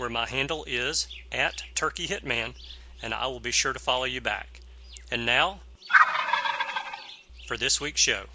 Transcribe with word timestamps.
where 0.00 0.10
my 0.10 0.26
handle 0.26 0.64
is 0.64 1.06
at 1.30 1.62
Turkey 1.76 2.08
Hitman, 2.08 2.54
and 3.00 3.14
I 3.14 3.28
will 3.28 3.38
be 3.38 3.52
sure 3.52 3.72
to 3.72 3.78
follow 3.78 4.02
you 4.02 4.20
back. 4.20 4.60
And 5.12 5.24
now, 5.24 5.60
for 7.46 7.56
this 7.56 7.80
week's 7.80 8.00
show. 8.00 8.26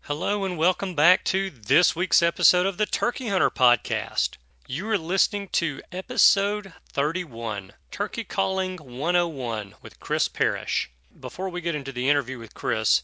Hello, 0.00 0.44
and 0.44 0.56
welcome 0.56 0.94
back 0.94 1.24
to 1.24 1.50
this 1.50 1.94
week's 1.94 2.22
episode 2.22 2.64
of 2.64 2.78
the 2.78 2.86
Turkey 2.86 3.28
Hunter 3.28 3.50
Podcast. 3.50 4.38
You 4.66 4.88
are 4.88 4.96
listening 4.96 5.48
to 5.48 5.82
episode 5.92 6.72
31 6.92 7.74
Turkey 7.90 8.24
Calling 8.24 8.76
101 8.76 9.74
with 9.82 10.00
Chris 10.00 10.28
Parrish 10.28 10.90
before 11.20 11.48
we 11.48 11.60
get 11.60 11.74
into 11.74 11.90
the 11.90 12.08
interview 12.08 12.38
with 12.38 12.54
Chris, 12.54 13.02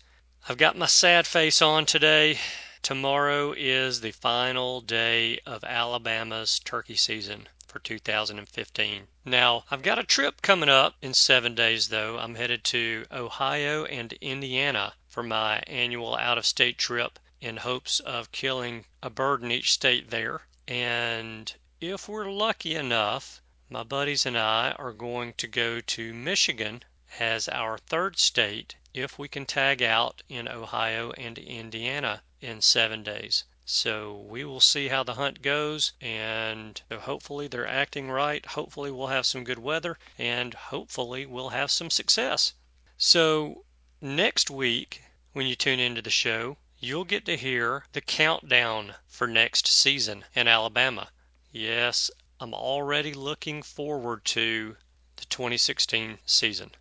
I've 0.48 0.58
got 0.58 0.76
my 0.76 0.86
sad 0.86 1.26
face 1.26 1.60
on 1.60 1.84
today. 1.86 2.38
Tomorrow 2.84 3.54
is 3.56 4.02
the 4.02 4.10
final 4.12 4.82
day 4.82 5.38
of 5.46 5.64
Alabama's 5.64 6.58
turkey 6.58 6.96
season 6.96 7.48
for 7.66 7.78
2015. 7.78 9.08
Now, 9.24 9.64
I've 9.70 9.80
got 9.80 9.98
a 9.98 10.04
trip 10.04 10.42
coming 10.42 10.68
up 10.68 10.96
in 11.00 11.14
seven 11.14 11.54
days, 11.54 11.88
though. 11.88 12.18
I'm 12.18 12.34
headed 12.34 12.62
to 12.64 13.06
Ohio 13.10 13.86
and 13.86 14.12
Indiana 14.20 14.96
for 15.08 15.22
my 15.22 15.60
annual 15.66 16.14
out 16.14 16.36
of 16.36 16.44
state 16.44 16.76
trip 16.76 17.18
in 17.40 17.56
hopes 17.56 18.00
of 18.00 18.32
killing 18.32 18.84
a 19.02 19.08
bird 19.08 19.42
in 19.42 19.50
each 19.50 19.72
state 19.72 20.10
there. 20.10 20.42
And 20.68 21.54
if 21.80 22.06
we're 22.06 22.30
lucky 22.30 22.74
enough, 22.74 23.40
my 23.70 23.82
buddies 23.82 24.26
and 24.26 24.36
I 24.36 24.72
are 24.72 24.92
going 24.92 25.32
to 25.38 25.46
go 25.46 25.80
to 25.80 26.12
Michigan 26.12 26.84
as 27.18 27.48
our 27.48 27.78
third 27.78 28.18
state 28.18 28.76
if 28.92 29.18
we 29.18 29.26
can 29.26 29.46
tag 29.46 29.82
out 29.82 30.22
in 30.28 30.48
Ohio 30.48 31.12
and 31.12 31.38
Indiana 31.38 32.22
in 32.44 32.60
seven 32.60 33.02
days. 33.02 33.44
So 33.66 34.12
we 34.28 34.44
will 34.44 34.60
see 34.60 34.88
how 34.88 35.02
the 35.02 35.14
hunt 35.14 35.40
goes, 35.40 35.94
and 35.98 36.82
hopefully 36.92 37.48
they're 37.48 37.66
acting 37.66 38.10
right. 38.10 38.44
Hopefully 38.44 38.90
we'll 38.90 39.06
have 39.06 39.24
some 39.24 39.42
good 39.42 39.58
weather, 39.58 39.98
and 40.18 40.52
hopefully 40.52 41.24
we'll 41.24 41.48
have 41.48 41.70
some 41.70 41.88
success. 41.90 42.52
So 42.98 43.64
next 44.02 44.50
week, 44.50 45.02
when 45.32 45.46
you 45.46 45.56
tune 45.56 45.80
into 45.80 46.02
the 46.02 46.10
show, 46.10 46.58
you'll 46.78 47.06
get 47.06 47.24
to 47.24 47.38
hear 47.38 47.86
the 47.92 48.02
countdown 48.02 48.96
for 49.06 49.26
next 49.26 49.66
season 49.66 50.26
in 50.34 50.46
Alabama. 50.46 51.10
Yes, 51.50 52.10
I'm 52.38 52.52
already 52.52 53.14
looking 53.14 53.62
forward 53.62 54.26
to 54.26 54.76
the 55.16 55.24
2016 55.24 56.18
season. 56.26 56.72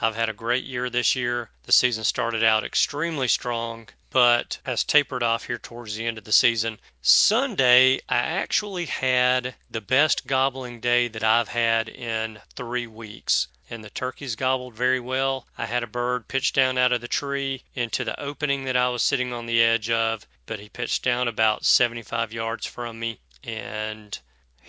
I've 0.00 0.16
had 0.16 0.30
a 0.30 0.32
great 0.32 0.64
year 0.64 0.88
this 0.88 1.14
year. 1.14 1.50
The 1.64 1.72
season 1.72 2.04
started 2.04 2.42
out 2.42 2.64
extremely 2.64 3.28
strong, 3.28 3.90
but 4.10 4.58
has 4.64 4.82
tapered 4.82 5.22
off 5.22 5.44
here 5.46 5.56
towards 5.58 5.94
the 5.94 6.04
end 6.04 6.18
of 6.18 6.24
the 6.24 6.32
season. 6.32 6.80
Sunday, 7.00 7.94
I 8.08 8.16
actually 8.16 8.86
had 8.86 9.54
the 9.70 9.80
best 9.80 10.26
gobbling 10.26 10.80
day 10.80 11.06
that 11.06 11.22
I've 11.22 11.48
had 11.48 11.88
in 11.88 12.40
three 12.56 12.88
weeks 12.88 13.46
and 13.70 13.84
the 13.84 13.90
turkeys 13.90 14.34
gobbled 14.34 14.74
very 14.74 14.98
well. 14.98 15.46
I 15.56 15.66
had 15.66 15.84
a 15.84 15.86
bird 15.86 16.26
pitch 16.26 16.52
down 16.52 16.76
out 16.76 16.92
of 16.92 17.00
the 17.00 17.06
tree 17.06 17.62
into 17.76 18.02
the 18.02 18.18
opening 18.20 18.64
that 18.64 18.76
I 18.76 18.88
was 18.88 19.04
sitting 19.04 19.32
on 19.32 19.46
the 19.46 19.62
edge 19.62 19.88
of, 19.88 20.26
but 20.44 20.58
he 20.58 20.68
pitched 20.68 21.04
down 21.04 21.28
about 21.28 21.64
75 21.64 22.32
yards 22.32 22.66
from 22.66 22.98
me 22.98 23.20
and 23.44 24.18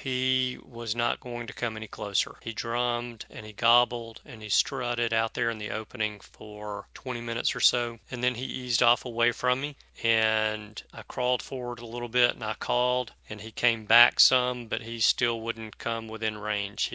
he 0.03 0.57
was 0.63 0.95
not 0.95 1.19
going 1.19 1.45
to 1.45 1.53
come 1.53 1.78
any 1.78 1.88
closer. 1.88 2.35
He 2.41 2.53
drummed 2.53 3.25
and 3.29 3.45
he 3.45 3.53
gobbled 3.53 4.19
and 4.25 4.41
he 4.41 4.50
strutted 4.50 5.13
out 5.13 5.35
there 5.35 5.51
in 5.51 5.59
the 5.59 5.69
opening 5.69 6.19
for 6.19 6.88
20 6.95 7.22
minutes 7.22 7.56
or 7.56 7.59
so. 7.59 8.00
And 8.09 8.23
then 8.23 8.34
he 8.34 8.45
eased 8.45 8.81
off 8.81 9.06
away 9.06 9.31
from 9.31 9.61
me. 9.61 9.75
And 10.01 10.81
I 10.91 11.03
crawled 11.03 11.44
forward 11.44 11.79
a 11.79 11.85
little 11.85 12.09
bit 12.09 12.34
and 12.34 12.44
I 12.44 12.56
called. 12.56 13.13
And 13.29 13.41
he 13.41 13.51
came 13.51 13.85
back 13.85 14.19
some, 14.19 14.66
but 14.66 14.81
he 14.81 15.00
still 15.00 15.40
wouldn't 15.40 15.78
come 15.78 16.07
within 16.07 16.38
range. 16.40 16.90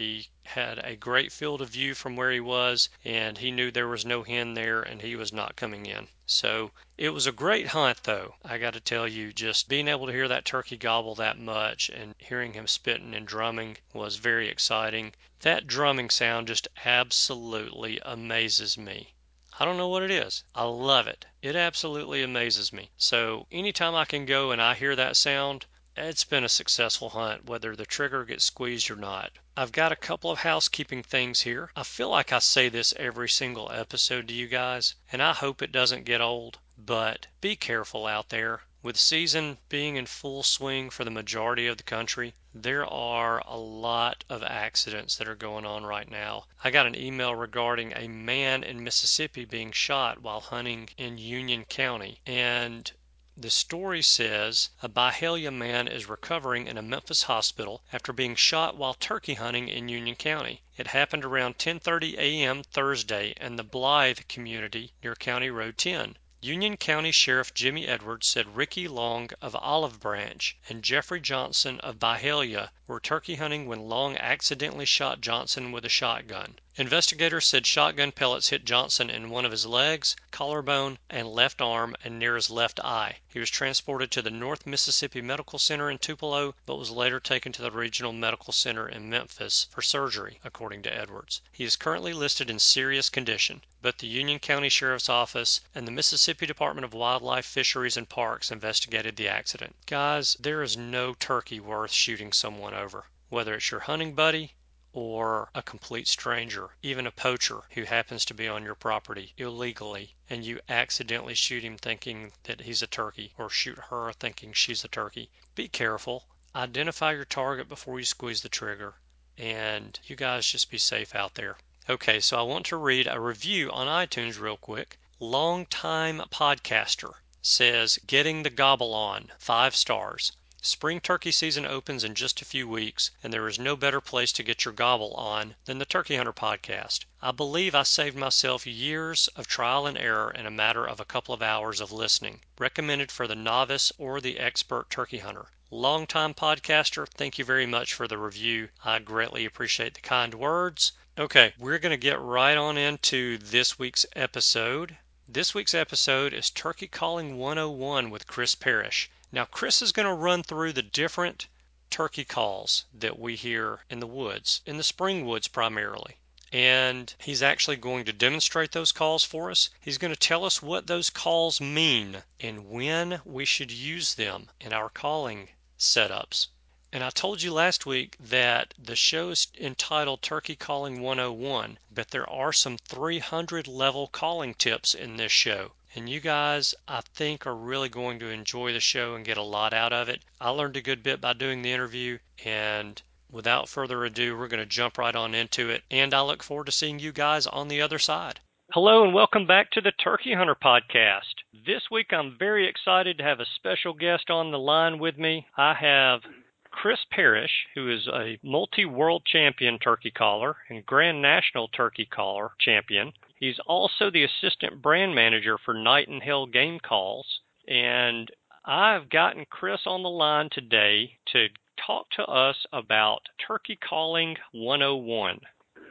Had 0.51 0.79
a 0.79 0.95
great 0.95 1.33
field 1.33 1.61
of 1.61 1.71
view 1.71 1.93
from 1.93 2.15
where 2.15 2.31
he 2.31 2.39
was, 2.39 2.87
and 3.03 3.37
he 3.37 3.51
knew 3.51 3.69
there 3.69 3.85
was 3.85 4.05
no 4.05 4.23
hen 4.23 4.53
there 4.53 4.81
and 4.81 5.01
he 5.01 5.13
was 5.13 5.33
not 5.33 5.57
coming 5.57 5.85
in. 5.85 6.07
So 6.25 6.71
it 6.97 7.09
was 7.09 7.27
a 7.27 7.33
great 7.33 7.67
hunt, 7.67 8.03
though. 8.03 8.35
I 8.45 8.57
got 8.57 8.73
to 8.73 8.79
tell 8.79 9.09
you, 9.09 9.33
just 9.33 9.67
being 9.67 9.89
able 9.89 10.07
to 10.07 10.13
hear 10.13 10.29
that 10.29 10.45
turkey 10.45 10.77
gobble 10.77 11.15
that 11.15 11.37
much 11.37 11.89
and 11.89 12.15
hearing 12.17 12.53
him 12.53 12.65
spitting 12.65 13.13
and 13.13 13.27
drumming 13.27 13.79
was 13.91 14.15
very 14.15 14.47
exciting. 14.47 15.15
That 15.41 15.67
drumming 15.67 16.09
sound 16.09 16.47
just 16.47 16.69
absolutely 16.85 17.99
amazes 18.03 18.77
me. 18.77 19.15
I 19.59 19.65
don't 19.65 19.75
know 19.75 19.89
what 19.89 20.03
it 20.03 20.11
is. 20.11 20.45
I 20.55 20.63
love 20.63 21.07
it. 21.07 21.25
It 21.41 21.57
absolutely 21.57 22.23
amazes 22.23 22.71
me. 22.71 22.91
So 22.95 23.47
anytime 23.51 23.95
I 23.95 24.05
can 24.05 24.25
go 24.25 24.51
and 24.51 24.61
I 24.61 24.75
hear 24.75 24.95
that 24.95 25.17
sound, 25.17 25.65
it's 25.99 26.23
been 26.23 26.43
a 26.43 26.49
successful 26.49 27.09
hunt, 27.09 27.45
whether 27.45 27.75
the 27.75 27.85
trigger 27.85 28.23
gets 28.23 28.45
squeezed 28.45 28.91
or 28.91 28.95
not. 28.95 29.31
I've 29.55 29.71
got 29.71 29.91
a 29.91 29.95
couple 29.95 30.29
of 30.29 30.39
housekeeping 30.39 31.01
things 31.01 31.41
here. 31.41 31.71
I 31.75 31.81
feel 31.81 32.09
like 32.09 32.31
I 32.31 32.37
say 32.37 32.69
this 32.69 32.93
every 32.97 33.29
single 33.29 33.71
episode 33.71 34.27
to 34.27 34.33
you 34.33 34.47
guys, 34.47 34.93
and 35.11 35.23
I 35.23 35.33
hope 35.33 35.61
it 35.61 35.71
doesn't 35.71 36.05
get 36.05 36.21
old, 36.21 36.59
but 36.77 37.25
be 37.41 37.55
careful 37.55 38.05
out 38.05 38.29
there. 38.29 38.61
With 38.83 38.95
season 38.95 39.57
being 39.69 39.95
in 39.95 40.05
full 40.05 40.43
swing 40.43 40.91
for 40.91 41.03
the 41.03 41.09
majority 41.09 41.65
of 41.65 41.77
the 41.77 41.83
country, 41.83 42.35
there 42.53 42.85
are 42.85 43.39
a 43.39 43.57
lot 43.57 44.23
of 44.29 44.43
accidents 44.43 45.15
that 45.15 45.27
are 45.27 45.35
going 45.35 45.65
on 45.65 45.83
right 45.83 46.09
now. 46.09 46.45
I 46.63 46.69
got 46.69 46.85
an 46.85 46.95
email 46.95 47.33
regarding 47.33 47.93
a 47.93 48.07
man 48.07 48.63
in 48.63 48.83
Mississippi 48.83 49.45
being 49.45 49.71
shot 49.71 50.21
while 50.21 50.41
hunting 50.41 50.89
in 50.95 51.17
Union 51.17 51.65
County, 51.65 52.21
and 52.25 52.91
the 53.39 53.51
story 53.51 54.01
says 54.01 54.71
a 54.81 54.89
Byhalia 54.89 55.51
man 55.53 55.87
is 55.87 56.09
recovering 56.09 56.65
in 56.65 56.75
a 56.75 56.81
Memphis 56.81 57.21
hospital 57.29 57.83
after 57.93 58.11
being 58.11 58.35
shot 58.35 58.75
while 58.75 58.95
turkey 58.95 59.35
hunting 59.35 59.69
in 59.69 59.87
Union 59.87 60.15
County. 60.15 60.63
It 60.75 60.87
happened 60.87 61.23
around 61.23 61.59
10:30 61.59 62.17
a.m. 62.17 62.63
Thursday 62.63 63.35
in 63.39 63.55
the 63.55 63.63
Blythe 63.63 64.21
community 64.27 64.93
near 65.03 65.13
County 65.13 65.51
Road 65.51 65.77
10. 65.77 66.17
Union 66.41 66.77
County 66.77 67.11
Sheriff 67.11 67.53
Jimmy 67.53 67.85
Edwards 67.85 68.27
said 68.27 68.55
Ricky 68.55 68.87
Long 68.87 69.29
of 69.39 69.55
Olive 69.55 69.99
Branch 69.99 70.57
and 70.67 70.83
Jeffrey 70.83 71.21
Johnson 71.21 71.79
of 71.81 71.99
Byhalia 71.99 72.71
were 72.87 72.99
turkey 72.99 73.35
hunting 73.35 73.67
when 73.67 73.81
Long 73.81 74.17
accidentally 74.17 74.85
shot 74.85 75.21
Johnson 75.21 75.71
with 75.71 75.85
a 75.85 75.89
shotgun. 75.89 76.57
Investigators 76.79 77.47
said 77.47 77.65
shotgun 77.65 78.11
pellets 78.11 78.49
hit 78.49 78.63
Johnson 78.63 79.09
in 79.09 79.31
one 79.31 79.45
of 79.45 79.51
his 79.51 79.65
legs, 79.65 80.15
collarbone, 80.29 80.99
and 81.09 81.27
left 81.27 81.59
arm 81.59 81.95
and 82.03 82.19
near 82.19 82.35
his 82.35 82.51
left 82.51 82.79
eye. 82.81 83.17
He 83.27 83.39
was 83.39 83.49
transported 83.49 84.11
to 84.11 84.21
the 84.21 84.29
North 84.29 84.67
Mississippi 84.67 85.19
Medical 85.19 85.57
Center 85.57 85.89
in 85.89 85.97
Tupelo, 85.97 86.53
but 86.67 86.75
was 86.75 86.91
later 86.91 87.19
taken 87.19 87.51
to 87.53 87.63
the 87.63 87.71
Regional 87.71 88.13
Medical 88.13 88.53
Center 88.53 88.87
in 88.87 89.09
Memphis 89.09 89.65
for 89.71 89.81
surgery, 89.81 90.39
according 90.43 90.83
to 90.83 90.95
Edwards. 90.95 91.41
He 91.51 91.63
is 91.63 91.75
currently 91.75 92.13
listed 92.13 92.47
in 92.47 92.59
serious 92.59 93.09
condition. 93.09 93.63
Both 93.81 93.97
the 93.97 94.05
Union 94.05 94.37
County 94.37 94.69
Sheriff's 94.69 95.09
Office 95.09 95.61
and 95.73 95.87
the 95.87 95.91
Mississippi 95.91 96.45
Department 96.45 96.85
of 96.85 96.93
Wildlife, 96.93 97.47
Fisheries, 97.47 97.97
and 97.97 98.07
Parks 98.07 98.51
investigated 98.51 99.15
the 99.15 99.27
accident. 99.27 99.75
Guys, 99.87 100.37
there 100.39 100.61
is 100.61 100.77
no 100.77 101.15
turkey 101.15 101.59
worth 101.59 101.91
shooting 101.91 102.31
someone 102.31 102.75
over, 102.75 103.07
whether 103.29 103.55
it's 103.55 103.71
your 103.71 103.79
hunting 103.79 104.13
buddy 104.13 104.53
or 104.93 105.49
a 105.53 105.61
complete 105.61 106.07
stranger, 106.07 106.77
even 106.81 107.05
a 107.05 107.11
poacher 107.11 107.63
who 107.71 107.83
happens 107.83 108.23
to 108.23 108.33
be 108.33 108.47
on 108.47 108.63
your 108.63 108.73
property 108.73 109.33
illegally, 109.37 110.15
and 110.29 110.45
you 110.45 110.61
accidentally 110.69 111.35
shoot 111.35 111.61
him 111.61 111.77
thinking 111.77 112.31
that 112.43 112.61
he's 112.61 112.81
a 112.81 112.87
turkey, 112.87 113.33
or 113.37 113.49
shoot 113.49 113.77
her 113.89 114.13
thinking 114.13 114.53
she's 114.53 114.85
a 114.85 114.87
turkey. 114.87 115.29
Be 115.55 115.67
careful. 115.67 116.29
Identify 116.55 117.11
your 117.11 117.25
target 117.25 117.67
before 117.67 117.99
you 117.99 118.05
squeeze 118.05 118.41
the 118.41 118.49
trigger, 118.49 118.95
and 119.37 119.99
you 120.05 120.15
guys 120.15 120.47
just 120.47 120.71
be 120.71 120.77
safe 120.77 121.13
out 121.13 121.35
there. 121.35 121.57
Okay, 121.89 122.19
so 122.19 122.39
I 122.39 122.43
want 122.43 122.65
to 122.67 122.77
read 122.77 123.07
a 123.07 123.19
review 123.19 123.69
on 123.71 123.87
iTunes 123.87 124.39
real 124.39 124.57
quick. 124.57 124.97
Longtime 125.19 126.21
podcaster 126.31 127.13
says, 127.41 127.99
Getting 128.07 128.43
the 128.43 128.49
gobble 128.49 128.93
on, 128.93 129.31
five 129.37 129.75
stars. 129.75 130.31
Spring 130.63 130.99
turkey 130.99 131.31
season 131.31 131.67
opens 131.67 132.03
in 132.03 132.15
just 132.15 132.41
a 132.41 132.45
few 132.45 132.67
weeks, 132.67 133.11
and 133.21 133.31
there 133.31 133.47
is 133.47 133.59
no 133.59 133.75
better 133.75 134.01
place 134.01 134.31
to 134.31 134.41
get 134.41 134.65
your 134.65 134.73
gobble 134.73 135.13
on 135.13 135.55
than 135.65 135.77
the 135.77 135.85
Turkey 135.85 136.15
Hunter 136.15 136.33
podcast. 136.33 137.05
I 137.21 137.29
believe 137.31 137.75
I 137.75 137.83
saved 137.83 138.17
myself 138.17 138.65
years 138.65 139.27
of 139.35 139.45
trial 139.45 139.85
and 139.85 139.95
error 139.95 140.31
in 140.31 140.47
a 140.47 140.51
matter 140.51 140.83
of 140.83 140.99
a 140.99 141.05
couple 141.05 141.35
of 141.35 141.43
hours 141.43 141.79
of 141.79 141.91
listening. 141.91 142.41
Recommended 142.57 143.11
for 143.11 143.27
the 143.27 143.35
novice 143.35 143.91
or 143.99 144.19
the 144.19 144.39
expert 144.39 144.89
turkey 144.89 145.19
hunter. 145.19 145.51
Longtime 145.69 146.33
podcaster, 146.33 147.07
thank 147.07 147.37
you 147.37 147.45
very 147.45 147.67
much 147.67 147.93
for 147.93 148.07
the 148.07 148.17
review. 148.17 148.69
I 148.83 148.97
greatly 148.97 149.45
appreciate 149.45 149.93
the 149.93 150.01
kind 150.01 150.33
words. 150.33 150.91
Okay, 151.19 151.53
we're 151.59 151.77
going 151.77 151.91
to 151.91 151.97
get 151.97 152.19
right 152.19 152.57
on 152.57 152.79
into 152.79 153.37
this 153.37 153.77
week's 153.77 154.07
episode. 154.15 154.97
This 155.27 155.53
week's 155.53 155.75
episode 155.75 156.33
is 156.33 156.49
Turkey 156.49 156.87
Calling 156.87 157.37
101 157.37 158.09
with 158.09 158.25
Chris 158.25 158.55
Parrish. 158.55 159.11
Now, 159.29 159.43
Chris 159.43 159.81
is 159.81 159.91
going 159.91 160.05
to 160.05 160.13
run 160.13 160.41
through 160.41 160.71
the 160.71 160.81
different 160.81 161.47
turkey 161.89 162.23
calls 162.23 162.85
that 162.93 163.19
we 163.19 163.35
hear 163.35 163.83
in 163.89 163.99
the 163.99 164.07
woods, 164.07 164.61
in 164.65 164.77
the 164.77 164.83
spring 164.83 165.25
woods 165.25 165.49
primarily. 165.49 166.17
And 166.53 167.13
he's 167.19 167.43
actually 167.43 167.75
going 167.75 168.05
to 168.05 168.13
demonstrate 168.13 168.71
those 168.71 168.93
calls 168.93 169.25
for 169.25 169.51
us. 169.51 169.69
He's 169.81 169.97
going 169.97 170.13
to 170.13 170.19
tell 170.19 170.45
us 170.45 170.61
what 170.61 170.87
those 170.87 171.09
calls 171.09 171.59
mean 171.59 172.23
and 172.39 172.69
when 172.69 173.21
we 173.25 173.43
should 173.43 173.69
use 173.69 174.13
them 174.13 174.49
in 174.61 174.71
our 174.71 174.89
calling 174.89 175.49
setups. 175.77 176.47
And 176.93 177.03
I 177.03 177.09
told 177.09 177.41
you 177.41 177.51
last 177.51 177.85
week 177.85 178.15
that 178.21 178.73
the 178.77 178.95
show 178.95 179.31
is 179.31 179.47
entitled 179.59 180.21
Turkey 180.21 180.55
Calling 180.55 181.01
101, 181.01 181.79
but 181.91 182.11
there 182.11 182.29
are 182.29 182.53
some 182.53 182.77
300 182.77 183.67
level 183.67 184.07
calling 184.07 184.53
tips 184.53 184.95
in 184.95 185.17
this 185.17 185.33
show. 185.33 185.73
And 185.95 186.09
you 186.09 186.19
guys, 186.19 186.75
I 186.87 187.01
think, 187.13 187.47
are 187.47 187.55
really 187.55 187.89
going 187.89 188.19
to 188.19 188.29
enjoy 188.29 188.73
the 188.73 188.79
show 188.79 189.15
and 189.15 189.25
get 189.25 189.37
a 189.37 189.41
lot 189.41 189.73
out 189.73 189.93
of 189.93 190.09
it. 190.09 190.21
I 190.39 190.49
learned 190.49 190.75
a 190.75 190.81
good 190.81 191.01
bit 191.01 191.21
by 191.21 191.33
doing 191.33 191.61
the 191.61 191.71
interview, 191.71 192.19
and 192.43 193.01
without 193.31 193.69
further 193.69 194.03
ado, 194.03 194.37
we're 194.37 194.49
going 194.49 194.59
to 194.59 194.65
jump 194.65 194.97
right 194.97 195.15
on 195.15 195.33
into 195.33 195.69
it. 195.69 195.83
And 195.89 196.13
I 196.13 196.21
look 196.21 196.43
forward 196.43 196.65
to 196.65 196.71
seeing 196.71 196.99
you 196.99 197.11
guys 197.11 197.47
on 197.47 197.67
the 197.67 197.81
other 197.81 197.99
side. 197.99 198.41
Hello, 198.73 199.05
and 199.05 199.13
welcome 199.13 199.47
back 199.47 199.71
to 199.71 199.81
the 199.81 199.93
Turkey 199.93 200.33
Hunter 200.33 200.55
Podcast. 200.61 201.33
This 201.65 201.83
week, 201.89 202.11
I'm 202.11 202.35
very 202.37 202.67
excited 202.67 203.17
to 203.17 203.23
have 203.23 203.39
a 203.39 203.45
special 203.55 203.93
guest 203.93 204.29
on 204.29 204.51
the 204.51 204.59
line 204.59 204.99
with 204.99 205.17
me. 205.17 205.47
I 205.55 205.73
have 205.73 206.21
Chris 206.69 206.99
Parrish, 207.09 207.65
who 207.75 207.89
is 207.89 208.07
a 208.07 208.37
multi 208.43 208.83
world 208.83 209.23
champion 209.25 209.79
turkey 209.79 210.11
caller 210.11 210.57
and 210.69 210.85
Grand 210.85 211.21
National 211.21 211.69
turkey 211.69 212.05
caller 212.05 212.51
champion. 212.59 213.13
He's 213.39 213.59
also 213.65 214.09
the 214.09 214.23
assistant 214.23 214.81
brand 214.81 215.13
manager 215.13 215.57
for 215.63 215.73
Knight 215.73 216.07
and 216.07 216.21
Hale 216.21 216.47
Game 216.47 216.79
Calls. 216.79 217.27
And 217.67 218.29
I've 218.65 219.09
gotten 219.09 219.45
Chris 219.49 219.81
on 219.85 220.03
the 220.03 220.09
line 220.09 220.49
today 220.51 221.17
to 221.33 221.47
talk 221.85 222.09
to 222.11 222.23
us 222.23 222.55
about 222.73 223.19
Turkey 223.45 223.77
Calling 223.87 224.35
101. 224.51 225.39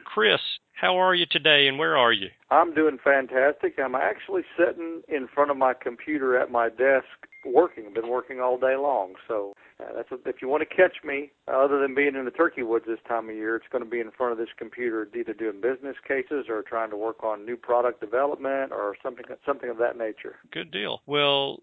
Chris, 0.04 0.40
how 0.74 0.96
are 0.96 1.14
you 1.14 1.26
today 1.30 1.68
and 1.68 1.78
where 1.78 1.96
are 1.96 2.12
you? 2.12 2.28
I'm 2.50 2.74
doing 2.74 2.98
fantastic. 3.02 3.78
I'm 3.78 3.94
actually 3.94 4.42
sitting 4.58 5.02
in 5.08 5.28
front 5.34 5.50
of 5.50 5.56
my 5.56 5.74
computer 5.74 6.38
at 6.38 6.50
my 6.50 6.68
desk 6.68 7.06
working. 7.52 7.86
I've 7.86 7.94
been 7.94 8.08
working 8.08 8.40
all 8.40 8.58
day 8.58 8.76
long. 8.76 9.14
So 9.28 9.52
uh, 9.80 9.92
that's 9.94 10.08
if 10.26 10.42
you 10.42 10.48
want 10.48 10.68
to 10.68 10.74
catch 10.74 11.04
me, 11.04 11.30
uh, 11.48 11.56
other 11.56 11.80
than 11.80 11.94
being 11.94 12.14
in 12.14 12.24
the 12.24 12.30
turkey 12.30 12.62
woods 12.62 12.84
this 12.86 12.98
time 13.06 13.28
of 13.28 13.36
year, 13.36 13.56
it's 13.56 13.66
going 13.70 13.84
to 13.84 13.90
be 13.90 14.00
in 14.00 14.10
front 14.10 14.32
of 14.32 14.38
this 14.38 14.48
computer, 14.56 15.08
either 15.16 15.34
doing 15.34 15.60
business 15.60 15.96
cases 16.06 16.46
or 16.48 16.62
trying 16.62 16.90
to 16.90 16.96
work 16.96 17.22
on 17.22 17.44
new 17.44 17.56
product 17.56 18.00
development 18.00 18.72
or 18.72 18.96
something 19.02 19.24
something 19.44 19.70
of 19.70 19.78
that 19.78 19.96
nature. 19.96 20.36
Good 20.50 20.70
deal. 20.70 21.02
Well, 21.06 21.60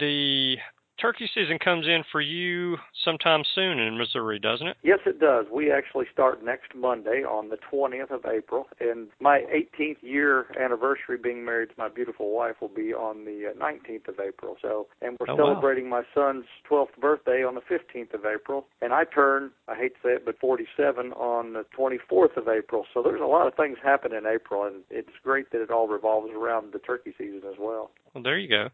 the 0.00 0.56
turkey 1.00 1.28
season 1.34 1.58
comes 1.58 1.86
in 1.86 2.02
for 2.10 2.20
you 2.20 2.76
sometime 3.04 3.42
soon 3.54 3.78
in 3.78 3.98
Missouri, 3.98 4.38
doesn't 4.38 4.66
it? 4.66 4.76
Yes, 4.82 5.00
it 5.06 5.20
does. 5.20 5.46
We 5.52 5.70
actually 5.70 6.06
start 6.12 6.44
next 6.44 6.74
Monday 6.74 7.24
on 7.24 7.48
the 7.48 7.58
20th 7.72 8.10
of 8.10 8.24
April, 8.24 8.66
and 8.80 9.08
my 9.20 9.40
18th 9.52 10.02
year 10.02 10.46
anniversary 10.58 11.18
being 11.22 11.44
married 11.44 11.70
to 11.70 11.74
my 11.78 11.88
beautiful 11.88 12.34
wife 12.34 12.56
will 12.60 12.68
be 12.68 12.92
on 12.92 13.24
the 13.24 13.52
19th 13.58 14.08
uh, 14.08 14.12
of 14.12 14.20
April. 14.20 14.56
So, 14.62 14.86
and 15.00 15.16
we're 15.18 15.32
oh, 15.32 15.36
celebrating 15.36 15.90
wow. 15.90 16.00
my 16.00 16.20
son's 16.22 16.44
12th 16.70 16.96
birthday 17.00 17.44
on 17.44 17.54
the 17.54 17.62
15th 17.62 18.14
of 18.14 18.24
April, 18.24 18.66
and 18.80 18.92
I 18.92 19.04
turn, 19.04 19.50
I 19.68 19.74
hate 19.74 19.94
to 19.94 20.00
say 20.02 20.12
it, 20.14 20.24
but 20.24 20.38
47 20.38 21.12
on 21.12 21.52
the 21.52 21.64
24th 21.76 22.36
of 22.36 22.48
April. 22.48 22.86
So 22.94 23.02
there's 23.02 23.20
a 23.20 23.26
lot 23.26 23.46
of 23.46 23.54
things 23.54 23.78
happen 23.82 24.12
in 24.12 24.26
April, 24.26 24.64
and 24.64 24.82
it's 24.90 25.08
great 25.22 25.50
that 25.52 25.62
it 25.62 25.70
all 25.70 25.88
revolves 25.88 26.30
around 26.34 26.72
the 26.72 26.78
turkey 26.78 27.14
season 27.18 27.42
as 27.48 27.56
well. 27.58 27.90
Well, 28.14 28.22
there 28.22 28.38
you 28.38 28.48
go. 28.48 28.68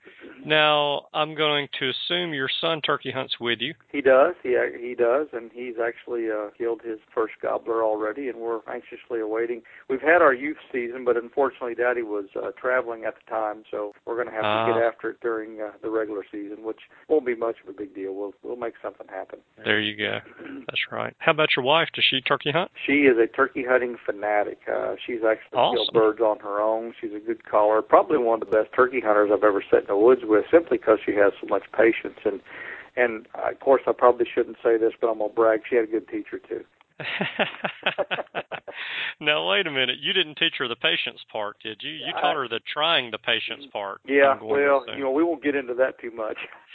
Now, 0.44 1.06
I'm 1.14 1.36
going 1.36 1.68
to 1.78 1.92
assume 2.08 2.34
your 2.34 2.48
son 2.60 2.80
turkey 2.80 3.10
hunts 3.10 3.36
with 3.40 3.60
you. 3.60 3.74
He 3.90 4.00
does. 4.00 4.34
He 4.42 4.56
he 4.80 4.94
does, 4.94 5.28
and 5.32 5.50
he's 5.52 5.74
actually 5.82 6.30
uh, 6.30 6.50
killed 6.56 6.80
his 6.82 6.98
first 7.14 7.34
gobbler 7.42 7.82
already, 7.82 8.28
and 8.28 8.38
we're 8.38 8.60
anxiously 8.68 9.20
awaiting. 9.20 9.62
We've 9.88 10.00
had 10.00 10.22
our 10.22 10.34
youth 10.34 10.56
season, 10.72 11.04
but 11.04 11.16
unfortunately, 11.16 11.74
Daddy 11.74 12.02
was 12.02 12.26
uh, 12.36 12.50
traveling 12.60 13.04
at 13.04 13.14
the 13.14 13.30
time, 13.30 13.62
so 13.70 13.92
we're 14.06 14.16
going 14.16 14.28
to 14.28 14.32
have 14.32 14.44
uh, 14.44 14.66
to 14.66 14.72
get 14.74 14.82
after 14.82 15.10
it 15.10 15.20
during 15.20 15.60
uh, 15.60 15.72
the 15.82 15.90
regular 15.90 16.24
season, 16.30 16.64
which 16.64 16.80
won't 17.08 17.26
be 17.26 17.34
much 17.34 17.56
of 17.62 17.74
a 17.74 17.76
big 17.76 17.94
deal. 17.94 18.14
We'll 18.14 18.34
we'll 18.42 18.56
make 18.56 18.74
something 18.82 19.06
happen. 19.08 19.40
There 19.64 19.80
you 19.80 19.96
go. 19.96 20.18
That's 20.66 20.80
right. 20.90 21.14
How 21.18 21.32
about 21.32 21.48
your 21.56 21.64
wife? 21.64 21.88
Does 21.94 22.04
she 22.08 22.20
turkey 22.20 22.50
hunt? 22.52 22.70
She 22.86 23.02
is 23.04 23.16
a 23.18 23.26
turkey 23.26 23.64
hunting 23.68 23.96
fanatic. 24.04 24.60
Uh, 24.72 24.94
she's 25.06 25.20
actually 25.28 25.58
awesome. 25.58 25.76
killed 25.76 25.90
birds 25.92 26.20
on 26.20 26.38
her 26.40 26.60
own. 26.60 26.94
She's 27.00 27.12
a 27.14 27.24
good 27.24 27.44
caller. 27.48 27.82
Probably 27.82 28.18
one 28.18 28.42
of 28.42 28.48
the 28.48 28.56
best 28.56 28.72
turkey 28.74 29.00
hunters 29.00 29.30
I've 29.32 29.44
ever 29.44 29.62
sat 29.70 29.82
in 29.82 29.86
the 29.88 29.96
woods 29.96 30.22
with, 30.24 30.44
simply 30.50 30.78
because 30.78 30.98
she 31.04 31.12
has 31.14 31.32
so 31.40 31.46
much 31.48 31.64
patience. 31.76 31.97
And 32.24 32.40
and 32.96 33.26
uh, 33.34 33.50
of 33.52 33.60
course, 33.60 33.82
I 33.86 33.92
probably 33.92 34.26
shouldn't 34.32 34.56
say 34.62 34.76
this, 34.76 34.92
but 35.00 35.08
I'm 35.08 35.18
gonna 35.18 35.32
brag. 35.32 35.60
She 35.68 35.76
had 35.76 35.84
a 35.84 35.88
good 35.88 36.08
teacher 36.08 36.38
too. 36.38 36.64
now 39.20 39.48
wait 39.48 39.66
a 39.66 39.70
minute. 39.70 39.98
You 40.00 40.12
didn't 40.12 40.36
teach 40.36 40.54
her 40.58 40.66
the 40.66 40.76
patience 40.76 41.20
part, 41.30 41.56
did 41.62 41.80
you? 41.80 41.92
You 41.92 42.12
taught 42.12 42.34
her 42.34 42.48
the 42.48 42.60
trying 42.72 43.10
the 43.10 43.18
patience 43.18 43.66
part. 43.72 44.00
Yeah. 44.04 44.36
Well, 44.42 44.84
you 44.96 45.04
know, 45.04 45.12
we 45.12 45.22
won't 45.22 45.42
get 45.42 45.54
into 45.54 45.74
that 45.74 46.00
too 46.00 46.10
much. 46.10 46.38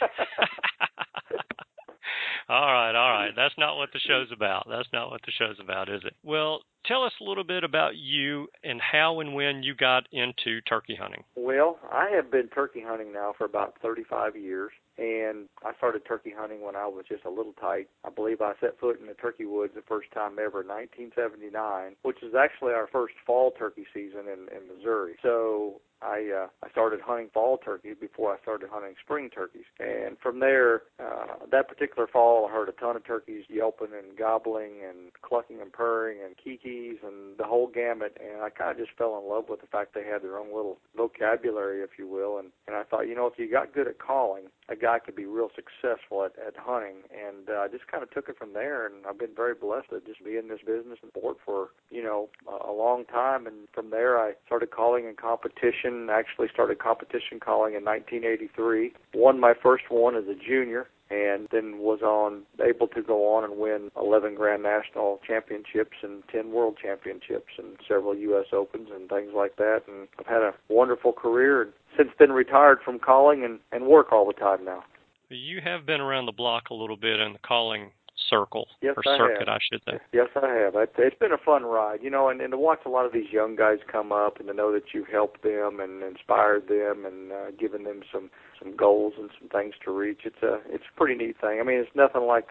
all 2.48 2.72
right, 2.72 2.94
all 2.94 3.10
right. 3.10 3.32
That's 3.36 3.54
not 3.58 3.76
what 3.76 3.90
the 3.92 4.00
show's 4.00 4.32
about. 4.32 4.66
That's 4.68 4.88
not 4.92 5.10
what 5.10 5.20
the 5.26 5.32
show's 5.32 5.60
about, 5.60 5.90
is 5.90 6.02
it? 6.04 6.14
Well, 6.22 6.62
tell 6.86 7.02
us 7.02 7.12
a 7.20 7.24
little 7.24 7.44
bit 7.44 7.64
about 7.64 7.96
you 7.96 8.48
and 8.62 8.80
how 8.80 9.20
and 9.20 9.34
when 9.34 9.62
you 9.62 9.74
got 9.74 10.06
into 10.12 10.60
turkey 10.62 10.94
hunting. 10.94 11.24
Well, 11.36 11.78
I 11.92 12.10
have 12.14 12.30
been 12.30 12.48
turkey 12.48 12.82
hunting 12.86 13.12
now 13.12 13.34
for 13.36 13.44
about 13.44 13.74
35 13.82 14.36
years, 14.36 14.72
and 14.98 15.48
I 15.64 15.74
started 15.76 16.02
turkey 16.06 16.32
hunting 16.36 16.62
when 16.62 16.76
I 16.76 16.86
was 16.86 17.04
just 17.08 17.24
a 17.24 17.30
little 17.30 17.54
tight. 17.54 17.88
I 18.04 18.10
believe 18.10 18.40
I 18.40 18.52
set 18.60 18.78
foot 18.78 19.00
in 19.00 19.06
the 19.06 19.14
turkey 19.14 19.44
woods 19.44 19.72
the 19.74 19.82
first 19.82 20.10
time 20.12 20.32
ever 20.32 20.62
in 20.62 20.68
1979, 20.68 21.96
which 22.02 22.22
is 22.22 22.34
actually 22.34 22.72
our 22.72 22.88
first 22.90 23.14
fall 23.26 23.52
turkey 23.52 23.86
season 23.92 24.26
in, 24.26 24.48
in 24.54 24.76
Missouri. 24.76 25.14
So 25.22 25.80
I 26.04 26.44
uh, 26.44 26.46
I 26.62 26.70
started 26.70 27.00
hunting 27.00 27.30
fall 27.32 27.58
turkeys 27.58 27.96
before 27.98 28.34
I 28.34 28.40
started 28.42 28.68
hunting 28.70 28.94
spring 29.02 29.30
turkeys, 29.30 29.64
and 29.80 30.18
from 30.22 30.40
there, 30.40 30.82
uh, 31.00 31.46
that 31.50 31.68
particular 31.68 32.06
fall, 32.06 32.46
I 32.46 32.52
heard 32.52 32.68
a 32.68 32.72
ton 32.72 32.96
of 32.96 33.06
turkeys 33.06 33.44
yelping 33.48 33.88
and 33.96 34.16
gobbling 34.16 34.82
and 34.86 35.12
clucking 35.22 35.60
and 35.60 35.72
purring 35.72 36.18
and 36.24 36.36
kikis 36.74 37.06
and 37.06 37.36
the 37.38 37.44
whole 37.44 37.66
gamut, 37.66 38.16
and 38.20 38.42
I 38.42 38.50
kind 38.50 38.70
of 38.70 38.78
just 38.78 38.96
fell 38.96 39.18
in 39.18 39.28
love 39.28 39.48
with 39.48 39.60
the 39.60 39.66
fact 39.66 39.94
they 39.94 40.04
had 40.04 40.22
their 40.22 40.38
own 40.38 40.48
little 40.48 40.78
vocabulary, 40.96 41.82
if 41.82 41.90
you 41.98 42.08
will, 42.08 42.38
and 42.38 42.50
and 42.66 42.76
I 42.76 42.82
thought, 42.84 43.08
you 43.08 43.14
know, 43.14 43.26
if 43.26 43.38
you 43.38 43.50
got 43.50 43.74
good 43.74 43.88
at 43.88 43.98
calling, 43.98 44.44
a 44.68 44.76
guy 44.76 44.98
could 44.98 45.16
be 45.16 45.26
real 45.26 45.50
successful 45.54 46.24
at 46.24 46.32
at 46.44 46.56
hunting, 46.56 47.02
and 47.12 47.48
uh, 47.50 47.60
I 47.60 47.68
just 47.68 47.86
kind 47.90 48.02
of 48.02 48.10
took 48.10 48.28
it 48.28 48.38
from 48.38 48.52
there, 48.52 48.86
and 48.86 49.06
I've 49.06 49.18
been 49.18 49.34
very 49.34 49.54
blessed 49.54 49.90
to 49.90 50.00
just 50.00 50.24
be 50.24 50.36
in 50.36 50.48
this 50.48 50.60
business 50.60 50.98
and 51.02 51.10
sport 51.10 51.38
for 51.44 51.70
you 51.90 52.02
know 52.02 52.28
a, 52.48 52.70
a 52.70 52.72
long 52.72 53.04
time, 53.04 53.46
and 53.46 53.68
from 53.72 53.90
there 53.90 54.18
I 54.18 54.32
started 54.46 54.70
calling 54.70 55.06
in 55.06 55.14
competition. 55.14 56.08
Actually 56.10 56.48
started 56.52 56.78
competition 56.78 57.40
calling 57.40 57.74
in 57.74 57.84
1983. 57.84 58.92
Won 59.14 59.40
my 59.40 59.54
first 59.60 59.84
one 59.90 60.16
as 60.16 60.24
a 60.24 60.34
junior, 60.34 60.88
and 61.14 61.48
then 61.52 61.78
was 61.78 62.02
on 62.02 62.42
able 62.64 62.88
to 62.88 63.02
go 63.02 63.34
on 63.34 63.44
and 63.44 63.58
win 63.58 63.90
11 63.96 64.34
Grand 64.34 64.62
National 64.62 65.20
Championships 65.26 65.98
and 66.02 66.22
10 66.30 66.52
World 66.52 66.76
Championships 66.82 67.52
and 67.58 67.76
several 67.86 68.14
U.S. 68.16 68.46
Opens 68.52 68.88
and 68.94 69.08
things 69.08 69.30
like 69.34 69.56
that. 69.56 69.82
And 69.86 70.08
I've 70.18 70.26
had 70.26 70.42
a 70.42 70.54
wonderful 70.68 71.12
career, 71.12 71.62
and 71.62 71.72
since 71.96 72.10
then 72.18 72.32
retired 72.32 72.78
from 72.84 72.98
calling 72.98 73.44
and 73.44 73.60
and 73.72 73.86
work 73.86 74.12
all 74.12 74.26
the 74.26 74.32
time 74.32 74.64
now. 74.64 74.82
You 75.28 75.60
have 75.62 75.86
been 75.86 76.00
around 76.00 76.26
the 76.26 76.32
block 76.32 76.70
a 76.70 76.74
little 76.74 76.96
bit 76.96 77.20
in 77.20 77.32
the 77.32 77.38
calling 77.38 77.90
circle 78.30 78.66
yes, 78.80 78.94
or 78.96 79.02
I 79.12 79.18
circuit, 79.18 79.48
have. 79.48 79.56
I 79.56 79.58
should 79.70 79.82
say. 79.84 79.98
Yes, 80.12 80.28
I 80.36 80.48
have. 80.48 80.74
It's 80.98 81.18
been 81.18 81.32
a 81.32 81.38
fun 81.38 81.64
ride, 81.64 82.00
you 82.02 82.10
know, 82.10 82.28
and, 82.28 82.40
and 82.40 82.52
to 82.52 82.58
watch 82.58 82.80
a 82.86 82.88
lot 82.88 83.06
of 83.06 83.12
these 83.12 83.30
young 83.32 83.56
guys 83.56 83.78
come 83.90 84.12
up 84.12 84.38
and 84.38 84.48
to 84.48 84.54
know 84.54 84.72
that 84.72 84.92
you've 84.92 85.08
helped 85.08 85.42
them 85.42 85.80
and 85.80 86.02
inspired 86.02 86.68
them 86.68 87.04
and 87.04 87.32
uh, 87.32 87.50
given 87.58 87.84
them 87.84 88.02
some 88.12 88.30
some 88.58 88.76
goals 88.76 89.14
and 89.18 89.30
some 89.38 89.48
things 89.48 89.74
to 89.84 89.90
reach. 89.90 90.20
It's 90.24 90.42
a 90.42 90.60
it's 90.68 90.84
a 90.92 90.98
pretty 90.98 91.14
neat 91.14 91.36
thing. 91.40 91.58
I 91.60 91.64
mean, 91.64 91.78
it's 91.78 91.90
nothing 91.94 92.22
like 92.22 92.48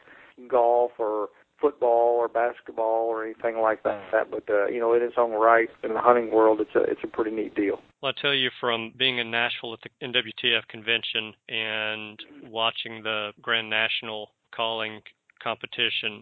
golf 0.47 0.91
or 0.97 1.29
football 1.63 2.17
or 2.17 2.27
basketball 2.27 3.07
or 3.07 3.23
anything 3.23 3.57
like 3.57 3.83
that. 3.83 4.29
But 4.29 4.43
uh, 4.49 4.67
you 4.67 4.79
know, 4.79 4.93
in 4.93 5.01
its 5.01 5.15
own 5.17 5.31
right, 5.31 5.69
in 5.83 5.93
the 5.93 5.99
hunting 5.99 6.31
world, 6.31 6.59
it's 6.61 6.75
a 6.75 6.83
it's 6.83 7.01
a 7.03 7.07
pretty 7.07 7.31
neat 7.31 7.55
deal. 7.55 7.79
Well, 8.01 8.11
I 8.15 8.21
tell 8.21 8.33
you, 8.33 8.49
from 8.59 8.93
being 8.97 9.17
in 9.17 9.31
Nashville 9.31 9.73
at 9.73 9.79
the 9.81 10.05
NWTF 10.05 10.67
convention 10.67 11.33
and 11.47 12.19
watching 12.51 13.01
the 13.01 13.31
Grand 13.41 13.69
National 13.69 14.29
calling 14.53 15.01
competition, 15.43 16.21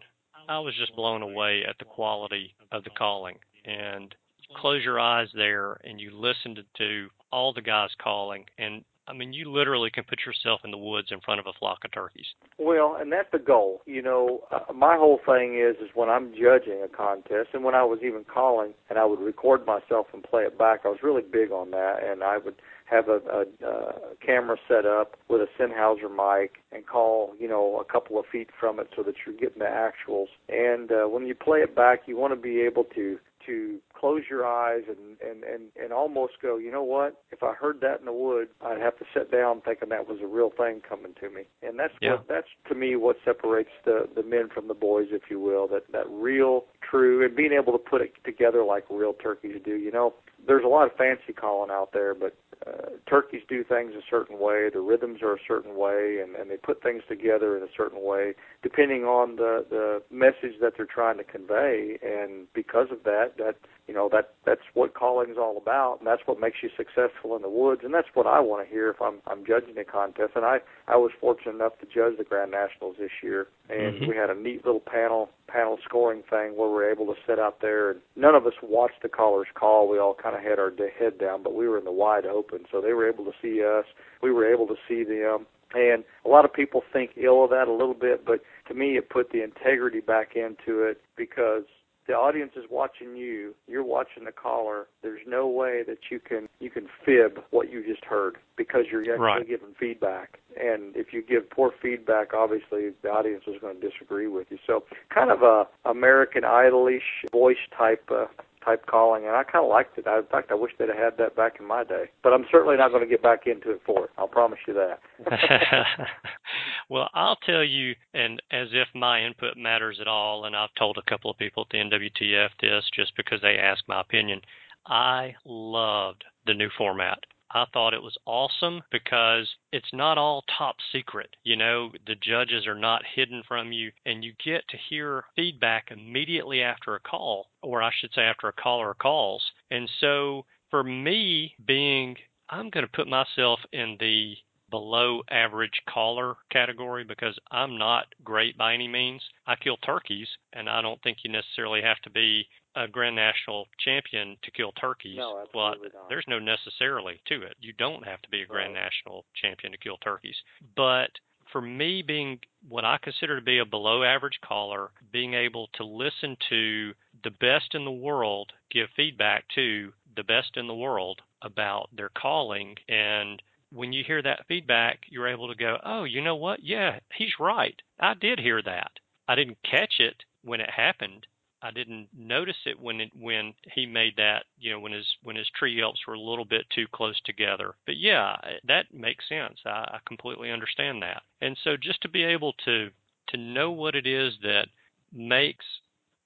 I 0.49 0.59
was 0.59 0.73
just 0.77 0.95
blown 0.95 1.21
away 1.21 1.63
at 1.67 1.77
the 1.79 1.85
quality 1.85 2.55
of 2.71 2.83
the 2.83 2.89
calling. 2.89 3.37
And 3.65 4.13
close 4.57 4.83
your 4.83 4.99
eyes 4.99 5.27
there 5.35 5.79
and 5.83 5.99
you 5.99 6.11
listen 6.13 6.57
to, 6.77 7.07
all 7.31 7.53
the 7.53 7.61
guys 7.61 7.89
calling, 8.01 8.43
and 8.57 8.83
I 9.07 9.13
mean, 9.13 9.33
you 9.33 9.51
literally 9.51 9.89
can 9.89 10.03
put 10.03 10.19
yourself 10.25 10.61
in 10.63 10.71
the 10.71 10.77
woods 10.77 11.09
in 11.11 11.19
front 11.21 11.39
of 11.39 11.47
a 11.47 11.53
flock 11.59 11.79
of 11.83 11.91
turkeys. 11.91 12.27
Well, 12.57 12.97
and 12.99 13.11
that's 13.11 13.27
the 13.31 13.39
goal. 13.39 13.81
You 13.85 14.01
know, 14.01 14.41
uh, 14.51 14.71
my 14.73 14.95
whole 14.95 15.19
thing 15.25 15.59
is 15.59 15.75
is 15.83 15.89
when 15.95 16.09
I'm 16.09 16.31
judging 16.31 16.81
a 16.83 16.87
contest, 16.87 17.49
and 17.53 17.63
when 17.63 17.75
I 17.75 17.83
was 17.83 17.99
even 18.03 18.23
calling, 18.23 18.73
and 18.89 18.99
I 18.99 19.05
would 19.05 19.19
record 19.19 19.65
myself 19.65 20.07
and 20.13 20.23
play 20.23 20.43
it 20.43 20.57
back. 20.57 20.81
I 20.85 20.89
was 20.89 20.99
really 21.03 21.23
big 21.23 21.51
on 21.51 21.71
that, 21.71 21.97
and 22.03 22.23
I 22.23 22.37
would 22.37 22.55
have 22.91 23.07
a, 23.07 23.19
a, 23.31 23.67
a 23.67 23.93
camera 24.25 24.57
set 24.67 24.85
up 24.85 25.15
with 25.29 25.41
a 25.41 25.47
Sennheiser 25.57 26.09
mic 26.11 26.57
and 26.71 26.85
call, 26.85 27.33
you 27.39 27.47
know, 27.47 27.79
a 27.79 27.85
couple 27.85 28.19
of 28.19 28.25
feet 28.29 28.49
from 28.59 28.79
it 28.79 28.89
so 28.95 29.01
that 29.03 29.15
you're 29.25 29.35
getting 29.35 29.59
the 29.59 29.65
actuals. 29.65 30.27
And 30.49 30.91
uh, 30.91 31.07
when 31.07 31.25
you 31.25 31.33
play 31.33 31.59
it 31.59 31.75
back, 31.75 32.01
you 32.05 32.17
want 32.17 32.33
to 32.33 32.39
be 32.39 32.59
able 32.61 32.83
to 32.95 33.17
to 33.45 33.79
close 33.93 34.23
your 34.29 34.45
eyes 34.45 34.81
and, 34.87 35.17
and, 35.21 35.43
and, 35.43 35.63
and 35.81 35.93
almost 35.93 36.33
go, 36.41 36.57
you 36.57 36.71
know 36.71 36.83
what? 36.83 37.21
If 37.31 37.43
I 37.43 37.53
heard 37.53 37.81
that 37.81 37.99
in 37.99 38.05
the 38.05 38.13
woods, 38.13 38.49
I'd 38.61 38.81
have 38.81 38.97
to 38.99 39.05
sit 39.13 39.31
down 39.31 39.61
thinking 39.61 39.89
that 39.89 40.07
was 40.07 40.19
a 40.21 40.27
real 40.27 40.51
thing 40.55 40.81
coming 40.87 41.13
to 41.21 41.29
me. 41.29 41.43
And 41.61 41.77
that's 41.77 41.93
yeah. 42.01 42.13
what 42.13 42.27
that's 42.27 42.47
to 42.69 42.75
me 42.75 42.95
what 42.95 43.17
separates 43.23 43.69
the 43.85 44.07
the 44.15 44.23
men 44.23 44.49
from 44.53 44.67
the 44.67 44.73
boys, 44.73 45.07
if 45.11 45.23
you 45.29 45.39
will. 45.39 45.67
That 45.67 45.91
that 45.91 46.09
real, 46.09 46.65
true, 46.87 47.25
and 47.25 47.35
being 47.35 47.53
able 47.53 47.73
to 47.73 47.79
put 47.79 48.01
it 48.01 48.13
together 48.23 48.63
like 48.63 48.85
real 48.89 49.13
turkeys 49.13 49.61
do. 49.63 49.75
You 49.75 49.91
know, 49.91 50.13
there's 50.47 50.65
a 50.65 50.67
lot 50.67 50.85
of 50.85 50.95
fancy 50.97 51.33
calling 51.33 51.71
out 51.71 51.93
there, 51.93 52.13
but 52.15 52.35
uh, 52.65 52.89
turkeys 53.09 53.41
do 53.47 53.63
things 53.63 53.93
a 53.95 54.01
certain 54.09 54.39
way. 54.39 54.69
The 54.71 54.81
rhythms 54.81 55.21
are 55.23 55.33
a 55.33 55.39
certain 55.47 55.75
way, 55.75 56.19
and, 56.21 56.35
and 56.35 56.49
they 56.49 56.57
put 56.57 56.83
things 56.83 57.01
together 57.09 57.57
in 57.57 57.63
a 57.63 57.71
certain 57.75 58.03
way, 58.03 58.33
depending 58.61 59.03
on 59.03 59.35
the 59.35 59.65
the 59.69 60.03
message 60.11 60.59
that 60.61 60.73
they're 60.77 60.85
trying 60.85 61.17
to 61.17 61.23
convey. 61.23 61.97
And 62.03 62.47
because 62.53 62.87
of 62.91 63.03
that, 63.03 63.33
that 63.43 63.55
you 63.87 63.93
know 63.93 64.09
that 64.11 64.33
that's 64.45 64.61
what 64.73 64.93
calling 64.93 65.31
is 65.31 65.37
all 65.37 65.57
about, 65.57 65.97
and 65.99 66.07
that's 66.07 66.21
what 66.25 66.39
makes 66.39 66.57
you 66.63 66.69
successful 66.77 67.35
in 67.35 67.41
the 67.41 67.49
woods, 67.49 67.81
and 67.83 67.93
that's 67.93 68.07
what 68.13 68.27
I 68.27 68.39
want 68.39 68.65
to 68.65 68.71
hear 68.71 68.89
if 68.89 69.01
I'm 69.01 69.19
I'm 69.27 69.45
judging 69.45 69.77
a 69.77 69.83
contest. 69.83 70.31
And 70.35 70.45
I 70.45 70.59
I 70.87 70.95
was 70.97 71.11
fortunate 71.19 71.55
enough 71.55 71.73
to 71.79 71.85
judge 71.85 72.17
the 72.17 72.23
Grand 72.23 72.51
Nationals 72.51 72.95
this 72.99 73.11
year, 73.21 73.47
and 73.69 73.95
mm-hmm. 73.95 74.09
we 74.09 74.15
had 74.15 74.29
a 74.29 74.35
neat 74.35 74.65
little 74.65 74.79
panel 74.79 75.29
panel 75.47 75.77
scoring 75.83 76.23
thing 76.29 76.55
where 76.55 76.69
we 76.69 76.75
were 76.75 76.89
able 76.89 77.05
to 77.07 77.19
sit 77.27 77.39
out 77.39 77.61
there, 77.61 77.91
and 77.91 78.01
none 78.15 78.35
of 78.35 78.45
us 78.45 78.53
watched 78.63 79.01
the 79.01 79.09
callers 79.09 79.47
call. 79.53 79.89
We 79.89 79.99
all 79.99 80.15
kind 80.15 80.35
of 80.35 80.41
had 80.41 80.59
our 80.59 80.71
head 80.97 81.17
down, 81.19 81.43
but 81.43 81.55
we 81.55 81.67
were 81.67 81.77
in 81.77 81.85
the 81.85 81.91
wide 81.91 82.25
open, 82.25 82.65
so 82.71 82.81
they 82.81 82.93
were 82.93 83.07
able 83.07 83.25
to 83.25 83.33
see 83.41 83.63
us. 83.63 83.85
We 84.21 84.31
were 84.31 84.51
able 84.51 84.67
to 84.67 84.75
see 84.87 85.03
them. 85.03 85.47
And 85.73 86.03
a 86.25 86.29
lot 86.29 86.45
of 86.45 86.53
people 86.53 86.83
think 86.91 87.11
ill 87.15 87.45
of 87.45 87.49
that 87.51 87.67
a 87.67 87.71
little 87.71 87.93
bit, 87.93 88.25
but 88.25 88.41
to 88.67 88.73
me, 88.73 88.97
it 88.97 89.09
put 89.09 89.31
the 89.31 89.43
integrity 89.43 90.01
back 90.01 90.35
into 90.35 90.83
it 90.83 91.01
because 91.15 91.63
the 92.07 92.13
audience 92.13 92.51
is 92.55 92.65
watching 92.69 93.15
you, 93.15 93.53
you're 93.67 93.83
watching 93.83 94.25
the 94.25 94.31
caller. 94.31 94.87
There's 95.01 95.21
no 95.27 95.47
way 95.47 95.83
that 95.87 95.99
you 96.09 96.19
can 96.19 96.49
you 96.59 96.69
can 96.69 96.87
fib 97.05 97.43
what 97.51 97.71
you 97.71 97.83
just 97.85 98.03
heard 98.05 98.37
because 98.57 98.85
you're 98.91 99.01
actually 99.01 99.17
right. 99.23 99.47
giving 99.47 99.73
feedback. 99.79 100.39
And 100.59 100.95
if 100.95 101.13
you 101.13 101.21
give 101.21 101.49
poor 101.49 101.71
feedback, 101.81 102.33
obviously 102.33 102.91
the 103.01 103.09
audience 103.09 103.43
is 103.47 103.55
going 103.61 103.79
to 103.79 103.89
disagree 103.89 104.27
with 104.27 104.47
you. 104.49 104.57
So 104.65 104.83
kind 105.13 105.31
of 105.31 105.41
a 105.43 105.67
American 105.85 106.43
Idolish 106.43 107.25
voice 107.31 107.57
type 107.77 108.03
uh, 108.11 108.25
type 108.63 108.85
calling, 108.85 109.25
and 109.25 109.35
I 109.35 109.43
kind 109.43 109.63
of 109.63 109.69
liked 109.69 109.97
it. 109.97 110.07
I, 110.07 110.19
in 110.19 110.25
fact, 110.25 110.51
I 110.51 110.55
wish 110.55 110.71
they'd 110.77 110.89
have 110.89 110.97
had 110.97 111.17
that 111.17 111.35
back 111.35 111.57
in 111.59 111.65
my 111.65 111.83
day. 111.83 112.05
But 112.23 112.33
I'm 112.33 112.45
certainly 112.51 112.77
not 112.77 112.89
going 112.89 113.03
to 113.03 113.09
get 113.09 113.23
back 113.23 113.47
into 113.47 113.71
it 113.71 113.81
for 113.85 114.05
it. 114.05 114.11
I'll 114.17 114.27
promise 114.27 114.59
you 114.67 114.73
that. 114.73 114.99
well, 116.89 117.09
I'll 117.13 117.37
tell 117.37 117.63
you, 117.63 117.95
and 118.13 118.41
as 118.51 118.69
if 118.71 118.87
my 118.93 119.23
input 119.23 119.57
matters 119.57 119.97
at 120.01 120.07
all, 120.07 120.45
and 120.45 120.55
I've 120.55 120.73
told 120.77 120.97
a 120.97 121.09
couple 121.09 121.31
of 121.31 121.37
people 121.37 121.63
at 121.63 121.69
the 121.71 121.77
NWTF 121.77 122.49
this 122.61 122.83
just 122.95 123.15
because 123.15 123.41
they 123.41 123.57
asked 123.57 123.83
my 123.87 124.01
opinion. 124.01 124.41
I 124.85 125.35
loved 125.45 126.23
the 126.45 126.53
new 126.53 126.69
format. 126.77 127.19
I 127.53 127.65
thought 127.73 127.93
it 127.93 128.01
was 128.01 128.17
awesome 128.25 128.81
because 128.91 129.49
it's 129.71 129.93
not 129.93 130.17
all 130.17 130.43
top 130.57 130.75
secret. 130.91 131.35
You 131.43 131.57
know, 131.57 131.91
the 132.07 132.15
judges 132.15 132.65
are 132.65 132.75
not 132.75 133.01
hidden 133.15 133.43
from 133.47 133.71
you, 133.71 133.91
and 134.05 134.23
you 134.23 134.33
get 134.43 134.67
to 134.69 134.77
hear 134.89 135.25
feedback 135.35 135.91
immediately 135.91 136.61
after 136.61 136.95
a 136.95 136.99
call, 136.99 137.47
or 137.61 137.83
I 137.83 137.91
should 137.99 138.13
say, 138.13 138.21
after 138.21 138.47
a 138.47 138.53
caller 138.53 138.93
calls. 138.93 139.43
And 139.69 139.89
so 139.99 140.45
for 140.69 140.83
me, 140.83 141.55
being, 141.65 142.15
I'm 142.49 142.69
going 142.69 142.85
to 142.85 142.91
put 142.91 143.07
myself 143.07 143.59
in 143.73 143.97
the 143.99 144.35
below 144.69 145.21
average 145.29 145.81
caller 145.87 146.35
category 146.49 147.03
because 147.03 147.37
I'm 147.51 147.77
not 147.77 148.05
great 148.23 148.57
by 148.57 148.73
any 148.73 148.87
means. 148.87 149.21
I 149.45 149.55
kill 149.55 149.77
turkeys, 149.77 150.29
and 150.53 150.69
I 150.69 150.81
don't 150.81 151.01
think 151.03 151.17
you 151.23 151.31
necessarily 151.31 151.81
have 151.81 151.99
to 152.03 152.09
be 152.09 152.47
a 152.75 152.87
Grand 152.87 153.15
National 153.15 153.67
champion 153.83 154.37
to 154.43 154.51
kill 154.51 154.71
turkeys. 154.73 155.17
No, 155.17 155.43
but 155.53 155.75
not. 155.81 156.09
there's 156.09 156.25
no 156.27 156.39
necessarily 156.39 157.21
to 157.27 157.41
it. 157.43 157.55
You 157.59 157.73
don't 157.73 158.05
have 158.05 158.21
to 158.21 158.29
be 158.29 158.41
a 158.41 158.45
Grand 158.45 158.73
right. 158.73 158.83
National 158.83 159.25
champion 159.41 159.71
to 159.71 159.77
kill 159.77 159.97
turkeys. 159.97 160.35
But 160.75 161.09
for 161.51 161.61
me, 161.61 162.01
being 162.01 162.39
what 162.67 162.85
I 162.85 162.97
consider 163.01 163.37
to 163.37 163.45
be 163.45 163.59
a 163.59 163.65
below 163.65 164.03
average 164.03 164.39
caller, 164.45 164.91
being 165.11 165.33
able 165.33 165.67
to 165.75 165.83
listen 165.83 166.37
to 166.49 166.93
the 167.23 167.31
best 167.31 167.73
in 167.73 167.85
the 167.85 167.91
world 167.91 168.51
give 168.71 168.87
feedback 168.95 169.43
to 169.55 169.91
the 170.15 170.23
best 170.23 170.55
in 170.55 170.67
the 170.67 170.73
world 170.73 171.21
about 171.41 171.89
their 171.95 172.09
calling 172.09 172.75
and 172.87 173.41
when 173.71 173.93
you 173.93 174.03
hear 174.05 174.21
that 174.21 174.45
feedback, 174.47 174.99
you're 175.09 175.27
able 175.27 175.47
to 175.47 175.55
go, 175.55 175.77
oh, 175.83 176.03
you 176.03 176.21
know 176.21 176.35
what? 176.35 176.59
Yeah, 176.61 176.99
he's 177.15 177.39
right. 177.39 177.81
I 177.99 178.13
did 178.13 178.39
hear 178.39 178.61
that. 178.61 178.91
I 179.27 179.35
didn't 179.35 179.57
catch 179.63 179.95
it 179.99 180.23
when 180.43 180.59
it 180.59 180.69
happened, 180.69 181.25
I 181.61 181.71
didn't 181.71 182.09
notice 182.17 182.57
it 182.65 182.79
when 182.79 183.01
it, 183.01 183.11
when 183.19 183.53
he 183.73 183.85
made 183.85 184.15
that, 184.17 184.45
you 184.59 184.71
know, 184.71 184.79
when 184.79 184.91
his 184.91 185.05
when 185.23 185.35
his 185.35 185.49
tree 185.57 185.75
yelps 185.75 185.99
were 186.07 186.15
a 186.15 186.19
little 186.19 186.45
bit 186.45 186.65
too 186.73 186.87
close 186.91 187.19
together. 187.21 187.75
But 187.85 187.97
yeah, 187.97 188.35
that 188.67 188.93
makes 188.93 189.27
sense. 189.29 189.59
I, 189.65 189.69
I 189.69 189.99
completely 190.07 190.51
understand 190.51 191.01
that. 191.03 191.23
And 191.41 191.57
so 191.63 191.77
just 191.77 192.01
to 192.01 192.09
be 192.09 192.23
able 192.23 192.53
to 192.65 192.89
to 193.29 193.37
know 193.37 193.71
what 193.71 193.95
it 193.95 194.07
is 194.07 194.33
that 194.41 194.67
makes 195.13 195.65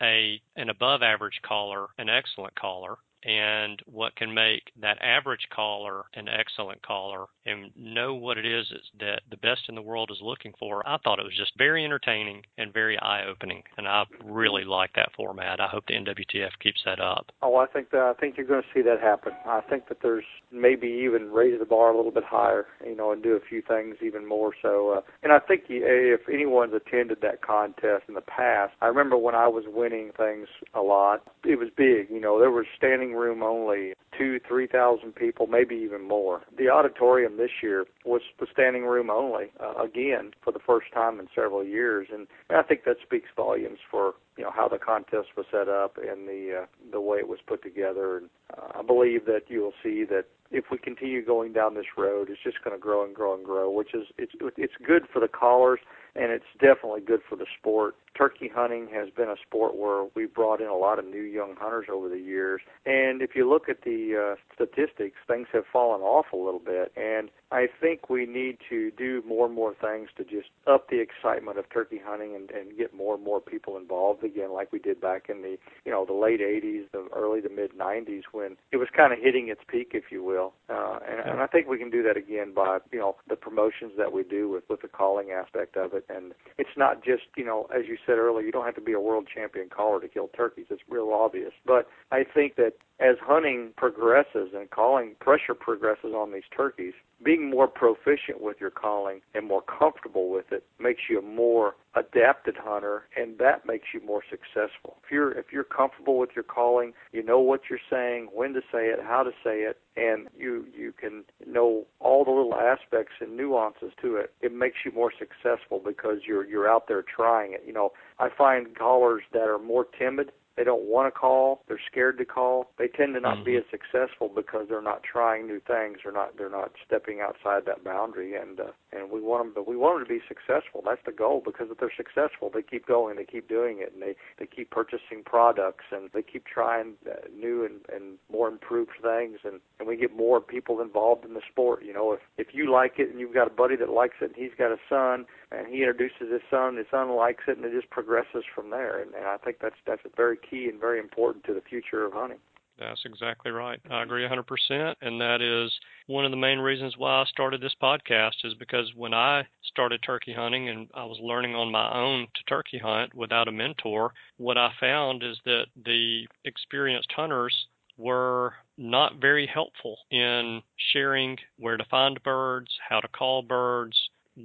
a 0.02 0.42
an 0.56 0.70
above 0.70 1.02
average 1.02 1.40
caller 1.44 1.88
an 1.98 2.10
excellent 2.10 2.56
caller 2.56 2.96
and 3.26 3.82
what 3.92 4.16
can 4.16 4.34
make 4.34 4.72
that 4.80 5.02
average 5.02 5.48
caller 5.54 6.04
an 6.14 6.28
excellent 6.28 6.82
caller 6.84 7.26
and 7.46 7.72
know 7.76 8.14
what 8.14 8.38
it 8.38 8.46
is 8.46 8.72
that 9.00 9.22
the 9.30 9.38
best 9.38 9.62
in 9.68 9.76
the 9.76 9.82
world 9.82 10.10
is 10.12 10.20
looking 10.22 10.54
for. 10.60 10.88
I 10.88 10.98
thought 11.04 11.20
it 11.20 11.26
was 11.26 11.38
just 11.38 11.58
very 11.58 11.84
entertaining 11.84 12.44
and 12.58 12.72
very 12.72 12.98
eye 13.00 13.26
opening, 13.26 13.64
and 13.78 13.88
I 13.88 14.04
really 14.24 14.64
like 14.64 14.92
that 14.96 15.10
format. 15.16 15.60
I 15.60 15.68
hope 15.68 15.86
the 15.88 15.94
NWTF 15.94 16.52
keeps 16.62 16.82
that 16.86 17.00
up. 17.00 17.32
Oh, 17.42 17.56
I 17.58 17.66
think 17.68 17.90
that 17.92 18.02
I 18.02 18.14
think 18.20 18.38
you're 18.38 18.46
going 18.48 18.62
to 18.62 18.68
see 18.74 18.82
that 18.84 19.02
happen. 19.02 19.34
I 19.46 19.62
think 19.62 19.88
that 19.90 19.98
there's 20.02 20.26
maybe 20.52 20.88
even 20.88 21.32
raise 21.32 21.60
the 21.60 21.66
bar 21.66 21.92
a 21.92 21.96
little 21.96 22.12
bit 22.12 22.24
higher, 22.24 22.68
you 22.86 22.96
know, 22.96 23.12
and 23.12 23.24
do 23.24 23.34
a 23.34 23.40
few 23.40 23.62
things 23.62 23.96
even 24.04 24.28
more 24.28 24.52
so. 24.62 24.96
Uh, 24.98 25.02
and 25.24 25.32
I 25.32 25.40
think 25.40 25.64
if 25.70 26.22
anyone's 26.32 26.74
attended 26.74 27.20
that 27.22 27.42
contest 27.42 28.04
in 28.08 28.14
the 28.14 28.22
past, 28.22 28.74
I 28.82 28.88
remember 28.88 29.18
when 29.18 29.36
I 29.36 29.48
was 29.48 29.64
winning 29.68 30.12
things 30.16 30.48
a 30.74 30.82
lot, 30.82 31.24
it 31.44 31.58
was 31.58 31.70
big. 31.76 32.10
You 32.10 32.22
know, 32.22 32.40
there 32.40 32.52
was 32.52 32.66
standing 32.78 33.15
room 33.16 33.44
only, 33.44 33.94
two, 34.18 34.40
three 34.48 34.68
thousand 34.68 35.16
people, 35.16 35.48
maybe 35.48 35.76
even 35.76 36.08
more. 36.08 36.42
The 36.58 36.70
auditorium 36.70 37.38
this 37.38 37.52
year 37.64 37.86
was 38.06 38.22
the 38.40 38.48
standing 38.52 38.84
room 38.86 39.10
only, 39.10 39.52
uh, 39.60 39.82
again 39.84 40.32
for 40.44 40.52
the 40.52 40.60
first 40.60 40.88
time 40.94 41.20
in 41.20 41.28
several 41.34 41.64
years, 41.64 42.08
and, 42.14 42.28
I 42.50 42.64
think 42.64 42.86
that 42.86 42.98
speaks 43.04 43.30
volumes 43.36 43.80
for 43.90 44.14
you 44.38 44.44
know 44.44 44.52
how 44.52 44.68
the 44.68 44.78
contest 44.78 45.30
was 45.36 45.46
set 45.52 45.68
up 45.68 45.98
and 45.98 46.28
the 46.28 46.64
uh, 46.64 46.66
the 46.92 47.02
way 47.02 47.18
it 47.18 47.28
was 47.28 47.40
put 47.46 47.64
together. 47.64 48.18
And 48.18 48.30
uh, 48.58 48.80
I 48.80 48.82
believe 48.82 49.26
that 49.26 49.44
you 49.48 49.62
will 49.62 49.74
see 49.84 50.04
that 50.06 50.26
if 50.52 50.66
we 50.72 50.78
continue 50.78 51.26
going 51.26 51.54
down 51.54 51.74
this 51.74 51.98
road, 51.98 52.30
it's 52.30 52.44
just 52.44 52.64
going 52.64 52.76
to 52.76 52.82
grow 52.82 53.04
and 53.04 53.16
grow 53.16 53.36
and 53.36 53.44
grow, 53.44 53.70
which 53.70 53.94
is 53.94 54.08
it's 54.18 54.34
it's 54.58 54.74
good 54.86 55.04
for 55.12 55.20
the 55.20 55.28
callers 55.28 55.80
and 56.16 56.32
it's 56.32 56.46
definitely 56.60 57.02
good 57.02 57.22
for 57.28 57.36
the 57.36 57.46
sport. 57.60 57.96
Turkey 58.18 58.50
hunting 58.54 58.88
has 58.94 59.10
been 59.10 59.30
a 59.30 59.36
sport 59.46 59.76
where 59.76 60.06
we've 60.16 60.34
brought 60.34 60.62
in 60.62 60.68
a 60.68 60.76
lot 60.76 61.00
of 61.00 61.06
new 61.06 61.22
young 61.22 61.56
hunters 61.58 61.88
over 61.92 62.10
the 62.10 62.20
years, 62.20 62.62
and 62.86 63.22
if 63.22 63.32
you 63.36 63.50
look 63.50 63.70
at 63.70 63.84
the 63.84 64.34
uh, 64.34 64.36
statistics, 64.54 65.18
things 65.28 65.48
have 65.54 65.64
fallen 65.72 66.02
off 66.02 66.28
a 66.34 66.38
little 66.38 66.60
bit. 66.60 66.92
And 66.96 67.30
I 67.52 67.68
think 67.80 68.10
we 68.10 68.26
need 68.26 68.58
to 68.70 68.92
do 68.92 69.24
more 69.28 69.46
and 69.46 69.56
more 69.56 69.76
things 69.76 70.10
to 70.18 70.24
just 70.24 70.50
up 70.68 70.90
the 70.90 71.00
excitement 71.00 71.60
of 71.60 71.70
turkey 71.70 72.02
hunting 72.04 72.36
and, 72.36 72.50
and 72.52 72.78
get 72.78 72.94
more 72.94 73.16
and 73.16 73.24
more 73.24 73.40
people 73.40 73.78
involved 73.78 74.24
again, 74.24 74.52
like 74.54 74.72
we 74.72 74.80
did 74.80 75.00
back 75.00 75.30
in 75.30 75.42
the 75.42 75.58
you 75.86 75.92
know 75.92 76.06
the 76.06 76.14
late 76.14 76.42
'80s, 76.42 76.86
the 76.92 77.08
early 77.16 77.42
to 77.42 77.50
mid 77.50 77.78
'90s, 77.78 78.24
when 78.32 78.58
it 78.72 78.78
was 78.78 78.88
kind 78.96 79.14
of 79.14 79.20
hitting 79.20 79.50
its 79.50 79.62
peak, 79.68 79.92
if 79.94 80.06
you 80.12 80.24
will. 80.24 80.54
Uh, 80.70 81.00
and, 81.08 81.20
and 81.30 81.42
I 81.42 81.48
think 81.48 81.68
we 81.68 81.78
can 81.78 81.90
do 81.90 82.04
that 82.04 82.18
again 82.18 82.54
by 82.54 82.80
you 82.92 83.00
know 83.00 83.16
the 83.30 83.36
promotions 83.36 83.94
that 83.98 84.12
we 84.12 84.24
do 84.24 84.50
with 84.50 84.64
with 84.70 84.82
the 84.82 84.88
calling 84.88 85.32
aspect 85.32 85.78
of 85.78 85.94
it. 85.94 86.06
And 86.10 86.34
it's 86.58 86.78
not 86.78 87.04
just, 87.04 87.24
you 87.38 87.46
know, 87.46 87.68
as 87.76 87.88
you 87.88 87.98
said 88.06 88.18
earlier, 88.18 88.46
you 88.46 88.52
don't 88.52 88.66
have 88.66 88.76
to 88.76 88.82
be 88.82 88.94
a 88.94 89.00
world 89.00 89.28
champion 89.34 89.70
caller 89.70 90.00
to 90.02 90.08
kill 90.08 90.30
turkeys. 90.30 90.66
It's 90.70 90.82
real 90.90 91.12
obvious. 91.14 91.52
But 91.66 91.88
I 92.12 92.24
think 92.24 92.56
that 92.56 92.74
as 93.00 93.18
hunting 93.22 93.72
progresses 93.76 94.50
and 94.56 94.70
calling 94.70 95.16
pressure 95.20 95.54
progresses 95.54 96.14
on 96.16 96.32
these 96.32 96.44
turkeys, 96.56 96.94
being 97.24 97.50
more 97.50 97.68
proficient 97.68 98.42
with 98.42 98.58
your 98.60 98.70
calling 98.70 99.22
and 99.34 99.48
more 99.48 99.62
comfortable 99.62 100.30
with 100.30 100.52
it 100.52 100.64
makes 100.80 101.02
you 101.10 101.20
a 101.20 101.22
more 101.22 101.76
adapted 101.96 102.56
hunter 102.58 103.08
and 103.18 103.38
that 103.38 103.66
makes 103.66 103.88
you 103.94 104.06
more 104.06 104.22
successful. 104.30 104.98
If 105.04 105.12
you're 105.12 105.32
if 105.32 105.46
you're 105.52 105.64
comfortable 105.64 106.18
with 106.18 106.32
your 106.36 106.44
calling, 106.44 106.94
you 107.12 107.24
know 107.24 107.40
what 107.40 107.62
you're 107.70 107.80
saying, 107.90 108.30
when 108.34 108.54
to 108.54 108.62
say 108.72 108.88
it, 108.88 109.00
how 109.02 109.24
to 109.24 109.32
say 109.44 109.62
it, 109.62 109.78
and 109.96 110.28
you 110.38 110.66
you 110.78 110.92
can 110.92 111.24
know 111.46 111.86
all 112.00 112.26
the 112.26 112.32
little 112.32 112.56
aspects 112.56 113.14
and 113.22 113.36
nuances 113.36 113.92
to 114.02 114.18
it, 114.18 114.34
it 114.42 114.54
makes 114.54 114.78
you 114.86 114.92
more 114.92 115.12
successful 115.18 115.82
because 115.84 116.20
you're 116.28 116.46
you're 116.46 116.70
out 116.70 116.88
there 116.88 117.04
trying 117.04 117.54
it. 117.54 117.64
You 117.66 117.74
know, 117.74 117.92
I 118.20 118.30
find 118.30 118.78
callers 118.78 119.24
that 119.34 119.48
are 119.48 119.60
more 119.60 119.86
timid 119.98 120.32
they 120.58 120.64
don't 120.64 120.84
want 120.84 121.08
to 121.08 121.12
call. 121.12 121.64
They're 121.68 121.80
scared 121.92 122.18
to 122.20 122.26
call. 122.26 122.72
They 122.78 122.88
tend 122.88 123.14
to 123.16 123.20
not 123.20 123.38
mm-hmm. 123.38 123.46
be 123.46 123.58
as 123.58 123.64
successful 123.70 124.32
because 124.34 124.68
they're 124.70 124.82
not 124.82 125.04
trying 125.04 125.48
new 125.48 125.60
things. 125.60 126.00
They're 126.04 126.14
not. 126.14 126.38
They're 126.38 126.50
not 126.50 126.72
stepping 126.86 127.20
outside 127.20 127.66
that 127.66 127.84
boundary. 127.84 128.36
And 128.36 128.60
uh, 128.60 128.72
and 128.94 129.12
we 129.12 129.22
want 129.22 129.44
them. 129.44 129.52
But 129.54 129.68
we 129.68 129.76
want 129.76 130.00
them 130.00 130.08
to 130.08 130.14
be 130.14 130.22
successful. 130.28 130.82
That's 130.86 131.02
the 131.06 131.12
goal. 131.12 131.42
Because 131.44 131.68
if 131.72 131.80
they're 131.80 131.92
successful, 131.96 132.50
they 132.54 132.62
keep 132.62 132.88
going. 132.88 133.18
They 133.18 133.26
keep 133.26 133.50
doing 133.50 133.80
it, 133.80 133.92
and 133.94 134.02
they 134.02 134.16
they 134.40 134.46
keep 134.46 134.72
purchasing 134.72 135.24
products, 135.26 135.86
and 135.92 136.10
they 136.14 136.22
keep 136.22 136.46
trying 136.46 136.94
uh, 137.06 137.28
new 137.38 137.66
and 137.66 137.82
and 137.94 138.18
more 138.32 138.48
improved 138.48 138.92
things. 139.02 139.40
And 139.44 139.60
and 139.80 139.88
we 139.88 139.98
get 139.98 140.16
more 140.16 140.40
people 140.40 140.80
involved 140.82 141.26
in 141.26 141.34
the 141.34 141.42
sport. 141.52 141.84
You 141.84 141.94
know, 141.94 142.14
if 142.14 142.20
if 142.38 142.54
you 142.54 142.72
like 142.72 142.94
it 142.98 143.10
and 143.10 143.20
you've 143.20 143.34
got 143.34 143.48
a 143.48 143.54
buddy 143.54 143.76
that 143.76 143.90
likes 143.90 144.16
it, 144.22 144.26
and 144.26 144.36
he's 144.36 144.56
got 144.58 144.72
a 144.72 144.78
son 144.88 145.26
and 145.52 145.68
he 145.68 145.80
introduces 145.80 146.32
his 146.32 146.42
son. 146.50 146.78
His 146.78 146.88
son 146.92 147.16
likes 147.16 147.44
it, 147.48 147.58
and 147.58 147.66
it 147.66 147.74
just 147.74 147.90
progresses 147.90 148.44
from 148.54 148.70
there. 148.70 149.02
And, 149.02 149.14
and 149.14 149.26
I 149.26 149.38
think 149.38 149.58
that's 149.62 149.76
that's 149.86 150.02
very 150.16 150.38
key 150.38 150.68
and 150.70 150.80
very 150.80 151.00
important 151.00 151.46
to 151.46 151.54
the 151.54 151.62
future 151.62 152.06
of 152.06 152.14
hunting. 152.14 152.40
That's 152.78 153.02
exactly 153.06 153.52
right. 153.52 153.80
I 153.90 154.04
agree 154.04 154.28
100%. 154.28 154.96
And 155.02 155.22
that 155.22 155.42
is 155.42 155.72
one 156.08 156.26
of 156.26 156.32
the 156.32 156.38
main 156.38 156.60
reasons 156.60 156.98
why 156.98 157.22
I 157.22 157.26
started 157.26 157.62
this 157.62 157.76
podcast 157.82 158.44
is 158.44 158.54
because 158.56 158.92
when 158.96 159.14
I 159.14 159.44
started 159.64 160.02
turkey 160.04 160.34
hunting 160.34 160.68
and 160.70 160.90
I 160.94 161.06
was 161.06 161.18
learning 161.22 161.56
on 161.56 161.72
my 161.72 161.94
own 161.94 162.28
to 162.34 162.44
turkey 162.50 162.78
hunt 162.78 163.14
without 163.14 163.48
a 163.48 163.52
mentor, 163.52 164.14
what 164.38 164.58
I 164.58 164.72
found 164.80 165.24
is 165.24 165.38
that 165.46 165.68
the 165.86 166.28
experienced 166.44 167.14
hunters 167.16 167.68
were 167.98 168.54
not 168.78 169.22
very 169.22 169.48
helpful 169.48 169.98
in 170.12 170.62
sharing 170.92 171.38
where 171.58 171.78
to 171.78 171.86
find 171.86 172.22
birds, 172.24 172.70
how 172.90 173.00
to 173.00 173.08
call 173.08 173.42
birds, 173.42 173.98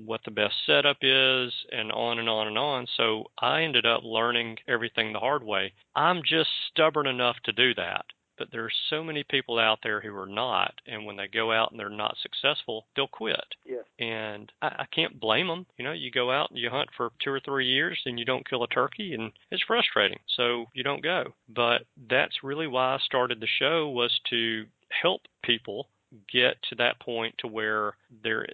what 0.06 0.20
the 0.24 0.30
best 0.30 0.54
setup 0.66 0.98
is, 1.02 1.52
and 1.72 1.90
on 1.92 2.18
and 2.18 2.28
on 2.28 2.46
and 2.46 2.58
on. 2.58 2.86
So 2.96 3.24
I 3.38 3.62
ended 3.62 3.86
up 3.86 4.02
learning 4.04 4.58
everything 4.68 5.12
the 5.12 5.18
hard 5.18 5.42
way. 5.42 5.72
I'm 5.96 6.22
just 6.22 6.50
stubborn 6.70 7.06
enough 7.06 7.36
to 7.44 7.52
do 7.52 7.74
that. 7.74 8.04
But 8.38 8.48
there's 8.50 8.74
so 8.88 9.04
many 9.04 9.22
people 9.22 9.58
out 9.58 9.80
there 9.82 10.00
who 10.00 10.16
are 10.16 10.26
not, 10.26 10.72
and 10.86 11.04
when 11.04 11.16
they 11.16 11.26
go 11.26 11.52
out 11.52 11.72
and 11.72 11.78
they're 11.78 11.90
not 11.90 12.16
successful, 12.22 12.86
they'll 12.96 13.06
quit. 13.06 13.36
Yes. 13.66 13.84
And 13.98 14.50
I, 14.62 14.68
I 14.68 14.84
can't 14.94 15.20
blame 15.20 15.46
them. 15.46 15.66
You 15.76 15.84
know, 15.84 15.92
you 15.92 16.10
go 16.10 16.30
out 16.30 16.48
and 16.48 16.58
you 16.58 16.70
hunt 16.70 16.88
for 16.96 17.10
two 17.22 17.30
or 17.30 17.40
three 17.40 17.66
years 17.66 18.00
and 18.06 18.18
you 18.18 18.24
don't 18.24 18.48
kill 18.48 18.64
a 18.64 18.68
turkey, 18.68 19.12
and 19.12 19.30
it's 19.50 19.62
frustrating. 19.66 20.20
So 20.38 20.64
you 20.72 20.82
don't 20.82 21.02
go. 21.02 21.34
But 21.54 21.82
that's 22.08 22.42
really 22.42 22.66
why 22.66 22.94
I 22.94 22.98
started 23.04 23.40
the 23.40 23.46
show 23.58 23.90
was 23.90 24.18
to 24.30 24.64
help 25.02 25.20
people 25.44 25.88
get 26.32 26.56
to 26.70 26.74
that 26.76 26.98
point 26.98 27.34
to 27.40 27.46
where 27.46 27.92
they're 28.24 28.46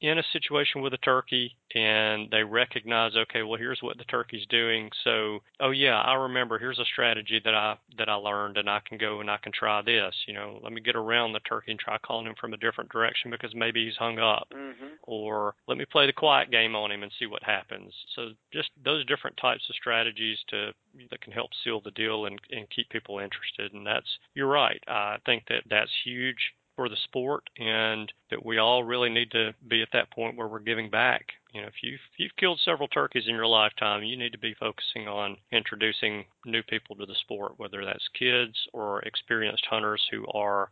in 0.00 0.18
a 0.18 0.22
situation 0.32 0.80
with 0.80 0.94
a 0.94 0.98
turkey 0.98 1.56
and 1.74 2.28
they 2.30 2.42
recognize 2.42 3.12
okay 3.16 3.42
well 3.42 3.58
here's 3.58 3.80
what 3.82 3.98
the 3.98 4.04
turkey's 4.04 4.46
doing. 4.48 4.90
So 5.04 5.40
oh 5.60 5.70
yeah 5.70 6.00
i 6.00 6.14
remember 6.14 6.58
here's 6.58 6.78
a 6.78 6.84
strategy 6.84 7.40
that 7.44 7.54
i 7.54 7.76
that 7.98 8.08
i 8.08 8.14
learned 8.14 8.56
and 8.56 8.68
i 8.68 8.80
can 8.86 8.98
go 8.98 9.20
and 9.20 9.30
i 9.30 9.36
can 9.36 9.52
try 9.52 9.82
this. 9.82 10.14
You 10.26 10.34
know 10.34 10.58
let 10.62 10.72
me 10.72 10.80
get 10.80 10.96
around 10.96 11.32
the 11.32 11.40
turkey 11.40 11.72
and 11.72 11.80
try 11.80 11.98
calling 11.98 12.26
him 12.26 12.34
from 12.40 12.54
a 12.54 12.58
different 12.58 12.90
direction 12.90 13.30
because 13.30 13.54
maybe 13.54 13.84
he's 13.84 13.96
hung 13.96 14.18
up. 14.18 14.48
Mm-hmm. 14.54 14.94
or 15.04 15.54
let 15.68 15.78
me 15.78 15.84
play 15.84 16.06
the 16.06 16.12
quiet 16.12 16.50
game 16.50 16.74
on 16.74 16.90
him 16.90 17.02
and 17.02 17.12
see 17.18 17.26
what 17.26 17.42
happens. 17.42 17.92
So 18.14 18.30
just 18.52 18.70
those 18.84 19.04
different 19.06 19.36
types 19.36 19.62
of 19.68 19.74
strategies 19.74 20.38
to 20.48 20.72
that 21.10 21.20
can 21.20 21.32
help 21.32 21.50
seal 21.62 21.80
the 21.80 21.90
deal 21.92 22.26
and, 22.26 22.38
and 22.50 22.68
keep 22.70 22.88
people 22.90 23.18
interested. 23.18 23.72
And 23.72 23.86
that's 23.86 24.06
you're 24.34 24.46
right. 24.48 24.82
I 24.88 25.18
think 25.24 25.44
that 25.48 25.62
that's 25.68 25.90
huge 26.04 26.52
for 26.80 26.88
the 26.88 26.96
sport 27.04 27.42
and 27.58 28.10
that 28.30 28.42
we 28.42 28.56
all 28.56 28.82
really 28.82 29.10
need 29.10 29.30
to 29.30 29.52
be 29.68 29.82
at 29.82 29.88
that 29.92 30.10
point 30.10 30.34
where 30.34 30.48
we're 30.48 30.58
giving 30.58 30.88
back. 30.88 31.26
You 31.52 31.60
know, 31.60 31.66
if 31.66 31.74
you've, 31.82 32.00
if 32.14 32.18
you've 32.18 32.36
killed 32.38 32.58
several 32.64 32.88
turkeys 32.88 33.24
in 33.26 33.34
your 33.34 33.46
lifetime, 33.46 34.02
you 34.02 34.16
need 34.16 34.32
to 34.32 34.38
be 34.38 34.54
focusing 34.58 35.06
on 35.06 35.36
introducing 35.52 36.24
new 36.46 36.62
people 36.62 36.96
to 36.96 37.04
the 37.04 37.14
sport, 37.20 37.52
whether 37.58 37.84
that's 37.84 38.08
kids 38.18 38.54
or 38.72 39.00
experienced 39.00 39.66
hunters 39.68 40.00
who 40.10 40.26
are 40.32 40.70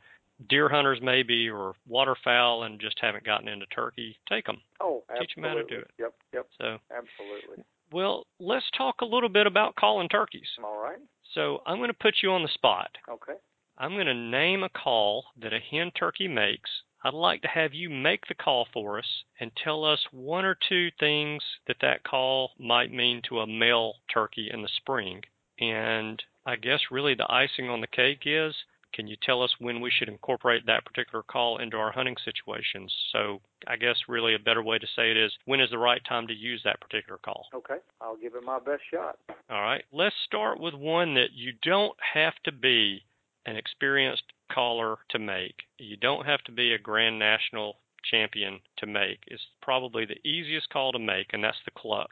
deer 0.49 0.71
hunters 0.71 0.99
maybe 1.03 1.51
or 1.51 1.75
waterfowl 1.87 2.63
and 2.63 2.81
just 2.81 2.97
haven't 3.03 3.25
gotten 3.25 3.47
into 3.47 3.67
turkey. 3.67 4.17
Take 4.31 4.47
them. 4.47 4.63
Oh, 4.81 5.03
absolutely. 5.11 5.27
Teach 5.27 5.35
them 5.35 5.45
how 5.45 5.55
to 5.57 5.65
do 5.65 5.79
it. 5.81 5.91
Yep, 5.99 6.15
yep. 6.33 6.47
So 6.57 6.79
absolutely. 6.91 7.65
Well, 7.93 8.25
let's 8.41 8.65
talk 8.79 9.03
a 9.03 9.05
little 9.05 9.29
bit 9.29 9.47
about 9.47 9.77
calling 9.77 10.09
turkeys. 10.09 10.49
All 10.65 10.83
right. 10.83 11.01
So 11.35 11.61
I'm 11.67 11.77
going 11.77 11.91
to 11.91 11.99
put 12.01 12.15
you 12.23 12.31
on 12.31 12.43
the 12.43 12.49
spot. 12.55 12.89
Okay. 13.11 13.35
I'm 13.81 13.95
going 13.95 14.07
to 14.07 14.15
name 14.15 14.65
a 14.65 14.69
call 14.69 15.27
that 15.41 15.53
a 15.53 15.61
hen 15.61 15.93
turkey 15.93 16.27
makes. 16.27 16.69
I'd 17.05 17.15
like 17.15 17.43
to 17.43 17.49
have 17.49 17.73
you 17.73 17.89
make 17.89 18.27
the 18.27 18.35
call 18.35 18.67
for 18.73 18.99
us 18.99 19.23
and 19.39 19.53
tell 19.55 19.85
us 19.85 20.01
one 20.11 20.45
or 20.45 20.59
two 20.69 20.89
things 20.99 21.45
that 21.69 21.77
that 21.81 22.03
call 22.03 22.51
might 22.59 22.93
mean 22.93 23.23
to 23.29 23.39
a 23.39 23.47
male 23.47 23.95
turkey 24.13 24.51
in 24.53 24.63
the 24.63 24.69
spring. 24.77 25.23
And 25.61 26.21
I 26.45 26.57
guess 26.57 26.81
really 26.91 27.15
the 27.15 27.33
icing 27.33 27.71
on 27.71 27.81
the 27.81 27.87
cake 27.87 28.23
is 28.27 28.53
can 28.95 29.07
you 29.07 29.17
tell 29.23 29.43
us 29.43 29.55
when 29.61 29.81
we 29.81 29.91
should 29.91 30.09
incorporate 30.09 30.67
that 30.67 30.85
particular 30.85 31.23
call 31.23 31.59
into 31.59 31.77
our 31.77 31.93
hunting 31.93 32.17
situations? 32.25 32.93
So 33.13 33.41
I 33.67 33.77
guess 33.77 33.97
really 34.09 34.35
a 34.35 34.41
better 34.41 34.63
way 34.63 34.79
to 34.79 34.87
say 34.97 35.11
it 35.13 35.17
is 35.17 35.31
when 35.45 35.61
is 35.61 35.71
the 35.71 35.79
right 35.79 36.01
time 36.09 36.27
to 36.27 36.35
use 36.35 36.63
that 36.65 36.81
particular 36.81 37.19
call? 37.19 37.47
Okay, 37.55 37.77
I'll 38.01 38.17
give 38.17 38.35
it 38.35 38.43
my 38.43 38.59
best 38.59 38.83
shot. 38.93 39.19
All 39.51 39.63
right, 39.63 39.85
let's 39.93 40.17
start 40.27 40.59
with 40.59 40.75
one 40.75 41.15
that 41.15 41.33
you 41.35 41.53
don't 41.63 41.97
have 42.15 42.35
to 42.45 42.51
be 42.51 43.03
an 43.49 43.57
experienced 43.57 44.25
caller 44.53 44.99
to 45.11 45.19
make. 45.19 45.55
You 45.79 45.97
don't 45.97 46.27
have 46.27 46.43
to 46.45 46.53
be 46.53 46.73
a 46.73 46.79
Grand 46.79 47.19
National 47.19 47.77
champion 48.11 48.61
to 48.79 48.87
make. 48.87 49.21
It's 49.27 49.43
probably 49.63 50.05
the 50.05 50.29
easiest 50.29 50.69
call 50.71 50.93
to 50.93 50.99
make, 50.99 51.29
and 51.33 51.43
that's 51.43 51.59
the 51.65 51.73
cluck. 51.77 52.11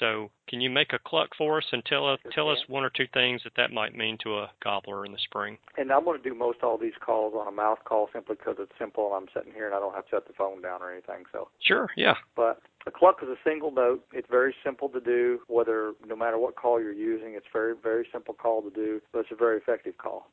So, 0.00 0.30
can 0.48 0.60
you 0.60 0.70
make 0.70 0.92
a 0.92 0.98
cluck 0.98 1.30
for 1.38 1.58
us 1.58 1.64
and 1.70 1.84
tell 1.84 2.08
us 2.08 2.18
tell 2.34 2.50
us 2.50 2.58
one 2.66 2.82
or 2.82 2.90
two 2.90 3.06
things 3.14 3.42
that 3.44 3.52
that 3.56 3.70
might 3.70 3.94
mean 3.94 4.18
to 4.24 4.38
a 4.38 4.50
gobbler 4.62 5.06
in 5.06 5.12
the 5.12 5.18
spring? 5.18 5.56
And 5.78 5.92
I'm 5.92 6.04
going 6.04 6.20
to 6.20 6.28
do 6.28 6.34
most 6.34 6.64
all 6.64 6.76
these 6.76 6.98
calls 7.00 7.34
on 7.36 7.46
a 7.46 7.52
mouth 7.52 7.78
call 7.84 8.08
simply 8.12 8.34
because 8.36 8.56
it's 8.58 8.72
simple. 8.76 9.06
and 9.06 9.14
I'm 9.14 9.28
sitting 9.32 9.52
here 9.52 9.66
and 9.66 9.74
I 9.74 9.78
don't 9.78 9.94
have 9.94 10.04
to 10.06 10.10
shut 10.10 10.26
the 10.26 10.32
phone 10.32 10.62
down 10.62 10.82
or 10.82 10.90
anything. 10.90 11.24
So 11.32 11.48
sure, 11.60 11.90
yeah. 11.96 12.14
But 12.34 12.60
a 12.86 12.90
cluck 12.90 13.18
is 13.22 13.28
a 13.28 13.38
single 13.48 13.70
note. 13.70 14.04
It's 14.12 14.28
very 14.28 14.54
simple 14.64 14.88
to 14.88 15.00
do. 15.00 15.40
Whether 15.46 15.92
no 16.04 16.16
matter 16.16 16.38
what 16.38 16.56
call 16.56 16.80
you're 16.80 16.92
using, 16.92 17.34
it's 17.34 17.46
very 17.52 17.74
very 17.80 18.08
simple 18.10 18.34
call 18.34 18.62
to 18.62 18.70
do. 18.70 19.00
But 19.12 19.20
it's 19.20 19.32
a 19.32 19.36
very 19.36 19.58
effective 19.58 19.96
call. 19.98 20.28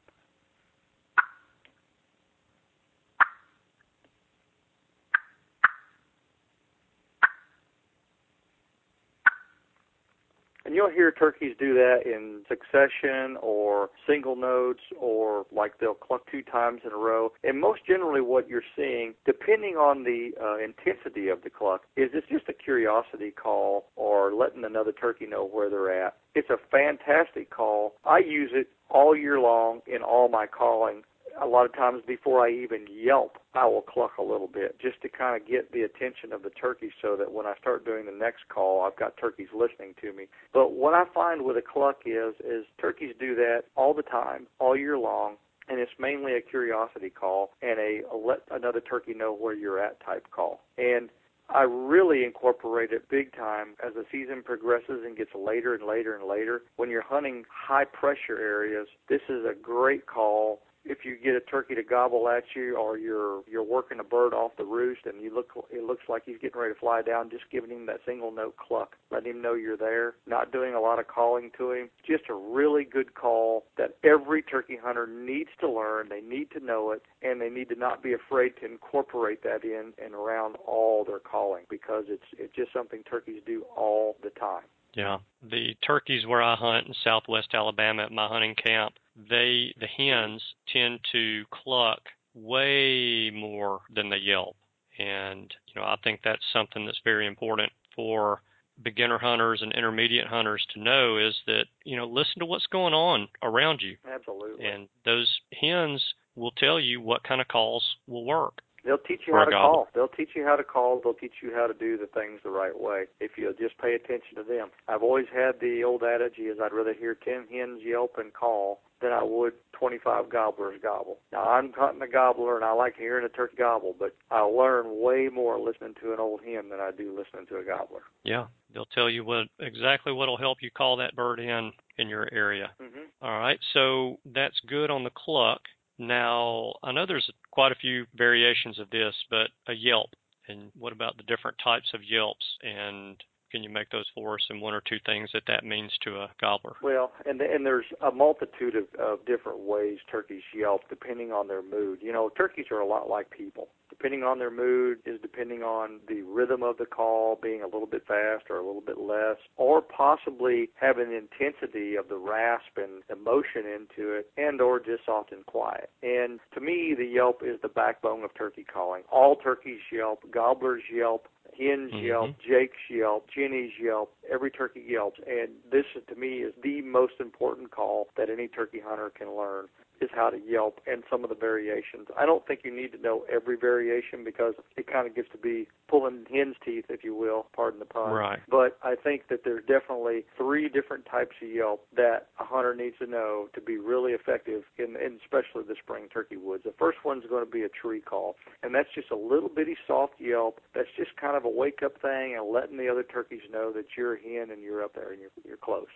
And 10.71 10.77
you'll 10.77 10.89
hear 10.89 11.11
turkeys 11.11 11.53
do 11.59 11.73
that 11.73 12.03
in 12.05 12.43
succession 12.47 13.35
or 13.41 13.89
single 14.07 14.37
notes 14.37 14.79
or 14.97 15.45
like 15.51 15.79
they'll 15.81 15.93
cluck 15.93 16.21
two 16.31 16.43
times 16.43 16.79
in 16.85 16.93
a 16.93 16.95
row. 16.95 17.33
And 17.43 17.59
most 17.59 17.81
generally 17.85 18.21
what 18.21 18.47
you're 18.47 18.63
seeing, 18.73 19.13
depending 19.25 19.75
on 19.75 20.05
the 20.05 20.31
uh, 20.41 20.63
intensity 20.63 21.27
of 21.27 21.43
the 21.43 21.49
cluck, 21.49 21.81
is 21.97 22.11
it's 22.13 22.25
just 22.29 22.47
a 22.47 22.53
curiosity 22.53 23.31
call 23.31 23.87
or 23.97 24.33
letting 24.33 24.63
another 24.63 24.93
turkey 24.93 25.27
know 25.27 25.45
where 25.45 25.69
they're 25.69 26.05
at. 26.05 26.15
It's 26.35 26.49
a 26.49 26.55
fantastic 26.71 27.49
call. 27.49 27.95
I 28.05 28.19
use 28.19 28.51
it 28.53 28.69
all 28.89 29.13
year 29.13 29.41
long 29.41 29.81
in 29.87 30.01
all 30.01 30.29
my 30.29 30.45
calling 30.47 31.01
a 31.39 31.45
lot 31.45 31.65
of 31.65 31.73
times 31.73 32.01
before 32.05 32.45
I 32.45 32.51
even 32.51 32.85
yelp, 32.89 33.37
I 33.53 33.65
will 33.65 33.81
cluck 33.81 34.17
a 34.17 34.23
little 34.23 34.47
bit 34.47 34.79
just 34.79 35.01
to 35.01 35.09
kind 35.09 35.39
of 35.39 35.47
get 35.47 35.71
the 35.71 35.81
attention 35.81 36.33
of 36.33 36.43
the 36.43 36.49
turkey 36.49 36.91
so 37.01 37.15
that 37.17 37.31
when 37.31 37.45
I 37.45 37.53
start 37.59 37.85
doing 37.85 38.05
the 38.05 38.11
next 38.11 38.47
call, 38.49 38.81
I've 38.81 38.97
got 38.97 39.17
turkeys 39.17 39.49
listening 39.53 39.95
to 40.01 40.13
me. 40.13 40.27
But 40.53 40.73
what 40.73 40.93
I 40.93 41.03
find 41.13 41.43
with 41.43 41.57
a 41.57 41.61
cluck 41.61 42.01
is 42.05 42.35
is 42.39 42.65
turkeys 42.79 43.13
do 43.19 43.35
that 43.35 43.63
all 43.75 43.93
the 43.93 44.03
time, 44.03 44.47
all 44.59 44.75
year 44.75 44.97
long, 44.97 45.35
and 45.67 45.79
it's 45.79 45.91
mainly 45.99 46.33
a 46.33 46.41
curiosity 46.41 47.09
call 47.09 47.51
and 47.61 47.79
a, 47.79 48.01
a 48.11 48.15
let 48.15 48.41
another 48.51 48.81
turkey 48.81 49.13
know 49.13 49.33
where 49.33 49.55
you're 49.55 49.79
at 49.79 50.03
type 50.03 50.27
call. 50.31 50.61
And 50.77 51.09
I 51.53 51.63
really 51.63 52.23
incorporate 52.23 52.91
it 52.91 53.09
big 53.09 53.33
time 53.35 53.75
as 53.85 53.93
the 53.93 54.05
season 54.11 54.41
progresses 54.43 55.03
and 55.05 55.17
gets 55.17 55.31
later 55.35 55.75
and 55.75 55.85
later 55.85 56.15
and 56.15 56.25
later. 56.27 56.63
When 56.77 56.89
you're 56.89 57.01
hunting 57.01 57.43
high 57.49 57.83
pressure 57.85 58.39
areas, 58.39 58.87
this 59.09 59.21
is 59.27 59.43
a 59.45 59.53
great 59.53 60.05
call 60.05 60.61
if 60.83 60.99
you 61.05 61.17
get 61.17 61.35
a 61.35 61.39
turkey 61.39 61.75
to 61.75 61.83
gobble 61.83 62.27
at 62.29 62.43
you, 62.55 62.75
or 62.75 62.97
you're 62.97 63.41
you're 63.49 63.63
working 63.63 63.99
a 63.99 64.03
bird 64.03 64.33
off 64.33 64.51
the 64.57 64.63
roost 64.65 65.05
and 65.05 65.21
you 65.21 65.33
look 65.33 65.51
it 65.69 65.83
looks 65.83 66.03
like 66.09 66.23
he's 66.25 66.37
getting 66.41 66.59
ready 66.59 66.73
to 66.73 66.79
fly 66.79 67.01
down, 67.01 67.29
just 67.29 67.43
giving 67.51 67.69
him 67.69 67.85
that 67.85 67.99
single 68.05 68.31
note 68.31 68.55
cluck, 68.57 68.95
letting 69.11 69.31
him 69.31 69.41
know 69.41 69.53
you're 69.53 69.77
there. 69.77 70.15
Not 70.25 70.51
doing 70.51 70.73
a 70.73 70.81
lot 70.81 70.99
of 70.99 71.07
calling 71.07 71.51
to 71.57 71.71
him, 71.71 71.89
just 72.05 72.23
a 72.29 72.33
really 72.33 72.83
good 72.83 73.13
call 73.13 73.65
that 73.77 73.97
every 74.03 74.41
turkey 74.41 74.77
hunter 74.81 75.07
needs 75.07 75.49
to 75.59 75.69
learn. 75.69 76.09
They 76.09 76.21
need 76.21 76.51
to 76.51 76.59
know 76.59 76.91
it, 76.91 77.03
and 77.21 77.39
they 77.39 77.49
need 77.49 77.69
to 77.69 77.75
not 77.75 78.01
be 78.01 78.13
afraid 78.13 78.53
to 78.61 78.65
incorporate 78.65 79.43
that 79.43 79.63
in 79.63 79.93
and 80.03 80.13
around 80.13 80.55
all 80.65 81.03
their 81.05 81.19
calling 81.19 81.65
because 81.69 82.05
it's 82.07 82.23
it's 82.37 82.55
just 82.55 82.73
something 82.73 83.03
turkeys 83.03 83.41
do 83.45 83.63
all 83.75 84.17
the 84.23 84.29
time. 84.31 84.63
Yeah, 84.93 85.19
the 85.41 85.75
turkeys 85.85 86.25
where 86.25 86.41
I 86.41 86.55
hunt 86.55 86.87
in 86.87 86.93
Southwest 87.03 87.49
Alabama 87.53 88.03
at 88.03 88.11
my 88.11 88.27
hunting 88.27 88.55
camp, 88.55 88.93
they 89.15 89.73
the 89.79 89.87
hens 89.87 90.41
tend 90.71 90.99
to 91.11 91.43
cluck 91.51 91.99
way 92.33 93.29
more 93.29 93.81
than 93.93 94.09
they 94.09 94.17
yelp, 94.17 94.55
and 94.97 95.53
you 95.67 95.79
know 95.79 95.85
I 95.85 95.95
think 96.03 96.21
that's 96.23 96.43
something 96.53 96.85
that's 96.85 97.01
very 97.03 97.27
important 97.27 97.71
for 97.95 98.41
beginner 98.83 99.17
hunters 99.17 99.61
and 99.61 99.73
intermediate 99.73 100.27
hunters 100.27 100.65
to 100.73 100.79
know 100.81 101.17
is 101.17 101.35
that 101.45 101.65
you 101.83 101.97
know 101.97 102.07
listen 102.07 102.39
to 102.39 102.45
what's 102.45 102.67
going 102.67 102.93
on 102.93 103.27
around 103.43 103.81
you. 103.81 103.97
Absolutely. 104.11 104.65
And 104.65 104.87
those 105.05 105.29
hens 105.59 106.03
will 106.35 106.51
tell 106.51 106.79
you 106.79 107.01
what 107.01 107.23
kind 107.23 107.41
of 107.41 107.47
calls 107.47 107.83
will 108.07 108.25
work. 108.25 108.61
They'll 108.83 108.97
teach 108.97 109.21
you 109.27 109.33
how 109.33 109.45
to 109.45 109.51
call. 109.51 109.87
They'll 109.93 110.07
teach 110.07 110.29
you 110.35 110.43
how 110.43 110.55
to 110.55 110.63
call. 110.63 111.01
They'll 111.03 111.13
teach 111.13 111.41
you 111.41 111.51
how 111.53 111.67
to 111.67 111.73
do 111.73 111.97
the 111.97 112.07
things 112.07 112.39
the 112.43 112.49
right 112.49 112.77
way 112.79 113.05
if 113.19 113.31
you'll 113.37 113.53
just 113.53 113.77
pay 113.77 113.93
attention 113.93 114.35
to 114.35 114.43
them. 114.43 114.69
I've 114.87 115.03
always 115.03 115.27
had 115.33 115.59
the 115.59 115.83
old 115.83 116.03
adage 116.03 116.37
is 116.39 116.57
I'd 116.61 116.73
rather 116.73 116.93
hear 116.93 117.15
10 117.15 117.47
hens 117.51 117.81
yelp 117.83 118.15
and 118.17 118.33
call 118.33 118.81
than 119.01 119.11
I 119.11 119.23
would 119.23 119.53
25 119.73 120.29
gobblers 120.29 120.79
gobble. 120.81 121.17
Now, 121.31 121.43
I'm 121.43 121.73
hunting 121.73 122.01
a 122.01 122.07
gobbler 122.07 122.55
and 122.55 122.63
I 122.63 122.71
like 122.73 122.95
hearing 122.97 123.25
a 123.25 123.29
turkey 123.29 123.55
gobble, 123.57 123.95
but 123.97 124.15
I 124.29 124.41
learn 124.41 125.01
way 125.01 125.29
more 125.31 125.59
listening 125.59 125.95
to 126.01 126.13
an 126.13 126.19
old 126.19 126.41
hen 126.45 126.69
than 126.69 126.79
I 126.79 126.91
do 126.91 127.09
listening 127.09 127.47
to 127.47 127.57
a 127.57 127.63
gobbler. 127.63 128.01
Yeah, 128.23 128.45
they'll 128.73 128.85
tell 128.85 129.09
you 129.09 129.25
what 129.25 129.47
exactly 129.59 130.13
what'll 130.13 130.37
help 130.37 130.59
you 130.61 130.69
call 130.69 130.97
that 130.97 131.15
bird 131.15 131.39
in 131.39 131.71
in 131.97 132.07
your 132.07 132.29
area. 132.31 132.71
Mm-hmm. 132.81 133.25
All 133.25 133.39
right, 133.39 133.59
so 133.73 134.19
that's 134.25 134.59
good 134.67 134.89
on 134.89 135.03
the 135.03 135.11
cluck. 135.11 135.61
Now, 135.97 136.73
I 136.83 136.91
know 136.91 137.05
there's 137.05 137.29
quite 137.51 137.71
a 137.71 137.75
few 137.75 138.05
variations 138.15 138.79
of 138.79 138.89
this, 138.89 139.15
but 139.29 139.49
a 139.67 139.73
yelp, 139.73 140.09
and 140.47 140.71
what 140.77 140.93
about 140.93 141.17
the 141.17 141.23
different 141.23 141.57
types 141.63 141.91
of 141.93 142.03
yelps? 142.03 142.45
And 142.61 143.21
can 143.51 143.63
you 143.63 143.69
make 143.69 143.89
those 143.89 144.05
for 144.15 144.35
us 144.35 144.45
and 144.49 144.61
one 144.61 144.73
or 144.73 144.81
two 144.81 144.97
things 145.05 145.29
that 145.33 145.43
that 145.47 145.63
means 145.63 145.91
to 146.03 146.15
a 146.15 146.29
gobbler? 146.39 146.75
Well, 146.81 147.11
and 147.25 147.41
and 147.41 147.65
there's 147.65 147.85
a 148.01 148.11
multitude 148.11 148.75
of, 148.75 148.85
of 148.99 149.25
different 149.25 149.59
ways 149.59 149.97
turkeys 150.09 150.43
yelp 150.55 150.81
depending 150.89 151.31
on 151.31 151.47
their 151.47 151.61
mood. 151.61 151.99
You 152.01 152.13
know, 152.13 152.29
turkeys 152.29 152.65
are 152.71 152.79
a 152.79 152.87
lot 152.87 153.09
like 153.09 153.29
people 153.29 153.69
depending 153.91 154.23
on 154.23 154.39
their 154.39 154.49
mood, 154.49 154.97
is 155.05 155.19
depending 155.21 155.61
on 155.61 155.99
the 156.07 156.21
rhythm 156.23 156.63
of 156.63 156.77
the 156.77 156.85
call 156.85 157.37
being 157.43 157.61
a 157.61 157.65
little 157.65 157.85
bit 157.85 158.01
fast 158.07 158.45
or 158.49 158.57
a 158.57 158.65
little 158.65 158.81
bit 158.81 158.97
less, 158.97 159.35
or 159.57 159.81
possibly 159.81 160.69
having 160.73 161.09
the 161.09 161.17
intensity 161.17 161.95
of 161.95 162.07
the 162.07 162.17
rasp 162.17 162.77
and 162.77 163.03
emotion 163.11 163.63
into 163.67 164.13
it, 164.13 164.31
and 164.37 164.59
or 164.59 164.79
just 164.79 165.05
soft 165.05 165.31
and 165.31 165.45
quiet. 165.45 165.91
And 166.01 166.39
to 166.53 166.61
me, 166.61 166.95
the 166.97 167.05
yelp 167.05 167.41
is 167.45 167.59
the 167.61 167.67
backbone 167.67 168.23
of 168.23 168.33
turkey 168.33 168.63
calling. 168.63 169.03
All 169.11 169.35
turkeys 169.35 169.81
yelp, 169.91 170.23
gobblers 170.31 170.83
yelp, 170.91 171.27
hens 171.57 171.91
mm-hmm. 171.91 172.05
yelp, 172.05 172.35
jakes 172.47 172.77
yelp, 172.89 173.27
jennies 173.33 173.71
yelp, 173.81 174.13
every 174.31 174.51
turkey 174.51 174.83
yelps, 174.87 175.19
and 175.27 175.49
this 175.71 175.85
to 176.07 176.15
me 176.15 176.39
is 176.39 176.53
the 176.63 176.81
most 176.81 177.13
important 177.19 177.71
call 177.71 178.07
that 178.17 178.29
any 178.29 178.47
turkey 178.47 178.81
hunter 178.83 179.11
can 179.15 179.35
learn 179.35 179.67
is 180.01 180.09
how 180.13 180.29
to 180.29 180.37
yelp 180.37 180.79
and 180.87 181.03
some 181.09 181.23
of 181.23 181.29
the 181.29 181.35
variations. 181.35 182.07
I 182.17 182.25
don't 182.25 182.45
think 182.45 182.61
you 182.63 182.75
need 182.75 182.91
to 182.93 183.01
know 183.01 183.23
every 183.31 183.55
variation 183.55 184.23
because 184.23 184.55
it 184.77 184.87
kind 184.91 185.07
of 185.07 185.15
gets 185.15 185.29
to 185.31 185.37
be 185.37 185.67
pulling 185.87 186.25
hen's 186.31 186.55
teeth, 186.63 186.85
if 186.89 187.03
you 187.03 187.15
will, 187.15 187.47
pardon 187.55 187.79
the 187.79 187.85
pun. 187.85 188.11
Right. 188.11 188.39
But 188.49 188.77
I 188.83 188.95
think 188.95 189.27
that 189.29 189.41
there's 189.43 189.63
definitely 189.65 190.25
three 190.37 190.69
different 190.69 191.05
types 191.05 191.35
of 191.41 191.49
yelp 191.49 191.85
that 191.95 192.27
a 192.39 192.43
hunter 192.43 192.75
needs 192.75 192.97
to 192.99 193.07
know 193.07 193.47
to 193.53 193.61
be 193.61 193.77
really 193.77 194.13
effective 194.13 194.63
in, 194.77 194.95
in 194.95 195.19
especially 195.23 195.63
the 195.67 195.75
spring 195.81 196.07
turkey 196.11 196.37
woods. 196.37 196.63
The 196.63 196.73
first 196.77 196.99
one's 197.05 197.25
going 197.29 197.45
to 197.45 197.51
be 197.51 197.63
a 197.63 197.69
tree 197.69 198.01
call, 198.01 198.35
and 198.63 198.73
that's 198.73 198.89
just 198.93 199.11
a 199.11 199.17
little 199.17 199.49
bitty 199.49 199.77
soft 199.87 200.19
yelp. 200.19 200.59
That's 200.73 200.89
just 200.97 201.15
kind 201.17 201.37
of 201.37 201.45
a 201.45 201.49
wake 201.49 201.81
up 201.83 202.01
thing 202.01 202.35
and 202.37 202.51
letting 202.51 202.77
the 202.77 202.89
other 202.89 203.03
turkeys 203.03 203.41
know 203.51 203.71
that 203.73 203.85
you're 203.97 204.15
a 204.15 204.21
hen 204.21 204.51
and 204.51 204.61
you're 204.61 204.83
up 204.83 204.95
there 204.95 205.11
and 205.11 205.21
you're, 205.21 205.31
you're 205.45 205.57
close. 205.57 205.87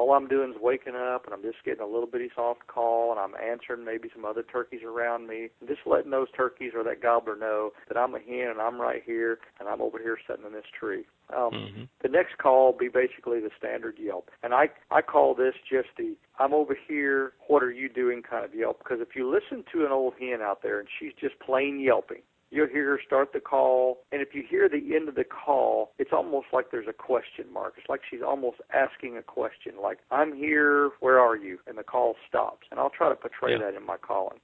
All 0.00 0.12
I'm 0.12 0.28
doing 0.28 0.50
is 0.50 0.56
waking 0.60 0.94
up 0.96 1.24
and 1.26 1.34
I'm 1.34 1.42
just 1.42 1.64
getting 1.64 1.82
a 1.82 1.86
little 1.86 2.06
bitty 2.06 2.30
soft 2.34 2.66
call 2.66 3.10
and 3.10 3.20
I'm 3.20 3.34
answering 3.36 3.84
maybe 3.84 4.08
some 4.14 4.24
other 4.24 4.42
turkeys 4.42 4.80
around 4.82 5.26
me. 5.26 5.48
And 5.60 5.68
just 5.68 5.82
letting 5.86 6.10
those 6.10 6.28
turkeys 6.36 6.72
or 6.74 6.82
that 6.84 7.02
gobbler 7.02 7.36
know 7.36 7.70
that 7.88 7.98
I'm 7.98 8.14
a 8.14 8.18
hen 8.18 8.48
and 8.50 8.60
I'm 8.60 8.80
right 8.80 9.02
here 9.04 9.38
and 9.58 9.68
I'm 9.68 9.82
over 9.82 9.98
here 9.98 10.18
sitting 10.26 10.46
in 10.46 10.52
this 10.52 10.64
tree. 10.78 11.04
Um, 11.34 11.52
mm-hmm. 11.52 11.82
The 12.02 12.08
next 12.08 12.38
call 12.38 12.72
will 12.72 12.78
be 12.78 12.88
basically 12.88 13.40
the 13.40 13.50
standard 13.56 13.96
yelp, 14.00 14.30
and 14.42 14.52
I 14.52 14.70
I 14.90 15.00
call 15.00 15.32
this 15.36 15.54
just 15.70 15.86
the 15.96 16.16
I'm 16.40 16.52
over 16.52 16.76
here. 16.88 17.34
What 17.46 17.62
are 17.62 17.70
you 17.70 17.88
doing? 17.88 18.20
kind 18.30 18.44
of 18.44 18.54
yelp. 18.54 18.78
Because 18.78 18.98
if 19.00 19.14
you 19.14 19.30
listen 19.30 19.64
to 19.72 19.84
an 19.84 19.92
old 19.92 20.14
hen 20.18 20.40
out 20.42 20.62
there 20.62 20.78
and 20.78 20.88
she's 20.98 21.12
just 21.20 21.38
plain 21.40 21.80
yelping, 21.80 22.22
You'll 22.50 22.68
hear 22.68 22.90
her 22.90 23.00
start 23.04 23.32
the 23.32 23.40
call, 23.40 23.98
and 24.10 24.20
if 24.20 24.34
you 24.34 24.42
hear 24.48 24.68
the 24.68 24.96
end 24.96 25.08
of 25.08 25.14
the 25.14 25.24
call, 25.24 25.92
it's 25.98 26.10
almost 26.12 26.48
like 26.52 26.72
there's 26.72 26.88
a 26.88 26.92
question 26.92 27.44
mark. 27.52 27.74
It's 27.78 27.88
like 27.88 28.00
she's 28.08 28.22
almost 28.26 28.58
asking 28.74 29.16
a 29.16 29.22
question, 29.22 29.74
like, 29.80 29.98
I'm 30.10 30.34
here, 30.34 30.90
where 30.98 31.20
are 31.20 31.36
you? 31.36 31.58
And 31.68 31.78
the 31.78 31.84
call 31.84 32.16
stops. 32.28 32.66
And 32.70 32.80
I'll 32.80 32.90
try 32.90 33.08
to 33.08 33.14
portray 33.14 33.52
yeah. 33.52 33.58
that 33.58 33.76
in 33.76 33.86
my 33.86 33.96
calling. 33.96 34.40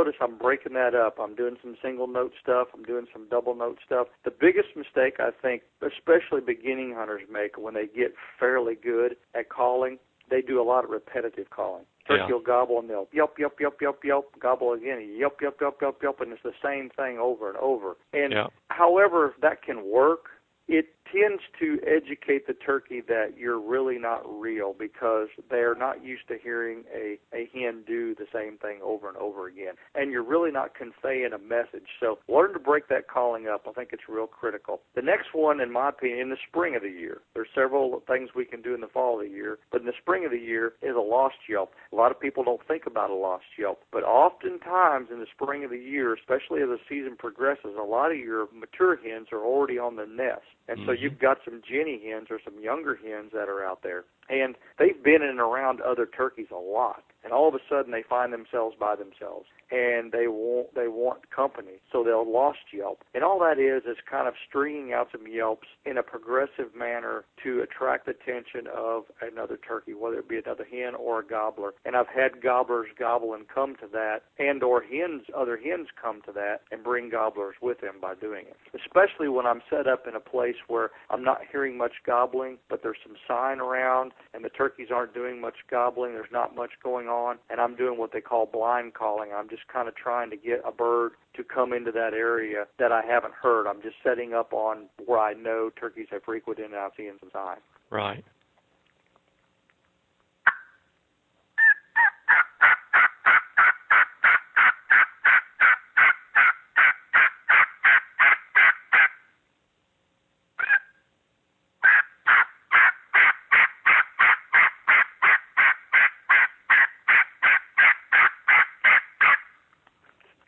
Notice 0.00 0.14
I'm 0.20 0.38
breaking 0.38 0.72
that 0.74 0.94
up. 0.94 1.18
I'm 1.20 1.34
doing 1.34 1.56
some 1.62 1.76
single 1.82 2.06
note 2.06 2.32
stuff. 2.40 2.68
I'm 2.74 2.82
doing 2.82 3.06
some 3.12 3.28
double 3.28 3.54
note 3.54 3.78
stuff. 3.84 4.06
The 4.24 4.30
biggest 4.30 4.68
mistake 4.76 5.14
I 5.18 5.30
think, 5.30 5.62
especially 5.82 6.40
beginning 6.40 6.94
hunters 6.96 7.22
make 7.30 7.58
when 7.58 7.74
they 7.74 7.86
get 7.86 8.14
fairly 8.38 8.74
good 8.74 9.16
at 9.34 9.50
calling, 9.50 9.98
they 10.30 10.40
do 10.40 10.60
a 10.60 10.64
lot 10.64 10.84
of 10.84 10.90
repetitive 10.90 11.50
calling. 11.50 11.84
Turkey 12.06 12.22
yeah. 12.28 12.32
will 12.32 12.40
gobble 12.40 12.78
and 12.78 12.88
they'll 12.88 13.08
yelp, 13.12 13.38
yelp, 13.38 13.60
yelp, 13.60 13.76
yelp, 13.80 13.98
yelp, 14.02 14.34
gobble 14.40 14.72
again, 14.72 15.06
yelp, 15.16 15.36
yelp, 15.42 15.56
yelp, 15.60 15.78
yelp, 15.82 16.02
yelp, 16.02 16.20
and 16.20 16.32
it's 16.32 16.42
the 16.42 16.52
same 16.64 16.90
thing 16.96 17.18
over 17.18 17.48
and 17.48 17.58
over. 17.58 17.96
And 18.12 18.32
yeah. 18.32 18.46
however 18.68 19.34
that 19.42 19.62
can 19.62 19.84
work, 19.90 20.26
it 20.66 20.86
tends 21.12 21.42
to 21.58 21.78
educate 21.86 22.46
the 22.46 22.54
turkey 22.54 23.00
that 23.08 23.34
you're 23.36 23.60
really 23.60 23.98
not 23.98 24.22
real 24.40 24.74
because 24.78 25.28
they're 25.50 25.74
not 25.74 26.04
used 26.04 26.26
to 26.28 26.36
hearing 26.42 26.84
a, 26.94 27.18
a 27.34 27.48
hen 27.52 27.82
do 27.86 28.14
the 28.14 28.26
same 28.32 28.58
thing 28.58 28.80
over 28.82 29.08
and 29.08 29.16
over 29.16 29.46
again. 29.46 29.74
And 29.94 30.10
you're 30.10 30.24
really 30.24 30.50
not 30.50 30.74
conveying 30.74 31.32
a 31.32 31.38
message. 31.38 31.88
So 32.00 32.18
learn 32.28 32.52
to 32.52 32.58
break 32.58 32.88
that 32.88 33.08
calling 33.08 33.48
up. 33.48 33.66
I 33.68 33.72
think 33.72 33.90
it's 33.92 34.08
real 34.08 34.26
critical. 34.26 34.80
The 34.94 35.02
next 35.02 35.28
one, 35.32 35.60
in 35.60 35.72
my 35.72 35.88
opinion, 35.88 36.20
in 36.20 36.30
the 36.30 36.36
spring 36.48 36.76
of 36.76 36.82
the 36.82 36.90
year, 36.90 37.20
there's 37.34 37.48
several 37.54 38.02
things 38.06 38.30
we 38.34 38.44
can 38.44 38.62
do 38.62 38.74
in 38.74 38.80
the 38.80 38.88
fall 38.88 39.20
of 39.20 39.26
the 39.26 39.32
year, 39.32 39.58
but 39.70 39.80
in 39.80 39.86
the 39.86 39.92
spring 40.00 40.24
of 40.24 40.30
the 40.30 40.38
year 40.38 40.74
is 40.82 40.96
a 40.96 41.00
lost 41.00 41.36
yelp. 41.48 41.72
A 41.92 41.96
lot 41.96 42.10
of 42.10 42.20
people 42.20 42.44
don't 42.44 42.66
think 42.66 42.86
about 42.86 43.10
a 43.10 43.14
lost 43.14 43.44
yelp, 43.58 43.82
but 43.92 44.04
oftentimes 44.04 45.08
in 45.12 45.20
the 45.20 45.26
spring 45.34 45.64
of 45.64 45.70
the 45.70 45.78
year, 45.78 46.14
especially 46.14 46.62
as 46.62 46.68
the 46.68 46.78
season 46.88 47.16
progresses, 47.18 47.76
a 47.78 47.84
lot 47.84 48.10
of 48.10 48.18
your 48.18 48.48
mature 48.54 48.96
hens 48.96 49.28
are 49.32 49.44
already 49.44 49.78
on 49.78 49.96
the 49.96 50.06
nest. 50.06 50.42
And 50.68 50.78
mm-hmm. 50.78 50.88
so 50.88 50.92
you've 50.92 51.18
got 51.18 51.38
some 51.44 51.62
Jenny 51.68 52.00
hens 52.04 52.28
or 52.30 52.40
some 52.44 52.62
younger 52.62 52.96
hens 52.96 53.30
that 53.32 53.48
are 53.48 53.64
out 53.64 53.82
there. 53.82 54.04
And 54.30 54.54
they've 54.78 55.02
been 55.02 55.22
in 55.22 55.28
and 55.28 55.40
around 55.40 55.80
other 55.80 56.06
turkeys 56.06 56.48
a 56.52 56.58
lot. 56.58 57.02
And 57.22 57.32
all 57.34 57.48
of 57.48 57.54
a 57.54 57.58
sudden 57.68 57.92
they 57.92 58.02
find 58.02 58.32
themselves 58.32 58.76
by 58.80 58.96
themselves 58.96 59.46
and 59.70 60.10
they 60.10 60.26
want 60.26 60.74
they 60.74 60.88
want 60.88 61.30
company, 61.30 61.78
so 61.92 62.02
they'll 62.02 62.28
lost 62.28 62.58
yelp. 62.72 63.04
And 63.14 63.22
all 63.22 63.38
that 63.40 63.58
is 63.60 63.84
is 63.84 63.98
kind 64.10 64.26
of 64.26 64.34
stringing 64.48 64.92
out 64.92 65.08
some 65.12 65.26
yelps 65.30 65.68
in 65.84 65.98
a 65.98 66.02
progressive 66.02 66.74
manner 66.74 67.24
to 67.44 67.60
attract 67.60 68.06
the 68.06 68.12
attention 68.12 68.66
of 68.74 69.04
another 69.20 69.58
turkey, 69.58 69.92
whether 69.92 70.18
it 70.18 70.28
be 70.28 70.38
another 70.38 70.64
hen 70.64 70.94
or 70.94 71.20
a 71.20 71.26
gobbler. 71.26 71.72
And 71.84 71.94
I've 71.94 72.08
had 72.08 72.42
gobblers 72.42 72.88
gobble 72.98 73.34
and 73.34 73.46
come 73.46 73.76
to 73.76 73.86
that, 73.92 74.22
and 74.38 74.62
or 74.62 74.82
hens 74.82 75.22
other 75.36 75.56
hens 75.56 75.88
come 76.00 76.22
to 76.22 76.32
that 76.32 76.62
and 76.72 76.82
bring 76.82 77.10
gobblers 77.10 77.54
with 77.60 77.80
them 77.80 77.96
by 78.00 78.14
doing 78.14 78.46
it. 78.48 78.56
Especially 78.74 79.28
when 79.28 79.46
I'm 79.46 79.62
set 79.70 79.86
up 79.86 80.08
in 80.08 80.16
a 80.16 80.20
place 80.20 80.56
where 80.66 80.80
where 80.80 80.90
I'm 81.10 81.22
not 81.22 81.40
hearing 81.50 81.76
much 81.76 81.92
gobbling, 82.06 82.56
but 82.70 82.82
there's 82.82 82.96
some 83.06 83.16
sign 83.28 83.60
around, 83.60 84.12
and 84.34 84.44
the 84.44 84.48
turkeys 84.48 84.88
aren't 84.92 85.14
doing 85.14 85.40
much 85.40 85.56
gobbling. 85.70 86.12
There's 86.12 86.32
not 86.32 86.54
much 86.54 86.70
going 86.82 87.08
on, 87.08 87.38
and 87.50 87.60
I'm 87.60 87.76
doing 87.76 87.98
what 87.98 88.12
they 88.12 88.20
call 88.20 88.46
blind 88.46 88.94
calling. 88.94 89.30
I'm 89.34 89.48
just 89.48 89.66
kind 89.68 89.88
of 89.88 89.94
trying 89.94 90.30
to 90.30 90.36
get 90.36 90.62
a 90.66 90.72
bird 90.72 91.12
to 91.34 91.44
come 91.44 91.72
into 91.72 91.92
that 91.92 92.14
area 92.14 92.66
that 92.78 92.92
I 92.92 93.02
haven't 93.06 93.34
heard. 93.34 93.66
I'm 93.66 93.82
just 93.82 93.96
setting 94.04 94.34
up 94.34 94.52
on 94.52 94.86
where 95.04 95.18
I 95.18 95.34
know 95.34 95.70
turkeys 95.78 96.06
have 96.10 96.24
frequented 96.24 96.66
and 96.66 96.74
I'm 96.74 96.90
seeing 96.96 97.16
some 97.20 97.30
sign. 97.32 97.56
Right. 97.90 98.24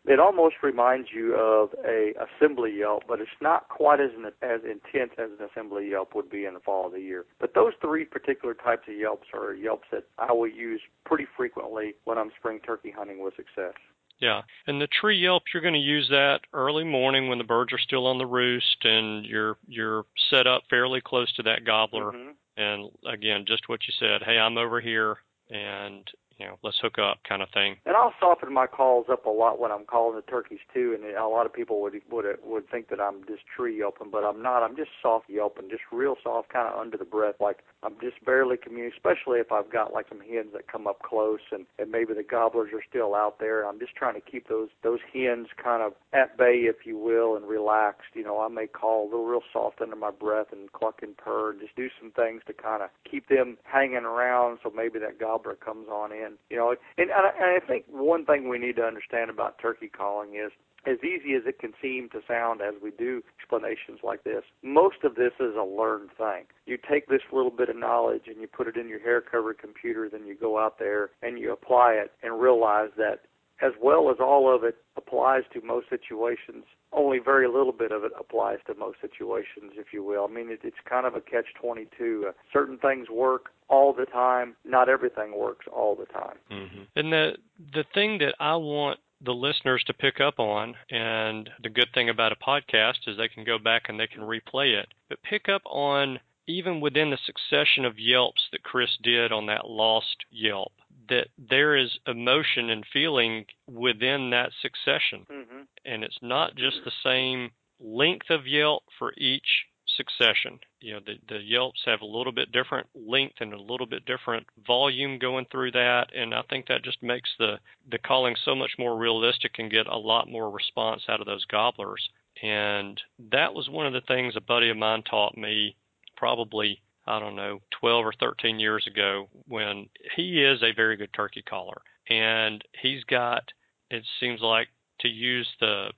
It 0.05 0.19
almost 0.19 0.57
reminds 0.63 1.09
you 1.15 1.35
of 1.35 1.71
a 1.87 2.13
assembly 2.19 2.77
yelp, 2.77 3.05
but 3.07 3.21
it's 3.21 3.31
not 3.41 3.69
quite 3.69 4.01
as 4.01 4.11
as 4.43 4.61
intense 4.65 5.13
as 5.19 5.31
an 5.39 5.47
assembly 5.51 5.89
yelp 5.91 6.15
would 6.15 6.29
be 6.29 6.45
in 6.45 6.55
the 6.55 6.61
fall 6.61 6.87
of 6.87 6.93
the 6.93 7.01
year. 7.01 7.25
But 7.39 7.55
those 7.55 7.73
three 7.81 8.05
particular 8.05 8.55
types 8.55 8.89
of 8.89 8.97
yelps 8.97 9.29
are 9.33 9.55
yelps 9.55 9.89
that 9.93 10.05
I 10.19 10.33
will 10.33 10.49
use 10.49 10.81
pretty 11.05 11.27
frequently 11.37 11.95
when 12.05 12.19
I'm 12.19 12.31
spring 12.39 12.61
turkey 12.65 12.93
hunting 12.97 13.23
with 13.23 13.35
success. 13.37 13.75
Yeah, 14.19 14.43
and 14.67 14.81
the 14.81 14.89
tree 15.01 15.19
yelp 15.19 15.45
you're 15.53 15.63
going 15.63 15.75
to 15.75 15.81
use 15.81 16.09
that 16.11 16.41
early 16.53 16.85
morning 16.85 17.29
when 17.29 17.39
the 17.39 17.45
birds 17.45 17.73
are 17.73 17.79
still 17.79 18.07
on 18.07 18.19
the 18.19 18.27
roost 18.27 18.85
and 18.85 19.25
you're 19.25 19.57
you're 19.67 20.05
set 20.31 20.47
up 20.47 20.63
fairly 20.71 21.01
close 21.01 21.33
to 21.35 21.43
that 21.45 21.65
gobbler. 21.65 22.13
Mm-hmm. 22.13 22.31
And 22.57 22.91
again, 23.11 23.45
just 23.47 23.69
what 23.69 23.81
you 23.87 23.95
said. 23.99 24.23
Hey, 24.25 24.39
I'm 24.39 24.59
over 24.59 24.81
here, 24.81 25.17
and 25.49 26.09
you 26.39 26.47
know, 26.47 26.59
let's 26.63 26.79
hook 26.81 26.99
up 26.99 27.19
kind 27.29 27.43
of 27.43 27.49
thing. 27.51 27.77
And 27.87 27.97
I'll 27.97 28.15
soften 28.21 28.53
my 28.53 28.67
calls 28.67 29.07
up 29.11 29.27
a 29.27 29.31
lot 29.31 29.61
when 29.61 29.71
I'm 29.71 29.85
calling 29.85 30.17
the 30.17 30.23
turkeys 30.23 30.61
too. 30.73 30.97
And 30.97 31.05
a 31.17 31.27
lot 31.27 31.47
of 31.47 31.53
people 31.53 31.81
would 31.83 32.01
would 32.11 32.25
would 32.45 32.69
think 32.71 32.89
that 32.89 33.01
I'm 33.01 33.25
just 33.27 33.43
tree 33.55 33.79
yelping, 33.79 34.11
but 34.11 34.25
I'm 34.25 34.43
not. 34.43 34.63
I'm 34.63 34.77
just 34.77 34.91
soft 35.01 35.29
yelping, 35.29 35.71
just 35.71 35.83
real 35.93 36.17
soft, 36.23 36.51
kind 36.51 36.69
of 36.69 36.79
under 36.79 36.97
the 36.97 37.05
breath, 37.05 37.37
like 37.41 37.59
I'm 37.83 37.95
just 38.01 38.25
barely 38.25 38.57
communicating. 38.57 38.93
Especially 38.97 39.39
if 39.39 39.53
I've 39.53 39.71
got 39.71 39.93
like 39.93 40.07
some 40.09 40.21
hens 40.21 40.49
that 40.55 40.71
come 40.71 40.87
up 40.87 41.03
close, 41.03 41.41
and 41.51 41.67
and 41.79 41.91
maybe 41.91 42.15
the 42.15 42.23
gobblers 42.23 42.71
are 42.73 42.83
still 42.89 43.15
out 43.15 43.39
there. 43.39 43.67
I'm 43.67 43.79
just 43.79 43.95
trying 43.95 44.15
to 44.15 44.21
keep 44.21 44.49
those 44.49 44.69
those 44.83 45.01
hens 45.13 45.49
kind 45.63 45.83
of 45.83 45.93
at 46.13 46.37
bay, 46.37 46.65
if 46.69 46.87
you 46.87 46.99
will, 46.99 47.37
and 47.37 47.47
relaxed. 47.47 48.15
You 48.15 48.25
know, 48.25 48.41
I 48.41 48.49
may 48.49 48.67
call 48.67 49.05
a 49.05 49.09
little 49.11 49.27
real 49.27 49.43
soft 49.53 49.81
under 49.81 49.97
my 49.97 50.11
breath 50.11 50.49
and 50.53 50.73
cluck 50.73 51.01
and 51.03 51.17
purr, 51.17 51.51
and 51.51 51.61
just 51.61 51.77
do 51.77 51.89
some 52.01 52.11
things 52.13 52.43
to 52.47 52.53
kind 52.53 52.83
of 52.83 52.91
keep 53.09 53.29
them 53.29 53.59
hanging 53.65 54.05
around, 54.05 54.59
so 54.63 54.73
maybe 54.75 54.99
that 54.99 55.19
gobbler 55.19 55.55
comes 55.55 55.89
on 55.89 56.13
in 56.13 56.22
in. 56.23 56.35
You 56.51 56.57
know, 56.57 56.75
and, 56.99 57.11
and 57.11 57.11
I 57.11 57.59
think 57.67 57.85
one 57.91 58.25
thing 58.25 58.49
we 58.49 58.59
need 58.59 58.77
to 58.77 58.83
understand 58.83 59.31
about 59.31 59.59
turkey 59.59 59.89
calling 59.89 60.35
is 60.35 60.53
as 60.87 60.99
easy 61.05 61.35
as 61.35 61.43
it 61.47 61.59
can 61.59 61.73
seem 61.81 62.09
to 62.11 62.21
sound 62.27 62.61
as 62.61 62.75
we 62.83 62.91
do 62.91 63.23
explanations 63.39 64.01
like 64.03 64.25
this, 64.25 64.43
most 64.63 65.05
of 65.05 65.15
this 65.15 65.33
is 65.39 65.55
a 65.57 65.65
learned 65.65 66.11
thing. 66.19 66.45
You 66.67 66.77
take 66.77 67.09
this 67.09 67.23
little 67.33 67.51
bit 67.51 67.69
of 67.69 67.77
knowledge 67.77 68.23
and 68.27 68.41
you 68.41 68.49
put 68.49 68.67
it 68.67 68.77
in 68.77 68.89
your 68.89 69.01
hair 69.01 69.21
covered 69.21 69.59
computer, 69.59 70.09
then 70.11 70.27
you 70.27 70.35
go 70.35 70.59
out 70.59 70.79
there 70.79 71.11
and 71.23 71.39
you 71.39 71.53
apply 71.53 71.93
it 71.93 72.13
and 72.23 72.41
realize 72.41 72.91
that 72.97 73.21
as 73.63 73.73
well 73.81 74.11
as 74.11 74.17
all 74.21 74.55
of 74.55 74.65
it 74.65 74.77
applies 74.97 75.43
to 75.55 75.61
most 75.63 75.89
situations, 75.89 76.65
only 76.93 77.19
very 77.19 77.47
little 77.47 77.73
bit 77.73 77.93
of 77.93 78.03
it 78.05 78.13
applies 78.19 78.59
to 78.67 78.75
most 78.75 78.99
situations, 79.01 79.73
if 79.77 79.93
you 79.93 80.03
will. 80.05 80.27
I 80.29 80.33
mean, 80.33 80.51
it, 80.51 80.61
it's 80.65 80.77
kind 80.89 81.07
of 81.07 81.15
a 81.15 81.21
catch-22. 81.21 82.29
Uh, 82.29 82.33
certain 82.53 82.77
things 82.79 83.09
work 83.09 83.51
all 83.69 83.93
the 83.93 84.05
time. 84.05 84.57
Not 84.65 84.89
everything 84.89 85.39
works 85.39 85.67
all 85.73 85.95
the 85.95 86.07
time. 86.07 86.37
Mm-hmm. 86.51 86.83
And 86.97 87.13
the 87.13 87.33
the 87.73 87.85
thing 87.95 88.19
that 88.19 88.35
I 88.41 88.57
want 88.57 88.99
the 89.25 89.33
listeners 89.33 89.85
to 89.87 89.95
pick 89.95 90.21
up 90.21 90.41
on, 90.41 90.75
and 90.91 91.49
the 91.63 91.69
good 91.69 91.89
thing 91.95 92.09
about 92.09 92.33
a 92.33 92.37
podcast 92.37 93.07
is 93.07 93.17
they 93.17 93.29
can 93.29 93.45
go 93.45 93.59
back 93.59 93.85
and 93.89 93.99
they 93.99 94.09
can 94.09 94.23
replay 94.23 94.77
it, 94.77 94.89
but 95.09 95.23
pick 95.23 95.49
up 95.49 95.63
on 95.65 96.19
even 96.49 96.81
within 96.81 97.11
the 97.11 97.19
succession 97.25 97.85
of 97.85 98.01
yelps 98.01 98.43
that 98.51 98.65
Chris 98.65 98.91
did 99.03 99.31
on 99.31 99.47
that 99.47 99.67
lost 99.69 100.17
yelp 100.33 100.73
that 101.09 101.29
there 101.39 101.77
is 101.77 101.99
emotion 102.07 102.71
and 102.71 102.85
feeling 102.93 103.45
within 103.67 104.31
that 104.31 104.51
succession. 104.61 105.27
Mm-hmm. 105.31 105.63
And 105.85 106.05
it's 106.05 106.19
not 106.23 106.55
just 106.57 106.79
the 106.85 106.93
same 107.05 107.51
length 107.81 108.31
of 108.31 108.47
yelp 108.47 108.85
for 108.99 109.13
each 109.17 109.67
succession. 109.97 110.59
You 110.81 110.95
know, 110.95 111.01
the, 111.05 111.15
the 111.29 111.41
yelps 111.43 111.81
have 111.87 112.01
a 112.01 112.07
little 112.07 112.33
bit 112.33 112.53
different 112.53 112.87
length 112.95 113.37
and 113.41 113.53
a 113.53 113.61
little 113.61 113.87
bit 113.87 114.05
different 114.05 114.47
volume 114.67 115.19
going 115.19 115.47
through 115.51 115.73
that. 115.73 116.07
And 116.15 116.35
I 116.35 116.43
think 116.49 116.67
that 116.67 116.85
just 116.85 117.03
makes 117.03 117.31
the, 117.39 117.59
the 117.91 117.99
calling 117.99 118.35
so 118.45 118.55
much 118.55 118.73
more 118.79 118.97
realistic 118.97 119.53
and 119.59 119.71
get 119.71 119.87
a 119.87 119.97
lot 119.97 120.29
more 120.29 120.51
response 120.51 121.03
out 121.09 121.21
of 121.21 121.27
those 121.27 121.45
gobblers. 121.47 122.09
And 122.43 123.01
that 123.31 123.55
was 123.55 123.69
one 123.69 123.87
of 123.87 123.93
the 123.93 124.01
things 124.01 124.35
a 124.37 124.41
buddy 124.41 124.71
of 124.71 124.77
mine 124.77 125.03
taught 125.03 125.37
me 125.37 125.77
probably 126.17 126.81
I 127.07 127.19
don't 127.19 127.37
know, 127.37 127.61
12 127.81 128.07
or 128.07 128.13
13 128.19 128.61
years 128.61 128.87
ago 128.87 129.29
when 129.47 129.89
he 130.17 130.43
is 130.43 130.63
a 130.63 130.73
very 130.75 130.97
good 130.97 131.13
turkey 131.13 131.43
caller. 131.43 131.83
And 132.09 132.63
he's 132.81 133.05
got, 133.05 133.45
it 133.91 134.05
seems 134.21 134.41
like, 134.41 134.69
to 135.01 135.09
use 135.09 135.49
the 135.61 135.89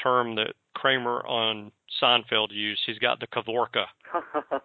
term 0.00 0.36
that 0.36 0.54
Kramer 0.74 1.26
on 1.26 1.72
Seinfeld 2.00 2.52
used, 2.52 2.82
he's 2.86 2.98
got 2.98 3.20
the 3.20 3.26
Kavorka. 3.26 3.86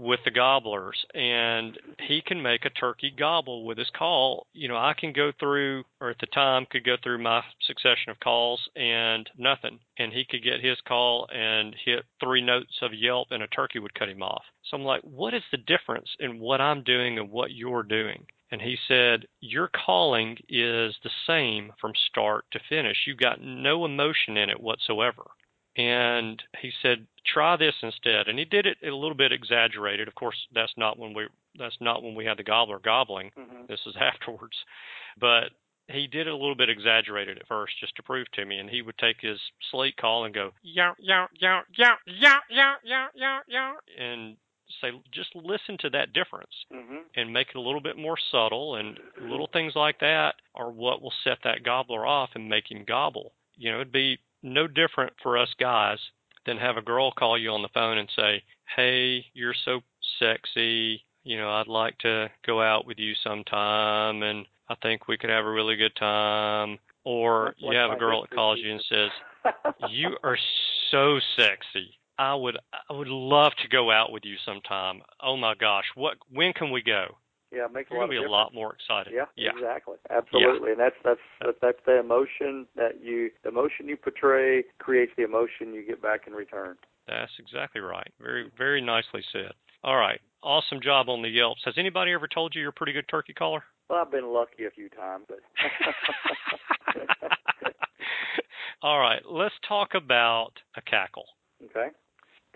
with 0.00 0.20
the 0.24 0.30
gobblers 0.30 1.04
and 1.14 1.78
he 2.08 2.22
can 2.26 2.40
make 2.42 2.64
a 2.64 2.70
turkey 2.70 3.12
gobble 3.16 3.66
with 3.66 3.76
his 3.76 3.90
call 3.96 4.46
you 4.54 4.66
know 4.66 4.76
i 4.76 4.94
can 4.98 5.12
go 5.12 5.30
through 5.38 5.84
or 6.00 6.08
at 6.08 6.18
the 6.20 6.26
time 6.26 6.66
could 6.70 6.84
go 6.84 6.96
through 7.02 7.22
my 7.22 7.42
succession 7.66 8.08
of 8.08 8.18
calls 8.20 8.60
and 8.76 9.28
nothing 9.36 9.78
and 9.98 10.10
he 10.10 10.24
could 10.24 10.42
get 10.42 10.64
his 10.64 10.78
call 10.88 11.28
and 11.34 11.76
hit 11.84 12.02
three 12.18 12.40
notes 12.40 12.78
of 12.80 12.94
yelp 12.94 13.28
and 13.30 13.42
a 13.42 13.46
turkey 13.48 13.78
would 13.78 13.94
cut 13.94 14.08
him 14.08 14.22
off 14.22 14.42
so 14.64 14.74
i'm 14.74 14.84
like 14.84 15.02
what 15.02 15.34
is 15.34 15.42
the 15.50 15.58
difference 15.58 16.08
in 16.18 16.40
what 16.40 16.62
i'm 16.62 16.82
doing 16.82 17.18
and 17.18 17.30
what 17.30 17.52
you're 17.52 17.82
doing 17.82 18.24
and 18.52 18.60
he 18.60 18.76
said, 18.88 19.26
Your 19.40 19.68
calling 19.68 20.36
is 20.48 20.96
the 21.04 21.10
same 21.24 21.72
from 21.80 21.92
start 22.10 22.46
to 22.50 22.58
finish. 22.68 22.96
You've 23.06 23.16
got 23.16 23.40
no 23.40 23.84
emotion 23.84 24.36
in 24.36 24.50
it 24.50 24.60
whatsoever. 24.60 25.22
And 25.80 26.42
he 26.60 26.70
said, 26.82 27.06
try 27.26 27.56
this 27.56 27.74
instead. 27.82 28.28
And 28.28 28.38
he 28.38 28.44
did 28.44 28.66
it 28.66 28.76
a 28.86 28.94
little 28.94 29.14
bit 29.14 29.32
exaggerated. 29.32 30.08
Of 30.08 30.14
course, 30.14 30.36
that's 30.54 30.72
not 30.76 30.98
when 30.98 31.14
we 31.14 31.26
that's 31.58 31.76
not 31.80 32.02
when 32.02 32.14
we 32.14 32.26
had 32.26 32.36
the 32.36 32.42
gobbler 32.42 32.78
gobbling. 32.78 33.30
Mm-hmm. 33.38 33.62
This 33.66 33.80
is 33.86 33.94
afterwards. 34.00 34.56
But 35.18 35.52
he 35.88 36.06
did 36.06 36.26
it 36.26 36.32
a 36.32 36.36
little 36.36 36.54
bit 36.54 36.68
exaggerated 36.68 37.38
at 37.38 37.48
first 37.48 37.72
just 37.80 37.96
to 37.96 38.02
prove 38.02 38.30
to 38.32 38.44
me 38.44 38.58
and 38.58 38.70
he 38.70 38.82
would 38.82 38.96
take 38.98 39.16
his 39.20 39.38
slate 39.72 39.96
call 39.96 40.24
and 40.24 40.32
go 40.32 40.52
yow 40.62 40.94
yow 41.00 41.26
yow 41.40 41.62
yow 41.76 41.94
yow 42.06 42.38
yow 42.48 42.74
yow 42.84 43.06
yow 43.12 43.38
yow 43.48 43.72
and 43.98 44.36
say 44.80 44.90
just 45.12 45.34
listen 45.34 45.76
to 45.80 45.90
that 45.90 46.12
difference 46.12 46.52
mm-hmm. 46.72 46.98
and 47.16 47.32
make 47.32 47.48
it 47.48 47.56
a 47.56 47.60
little 47.60 47.80
bit 47.80 47.98
more 47.98 48.16
subtle 48.30 48.76
and 48.76 49.00
little 49.20 49.48
things 49.52 49.72
like 49.74 49.98
that 49.98 50.34
are 50.54 50.70
what 50.70 51.02
will 51.02 51.12
set 51.24 51.38
that 51.42 51.64
gobbler 51.64 52.06
off 52.06 52.30
and 52.36 52.48
make 52.48 52.70
him 52.70 52.84
gobble 52.86 53.32
you 53.56 53.68
know 53.68 53.80
it'd 53.80 53.90
be 53.90 54.16
no 54.42 54.66
different 54.66 55.12
for 55.22 55.38
us 55.38 55.48
guys 55.58 55.98
than 56.46 56.56
have 56.56 56.76
a 56.76 56.82
girl 56.82 57.12
call 57.12 57.38
you 57.38 57.50
on 57.50 57.62
the 57.62 57.68
phone 57.68 57.98
and 57.98 58.08
say, 58.16 58.42
"Hey, 58.76 59.26
you're 59.34 59.54
so 59.64 59.80
sexy. 60.18 61.04
You 61.22 61.36
know, 61.36 61.50
I'd 61.50 61.66
like 61.66 61.98
to 61.98 62.30
go 62.46 62.62
out 62.62 62.86
with 62.86 62.98
you 62.98 63.14
sometime, 63.14 64.22
and 64.22 64.46
I 64.68 64.74
think 64.76 65.06
we 65.06 65.18
could 65.18 65.30
have 65.30 65.44
a 65.44 65.50
really 65.50 65.76
good 65.76 65.94
time." 65.96 66.78
Or 67.04 67.54
you 67.56 67.76
have 67.76 67.92
a 67.92 67.96
girl 67.96 68.22
that 68.22 68.30
calls 68.30 68.58
you 68.58 68.72
and 68.72 68.84
says, 68.88 69.10
"You 69.88 70.18
are 70.22 70.38
so 70.90 71.18
sexy. 71.36 71.98
I 72.18 72.34
would 72.34 72.58
I 72.72 72.92
would 72.92 73.08
love 73.08 73.54
to 73.62 73.68
go 73.68 73.90
out 73.90 74.12
with 74.12 74.24
you 74.26 74.36
sometime. 74.44 75.02
Oh 75.20 75.36
my 75.36 75.54
gosh, 75.54 75.86
what 75.94 76.18
when 76.28 76.52
can 76.52 76.70
we 76.70 76.82
go?" 76.82 77.16
Yeah, 77.52 77.66
it 77.66 77.72
makes 77.72 77.90
You're 77.90 77.98
a 77.98 78.02
lot 78.02 78.10
be 78.10 78.16
a 78.16 78.30
lot 78.30 78.54
more 78.54 78.72
excited. 78.72 79.12
Yeah, 79.14 79.26
yeah. 79.36 79.50
exactly, 79.56 79.96
absolutely, 80.08 80.68
yeah. 80.68 80.72
and 80.72 80.80
that's 80.80 80.96
that's 81.04 81.20
that's, 81.40 81.58
that's 81.60 81.78
the 81.84 81.98
emotion 81.98 82.66
that 82.76 83.02
you 83.02 83.30
the 83.42 83.48
emotion 83.48 83.88
you 83.88 83.96
portray 83.96 84.62
creates 84.78 85.12
the 85.16 85.24
emotion 85.24 85.74
you 85.74 85.84
get 85.86 86.00
back 86.00 86.22
in 86.26 86.32
return. 86.32 86.76
That's 87.08 87.32
exactly 87.40 87.80
right. 87.80 88.12
Very 88.20 88.50
very 88.56 88.80
nicely 88.80 89.22
said. 89.32 89.52
All 89.82 89.96
right, 89.96 90.20
awesome 90.42 90.80
job 90.80 91.08
on 91.08 91.22
the 91.22 91.28
Yelps. 91.28 91.62
Has 91.64 91.74
anybody 91.76 92.12
ever 92.12 92.28
told 92.28 92.54
you 92.54 92.60
you're 92.60 92.70
a 92.70 92.72
pretty 92.72 92.92
good 92.92 93.08
turkey 93.08 93.32
caller? 93.32 93.64
Well, 93.88 94.00
I've 94.00 94.12
been 94.12 94.32
lucky 94.32 94.66
a 94.66 94.70
few 94.70 94.88
times, 94.88 95.24
but. 95.28 95.38
All 98.82 99.00
right, 99.00 99.20
let's 99.28 99.54
talk 99.66 99.94
about 99.94 100.52
a 100.76 100.82
cackle. 100.82 101.24
Okay, 101.64 101.88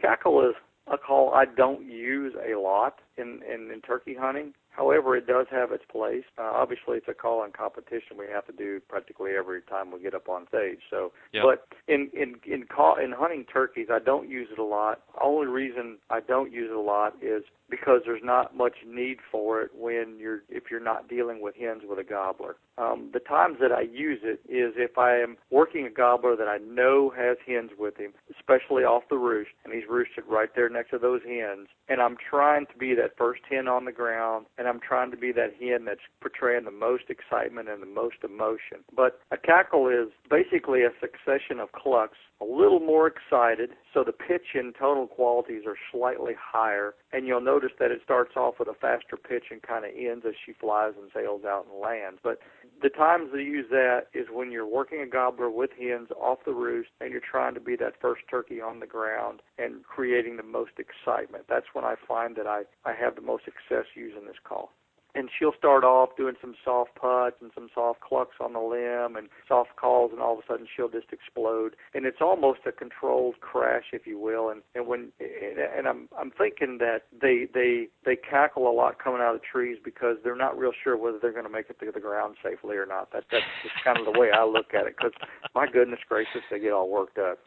cackle 0.01 0.49
is 0.49 0.55
a 0.93 0.99
call 0.99 1.33
I 1.35 1.45
don't 1.45 1.85
use 1.85 2.35
a 2.35 2.59
lot 2.59 3.01
in, 3.17 3.41
in, 3.53 3.71
in 3.71 3.81
turkey 3.81 4.15
hunting. 4.19 4.55
However, 4.71 5.17
it 5.17 5.27
does 5.27 5.47
have 5.51 5.71
its 5.71 5.85
place. 5.91 6.25
Uh, 6.37 6.51
obviously, 6.53 6.97
it's 6.97 7.07
a 7.09 7.15
call 7.15 7.45
and 7.45 7.53
competition 7.53 8.17
we 8.19 8.27
have 8.33 8.45
to 8.47 8.53
do 8.53 8.81
practically 8.89 9.33
every 9.39 9.63
time 9.63 9.93
we 9.93 10.01
get 10.01 10.15
up 10.15 10.29
on 10.29 10.49
stage. 10.49 10.81
So, 10.91 11.13
Yep. 11.33 11.45
but 11.45 11.69
in 11.87 12.11
in 12.13 12.35
in 12.45 12.65
call 12.65 12.97
in 12.97 13.13
hunting 13.13 13.45
turkeys, 13.45 13.87
I 13.91 14.01
don't 14.01 14.29
use 14.29 14.49
it 14.51 14.59
a 14.59 14.65
lot. 14.65 15.03
Only 15.23 15.47
reason 15.47 15.99
I 16.11 16.21
don't 16.21 16.53
use 16.53 16.71
it 16.71 16.77
a 16.77 16.81
lot 16.81 17.15
is 17.23 17.45
because 17.71 18.01
there's 18.05 18.23
not 18.23 18.57
much 18.57 18.75
need 18.87 19.19
for 19.31 19.63
it 19.63 19.71
when 19.77 20.17
you're 20.19 20.43
if 20.49 20.65
you're 20.71 20.81
not 20.81 21.09
dealing 21.09 21.41
with 21.41 21.55
hens 21.57 21.83
with 21.89 21.99
a 22.01 22.05
gobbler. 22.05 22.57
Um, 22.77 23.11
the 23.13 23.21
times 23.21 23.59
that 23.61 23.71
I 23.71 23.83
use 23.83 24.21
it 24.25 24.41
is 24.49 24.75
if 24.77 24.99
I 24.99 25.17
am 25.19 25.37
working 25.51 25.87
a 25.87 25.91
gobbler 25.91 26.35
that 26.35 26.49
I 26.49 26.59
know 26.59 27.11
has 27.17 27.37
hens 27.47 27.71
with 27.79 27.97
him, 27.97 28.13
especially 28.37 28.83
off 28.83 29.05
the 29.09 29.19
roost, 29.19 29.51
and 29.65 29.73
he's 29.73 29.89
roosted 29.89 30.25
right 30.29 30.51
there 30.57 30.69
next 30.69 30.91
to 30.91 30.99
those 30.99 31.21
hens, 31.23 31.69
and 31.89 32.03
I'm 32.03 32.17
trying 32.29 32.67
to 32.67 32.77
be 32.77 32.95
that 32.97 33.04
first 33.17 33.43
hen 33.51 33.69
on 33.69 33.85
the 33.85 33.93
ground, 33.93 34.47
and 34.59 34.69
I'm 34.69 34.81
trying 34.81 35.11
to 35.11 35.17
be 35.17 35.33
that 35.33 35.55
hen 35.61 35.85
that's 35.85 36.01
portraying 36.21 36.65
the 36.65 36.71
most 36.71 37.05
excitement 37.09 37.69
and 37.69 37.83
the 37.83 37.87
most 37.87 38.17
emotion. 38.25 38.85
But 38.95 39.21
a 39.31 39.37
cackle 39.37 39.89
is 39.89 40.09
basically 40.31 40.83
a 40.83 40.91
succession 41.01 41.61
of 41.61 41.73
clucks, 41.73 42.19
a 42.45 42.53
little 42.53 42.81
more 42.81 43.07
excited, 43.07 43.71
so 43.93 44.05
the 44.05 44.13
pitch 44.13 44.55
and 44.55 44.75
tonal 44.79 45.07
qualities 45.07 45.63
are 45.67 45.77
slightly 45.91 46.35
higher, 46.39 46.95
and 47.13 47.27
you'll 47.27 47.41
notice 47.41 47.73
that 47.79 47.91
it 47.91 48.01
starts 48.05 48.37
off 48.37 48.55
with 48.59 48.69
a 48.69 48.75
faster 48.75 49.17
pitch 49.17 49.45
and 49.51 49.63
kind 49.63 49.85
of 49.85 49.93
ends 49.97 50.25
as 50.27 50.35
she 50.45 50.53
flies 50.53 50.93
and 51.01 51.11
sails 51.15 51.45
out 51.45 51.67
and 51.71 51.81
lands. 51.81 52.21
But 52.23 52.41
the 52.83 52.91
times 52.91 53.31
to 53.33 53.39
use 53.39 53.67
that 53.71 54.09
is 54.13 54.27
when 54.31 54.53
you're 54.53 54.67
working 54.67 55.01
a 55.01 55.07
gobbler 55.07 55.51
with 55.51 55.71
hens 55.79 56.09
off 56.21 56.41
the 56.45 56.53
roost 56.53 56.91
and 57.01 57.11
you're 57.11 57.21
trying 57.21 57.55
to 57.55 57.61
be 57.61 57.77
that 57.77 58.01
first 58.01 58.23
turkey 58.31 58.61
on 58.61 58.81
the 58.81 58.87
ground 58.87 59.41
and 59.59 59.83
creating 59.85 60.37
the 60.37 60.43
most 60.43 60.73
excitement. 60.79 61.45
That's 61.49 61.67
when 61.73 61.85
I 61.85 61.95
find 62.07 62.37
that 62.37 62.47
I, 62.47 62.63
I 62.85 62.93
have 62.93 63.15
the 63.15 63.23
most 63.23 63.45
success 63.45 63.87
using 63.95 64.27
this 64.27 64.37
call 64.45 64.71
and 65.15 65.29
she'll 65.39 65.55
start 65.57 65.85
off 65.85 66.11
doing 66.17 66.35
some 66.41 66.55
soft 66.65 66.95
putts 66.97 67.37
and 67.41 67.51
some 67.55 67.69
soft 67.75 68.01
clucks 68.01 68.37
on 68.41 68.53
the 68.53 68.61
limb 68.61 69.17
and 69.17 69.29
soft 69.47 69.77
calls 69.77 70.11
and 70.13 70.21
all 70.21 70.35
of 70.35 70.41
a 70.41 70.43
sudden 70.49 70.67
she'll 70.75 70.89
just 70.89 71.13
explode. 71.13 71.77
And 71.95 72.05
it's 72.07 72.21
almost 72.21 72.61
a 72.67 72.73
controlled 72.73 73.41
crash 73.41 73.85
if 73.93 74.07
you 74.07 74.19
will. 74.19 74.51
And 74.51 74.63
and 74.75 74.87
when 74.87 75.13
and 75.21 75.87
I'm 75.87 76.09
I'm 76.19 76.31
thinking 76.31 76.79
that 76.79 77.03
they 77.21 77.47
they 77.53 77.89
they 78.05 78.17
cackle 78.17 78.69
a 78.69 78.75
lot 78.75 79.03
coming 79.03 79.21
out 79.21 79.35
of 79.35 79.41
the 79.41 79.47
trees 79.51 79.79
because 79.85 80.17
they're 80.25 80.37
not 80.37 80.59
real 80.59 80.73
sure 80.83 80.97
whether 80.97 81.19
they're 81.21 81.33
going 81.33 81.45
to 81.47 81.51
make 81.51 81.71
it 81.71 81.79
to 81.81 81.93
the 81.93 82.01
ground 82.01 82.37
safely 82.43 82.77
or 82.77 82.87
not. 82.87 83.13
That 83.13 83.25
that's 83.31 83.45
just 83.63 83.75
kind 83.85 83.99
of 83.99 84.13
the 84.13 84.19
way 84.19 84.31
I 84.31 84.45
look 84.45 84.75
at 84.75 84.87
it 84.87 84.97
cuz 84.99 85.13
my 85.55 85.67
goodness 85.71 86.01
gracious 86.09 86.43
they 86.51 86.59
get 86.59 86.73
all 86.73 86.91
worked 86.91 87.19
up. 87.19 87.39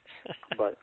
But 0.58 0.77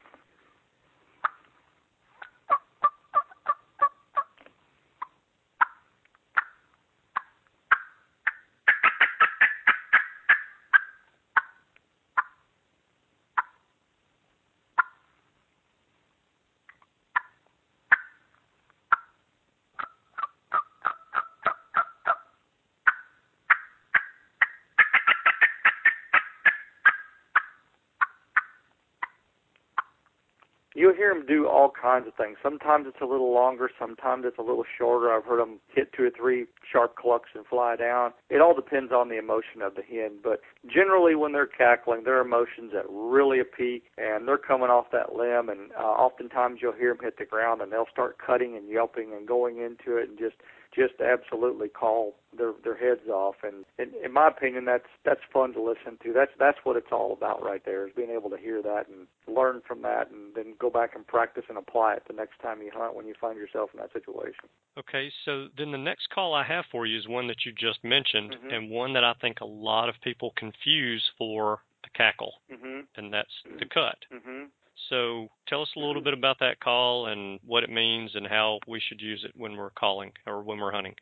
you'll 30.74 30.94
hear 30.94 31.13
do 31.26 31.46
all 31.48 31.70
kinds 31.70 32.06
of 32.06 32.14
things. 32.14 32.36
Sometimes 32.42 32.86
it's 32.88 33.00
a 33.00 33.06
little 33.06 33.32
longer, 33.32 33.70
sometimes 33.78 34.24
it's 34.26 34.38
a 34.38 34.42
little 34.42 34.64
shorter. 34.78 35.12
I've 35.12 35.24
heard 35.24 35.40
them 35.40 35.60
hit 35.74 35.92
two 35.92 36.04
or 36.04 36.10
three 36.10 36.46
sharp 36.70 36.96
clucks 36.96 37.30
and 37.34 37.46
fly 37.46 37.76
down. 37.76 38.12
It 38.30 38.40
all 38.40 38.54
depends 38.54 38.92
on 38.92 39.08
the 39.08 39.18
emotion 39.18 39.62
of 39.62 39.74
the 39.74 39.82
hen, 39.82 40.18
but 40.22 40.40
generally 40.66 41.14
when 41.14 41.32
they're 41.32 41.46
cackling, 41.46 42.04
their 42.04 42.20
emotions 42.20 42.72
at 42.76 42.84
really 42.88 43.40
a 43.40 43.44
peak, 43.44 43.84
and 43.98 44.26
they're 44.28 44.38
coming 44.38 44.68
off 44.70 44.86
that 44.92 45.14
limb, 45.14 45.48
and 45.48 45.72
uh, 45.72 45.82
oftentimes 45.82 46.58
you'll 46.60 46.72
hear 46.72 46.94
them 46.94 47.02
hit 47.02 47.18
the 47.18 47.24
ground, 47.24 47.60
and 47.60 47.72
they'll 47.72 47.90
start 47.90 48.18
cutting 48.24 48.56
and 48.56 48.68
yelping 48.68 49.12
and 49.12 49.26
going 49.26 49.58
into 49.58 49.96
it, 49.96 50.08
and 50.08 50.18
just 50.18 50.36
just 50.74 50.94
absolutely 51.00 51.68
call 51.68 52.16
their 52.36 52.52
their 52.62 52.76
heads 52.76 53.08
off. 53.08 53.36
And 53.42 53.64
in, 53.78 53.92
in 54.04 54.12
my 54.12 54.28
opinion 54.28 54.64
that's 54.64 54.88
that's 55.04 55.20
fun 55.32 55.52
to 55.54 55.62
listen 55.62 55.98
to. 56.02 56.12
That's 56.12 56.32
that's 56.38 56.58
what 56.64 56.76
it's 56.76 56.92
all 56.92 57.12
about 57.12 57.42
right 57.42 57.62
there 57.64 57.86
is 57.86 57.92
being 57.94 58.10
able 58.10 58.30
to 58.30 58.36
hear 58.36 58.62
that 58.62 58.88
and 58.88 59.06
learn 59.26 59.62
from 59.66 59.82
that 59.82 60.10
and 60.10 60.34
then 60.34 60.54
go 60.58 60.70
back 60.70 60.94
and 60.94 61.06
practice 61.06 61.44
and 61.48 61.58
apply 61.58 61.94
it 61.94 62.02
the 62.06 62.14
next 62.14 62.40
time 62.40 62.62
you 62.62 62.70
hunt 62.74 62.94
when 62.94 63.06
you 63.06 63.14
find 63.20 63.38
yourself 63.38 63.70
in 63.72 63.80
that 63.80 63.92
situation. 63.92 64.48
Okay, 64.78 65.10
so 65.24 65.48
then 65.56 65.70
the 65.70 65.78
next 65.78 66.10
call 66.10 66.34
I 66.34 66.42
have 66.44 66.64
for 66.70 66.86
you 66.86 66.98
is 66.98 67.06
one 67.06 67.26
that 67.28 67.44
you 67.44 67.52
just 67.52 67.82
mentioned 67.84 68.36
Mhm. 68.36 68.52
and 68.52 68.70
one 68.70 68.92
that 68.94 69.04
I 69.04 69.14
think 69.14 69.40
a 69.40 69.44
lot 69.46 69.88
of 69.88 70.00
people 70.00 70.32
confuse 70.36 71.08
for 71.16 71.62
the 71.82 71.90
cackle, 71.90 72.40
mhm 72.50 72.86
and 72.96 73.12
that's 73.12 73.42
the 73.58 73.66
cut. 73.66 74.04
mhm 74.10 74.50
So 74.88 75.30
tell 75.46 75.62
us 75.62 75.72
a 75.76 75.78
little 75.78 76.02
bit 76.02 76.14
about 76.14 76.38
that 76.40 76.60
call 76.60 77.06
and 77.06 77.38
what 77.44 77.62
it 77.62 77.70
means 77.70 78.14
and 78.14 78.26
how 78.26 78.58
we 78.66 78.80
should 78.80 79.00
use 79.00 79.24
it 79.24 79.32
when 79.36 79.56
we're 79.56 79.70
calling 79.70 80.12
or 80.26 80.42
when 80.42 80.58
we're 80.58 80.72
hunting. 80.72 80.96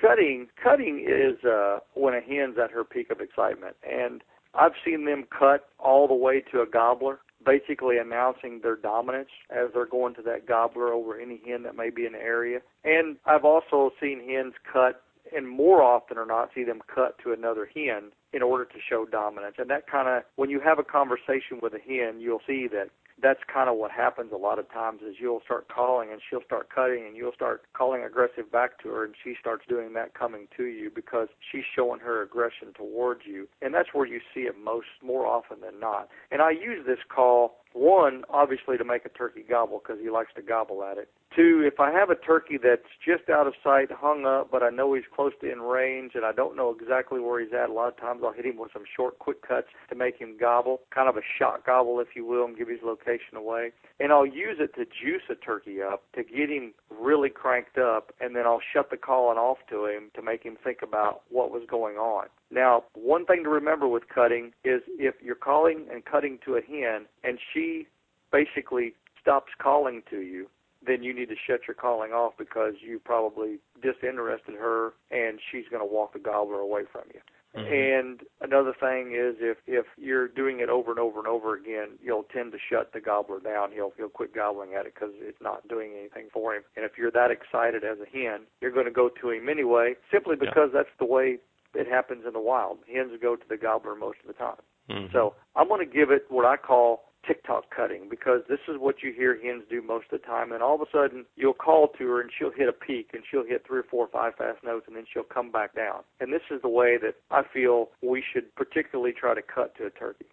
Cutting 0.00 0.48
cutting 0.62 1.06
is 1.06 1.42
uh 1.44 1.78
when 1.94 2.14
a 2.14 2.20
hen's 2.20 2.56
at 2.62 2.70
her 2.70 2.84
peak 2.84 3.10
of 3.10 3.20
excitement. 3.20 3.76
And 3.88 4.22
i've 4.54 4.72
seen 4.84 5.04
them 5.04 5.24
cut 5.36 5.68
all 5.78 6.08
the 6.08 6.14
way 6.14 6.42
to 6.52 6.60
a 6.60 6.66
gobbler 6.66 7.20
basically 7.44 7.96
announcing 7.96 8.60
their 8.62 8.76
dominance 8.76 9.30
as 9.50 9.68
they're 9.72 9.86
going 9.86 10.14
to 10.14 10.22
that 10.22 10.46
gobbler 10.46 10.92
over 10.92 11.18
any 11.18 11.40
hen 11.46 11.62
that 11.62 11.74
may 11.74 11.88
be 11.88 12.04
in 12.04 12.12
the 12.12 12.18
area. 12.18 12.60
And 12.84 13.16
i've 13.26 13.44
also 13.44 13.90
seen 14.00 14.28
hens 14.28 14.54
cut 14.70 15.02
and 15.34 15.48
more 15.48 15.82
often 15.82 16.18
or 16.18 16.26
not 16.26 16.50
see 16.54 16.64
them 16.64 16.80
cut 16.92 17.16
to 17.22 17.32
another 17.32 17.68
hen 17.74 18.10
in 18.32 18.42
order 18.42 18.64
to 18.64 18.78
show 18.88 19.04
dominance. 19.04 19.56
And 19.58 19.70
that 19.70 19.86
kind 19.86 20.08
of 20.08 20.24
when 20.36 20.50
you 20.50 20.60
have 20.60 20.78
a 20.78 20.84
conversation 20.84 21.60
with 21.62 21.72
a 21.74 21.78
hen 21.78 22.20
you'll 22.20 22.42
see 22.46 22.68
that 22.72 22.90
that's 23.22 23.40
kind 23.52 23.68
of 23.68 23.76
what 23.76 23.90
happens 23.90 24.32
a 24.32 24.36
lot 24.36 24.58
of 24.58 24.70
times 24.72 25.00
is 25.02 25.16
you'll 25.18 25.42
start 25.44 25.68
calling 25.68 26.10
and 26.12 26.20
she'll 26.28 26.42
start 26.44 26.68
cutting 26.74 27.04
and 27.06 27.16
you'll 27.16 27.32
start 27.32 27.62
calling 27.72 28.02
aggressive 28.02 28.50
back 28.50 28.78
to 28.82 28.88
her 28.88 29.04
and 29.04 29.14
she 29.22 29.34
starts 29.38 29.64
doing 29.68 29.92
that 29.94 30.14
coming 30.14 30.48
to 30.56 30.64
you 30.64 30.90
because 30.94 31.28
she's 31.50 31.64
showing 31.74 32.00
her 32.00 32.22
aggression 32.22 32.72
towards 32.74 33.22
you. 33.26 33.48
And 33.62 33.74
that's 33.74 33.90
where 33.92 34.06
you 34.06 34.20
see 34.34 34.42
it 34.42 34.56
most 34.62 34.86
more 35.02 35.26
often 35.26 35.60
than 35.60 35.80
not. 35.80 36.08
And 36.30 36.42
i 36.42 36.50
use 36.50 36.86
this 36.86 36.98
call 37.08 37.59
one 37.72 38.24
obviously 38.30 38.76
to 38.76 38.84
make 38.84 39.04
a 39.04 39.08
turkey 39.08 39.44
gobble 39.48 39.80
because 39.82 40.00
he 40.02 40.10
likes 40.10 40.32
to 40.34 40.42
gobble 40.42 40.82
at 40.82 40.98
it. 40.98 41.08
Two 41.34 41.62
if 41.64 41.78
i 41.78 41.92
have 41.92 42.10
a 42.10 42.16
turkey 42.16 42.58
that's 42.60 42.90
just 43.04 43.30
out 43.30 43.46
of 43.46 43.54
sight 43.62 43.90
hung 43.92 44.26
up 44.26 44.50
but 44.50 44.64
i 44.64 44.70
know 44.70 44.94
he's 44.94 45.04
close 45.14 45.32
to 45.40 45.50
in 45.50 45.60
range 45.60 46.12
and 46.16 46.24
i 46.24 46.32
don't 46.32 46.56
know 46.56 46.74
exactly 46.76 47.20
where 47.20 47.40
he's 47.40 47.52
at 47.52 47.70
a 47.70 47.72
lot 47.72 47.86
of 47.86 47.96
times 47.96 48.22
i'll 48.24 48.32
hit 48.32 48.44
him 48.44 48.56
with 48.56 48.72
some 48.72 48.82
short 48.96 49.18
quick 49.20 49.46
cuts 49.46 49.68
to 49.88 49.94
make 49.94 50.18
him 50.18 50.36
gobble 50.38 50.80
kind 50.92 51.08
of 51.08 51.16
a 51.16 51.22
shot 51.38 51.64
gobble 51.64 52.00
if 52.00 52.08
you 52.16 52.26
will 52.26 52.44
and 52.46 52.58
give 52.58 52.68
his 52.68 52.80
location 52.82 53.36
away. 53.36 53.70
And 54.00 54.12
i'll 54.12 54.26
use 54.26 54.56
it 54.58 54.74
to 54.74 54.84
juice 54.84 55.22
a 55.30 55.36
turkey 55.36 55.80
up 55.80 56.02
to 56.16 56.24
get 56.24 56.50
him 56.50 56.74
really 56.90 57.30
cranked 57.30 57.78
up 57.78 58.12
and 58.20 58.34
then 58.34 58.44
i'll 58.44 58.62
shut 58.72 58.90
the 58.90 58.96
calling 58.96 59.38
off 59.38 59.58
to 59.70 59.86
him 59.86 60.10
to 60.16 60.22
make 60.22 60.42
him 60.42 60.56
think 60.62 60.78
about 60.82 61.22
what 61.30 61.52
was 61.52 61.62
going 61.70 61.96
on 61.96 62.26
now, 62.50 62.84
one 62.94 63.26
thing 63.26 63.44
to 63.44 63.50
remember 63.50 63.86
with 63.86 64.08
cutting 64.12 64.52
is 64.64 64.82
if 64.98 65.14
you're 65.22 65.34
calling 65.34 65.86
and 65.92 66.04
cutting 66.04 66.38
to 66.44 66.56
a 66.56 66.60
hen 66.60 67.06
and 67.22 67.38
she 67.52 67.86
basically 68.32 68.94
stops 69.20 69.52
calling 69.60 70.02
to 70.10 70.20
you, 70.20 70.48
then 70.84 71.02
you 71.02 71.14
need 71.14 71.28
to 71.28 71.36
shut 71.46 71.60
your 71.68 71.74
calling 71.74 72.12
off 72.12 72.32
because 72.38 72.74
you 72.80 72.98
probably 72.98 73.58
disinterested 73.82 74.54
her 74.54 74.94
and 75.10 75.38
she's 75.50 75.64
going 75.70 75.86
to 75.86 75.92
walk 75.92 76.14
the 76.14 76.18
gobbler 76.18 76.58
away 76.58 76.82
from 76.90 77.02
you. 77.12 77.20
Mm-hmm. 77.56 77.66
And 77.66 78.20
another 78.40 78.72
thing 78.78 79.10
is 79.10 79.34
if 79.40 79.58
if 79.66 79.84
you're 79.98 80.28
doing 80.28 80.60
it 80.60 80.68
over 80.68 80.92
and 80.92 81.00
over 81.00 81.18
and 81.18 81.26
over 81.26 81.56
again, 81.56 81.98
you'll 82.00 82.22
tend 82.32 82.52
to 82.52 82.58
shut 82.58 82.92
the 82.92 83.00
gobbler 83.00 83.40
down. 83.40 83.72
He'll 83.72 83.92
he'll 83.96 84.08
quit 84.08 84.32
gobbling 84.32 84.74
at 84.74 84.86
it 84.86 84.94
because 84.94 85.10
it's 85.18 85.40
not 85.42 85.66
doing 85.66 85.90
anything 85.98 86.28
for 86.32 86.54
him. 86.54 86.62
And 86.76 86.84
if 86.84 86.92
you're 86.96 87.10
that 87.10 87.32
excited 87.32 87.82
as 87.82 87.98
a 87.98 88.06
hen, 88.08 88.42
you're 88.60 88.70
going 88.70 88.86
to 88.86 88.92
go 88.92 89.10
to 89.20 89.30
him 89.30 89.48
anyway, 89.48 89.94
simply 90.12 90.36
Yeah. 90.40 90.48
because 90.48 90.70
that's 90.72 90.94
the 91.00 91.06
way 91.06 91.38
it 91.74 91.86
happens 91.86 92.24
in 92.26 92.32
the 92.32 92.40
wild. 92.40 92.78
Hens 92.92 93.12
go 93.20 93.36
to 93.36 93.48
the 93.48 93.56
gobbler 93.56 93.94
most 93.94 94.18
of 94.20 94.26
the 94.26 94.32
time. 94.34 94.60
Mhm. 94.88 95.12
So 95.12 95.34
I'm 95.56 95.68
going 95.68 95.86
to 95.86 95.92
give 95.92 96.10
it 96.10 96.26
what 96.28 96.44
I 96.44 96.56
call 96.56 97.10
TikTok 97.26 97.74
cutting 97.74 98.08
because 98.08 98.40
this 98.48 98.60
is 98.66 98.78
what 98.78 99.02
you 99.02 99.12
hear 99.12 99.38
hens 99.40 99.62
do 99.68 99.82
most 99.82 100.06
of 100.10 100.20
the 100.20 100.26
time. 100.26 100.52
And 100.52 100.62
all 100.62 100.74
of 100.74 100.80
a 100.80 100.90
sudden, 100.90 101.26
you'll 101.36 101.52
call 101.52 101.88
to 101.88 102.06
her 102.06 102.20
and 102.20 102.30
she'll 102.36 102.50
hit 102.50 102.68
a 102.68 102.72
peak 102.72 103.10
and 103.12 103.22
she'll 103.30 103.44
hit 103.44 103.66
three 103.66 103.80
or 103.80 103.84
four 103.84 104.06
or 104.06 104.08
five 104.08 104.34
fast 104.36 104.64
notes 104.64 104.86
and 104.88 104.96
then 104.96 105.04
she'll 105.12 105.22
come 105.22 105.50
back 105.50 105.74
down. 105.74 106.02
And 106.20 106.32
this 106.32 106.42
is 106.50 106.62
the 106.62 106.68
way 106.68 106.96
that 106.98 107.16
I 107.30 107.42
feel 107.42 107.90
we 108.02 108.22
should 108.22 108.54
particularly 108.54 109.12
try 109.12 109.34
to 109.34 109.42
cut 109.42 109.76
to 109.76 109.86
a 109.86 109.90
turkey. 109.90 110.26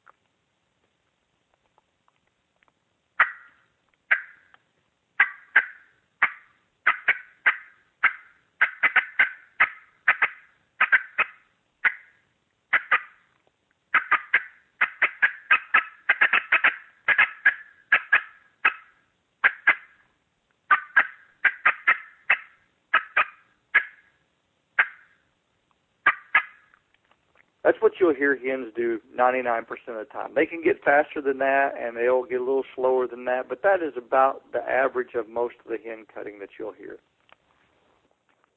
You'll 28.07 28.15
hear 28.15 28.37
hens 28.37 28.71
do 28.75 28.99
99% 29.17 29.61
of 29.61 29.95
the 29.95 30.05
time. 30.11 30.31
They 30.35 30.45
can 30.45 30.63
get 30.63 30.83
faster 30.83 31.21
than 31.21 31.37
that, 31.39 31.73
and 31.79 31.95
they'll 31.97 32.23
get 32.23 32.41
a 32.41 32.43
little 32.43 32.63
slower 32.75 33.07
than 33.07 33.25
that, 33.25 33.49
but 33.49 33.61
that 33.63 33.81
is 33.81 33.93
about 33.97 34.51
the 34.51 34.59
average 34.59 35.13
of 35.15 35.27
most 35.29 35.55
of 35.65 35.71
the 35.71 35.77
hen 35.77 36.05
cutting 36.13 36.39
that 36.39 36.49
you'll 36.57 36.73
hear. 36.73 36.97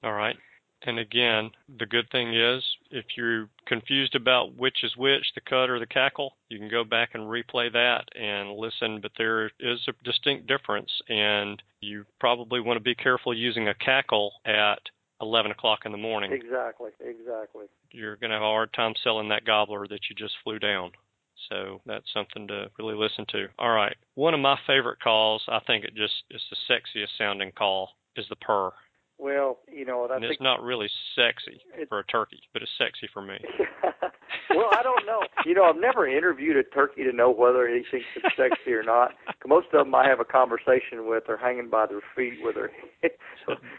All 0.03 0.13
right. 0.13 0.37
And 0.83 0.99
again, 0.99 1.51
the 1.79 1.85
good 1.85 2.09
thing 2.11 2.35
is, 2.35 2.65
if 2.91 3.05
you're 3.15 3.49
confused 3.67 4.15
about 4.15 4.57
which 4.57 4.83
is 4.83 4.97
which, 4.97 5.27
the 5.35 5.43
cut 5.43 5.69
or 5.69 5.79
the 5.79 5.87
cackle, 5.87 6.33
you 6.49 6.59
can 6.59 6.71
go 6.71 6.85
back 6.85 7.11
and 7.13 7.25
replay 7.25 7.71
that 7.71 8.05
and 8.19 8.53
listen. 8.53 9.01
But 9.03 9.13
there 9.19 9.51
is 9.61 9.87
a 9.89 10.05
distinct 10.05 10.47
difference, 10.47 10.91
and 11.09 11.63
you 11.83 12.07
probably 12.19 12.61
want 12.61 12.79
to 12.79 12.83
be 12.83 12.95
careful 12.95 13.35
using 13.35 13.69
a 13.69 13.75
cackle 13.75 14.33
at 14.47 14.81
11 15.21 15.51
o'clock 15.51 15.81
in 15.85 15.93
the 15.93 15.99
morning. 15.99 16.33
Exactly, 16.33 16.91
exactly. 17.01 17.67
You're 17.93 18.17
going 18.17 18.31
to 18.31 18.37
have 18.37 18.43
a 18.43 18.47
hard 18.47 18.73
time 18.73 18.95
selling 19.03 19.29
that 19.29 19.45
gobbler 19.45 19.87
that 19.89 20.01
you 20.09 20.17
just 20.17 20.35
flew 20.43 20.59
down. 20.59 20.93
So 21.49 21.81
that's 21.87 22.13
something 22.13 22.47
to 22.49 22.67
really 22.79 22.95
listen 22.95 23.25
to. 23.31 23.47
All 23.59 23.71
right. 23.71 23.97
One 24.15 24.35
of 24.35 24.41
my 24.41 24.59
favorite 24.67 25.01
calls, 25.01 25.43
I 25.49 25.61
think 25.67 25.85
it 25.85 25.95
just 25.95 26.15
is 26.31 26.43
the 26.51 26.75
sexiest 26.75 27.17
sounding 27.19 27.53
call, 27.53 27.91
is 28.17 28.27
the 28.29 28.37
purr. 28.37 28.71
Well, 29.21 29.59
you 29.71 29.85
know, 29.85 30.09
and 30.11 30.25
it's 30.25 30.41
not 30.41 30.63
really 30.63 30.89
sexy 31.15 31.61
for 31.91 31.99
a 31.99 32.05
turkey, 32.05 32.41
but 32.55 32.63
it's 32.63 32.71
sexy 32.79 33.07
for 33.13 33.21
me. 33.21 33.37
well, 34.51 34.71
I 34.73 34.83
don't 34.83 35.05
know. 35.05 35.21
You 35.45 35.55
know, 35.55 35.65
I've 35.65 35.77
never 35.77 36.09
interviewed 36.09 36.57
a 36.57 36.63
turkey 36.63 37.05
to 37.05 37.13
know 37.13 37.31
whether 37.31 37.69
he 37.69 37.83
thinks 37.91 38.07
it's 38.17 38.35
sexy 38.35 38.73
or 38.73 38.83
not. 38.83 39.13
Most 39.47 39.67
of 39.75 39.85
them 39.85 39.95
I 39.95 40.07
have 40.09 40.21
a 40.21 40.25
conversation 40.25 41.07
with 41.07 41.29
are 41.29 41.37
hanging 41.37 41.69
by 41.69 41.85
their 41.85 42.01
feet 42.17 42.39
with 42.43 42.55
their 42.55 42.71
head 43.03 43.11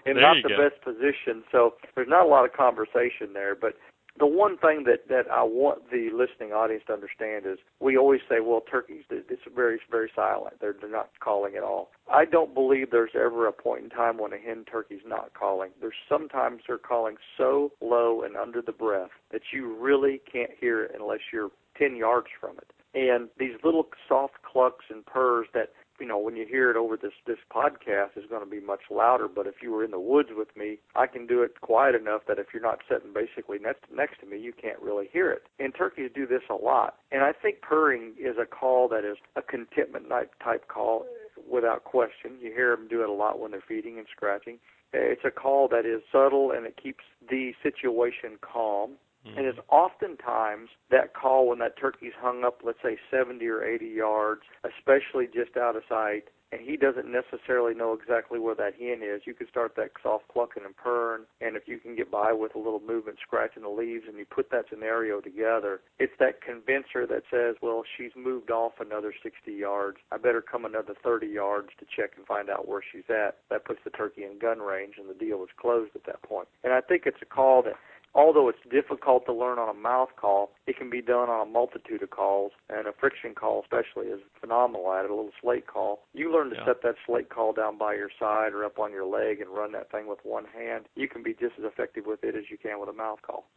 in 0.06 0.22
not 0.22 0.38
the 0.44 0.50
go. 0.50 0.70
best 0.70 0.84
position. 0.84 1.44
So 1.52 1.74
there's 1.96 2.10
not 2.10 2.26
a 2.26 2.30
lot 2.30 2.46
of 2.46 2.54
conversation 2.54 3.34
there. 3.34 3.56
But 3.56 3.74
the 4.20 4.28
one 4.28 4.58
thing 4.58 4.84
that 4.86 5.08
that 5.10 5.30
I 5.32 5.44
want 5.44 5.90
the 5.90 6.10
listening 6.14 6.54
audience 6.54 6.84
to 6.88 6.94
understand 6.94 7.46
is 7.46 7.58
we 7.80 7.98
always 7.98 8.22
say, 8.30 8.40
well, 8.40 8.62
turkeys, 8.62 9.04
it's 9.10 9.42
very 9.56 9.80
very 9.90 10.12
silent. 10.16 10.56
They're 10.60 10.76
they're 10.80 10.90
not 10.90 11.10
calling 11.20 11.56
at 11.56 11.64
all. 11.64 11.92
I 12.12 12.26
don't 12.26 12.54
believe 12.54 12.92
there's 12.92 13.16
ever 13.16 13.48
a 13.48 13.54
point 13.54 13.84
in 13.84 13.90
time 13.90 14.18
when 14.18 14.34
a 14.34 14.38
hen 14.38 14.66
turkey's 14.70 15.06
not 15.06 15.34
calling. 15.34 15.72
There's 15.80 15.94
sometimes 16.10 16.62
they're 16.68 16.78
calling 16.78 17.16
so 17.38 17.72
low 17.82 18.22
and 18.24 18.36
under 18.36 18.62
the 18.62 18.72
breath 18.72 19.12
that 19.32 19.42
you 19.54 19.74
really 19.74 20.22
can't 20.32 20.52
hear 20.60 20.84
it 20.84 20.92
unless 20.94 21.20
you're 21.32 21.52
10 21.78 21.96
yards 21.96 22.28
from 22.40 22.58
it. 22.58 22.72
And 22.94 23.30
these 23.40 23.56
little 23.64 23.88
soft 24.08 24.42
clucks 24.44 24.86
and 24.90 25.06
purrs 25.06 25.48
that 25.54 25.70
you 26.02 26.08
know, 26.08 26.18
when 26.18 26.36
you 26.36 26.46
hear 26.50 26.72
it 26.72 26.76
over 26.76 26.98
this 26.98 27.14
this 27.28 27.38
podcast 27.54 28.18
is 28.18 28.26
going 28.30 28.44
to 28.44 28.50
be 28.50 28.60
much 28.60 28.82
louder. 28.90 29.28
But 29.28 29.48
if 29.48 29.56
you 29.62 29.72
were 29.72 29.86
in 29.86 29.92
the 29.92 30.00
woods 30.00 30.30
with 30.36 30.50
me, 30.58 30.80
I 30.96 31.06
can 31.08 31.28
do 31.28 31.44
it 31.44 31.62
quiet 31.62 31.96
enough 31.96 32.24
that 32.28 32.40
if 32.40 32.48
you're 32.54 32.62
not 32.62 32.80
sitting 32.90 33.14
basically 33.14 33.60
next 33.60 33.84
next 33.96 34.20
to 34.22 34.26
me, 34.26 34.40
you 34.40 34.52
can't 34.52 34.80
really 34.82 35.08
hear 35.14 35.32
it. 35.32 35.44
And 35.60 35.74
turkeys 35.76 36.10
do 36.14 36.26
this 36.26 36.42
a 36.50 36.56
lot. 36.56 36.96
And 37.12 37.24
I 37.24 37.32
think 37.32 37.62
purring 37.62 38.14
is 38.20 38.36
a 38.42 38.46
call 38.46 38.88
that 38.90 39.06
is 39.06 39.18
a 39.36 39.42
contentment 39.44 40.08
type 40.44 40.68
call 40.68 41.06
without 41.50 41.84
question. 41.84 42.38
You 42.42 42.52
hear 42.52 42.76
them 42.76 42.88
do 42.88 43.04
it 43.04 43.10
a 43.10 43.14
lot 43.14 43.40
when 43.40 43.52
they're 43.52 43.64
feeding 43.68 43.98
and 43.98 44.08
scratching. 44.12 44.56
Eh, 44.94 44.98
it's 45.00 45.26
a 45.26 45.32
call 45.32 45.68
that 45.70 45.86
is 45.86 46.02
subtle 46.12 46.52
and 46.52 46.66
it 46.66 46.80
keeps 46.82 47.04
the 47.30 47.54
situation 47.62 48.38
calm. 48.42 48.94
Mm-hmm. 49.26 49.38
And 49.38 49.48
it's 49.48 49.60
oftentimes 49.70 50.70
that 50.90 51.14
call 51.14 51.48
when 51.50 51.60
that 51.60 51.78
turkey's 51.78 52.14
hung 52.20 52.44
up, 52.44 52.62
let's 52.64 52.80
say 52.84 52.98
70 53.12 53.46
or 53.48 53.64
80 53.64 53.86
yards, 53.86 54.42
especially 54.64 55.28
just 55.28 55.58
out 55.58 55.76
of 55.76 55.84
sight, 55.88 56.26
and 56.52 56.60
he 56.60 56.76
doesn't 56.76 57.10
necessarily 57.10 57.74
know 57.74 57.94
exactly 57.94 58.38
where 58.38 58.56
that 58.56 58.74
hen 58.76 59.00
is. 59.02 59.22
You 59.26 59.34
can 59.34 59.48
start 59.48 59.76
that 59.78 59.92
soft 60.04 60.28
clucking 60.28 60.64
and 60.66 60.76
purring, 60.76 61.24
and 61.40 61.56
if 61.56 61.64
you 61.66 61.78
can 61.78 61.96
get 61.96 62.12
by 62.12 62.34
with 62.34 62.56
a 62.56 62.58
little 62.58 62.82
movement, 62.82 63.20
scratching 63.22 63.64
the 63.64 63.70
leaves, 63.70 64.06
and 64.08 64.18
you 64.18 64.26
put 64.26 64.52
that 64.52 64.66
scenario 64.70 65.22
together, 65.22 65.80
it's 65.98 66.14
that 66.20 66.42
convincer 66.42 67.08
that 67.08 67.24
says, 67.32 67.56
well, 67.62 67.84
she's 67.98 68.12
moved 68.18 68.52
off 68.52 68.74
another 68.82 69.14
60 69.24 69.52
yards. 69.52 69.98
I 70.12 70.18
better 70.18 70.42
come 70.42 70.66
another 70.66 70.94
30 71.02 71.28
yards 71.28 71.70
to 71.80 71.86
check 71.86 72.12
and 72.18 72.26
find 72.26 72.50
out 72.50 72.68
where 72.68 72.82
she's 72.92 73.10
at. 73.10 73.38
That 73.50 73.64
puts 73.64 73.80
the 73.84 73.90
turkey 73.90 74.24
in 74.24 74.38
gun 74.40 74.60
range, 74.60 74.96
and 74.98 75.10
the 75.10 75.14
deal 75.14 75.44
is 75.44 75.50
closed 75.56 75.92
at 75.96 76.06
that 76.06 76.22
point. 76.24 76.50
And 76.66 76.74
I 76.74 76.82
think 76.82 77.04
it's 77.06 77.22
a 77.22 77.26
call 77.26 77.64
that 77.64 77.76
although 78.14 78.50
it's 78.50 78.60
difficult 78.70 79.26
to 79.26 79.34
learn 79.34 79.60
on 79.60 79.70
a 79.70 79.74
mouth 79.74 80.10
call, 80.18 80.52
it 80.68 80.78
can 80.78 80.90
be 80.90 81.02
done 81.02 81.30
on 81.30 81.48
a 81.48 81.50
multitude 81.50 82.04
of 82.04 82.10
calls, 82.10 82.52
and 82.70 82.88
a 82.88 82.94
friction 83.00 83.34
call 83.34 83.62
especially 83.62 84.08
is 84.08 84.20
phenomenal 84.40 84.92
at 84.94 85.06
it. 85.06 85.12
A 85.12 85.16
little 85.16 85.32
slate 85.42 85.68
call. 85.68 86.02
You 86.14 86.32
learn 86.32 86.50
to 86.50 86.56
yeah. 86.56 86.66
set 86.66 86.82
that 86.84 86.96
slate 87.06 87.30
call 87.30 87.54
down 87.54 87.78
by 87.78 87.96
your 87.96 88.10
side 88.20 88.54
or 88.54 88.66
up 88.66 88.80
on 88.80 88.92
your 88.92 89.06
leg 89.06 89.42
and 89.42 89.50
run 89.50 89.72
that 89.74 89.92
thing 89.92 90.08
with 90.08 90.20
one 90.24 90.46
hand. 90.46 90.86
You 90.96 91.08
can 91.08 91.24
be 91.24 91.34
just 91.34 91.54
as 91.58 91.66
effective 91.66 92.06
with 92.06 92.24
it 92.24 92.36
as 92.36 92.46
you 92.50 92.58
can 92.58 92.80
with 92.80 92.90
a 92.90 92.94
mouth 92.94 93.20
call. 93.22 93.46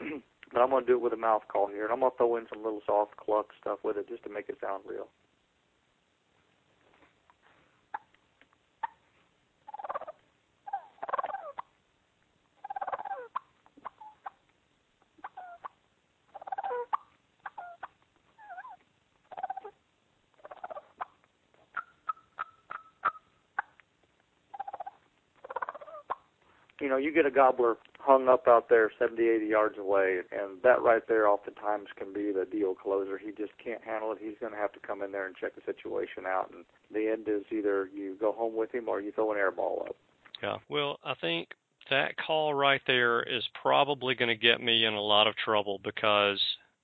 but 0.52 0.60
I'm 0.60 0.70
going 0.70 0.84
to 0.84 0.86
do 0.86 0.96
it 0.96 1.02
with 1.02 1.12
a 1.12 1.18
mouth 1.18 1.42
call 1.48 1.68
here, 1.68 1.84
and 1.84 1.92
I'm 1.92 2.00
going 2.00 2.12
to 2.12 2.16
throw 2.16 2.36
in 2.36 2.46
some 2.52 2.62
little 2.62 2.80
soft 2.86 3.16
cluck 3.16 3.48
stuff 3.60 3.78
with 3.82 3.96
it 3.96 4.08
just 4.08 4.22
to 4.24 4.30
make 4.30 4.48
it 4.48 4.58
sound 4.60 4.84
real. 4.86 5.08
Know, 26.94 26.98
you 26.98 27.12
get 27.12 27.26
a 27.26 27.30
gobbler 27.30 27.76
hung 27.98 28.28
up 28.28 28.46
out 28.46 28.68
there 28.68 28.90
70, 28.98 29.22
80 29.22 29.46
yards 29.46 29.78
away, 29.78 30.20
and 30.30 30.62
that 30.62 30.82
right 30.82 31.02
there 31.08 31.28
oftentimes 31.28 31.88
can 31.96 32.12
be 32.12 32.32
the 32.32 32.46
deal 32.50 32.74
closer. 32.74 33.18
He 33.18 33.30
just 33.30 33.52
can't 33.62 33.82
handle 33.82 34.12
it. 34.12 34.18
He's 34.20 34.38
going 34.40 34.52
to 34.52 34.58
have 34.58 34.72
to 34.72 34.80
come 34.80 35.02
in 35.02 35.12
there 35.12 35.26
and 35.26 35.34
check 35.34 35.54
the 35.54 35.62
situation 35.64 36.24
out, 36.26 36.50
and 36.54 36.64
the 36.92 37.10
end 37.10 37.28
is 37.28 37.44
either 37.50 37.88
you 37.94 38.16
go 38.20 38.32
home 38.32 38.56
with 38.56 38.74
him 38.74 38.88
or 38.88 39.00
you 39.00 39.12
throw 39.12 39.32
an 39.32 39.38
air 39.38 39.50
ball 39.50 39.84
up. 39.88 39.96
Yeah. 40.42 40.56
Well, 40.68 40.98
I 41.04 41.14
think 41.20 41.48
that 41.90 42.16
call 42.16 42.54
right 42.54 42.82
there 42.86 43.22
is 43.22 43.44
probably 43.60 44.14
going 44.14 44.28
to 44.28 44.34
get 44.36 44.60
me 44.60 44.84
in 44.84 44.94
a 44.94 45.00
lot 45.00 45.26
of 45.26 45.34
trouble 45.36 45.80
because 45.82 46.40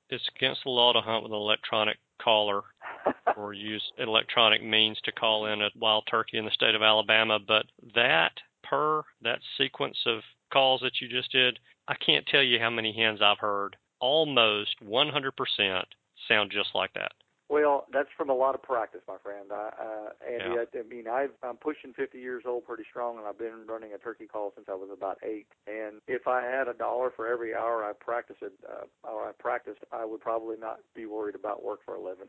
it's 0.08 0.28
against 0.36 0.62
the 0.64 0.70
law 0.70 0.92
to 0.92 1.00
hunt 1.00 1.22
with 1.22 1.32
an 1.32 1.38
electronic 1.38 1.98
caller 2.22 2.62
or 3.36 3.52
use 3.52 3.82
electronic 3.98 4.62
means 4.62 4.98
to 5.04 5.12
call 5.12 5.46
in 5.46 5.62
a 5.62 5.68
wild 5.78 6.04
turkey 6.11 6.38
in 6.38 6.44
the 6.44 6.50
state 6.50 6.74
of 6.74 6.82
Alabama, 6.82 7.38
but 7.38 7.66
that 7.94 8.32
purr 8.71 9.03
that 9.23 9.41
sequence 9.59 9.99
of 10.07 10.21
calls 10.53 10.81
that 10.83 11.01
you 11.01 11.09
just 11.09 11.33
did, 11.33 11.59
I 11.89 11.95
can't 11.95 12.27
tell 12.27 12.43
you 12.43 12.59
how 12.61 12.71
many 12.71 12.93
hens 12.93 13.21
I've 13.23 13.39
heard 13.39 13.77
almost 14.01 14.77
100% 14.83 15.83
sound 16.29 16.51
just 16.51 16.71
like 16.75 16.93
that. 16.95 17.12
Well, 17.51 17.86
that's 17.92 18.09
from 18.16 18.30
a 18.30 18.34
lot 18.34 18.55
of 18.55 18.62
practice, 18.62 19.01
my 19.09 19.16
friend. 19.24 19.51
I, 19.51 19.70
uh, 19.76 20.11
Andy, 20.24 20.55
yeah. 20.55 20.64
I, 20.72 20.78
I 20.78 20.82
mean, 20.88 21.09
I've, 21.09 21.32
I'm 21.42 21.57
pushing 21.57 21.92
50 21.92 22.16
years 22.16 22.44
old, 22.46 22.64
pretty 22.64 22.84
strong, 22.88 23.18
and 23.18 23.26
I've 23.26 23.38
been 23.38 23.66
running 23.66 23.92
a 23.92 23.98
turkey 23.98 24.26
call 24.26 24.53
since 24.55 24.68
I 24.70 24.74
was 24.74 24.88
about 24.92 25.18
eight. 25.24 25.46
And 25.66 26.01
if 26.07 26.28
I 26.28 26.42
had 26.42 26.68
a 26.68 26.74
dollar 26.74 27.11
for 27.14 27.26
every 27.26 27.53
hour 27.53 27.84
I 27.84 27.92
practiced 27.98 28.42
it, 28.42 28.53
uh, 28.70 28.84
or 29.03 29.28
I 29.28 29.32
practiced, 29.36 29.80
I 29.90 30.05
would 30.05 30.20
probably 30.20 30.59
not 30.61 30.78
be 30.94 31.07
worried 31.07 31.34
about 31.34 31.64
work 31.64 31.80
for 31.84 31.96
a 31.96 32.01
living. 32.01 32.28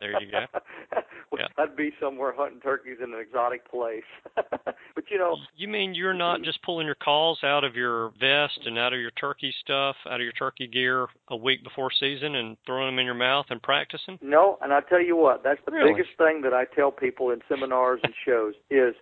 there 0.00 0.20
you 0.20 0.30
go. 0.30 0.44
yeah. 1.38 1.46
I'd 1.56 1.74
be 1.74 1.90
somewhere 1.98 2.34
hunting 2.36 2.60
turkeys 2.60 2.98
in 3.02 3.14
an 3.14 3.20
exotic 3.20 3.68
place. 3.70 4.02
but 4.34 5.04
you 5.10 5.16
know, 5.16 5.34
you 5.56 5.66
mean 5.66 5.94
you're 5.94 6.12
not 6.12 6.42
just 6.42 6.62
pulling 6.62 6.84
your 6.84 6.94
calls 6.94 7.38
out 7.42 7.64
of 7.64 7.74
your 7.74 8.10
vest 8.20 8.60
and 8.66 8.78
out 8.78 8.92
of 8.92 9.00
your 9.00 9.12
turkey 9.12 9.54
stuff, 9.62 9.96
out 10.06 10.16
of 10.16 10.24
your 10.24 10.32
turkey 10.32 10.66
gear 10.66 11.06
a 11.28 11.36
week 11.36 11.64
before 11.64 11.90
season, 11.98 12.34
and 12.34 12.58
throwing 12.66 12.88
them 12.88 12.98
in 12.98 13.06
your 13.06 13.14
mouth 13.14 13.46
and 13.48 13.62
practicing? 13.62 14.18
No 14.20 14.41
and 14.62 14.72
I 14.72 14.80
tell 14.80 15.02
you 15.02 15.16
what, 15.16 15.42
that's 15.42 15.60
the 15.66 15.72
really? 15.72 15.92
biggest 15.92 16.16
thing 16.18 16.42
that 16.42 16.52
I 16.52 16.64
tell 16.64 16.90
people 16.90 17.30
in 17.30 17.40
seminars 17.48 18.00
and 18.02 18.12
shows 18.24 18.54
is 18.70 18.94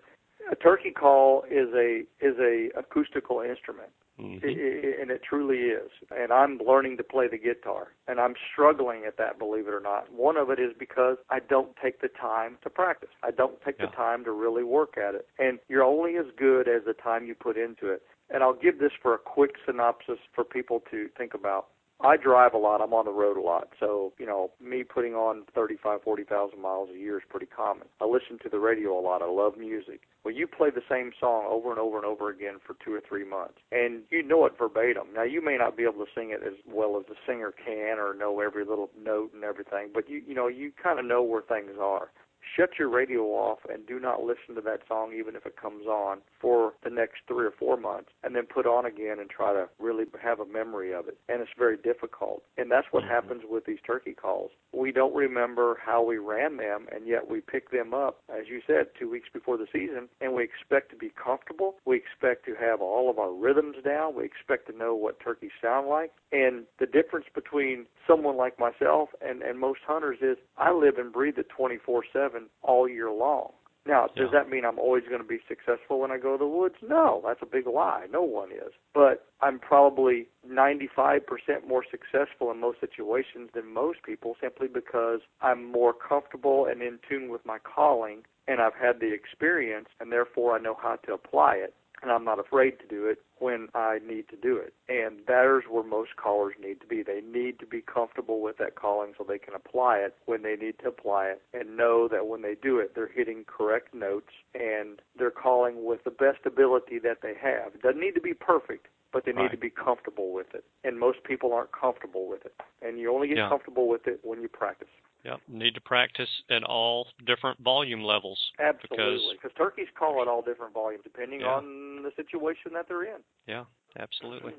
a 0.51 0.57
turkey 0.57 0.91
call 0.91 1.45
is 1.51 1.69
a 1.75 2.03
is 2.21 2.37
a 2.39 2.69
acoustical 2.79 3.41
instrument. 3.41 3.91
Mm-hmm. 4.21 4.47
It, 4.47 4.59
it, 4.59 5.01
and 5.01 5.11
it 5.11 5.23
truly 5.27 5.71
is. 5.73 5.91
And 6.11 6.31
I'm 6.31 6.59
learning 6.59 6.99
to 6.99 7.05
play 7.05 7.27
the 7.27 7.39
guitar, 7.39 7.89
and 8.07 8.21
I'm 8.21 8.35
struggling 8.53 9.05
at 9.07 9.17
that, 9.17 9.39
believe 9.39 9.67
it 9.67 9.73
or 9.73 9.81
not. 9.81 10.13
One 10.13 10.37
of 10.37 10.51
it 10.51 10.59
is 10.61 10.73
because 10.79 11.17
I 11.31 11.39
don't 11.41 11.75
take 11.83 12.03
the 12.03 12.09
time 12.09 12.59
to 12.63 12.69
practice. 12.69 13.09
I 13.23 13.31
don't 13.31 13.59
take 13.65 13.77
yeah. 13.79 13.87
the 13.87 13.93
time 13.93 14.25
to 14.25 14.33
really 14.33 14.65
work 14.65 14.99
at 14.99 15.15
it. 15.15 15.27
And 15.39 15.59
you're 15.69 15.85
only 15.85 16.17
as 16.19 16.27
good 16.37 16.69
as 16.69 16.83
the 16.87 16.93
time 16.93 17.25
you 17.25 17.35
put 17.35 17.57
into 17.57 17.89
it. 17.89 18.03
And 18.29 18.43
I'll 18.43 18.55
give 18.55 18.79
this 18.79 18.93
for 19.01 19.15
a 19.15 19.19
quick 19.19 19.53
synopsis 19.65 20.19
for 20.35 20.45
people 20.45 20.83
to 20.91 21.09
think 21.17 21.33
about. 21.33 21.69
I 22.03 22.17
drive 22.17 22.55
a 22.55 22.59
lot. 22.59 22.81
I'm 22.81 22.95
on 22.95 23.05
the 23.05 23.13
road 23.13 23.37
a 23.37 23.43
lot. 23.43 23.69
So, 23.79 24.13
you 24.19 24.27
know, 24.27 24.51
me 24.61 24.85
putting 24.85 25.15
on 25.15 25.45
35, 25.55 26.03
40,000 26.03 26.61
miles 26.61 26.89
a 26.95 26.99
year 26.99 27.19
is 27.19 27.25
pretty 27.29 27.47
common. 27.47 27.87
I 28.01 28.07
listen 28.07 28.39
to 28.43 28.49
the 28.49 28.59
radio 28.59 28.99
a 28.99 29.03
lot. 29.03 29.23
I 29.23 29.27
love 29.27 29.59
music. 29.59 30.01
Well, 30.25 30.35
you 30.35 30.47
play 30.47 30.71
the 30.71 30.83
same 30.89 31.13
song 31.19 31.47
over 31.49 31.71
and 31.71 31.79
over 31.79 31.97
and 31.97 32.07
over 32.07 32.31
again 32.31 32.57
for 32.67 32.77
two 32.85 32.95
or 32.95 33.03
three 33.07 33.25
months, 33.25 33.55
and 33.73 34.03
you 34.11 34.23
know 34.23 34.45
it 34.47 34.53
verbatim. 34.59 35.09
Now, 35.15 35.25
you 35.25 35.43
may 35.43 35.57
not 35.57 35.77
be 35.77 35.85
able 35.85 36.05
to 36.05 36.11
sing 36.15 36.31
it 36.31 36.41
as 36.47 36.55
well 36.67 36.99
as 36.99 37.07
the 37.07 37.15
singer 37.27 37.53
can 37.53 37.99
or 37.99 38.15
know 38.15 38.41
every 38.41 38.65
little 38.65 38.91
note 39.03 39.33
and 39.35 39.45
everything, 39.45 39.89
but 39.93 40.09
you, 40.09 40.23
you 40.27 40.35
know, 40.35 40.49
you 40.49 40.73
kind 40.83 40.99
of 40.99 41.07
know 41.07 41.23
where 41.23 41.43
things 41.43 41.73
are. 41.81 42.11
Shut 42.57 42.71
your 42.79 42.89
radio 42.89 43.23
off 43.23 43.59
and 43.73 43.87
do 43.87 43.99
not 43.99 44.23
listen 44.23 44.55
to 44.55 44.61
that 44.63 44.81
song 44.89 45.13
even 45.13 45.37
if 45.37 45.47
it 45.47 45.57
comes 45.57 45.87
on 45.87 46.19
for 46.41 46.73
the 46.85 46.91
next 46.91 47.19
three 47.27 47.47
or 47.47 47.53
four 47.59 47.77
months 47.77 48.11
and 48.23 48.35
then 48.35 48.45
put 48.47 48.67
on 48.67 48.87
again 48.87 49.19
and 49.21 49.31
try 49.31 49.53
to 49.53 49.69
really 49.79 50.05
have 50.23 50.41
a 50.41 50.47
memory 50.47 50.93
of 50.93 51.09
it. 51.09 51.19
And 51.29 51.41
it's 51.41 51.51
very 51.59 51.77
difficult. 51.77 52.43
And 52.57 52.71
that's 52.71 52.87
what 52.91 53.05
mm-hmm. 53.05 53.13
happens 53.13 53.43
with 53.49 53.65
these 53.67 53.79
turkey 53.87 54.13
calls. 54.13 54.51
We 54.73 54.93
don't 54.93 55.15
remember 55.15 55.79
how 55.85 56.03
we 56.03 56.19
ran 56.19 56.57
them 56.57 56.87
and 56.93 57.07
yet 57.07 57.29
we 57.29 57.41
pick 57.41 57.71
them 57.71 57.95
up, 57.95 58.23
as 58.29 58.49
you 58.49 58.61
said, 58.67 58.87
two 58.99 59.11
weeks 59.11 59.29
before 59.33 59.57
the 59.57 59.67
season 59.73 60.09
and 60.21 60.35
we 60.35 60.45
expect 60.45 60.91
to 60.91 60.97
be 60.97 61.13
comfortable. 61.23 61.77
We 61.85 61.97
expect 61.97 62.47
to 62.47 62.55
have 62.55 62.81
all 62.81 63.11
of 63.11 63.19
our 63.19 63.33
rhythms 63.33 63.77
down. 63.85 64.17
We 64.17 64.25
expect 64.25 64.67
to 64.71 64.77
know 64.77 64.95
what 64.95 65.21
turkeys 65.21 65.51
sound 65.63 65.89
like. 65.89 66.13
And 66.33 66.65
the 66.79 66.87
difference 66.87 67.27
between 67.35 67.87
someone 68.07 68.37
like 68.37 68.59
myself 68.59 69.11
and, 69.21 69.43
and 69.43 69.59
most 69.59 69.81
hunters 69.87 70.19
is 70.21 70.37
I 70.57 70.73
live 70.73 70.99
and 70.99 71.13
breathe 71.13 71.39
it 71.39 71.49
24 71.49 72.05
7 72.13 72.40
all 72.63 72.89
year 72.89 73.11
long. 73.11 73.53
Now, 73.87 74.09
does 74.15 74.29
yeah. 74.33 74.41
that 74.43 74.51
mean 74.51 74.65
I'm 74.65 74.79
always 74.79 75.05
going 75.09 75.23
to 75.23 75.27
be 75.27 75.41
successful 75.49 76.01
when 76.01 76.11
I 76.11 76.19
go 76.19 76.33
to 76.33 76.39
the 76.39 76.47
woods? 76.47 76.75
No, 76.87 77.23
that's 77.27 77.41
a 77.43 77.47
big 77.47 77.67
lie. 77.67 78.07
No 78.13 78.23
one 78.23 78.53
is. 78.53 78.73
But 78.93 79.27
I'm 79.41 79.59
probably 79.59 80.29
95% 80.47 81.21
more 81.67 81.83
successful 81.91 82.51
in 82.51 82.61
most 82.61 82.79
situations 82.81 83.51
than 83.55 83.73
most 83.73 84.03
people 84.03 84.37
simply 84.41 84.69
because 84.69 85.21
I'm 85.41 85.65
more 85.65 85.95
comfortable 85.95 86.67
and 86.67 86.83
in 86.83 86.99
tune 87.09 87.31
with 87.31 87.45
my 87.47 87.59
calling 87.59 88.23
and 88.47 88.61
I've 88.61 88.75
had 88.75 89.01
the 89.01 89.15
experience 89.15 89.89
and 89.99 90.13
therefore 90.13 90.57
I 90.57 90.61
know 90.61 90.77
how 90.81 90.97
to 91.07 91.15
apply 91.15 91.55
it 91.55 91.75
and 92.03 92.11
I'm 92.11 92.25
not 92.25 92.39
afraid 92.39 92.79
to 92.81 92.87
do 92.87 93.07
it 93.07 93.19
when 93.39 93.69
I 93.75 93.99
need 94.07 94.29
to 94.29 94.37
do 94.37 94.57
it. 94.57 94.75
And 94.89 95.21
that 95.27 95.59
is 95.59 95.71
where 95.71 95.85
most 95.85 96.17
callers 96.17 96.55
need 96.61 96.81
to 96.81 96.87
be. 96.87 97.03
They 97.03 97.21
need 97.21 97.59
to 97.61 97.67
be 97.67 97.81
comfortable 97.81 98.41
with 98.41 98.59
that 98.59 98.75
calling 98.75 99.13
so 99.17 99.25
they 99.25 99.39
can 99.39 99.55
apply 99.55 99.99
it 99.99 100.15
when 100.27 100.43
they 100.43 100.57
need 100.57 100.79
to 100.81 100.89
apply 100.89 101.27
it 101.27 101.43
and 101.53 101.77
know 101.77 102.09
that 102.09 102.27
when 102.27 102.43
they 102.43 102.55
do 102.61 102.79
it, 102.79 102.95
they're 102.95 103.11
hitting 103.13 103.45
correct 103.47 103.95
notes 103.95 104.33
and 104.55 105.01
they're 105.19 105.31
calling 105.31 105.85
with 105.85 106.05
the 106.05 106.11
best 106.11 106.45
ability 106.45 106.99
that 106.99 107.19
they 107.23 107.35
have. 107.41 107.75
It 107.75 107.83
doesn't 107.83 108.01
need 108.01 108.15
to 108.15 108.21
be 108.21 108.35
perfect, 108.35 108.89
but 109.13 109.25
they 109.25 109.33
need 109.33 109.43
right. 109.43 109.51
to 109.51 109.57
be 109.57 109.71
comfortable 109.71 110.33
with 110.33 110.55
it. 110.55 110.65
And 110.85 110.99
most 110.99 111.25
people 111.25 111.53
aren't 111.53 111.73
comfortable 111.73 112.29
with 112.29 112.45
it. 112.45 112.55
And 112.83 112.99
you 112.99 113.13
only 113.15 113.29
get 113.29 113.39
yeah. 113.39 113.49
comfortable 113.49 113.89
with 113.89 114.07
it 114.07 114.21
when 114.23 114.43
you 114.43 114.49
practice. 114.49 114.89
Yep, 115.25 115.41
need 115.49 115.75
to 115.75 115.81
practice 115.83 116.29
at 116.51 116.65
all 116.65 117.07
different 117.27 117.61
volume 117.61 118.03
levels. 118.03 118.39
Absolutely, 118.59 119.35
because 119.35 119.55
turkeys 119.57 119.89
call 119.99 120.23
at 120.23 120.29
all 120.29 120.41
different 120.41 120.73
volumes 120.73 121.03
depending 121.05 121.41
yeah. 121.41 121.49
on 121.49 122.03
the 122.03 122.11
situation 122.17 122.73
that 122.73 122.87
they're 122.89 123.05
in. 123.05 123.21
Yeah, 123.47 123.65
absolutely. 123.99 124.55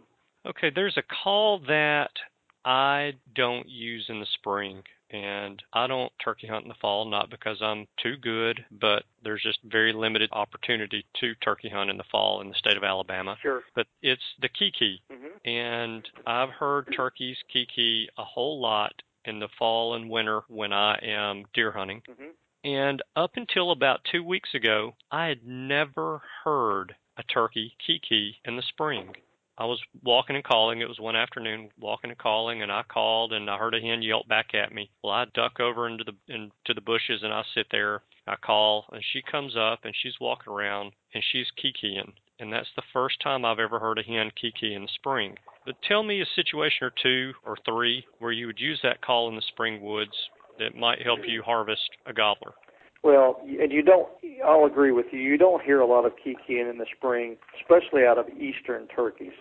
Okay, 0.46 0.72
there's 0.74 0.98
a 0.98 1.24
call 1.24 1.60
that 1.68 2.12
I 2.66 3.14
don't 3.36 3.68
use 3.68 4.06
in 4.10 4.20
the 4.20 4.28
spring, 4.36 4.84
and 5.10 5.62
I 5.74 5.88
don't 5.88 6.12
turkey 6.24 6.48
hunt 6.48 6.64
in 6.64 6.70
the 6.70 6.76
fall, 6.80 7.06
not 7.06 7.30
because 7.30 7.58
I'm 7.62 7.88
too 8.02 8.18
good, 8.18 8.64
but 8.72 9.04
there's 9.24 9.42
just 9.42 9.60
very 9.64 9.94
limited 9.94 10.30
opportunity 10.32 11.06
to 11.20 11.36
turkey 11.36 11.70
hunt 11.70 11.90
in 11.90 11.98
the 11.98 12.04
fall 12.12 12.42
in 12.42 12.50
the 12.50 12.56
state 12.56 12.78
of 12.78 12.84
Alabama. 12.84 13.36
Sure. 13.42 13.62
But 13.76 13.88
it's 14.02 14.22
the 14.42 14.50
kiki, 14.50 15.02
mm-hmm. 15.12 15.50
and 15.50 16.08
I've 16.26 16.50
heard 16.50 16.94
turkeys 16.96 17.38
kiki 17.52 18.10
a 18.18 18.24
whole 18.24 18.62
lot 18.62 18.94
in 19.26 19.40
the 19.40 19.48
fall 19.58 19.96
and 19.96 20.10
winter 20.10 20.42
when 20.48 20.74
I 20.74 21.00
am 21.04 21.46
deer 21.54 21.72
hunting. 21.72 22.02
Mm-hmm. 22.10 22.32
And 22.64 23.02
up 23.16 23.32
until 23.36 23.72
about 23.72 24.02
two 24.12 24.24
weeks 24.24 24.50
ago, 24.54 24.94
I 25.12 25.28
had 25.28 25.46
never 25.46 26.22
heard 26.44 26.96
a 27.18 27.24
turkey 27.24 27.76
kiki 27.86 28.38
in 28.46 28.56
the 28.56 28.62
spring. 28.62 29.14
I 29.58 29.66
was 29.66 29.80
walking 30.04 30.36
and 30.36 30.46
calling. 30.46 30.82
It 30.82 30.88
was 30.88 31.00
one 31.00 31.16
afternoon, 31.16 31.70
walking 31.80 32.10
and 32.10 32.18
calling, 32.18 32.62
and 32.62 32.72
I 32.72 32.84
called 32.84 33.34
and 33.34 33.50
I 33.50 33.58
heard 33.58 33.76
a 33.76 33.80
hen 33.80 34.02
yelp 34.02 34.28
back 34.28 34.56
at 34.56 34.74
me. 34.74 34.90
Well, 35.04 35.14
I 35.14 35.26
duck 35.34 35.60
over 35.60 35.88
into 35.88 36.04
the 36.04 36.34
into 36.34 36.74
the 36.74 36.82
bushes 36.82 37.22
and 37.24 37.34
I 37.34 37.44
sit 37.54 37.68
there. 37.72 38.02
I 38.28 38.36
call 38.38 38.86
and 38.92 39.04
she 39.12 39.22
comes 39.22 39.56
up 39.58 39.80
and 39.84 39.94
she's 39.96 40.20
walking 40.22 40.54
around 40.54 40.94
and 41.14 41.24
she's 41.32 41.48
kikiing. 41.64 42.14
And 42.40 42.52
that's 42.52 42.70
the 42.76 42.82
first 42.94 43.20
time 43.22 43.46
I've 43.46 43.60
ever 43.60 43.78
heard 43.78 44.00
a 44.00 44.04
hen 44.04 44.32
kiki 44.40 44.74
in 44.74 44.84
the 44.84 44.88
spring. 44.96 45.38
But 45.66 45.76
tell 45.88 46.04
me 46.04 46.22
a 46.22 46.26
situation 46.36 46.80
or 46.82 46.92
two 47.02 47.34
or 47.46 47.58
three 47.66 48.06
where 48.20 48.32
you 48.32 48.48
would 48.48 48.60
use 48.60 48.80
that 48.84 49.02
call 49.02 49.30
in 49.30 49.36
the 49.36 49.44
spring 49.54 49.82
woods 49.82 50.12
that 50.60 50.76
might 50.76 51.02
help 51.02 51.20
you 51.26 51.42
harvest 51.44 51.82
a 52.06 52.14
gobbler. 52.14 52.54
Well, 53.04 53.42
and 53.44 53.72
you 53.72 53.82
don't. 53.82 54.08
I'll 54.46 54.66
agree 54.66 54.92
with 54.92 55.08
you. 55.12 55.20
You 55.20 55.38
don't 55.38 55.64
hear 55.64 55.80
a 55.80 55.88
lot 55.88 56.06
of 56.06 56.14
kikiing 56.14 56.70
in 56.70 56.78
the 56.78 56.86
spring, 56.96 57.38
especially 57.60 58.06
out 58.06 58.20
of 58.20 58.28
eastern 58.30 58.88
turkeys. 58.88 59.34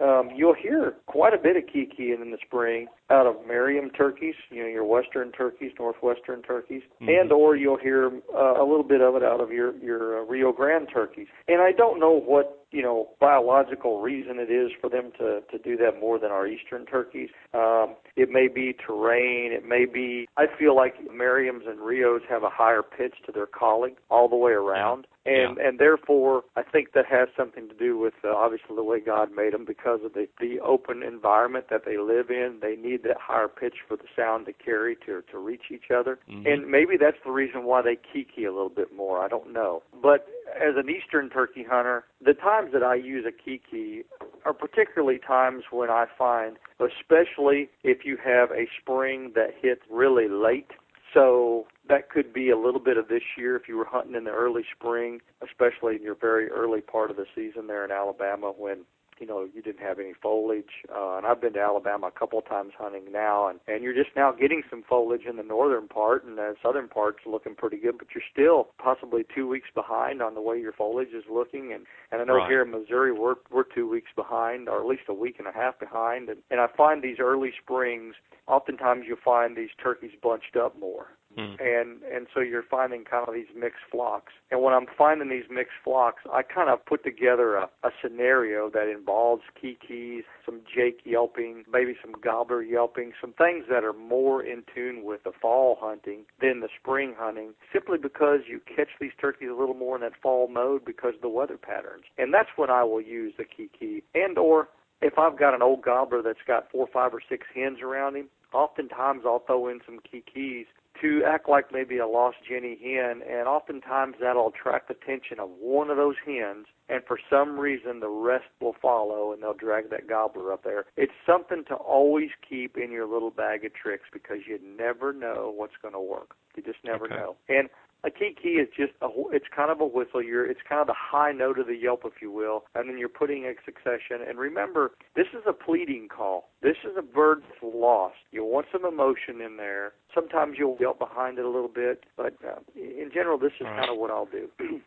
Um, 0.00 0.30
you'll 0.34 0.54
hear 0.54 0.94
quite 1.06 1.34
a 1.34 1.38
bit 1.38 1.56
of 1.56 1.64
kikiing 1.64 2.22
in 2.22 2.30
the 2.30 2.38
spring 2.46 2.86
out 3.10 3.26
of 3.26 3.34
Merriam 3.48 3.90
turkeys, 3.90 4.34
you 4.48 4.62
know, 4.62 4.68
your 4.68 4.84
western 4.84 5.32
turkeys, 5.32 5.72
northwestern 5.78 6.42
turkeys, 6.42 6.82
mm-hmm. 7.02 7.08
and 7.08 7.32
or 7.32 7.56
you'll 7.56 7.78
hear 7.78 8.12
uh, 8.32 8.62
a 8.62 8.64
little 8.64 8.84
bit 8.84 9.00
of 9.00 9.16
it 9.16 9.24
out 9.24 9.40
of 9.40 9.50
your 9.50 9.74
your 9.78 10.20
uh, 10.20 10.24
Rio 10.24 10.52
Grande 10.52 10.86
turkeys. 10.92 11.26
And 11.48 11.60
I 11.60 11.72
don't 11.72 11.98
know 11.98 12.20
what 12.20 12.57
you 12.70 12.82
know 12.82 13.08
biological 13.20 14.00
reason 14.00 14.38
it 14.38 14.50
is 14.50 14.70
for 14.80 14.90
them 14.90 15.12
to 15.18 15.40
to 15.50 15.58
do 15.58 15.76
that 15.78 16.00
more 16.00 16.18
than 16.18 16.30
our 16.30 16.46
eastern 16.46 16.84
turkeys. 16.86 17.30
Um, 17.54 17.96
it 18.16 18.30
may 18.30 18.48
be 18.48 18.74
terrain. 18.74 19.52
It 19.52 19.66
may 19.66 19.86
be. 19.86 20.28
I 20.36 20.46
feel 20.58 20.76
like 20.76 20.94
Merriams 21.08 21.68
and 21.68 21.80
Rios 21.80 22.22
have 22.28 22.42
a 22.42 22.50
higher 22.50 22.82
pitch 22.82 23.14
to 23.26 23.32
their 23.32 23.46
calling 23.46 23.94
all 24.10 24.28
the 24.28 24.36
way 24.36 24.52
around. 24.52 25.06
And 25.24 25.56
yeah. 25.56 25.68
and 25.68 25.78
therefore, 25.78 26.42
I 26.56 26.62
think 26.62 26.92
that 26.94 27.04
has 27.06 27.28
something 27.36 27.68
to 27.68 27.74
do 27.74 27.98
with 27.98 28.14
uh, 28.24 28.34
obviously 28.34 28.76
the 28.76 28.84
way 28.84 29.00
God 29.00 29.30
made 29.34 29.52
them 29.52 29.64
because 29.64 30.00
of 30.04 30.14
the 30.14 30.26
the 30.40 30.60
open 30.60 31.02
environment 31.02 31.66
that 31.70 31.84
they 31.84 31.98
live 31.98 32.30
in. 32.30 32.58
They 32.60 32.76
need 32.76 32.98
need 32.98 33.08
that 33.08 33.16
higher 33.20 33.48
pitch 33.48 33.76
for 33.86 33.96
the 33.96 34.04
sound 34.16 34.46
to 34.46 34.52
carry 34.52 34.96
to 35.06 35.22
to 35.30 35.38
reach 35.38 35.70
each 35.70 35.90
other. 35.94 36.18
Mm-hmm. 36.30 36.46
And 36.46 36.70
maybe 36.70 36.96
that's 36.98 37.16
the 37.24 37.30
reason 37.30 37.64
why 37.64 37.82
they 37.82 37.96
kiki 37.96 38.44
a 38.44 38.52
little 38.52 38.68
bit 38.68 38.94
more. 38.94 39.22
I 39.22 39.28
don't 39.28 39.52
know. 39.52 39.82
But 40.02 40.26
as 40.56 40.74
an 40.76 40.88
eastern 40.90 41.30
turkey 41.30 41.64
hunter, 41.68 42.04
the 42.24 42.34
times 42.34 42.72
that 42.72 42.82
I 42.82 42.94
use 42.94 43.24
a 43.26 43.32
kiki 43.32 44.04
are 44.44 44.52
particularly 44.52 45.18
times 45.18 45.64
when 45.70 45.90
I 45.90 46.06
find, 46.16 46.56
especially 46.80 47.70
if 47.84 48.04
you 48.04 48.16
have 48.24 48.50
a 48.50 48.66
spring 48.80 49.32
that 49.34 49.50
hits 49.60 49.82
really 49.90 50.28
late. 50.28 50.70
So 51.14 51.66
that 51.88 52.10
could 52.10 52.32
be 52.32 52.50
a 52.50 52.58
little 52.58 52.80
bit 52.80 52.98
of 52.98 53.08
this 53.08 53.22
year 53.36 53.56
if 53.56 53.66
you 53.66 53.76
were 53.76 53.86
hunting 53.86 54.14
in 54.14 54.24
the 54.24 54.30
early 54.30 54.64
spring, 54.74 55.20
especially 55.42 55.96
in 55.96 56.02
your 56.02 56.14
very 56.14 56.50
early 56.50 56.82
part 56.82 57.10
of 57.10 57.16
the 57.16 57.24
season 57.34 57.66
there 57.66 57.84
in 57.84 57.90
Alabama 57.90 58.52
when 58.56 58.84
you 59.20 59.26
know 59.26 59.46
you 59.52 59.62
didn't 59.62 59.82
have 59.82 59.98
any 59.98 60.12
foliage 60.20 60.84
uh, 60.94 61.16
and 61.16 61.26
I've 61.26 61.40
been 61.40 61.52
to 61.54 61.60
Alabama 61.60 62.08
a 62.08 62.18
couple 62.18 62.38
of 62.38 62.46
times 62.46 62.72
hunting 62.78 63.12
now 63.12 63.48
and 63.48 63.60
and 63.66 63.82
you're 63.82 63.94
just 63.94 64.14
now 64.16 64.32
getting 64.32 64.62
some 64.68 64.82
foliage 64.88 65.22
in 65.28 65.36
the 65.36 65.42
northern 65.42 65.88
part 65.88 66.24
and 66.24 66.38
the 66.38 66.54
southern 66.62 66.88
part's 66.88 67.20
looking 67.26 67.54
pretty 67.54 67.76
good 67.76 67.98
but 67.98 68.08
you're 68.14 68.24
still 68.32 68.68
possibly 68.82 69.24
2 69.34 69.48
weeks 69.48 69.68
behind 69.74 70.22
on 70.22 70.34
the 70.34 70.42
way 70.42 70.58
your 70.58 70.72
foliage 70.72 71.12
is 71.14 71.24
looking 71.30 71.72
and 71.72 71.86
and 72.10 72.20
I 72.20 72.24
know 72.24 72.36
right. 72.36 72.48
here 72.48 72.62
in 72.62 72.70
Missouri 72.70 73.12
we're 73.12 73.36
we're 73.50 73.64
2 73.64 73.88
weeks 73.88 74.10
behind 74.14 74.68
or 74.68 74.80
at 74.80 74.86
least 74.86 75.02
a 75.08 75.14
week 75.14 75.36
and 75.38 75.48
a 75.48 75.52
half 75.52 75.78
behind 75.78 76.28
and 76.28 76.40
and 76.50 76.60
I 76.60 76.66
find 76.76 77.02
these 77.02 77.18
early 77.18 77.52
springs 77.62 78.14
oftentimes 78.46 79.04
you'll 79.06 79.18
find 79.24 79.56
these 79.56 79.70
turkeys 79.82 80.12
bunched 80.22 80.56
up 80.56 80.78
more 80.78 81.08
Mm. 81.38 81.56
And 81.60 82.02
and 82.02 82.26
so 82.34 82.40
you're 82.40 82.64
finding 82.68 83.04
kind 83.04 83.26
of 83.28 83.32
these 83.32 83.46
mixed 83.56 83.86
flocks. 83.92 84.32
And 84.50 84.60
when 84.60 84.74
I'm 84.74 84.86
finding 84.96 85.28
these 85.28 85.48
mixed 85.48 85.78
flocks, 85.84 86.22
I 86.32 86.42
kind 86.42 86.68
of 86.68 86.84
put 86.84 87.04
together 87.04 87.54
a, 87.54 87.68
a 87.84 87.90
scenario 88.02 88.68
that 88.70 88.88
involves 88.88 89.42
kikis, 89.62 90.24
some 90.44 90.62
jake 90.74 91.00
yelping, 91.04 91.64
maybe 91.72 91.94
some 92.02 92.12
gobbler 92.20 92.62
yelping, 92.62 93.12
some 93.20 93.32
things 93.34 93.66
that 93.70 93.84
are 93.84 93.92
more 93.92 94.42
in 94.42 94.64
tune 94.74 95.04
with 95.04 95.22
the 95.22 95.32
fall 95.40 95.78
hunting 95.80 96.24
than 96.40 96.60
the 96.60 96.68
spring 96.80 97.14
hunting, 97.16 97.54
simply 97.72 97.98
because 97.98 98.40
you 98.48 98.60
catch 98.74 98.88
these 99.00 99.12
turkeys 99.20 99.50
a 99.50 99.58
little 99.58 99.76
more 99.76 99.94
in 99.94 100.02
that 100.02 100.20
fall 100.20 100.48
mode 100.48 100.84
because 100.84 101.14
of 101.14 101.20
the 101.20 101.28
weather 101.28 101.56
patterns. 101.56 102.04
And 102.18 102.34
that's 102.34 102.50
when 102.56 102.70
I 102.70 102.82
will 102.82 103.00
use 103.00 103.34
the 103.38 103.44
kiki 103.44 104.02
and 104.14 104.36
or 104.36 104.68
if 105.00 105.16
I've 105.16 105.38
got 105.38 105.54
an 105.54 105.62
old 105.62 105.82
gobbler 105.82 106.22
that's 106.22 106.42
got 106.44 106.70
four, 106.72 106.88
five, 106.92 107.14
or 107.14 107.20
six 107.28 107.46
hens 107.54 107.78
around 107.80 108.16
him, 108.16 108.28
oftentimes 108.52 109.22
I'll 109.24 109.44
throw 109.46 109.68
in 109.68 109.80
some 109.86 110.00
kikis 110.00 110.66
to 111.00 111.22
act 111.26 111.48
like 111.48 111.72
maybe 111.72 111.98
a 111.98 112.06
lost 112.06 112.38
Jenny 112.48 112.78
hen, 112.82 113.22
and 113.28 113.46
oftentimes 113.48 114.16
that'll 114.20 114.48
attract 114.48 114.88
the 114.88 114.94
attention 114.94 115.38
of 115.40 115.48
one 115.60 115.90
of 115.90 115.96
those 115.96 116.16
hens, 116.24 116.66
and 116.88 117.02
for 117.06 117.18
some 117.30 117.58
reason 117.58 118.00
the 118.00 118.08
rest 118.08 118.46
will 118.60 118.76
follow, 118.80 119.32
and 119.32 119.42
they'll 119.42 119.54
drag 119.54 119.90
that 119.90 120.08
gobbler 120.08 120.52
up 120.52 120.64
there. 120.64 120.86
It's 120.96 121.12
something 121.26 121.64
to 121.68 121.74
always 121.74 122.30
keep 122.48 122.76
in 122.76 122.90
your 122.90 123.06
little 123.06 123.30
bag 123.30 123.64
of 123.64 123.74
tricks 123.74 124.08
because 124.12 124.38
you 124.46 124.58
never 124.76 125.12
know 125.12 125.52
what's 125.54 125.76
going 125.80 125.94
to 125.94 126.00
work. 126.00 126.34
You 126.56 126.62
just 126.62 126.84
never 126.84 127.06
okay. 127.06 127.14
know. 127.14 127.36
And 127.48 127.68
a 128.04 128.10
kiki 128.10 128.60
is 128.60 128.68
just 128.76 128.92
a 129.02 129.08
it's 129.32 129.46
kind 129.54 129.70
of 129.70 129.80
a 129.80 129.86
whistle 129.86 130.22
you're 130.22 130.46
it's 130.48 130.60
kind 130.68 130.80
of 130.80 130.86
the 130.86 130.96
high 130.96 131.32
note 131.32 131.58
of 131.58 131.66
the 131.66 131.76
yelp 131.76 132.02
if 132.04 132.22
you 132.22 132.30
will 132.30 132.64
and 132.74 132.88
then 132.88 132.98
you're 132.98 133.08
putting 133.08 133.44
a 133.44 133.52
succession. 133.64 134.26
And 134.26 134.38
remember 134.38 134.92
this 135.16 135.26
is 135.32 135.42
a 135.46 135.52
pleading 135.52 136.08
call. 136.08 136.50
This 136.62 136.76
is 136.84 136.96
a 136.98 137.02
bird 137.02 137.42
that's 137.42 137.62
lost 137.62 138.16
you 138.30 138.44
want 138.44 138.66
some 138.72 138.84
emotion 138.84 139.40
in 139.40 139.56
there. 139.56 139.92
Sometimes 140.14 140.56
you'll 140.58 140.76
yelp 140.80 140.98
behind 140.98 141.38
it 141.38 141.44
a 141.44 141.50
little 141.50 141.68
bit 141.68 142.04
but 142.16 142.34
uh, 142.46 142.60
in 142.76 143.10
general 143.12 143.38
this 143.38 143.52
is 143.60 143.64
right. 143.64 143.80
kind 143.80 143.90
of 143.90 143.98
what 143.98 144.10
i'll 144.10 144.26
do 144.26 144.48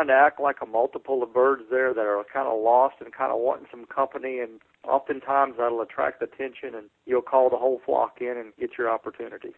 trying 0.00 0.08
to 0.08 0.26
act 0.26 0.40
like 0.40 0.56
a 0.62 0.66
multiple 0.66 1.22
of 1.22 1.32
birds 1.32 1.64
there 1.70 1.92
that 1.92 2.00
are 2.00 2.24
kind 2.32 2.48
of 2.48 2.60
lost 2.60 2.96
and 3.00 3.12
kind 3.12 3.32
of 3.32 3.40
wanting 3.40 3.66
some 3.70 3.84
company 3.86 4.38
and 4.38 4.60
oftentimes 4.86 5.54
that'll 5.58 5.82
attract 5.82 6.22
attention 6.22 6.74
and 6.74 6.88
you'll 7.06 7.20
call 7.22 7.50
the 7.50 7.56
whole 7.56 7.80
flock 7.84 8.16
in 8.20 8.34
and 8.36 8.52
get 8.58 8.70
your 8.78 8.90
opportunity. 8.90 9.50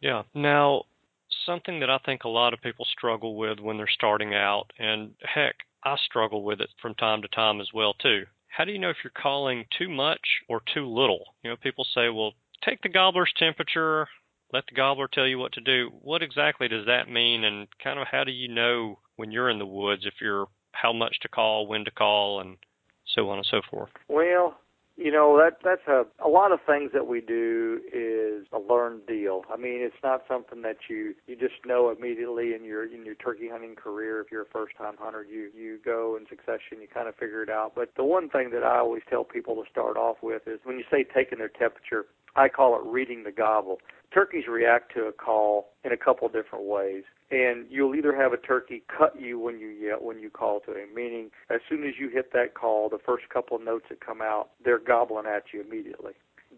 Yeah. 0.00 0.22
Now, 0.34 0.84
something 1.44 1.80
that 1.80 1.90
I 1.90 1.98
think 2.04 2.24
a 2.24 2.28
lot 2.28 2.52
of 2.52 2.60
people 2.60 2.84
struggle 2.84 3.36
with 3.36 3.58
when 3.58 3.76
they're 3.76 3.88
starting 3.88 4.34
out, 4.34 4.66
and 4.78 5.14
heck, 5.22 5.56
I 5.84 5.96
struggle 6.04 6.44
with 6.44 6.60
it 6.60 6.70
from 6.80 6.94
time 6.94 7.22
to 7.22 7.28
time 7.28 7.60
as 7.60 7.68
well 7.74 7.94
too. 7.94 8.24
How 8.48 8.64
do 8.64 8.72
you 8.72 8.78
know 8.78 8.90
if 8.90 8.98
you're 9.02 9.12
calling 9.20 9.64
too 9.76 9.88
much 9.88 10.20
or 10.48 10.62
too 10.72 10.86
little? 10.86 11.24
You 11.42 11.50
know, 11.50 11.56
people 11.56 11.84
say, 11.94 12.08
"Well, 12.08 12.34
take 12.64 12.82
the 12.82 12.88
gobbler's 12.88 13.32
temperature, 13.36 14.08
let 14.52 14.64
the 14.66 14.74
gobbler 14.74 15.08
tell 15.08 15.26
you 15.26 15.38
what 15.38 15.52
to 15.52 15.60
do." 15.60 15.90
What 16.00 16.22
exactly 16.22 16.68
does 16.68 16.86
that 16.86 17.08
mean 17.08 17.44
and 17.44 17.66
kind 17.82 17.98
of 17.98 18.06
how 18.08 18.24
do 18.24 18.32
you 18.32 18.48
know 18.48 18.98
when 19.18 19.30
you're 19.30 19.50
in 19.50 19.58
the 19.58 19.66
woods 19.66 20.06
if 20.06 20.14
you're 20.20 20.46
how 20.72 20.92
much 20.92 21.18
to 21.20 21.28
call, 21.28 21.66
when 21.66 21.84
to 21.84 21.90
call 21.90 22.40
and 22.40 22.56
so 23.14 23.28
on 23.28 23.38
and 23.38 23.46
so 23.50 23.60
forth? 23.70 23.90
Well, 24.08 24.56
you 24.96 25.12
know 25.12 25.38
that 25.38 25.58
that's 25.62 25.86
a 25.86 26.04
a 26.24 26.28
lot 26.28 26.50
of 26.50 26.58
things 26.66 26.90
that 26.92 27.06
we 27.06 27.20
do 27.20 27.80
is 27.92 28.46
a 28.52 28.58
learned 28.58 29.06
deal. 29.06 29.42
I 29.52 29.56
mean, 29.56 29.80
it's 29.80 30.02
not 30.02 30.22
something 30.26 30.62
that 30.62 30.76
you 30.88 31.14
you 31.26 31.36
just 31.36 31.54
know 31.64 31.94
immediately 31.96 32.52
in 32.54 32.64
your 32.64 32.84
in 32.84 33.04
your 33.04 33.14
turkey 33.14 33.48
hunting 33.48 33.76
career. 33.76 34.20
If 34.20 34.32
you're 34.32 34.42
a 34.42 34.52
first 34.52 34.76
time 34.76 34.94
hunter, 34.98 35.24
you 35.24 35.50
you 35.56 35.78
go 35.84 36.16
in 36.16 36.26
succession, 36.28 36.80
you 36.80 36.88
kind 36.92 37.08
of 37.08 37.14
figure 37.14 37.42
it 37.42 37.50
out. 37.50 37.72
But 37.76 37.90
the 37.96 38.04
one 38.04 38.28
thing 38.28 38.50
that 38.50 38.64
I 38.64 38.78
always 38.78 39.02
tell 39.08 39.22
people 39.22 39.54
to 39.56 39.70
start 39.70 39.96
off 39.96 40.16
with 40.20 40.42
is 40.46 40.58
when 40.64 40.78
you 40.78 40.84
say 40.90 41.04
taking 41.04 41.38
their 41.38 41.48
temperature, 41.48 42.06
I 42.38 42.48
call 42.48 42.76
it 42.76 42.82
reading 42.84 43.24
the 43.24 43.32
gobble. 43.32 43.78
Turkeys 44.14 44.44
react 44.48 44.94
to 44.94 45.06
a 45.06 45.12
call 45.12 45.70
in 45.84 45.92
a 45.92 45.96
couple 45.96 46.28
different 46.28 46.64
ways 46.64 47.02
and 47.30 47.66
you'll 47.68 47.94
either 47.94 48.14
have 48.14 48.32
a 48.32 48.36
turkey 48.36 48.82
cut 48.96 49.20
you 49.20 49.38
when 49.38 49.58
you 49.58 49.68
yell, 49.68 49.98
when 50.00 50.18
you 50.18 50.30
call 50.30 50.60
to 50.60 50.72
him, 50.72 50.94
meaning 50.94 51.30
as 51.50 51.60
soon 51.68 51.84
as 51.84 51.94
you 51.98 52.08
hit 52.08 52.32
that 52.32 52.54
call, 52.54 52.88
the 52.88 52.98
first 53.04 53.28
couple 53.28 53.56
of 53.56 53.62
notes 53.62 53.86
that 53.90 54.04
come 54.04 54.22
out, 54.22 54.50
they're 54.64 54.78
gobbling 54.78 55.26
at 55.26 55.44
you 55.52 55.60
immediately. 55.60 56.12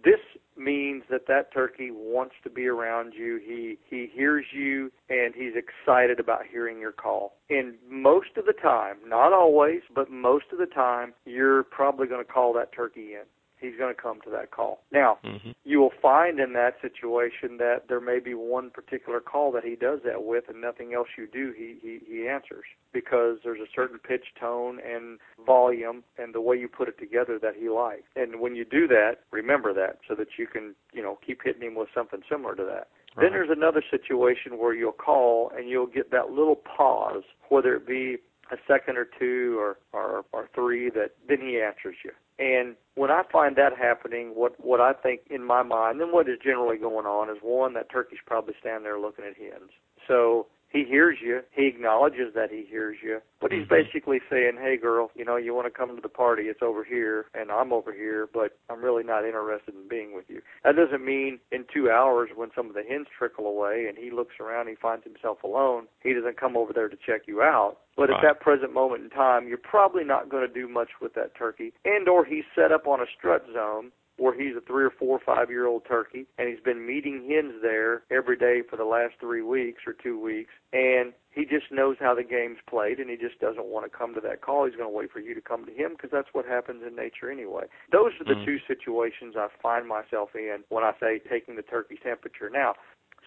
This 0.05 0.21
means 0.57 1.03
that 1.11 1.27
that 1.27 1.53
turkey 1.53 1.91
wants 1.91 2.35
to 2.45 2.51
be 2.51 2.67
around 2.67 3.13
you. 3.15 3.41
He 3.45 3.79
he 3.85 4.09
hears 4.15 4.47
you 4.53 4.93
and 5.09 5.35
he's 5.35 5.53
excited 5.57 6.21
about 6.21 6.43
hearing 6.51 6.79
your 6.79 6.93
call. 6.93 7.35
And 7.51 7.75
most 7.89 8.37
of 8.37 8.47
the 8.47 8.53
time, 8.53 8.97
not 9.05 9.33
always, 9.33 9.81
but 9.95 10.11
most 10.11 10.47
of 10.53 10.59
the 10.59 10.67
time, 10.67 11.13
you're 11.27 11.65
probably 11.65 12.07
going 12.07 12.25
to 12.25 12.33
call 12.33 12.53
that 12.55 12.73
turkey 12.73 13.15
in 13.15 13.25
he's 13.61 13.77
going 13.79 13.95
to 13.95 14.01
come 14.01 14.21
to 14.25 14.31
that 14.31 14.51
call. 14.51 14.83
Now, 14.93 15.19
mm-hmm. 15.25 15.51
you 15.65 15.81
will 15.81 15.93
find 16.01 16.41
in 16.41 16.53
that 16.55 16.75
situation 16.81 17.59
that 17.59 17.85
there 17.89 18.01
may 18.01 18.19
be 18.19 18.35
one 18.35 18.71
particular 18.71 19.21
call 19.21 19.53
that 19.53 19.65
he 19.65 19.77
does 19.77 20.01
that 20.05 20.25
with, 20.25 20.45
and 20.49 20.61
nothing 20.61 20.95
else 20.95 21.09
you 21.19 21.27
do, 21.27 21.53
he 21.57 21.77
he, 21.81 21.99
he 22.07 22.29
answers 22.29 22.65
because 22.93 23.39
there's 23.45 23.61
a 23.61 23.71
certain 23.75 23.99
pitch, 23.99 24.25
tone, 24.39 24.79
and 24.85 25.19
volume, 25.45 26.03
and 26.19 26.35
the 26.35 26.41
way 26.41 26.57
you 26.57 26.69
put 26.69 26.89
it 26.89 26.99
together 26.99 27.39
that 27.41 27.55
he 27.59 27.69
likes. 27.69 28.03
And 28.17 28.41
when 28.41 28.57
you 28.57 28.65
do 28.65 28.89
that, 28.89 29.19
remember 29.31 29.73
that 29.75 29.99
so 30.09 30.15
that 30.15 30.29
you 30.39 30.47
can 30.47 30.75
you 30.93 31.03
know 31.03 31.19
keep 31.25 31.43
hitting 31.45 31.63
him 31.63 31.75
with 31.75 31.89
something 31.95 32.21
similar 32.29 32.55
to 32.57 32.65
that. 32.65 32.89
Right. 33.17 33.25
Then 33.25 33.33
there's 33.33 33.51
another 33.51 33.83
situation 33.91 34.59
where 34.59 34.73
you'll 34.73 34.93
call 34.93 35.51
and 35.57 35.69
you'll 35.69 35.87
get 35.87 36.13
that 36.13 36.31
little 36.31 36.55
pause, 36.57 37.25
whether 37.49 37.75
it 37.75 37.87
be 37.87 38.19
a 38.51 38.57
second 38.67 38.97
or 38.97 39.07
two 39.19 39.59
or, 39.59 39.79
or, 39.93 40.25
or 40.33 40.49
three, 40.55 40.91
that 40.91 41.13
then 41.29 41.41
he 41.41 41.61
answers 41.61 41.97
you. 42.05 42.13
And 42.39 42.75
when 42.95 43.11
I 43.11 43.23
find 43.31 43.57
that 43.57 43.77
happening, 43.77 44.29
what 44.35 44.59
what 44.65 44.81
I 44.81 44.93
think 44.95 45.21
in 45.29 45.45
my 45.45 45.63
mind, 45.63 46.01
and 46.01 46.11
what 46.13 46.29
is 46.29 46.39
generally 46.43 46.79
going 46.79 47.07
on 47.07 47.29
is 47.29 47.37
one 47.43 47.75
that 47.75 47.91
turkey's 47.91 48.19
probably 48.27 48.55
standing 48.59 48.85
there 48.85 48.99
looking 48.99 49.25
at 49.25 49.37
hens. 49.37 49.71
So 50.09 50.47
he 50.71 50.85
hears 50.85 51.19
you. 51.21 51.41
He 51.51 51.67
acknowledges 51.67 52.33
that 52.35 52.51
he 52.51 52.65
hears 52.69 52.99
you. 53.03 53.19
But 53.41 53.53
he's 53.53 53.63
mm-hmm. 53.63 53.75
basically 53.75 54.21
saying, 54.31 54.59
hey, 54.61 54.77
girl, 54.77 55.11
you 55.15 55.25
know, 55.25 55.37
you 55.37 55.55
want 55.55 55.67
to 55.67 55.77
come 55.77 55.95
to 55.95 56.01
the 56.01 56.09
party. 56.09 56.45
It's 56.45 56.63
over 56.63 56.85
here, 56.85 57.27
and 57.35 57.51
I'm 57.51 57.73
over 57.73 57.93
here, 57.93 58.29
but 58.33 58.59
I'm 58.69 58.83
really 58.83 59.03
not 59.03 59.25
interested 59.25 59.75
in 59.75 59.89
being 59.89 60.15
with 60.15 60.27
you. 60.29 60.41
That 60.65 60.77
doesn't 60.77 61.05
mean 61.05 61.41
in 61.51 61.65
two 61.73 61.91
hours 61.91 62.31
when 62.35 62.51
some 62.55 62.69
of 62.69 62.75
the 62.75 62.83
hens 62.83 63.07
trickle 63.17 63.47
away 63.47 63.87
and 63.89 63.99
he 63.99 64.11
looks 64.11 64.35
around, 64.41 64.69
he 64.69 64.75
finds 64.75 65.05
himself 65.05 65.43
alone, 65.43 65.87
he 66.03 66.15
doesn't 66.15 66.39
come 66.39 66.57
over 66.57 66.73
there 66.73 66.89
to 66.89 66.97
check 66.97 67.23
you 67.27 67.43
out. 67.43 67.79
But 67.97 68.09
right. 68.09 68.17
at 68.17 68.23
that 68.23 68.41
present 68.41 68.73
moment 68.73 69.03
in 69.03 69.11
time, 69.11 69.49
you're 69.49 69.59
probably 69.59 70.05
not 70.05 70.29
going 70.29 70.47
to 70.47 70.53
do 70.53 70.69
much 70.69 70.91
with 71.03 71.15
that 71.15 71.35
turkey. 71.35 71.73
And 71.85 72.09
or 72.09 72.25
he's 72.25 72.45
set 72.55 72.73
up 72.73 72.87
on 72.87 73.01
a 73.01 73.07
strut 73.19 73.45
zone 73.53 73.91
where 74.21 74.39
he's 74.39 74.55
a 74.55 74.61
three 74.61 74.85
or 74.85 74.91
four 74.91 75.19
or 75.19 75.21
five 75.25 75.49
year 75.49 75.67
old 75.67 75.83
turkey 75.89 76.27
and 76.39 76.49
he's 76.49 76.61
been 76.61 76.87
meeting 76.87 77.27
hens 77.29 77.55
there 77.63 78.03
every 78.11 78.37
day 78.37 78.61
for 78.69 78.77
the 78.77 78.85
last 78.85 79.15
three 79.19 79.41
weeks 79.41 79.81
or 79.87 79.95
two 79.95 80.21
weeks 80.21 80.53
and 80.75 81.15
he 81.31 81.45
just 81.45 81.73
knows 81.73 81.97
how 81.99 82.15
the 82.15 82.23
game's 82.23 82.59
played 82.69 82.99
and 82.99 83.09
he 83.09 83.17
just 83.17 83.41
doesn't 83.41 83.67
want 83.67 83.91
to 83.91 83.97
come 83.97 84.15
to 84.15 84.21
that 84.21 84.43
call. 84.43 84.67
He's 84.67 84.75
going 84.75 84.91
to 84.91 84.95
wait 84.95 85.11
for 85.11 85.21
you 85.21 85.35
to 85.35 85.41
come 85.41 85.65
to 85.65 85.73
him 85.73 85.93
because 85.93 86.11
that's 86.13 86.29
what 86.33 86.45
happens 86.45 86.83
in 86.87 86.95
nature 86.97 87.31
anyway. 87.31 87.65
Those 87.93 88.13
are 88.21 88.25
the 88.25 88.39
mm. 88.39 88.45
two 88.45 88.59
situations 88.69 89.35
i 89.39 89.49
find 89.63 89.89
myself 89.89 90.31
in 90.35 90.59
when 90.69 90.85
i 90.85 90.93
say 91.01 91.21
taking 91.31 91.57
the 91.57 91.63
turkey's 91.63 91.99
temperature. 92.03 92.51
Now 92.53 92.75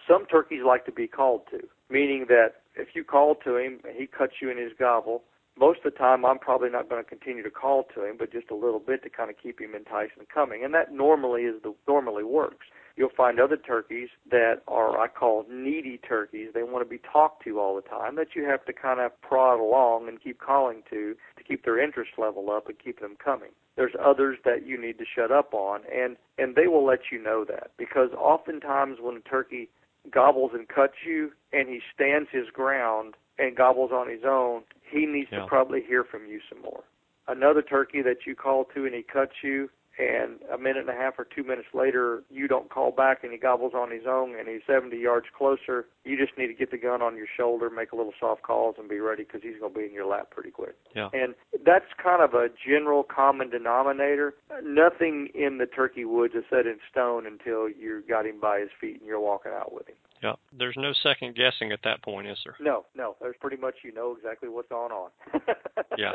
some 0.06 0.26
turkeys 0.26 0.60
like 0.64 0.84
to 0.86 0.92
be 0.92 1.08
called 1.08 1.42
to 1.50 1.60
meaning 1.90 2.26
that 2.28 2.62
if 2.76 2.88
you 2.94 3.02
call 3.02 3.34
to 3.42 3.56
him 3.56 3.80
he 3.96 4.06
cuts 4.06 4.34
you 4.40 4.50
in 4.50 4.58
his 4.58 4.72
gobble 4.78 5.22
most 5.58 5.80
of 5.84 5.92
the 5.92 5.98
time 5.98 6.24
I'm 6.24 6.38
probably 6.38 6.70
not 6.70 6.88
going 6.88 7.02
to 7.02 7.08
continue 7.08 7.42
to 7.42 7.50
call 7.50 7.84
to 7.94 8.04
him, 8.04 8.16
but 8.18 8.32
just 8.32 8.50
a 8.50 8.54
little 8.54 8.80
bit 8.80 9.02
to 9.04 9.10
kind 9.10 9.30
of 9.30 9.36
keep 9.40 9.60
him 9.60 9.74
enticed 9.74 10.12
and 10.18 10.28
coming. 10.28 10.64
And 10.64 10.74
that 10.74 10.92
normally 10.92 11.42
is 11.42 11.62
the 11.62 11.74
normally 11.86 12.24
works. 12.24 12.66
You'll 12.96 13.10
find 13.16 13.40
other 13.40 13.56
turkeys 13.56 14.08
that 14.30 14.62
are 14.68 15.00
I 15.00 15.08
call 15.08 15.44
needy 15.50 15.98
turkeys. 15.98 16.50
They 16.54 16.62
want 16.62 16.84
to 16.84 16.90
be 16.90 17.00
talked 17.12 17.44
to 17.44 17.58
all 17.58 17.74
the 17.74 17.82
time. 17.82 18.14
That 18.16 18.34
you 18.34 18.44
have 18.44 18.64
to 18.66 18.72
kind 18.72 19.00
of 19.00 19.20
prod 19.20 19.58
along 19.58 20.08
and 20.08 20.22
keep 20.22 20.40
calling 20.40 20.82
to 20.90 21.16
to 21.36 21.44
keep 21.44 21.64
their 21.64 21.82
interest 21.82 22.12
level 22.18 22.50
up 22.50 22.68
and 22.68 22.78
keep 22.78 23.00
them 23.00 23.16
coming. 23.22 23.50
There's 23.76 23.94
others 24.02 24.38
that 24.44 24.66
you 24.66 24.80
need 24.80 24.98
to 24.98 25.04
shut 25.04 25.32
up 25.32 25.54
on, 25.54 25.80
and 25.92 26.16
and 26.38 26.54
they 26.54 26.68
will 26.68 26.84
let 26.84 27.10
you 27.10 27.22
know 27.22 27.44
that 27.48 27.70
because 27.76 28.10
oftentimes 28.16 28.98
when 29.00 29.16
a 29.16 29.20
turkey 29.20 29.68
gobbles 30.10 30.52
and 30.54 30.68
cuts 30.68 30.94
you 31.06 31.32
and 31.52 31.68
he 31.68 31.80
stands 31.94 32.28
his 32.30 32.48
ground 32.52 33.14
and 33.38 33.56
gobbles 33.56 33.90
on 33.92 34.08
his 34.08 34.22
own, 34.26 34.62
he 34.90 35.06
needs 35.06 35.28
yeah. 35.32 35.40
to 35.40 35.46
probably 35.46 35.82
hear 35.82 36.04
from 36.04 36.26
you 36.26 36.40
some 36.48 36.62
more. 36.62 36.84
Another 37.26 37.62
turkey 37.62 38.02
that 38.02 38.26
you 38.26 38.34
call 38.34 38.64
to 38.74 38.84
and 38.84 38.94
he 38.94 39.02
cuts 39.02 39.32
you, 39.42 39.70
and 39.98 40.40
a 40.52 40.58
minute 40.58 40.80
and 40.80 40.88
a 40.88 40.92
half 40.92 41.14
or 41.18 41.24
two 41.24 41.44
minutes 41.44 41.68
later 41.72 42.24
you 42.30 42.48
don't 42.48 42.68
call 42.68 42.90
back 42.90 43.22
and 43.22 43.32
he 43.32 43.38
gobbles 43.38 43.72
on 43.74 43.90
his 43.90 44.02
own 44.08 44.36
and 44.36 44.48
he's 44.48 44.60
70 44.66 44.96
yards 44.96 45.26
closer, 45.36 45.86
you 46.04 46.16
just 46.16 46.36
need 46.36 46.48
to 46.48 46.54
get 46.54 46.70
the 46.70 46.78
gun 46.78 47.00
on 47.02 47.16
your 47.16 47.26
shoulder, 47.36 47.70
make 47.70 47.92
a 47.92 47.96
little 47.96 48.12
soft 48.18 48.42
calls, 48.42 48.76
and 48.78 48.88
be 48.88 48.98
ready 48.98 49.22
because 49.22 49.42
he's 49.42 49.58
going 49.60 49.72
to 49.72 49.78
be 49.78 49.86
in 49.86 49.92
your 49.92 50.06
lap 50.06 50.30
pretty 50.30 50.50
quick. 50.50 50.74
Yeah. 50.96 51.10
And 51.12 51.34
that's 51.64 51.86
kind 52.02 52.22
of 52.22 52.34
a 52.34 52.48
general 52.66 53.04
common 53.04 53.50
denominator. 53.50 54.34
Nothing 54.62 55.28
in 55.34 55.58
the 55.58 55.66
turkey 55.66 56.04
woods 56.04 56.34
is 56.34 56.44
set 56.50 56.66
in 56.66 56.78
stone 56.90 57.26
until 57.26 57.68
you 57.68 58.02
got 58.08 58.26
him 58.26 58.40
by 58.40 58.60
his 58.60 58.70
feet 58.80 58.98
and 58.98 59.06
you're 59.06 59.20
walking 59.20 59.52
out 59.52 59.72
with 59.72 59.88
him. 59.88 59.96
Yeah. 60.24 60.36
There's 60.58 60.76
no 60.78 60.94
second 61.02 61.36
guessing 61.36 61.70
at 61.70 61.80
that 61.84 62.02
point, 62.02 62.26
is 62.26 62.38
there? 62.46 62.56
No, 62.58 62.86
no. 62.96 63.14
There's 63.20 63.36
pretty 63.42 63.58
much 63.58 63.74
you 63.84 63.92
know 63.92 64.16
exactly 64.16 64.48
what's 64.48 64.70
going 64.70 64.90
on. 64.90 65.10
yeah. 65.98 66.12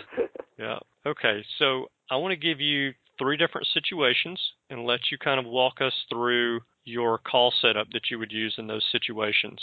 Yeah. 0.58 0.80
Okay. 1.06 1.46
So 1.60 1.86
I 2.10 2.16
want 2.16 2.32
to 2.32 2.36
give 2.36 2.60
you 2.60 2.94
three 3.20 3.38
different 3.38 3.68
situations 3.72 4.40
and 4.72 4.84
let 4.84 5.02
you 5.12 5.20
kind 5.20 5.40
of 5.40 5.46
walk 5.46 5.76
us 5.80 5.94
through 6.10 6.62
your 6.86 7.20
call 7.20 7.54
setup 7.62 7.92
that 7.92 8.10
you 8.10 8.18
would 8.18 8.32
use 8.32 8.56
in 8.58 8.66
those 8.66 8.84
situations. 8.92 9.60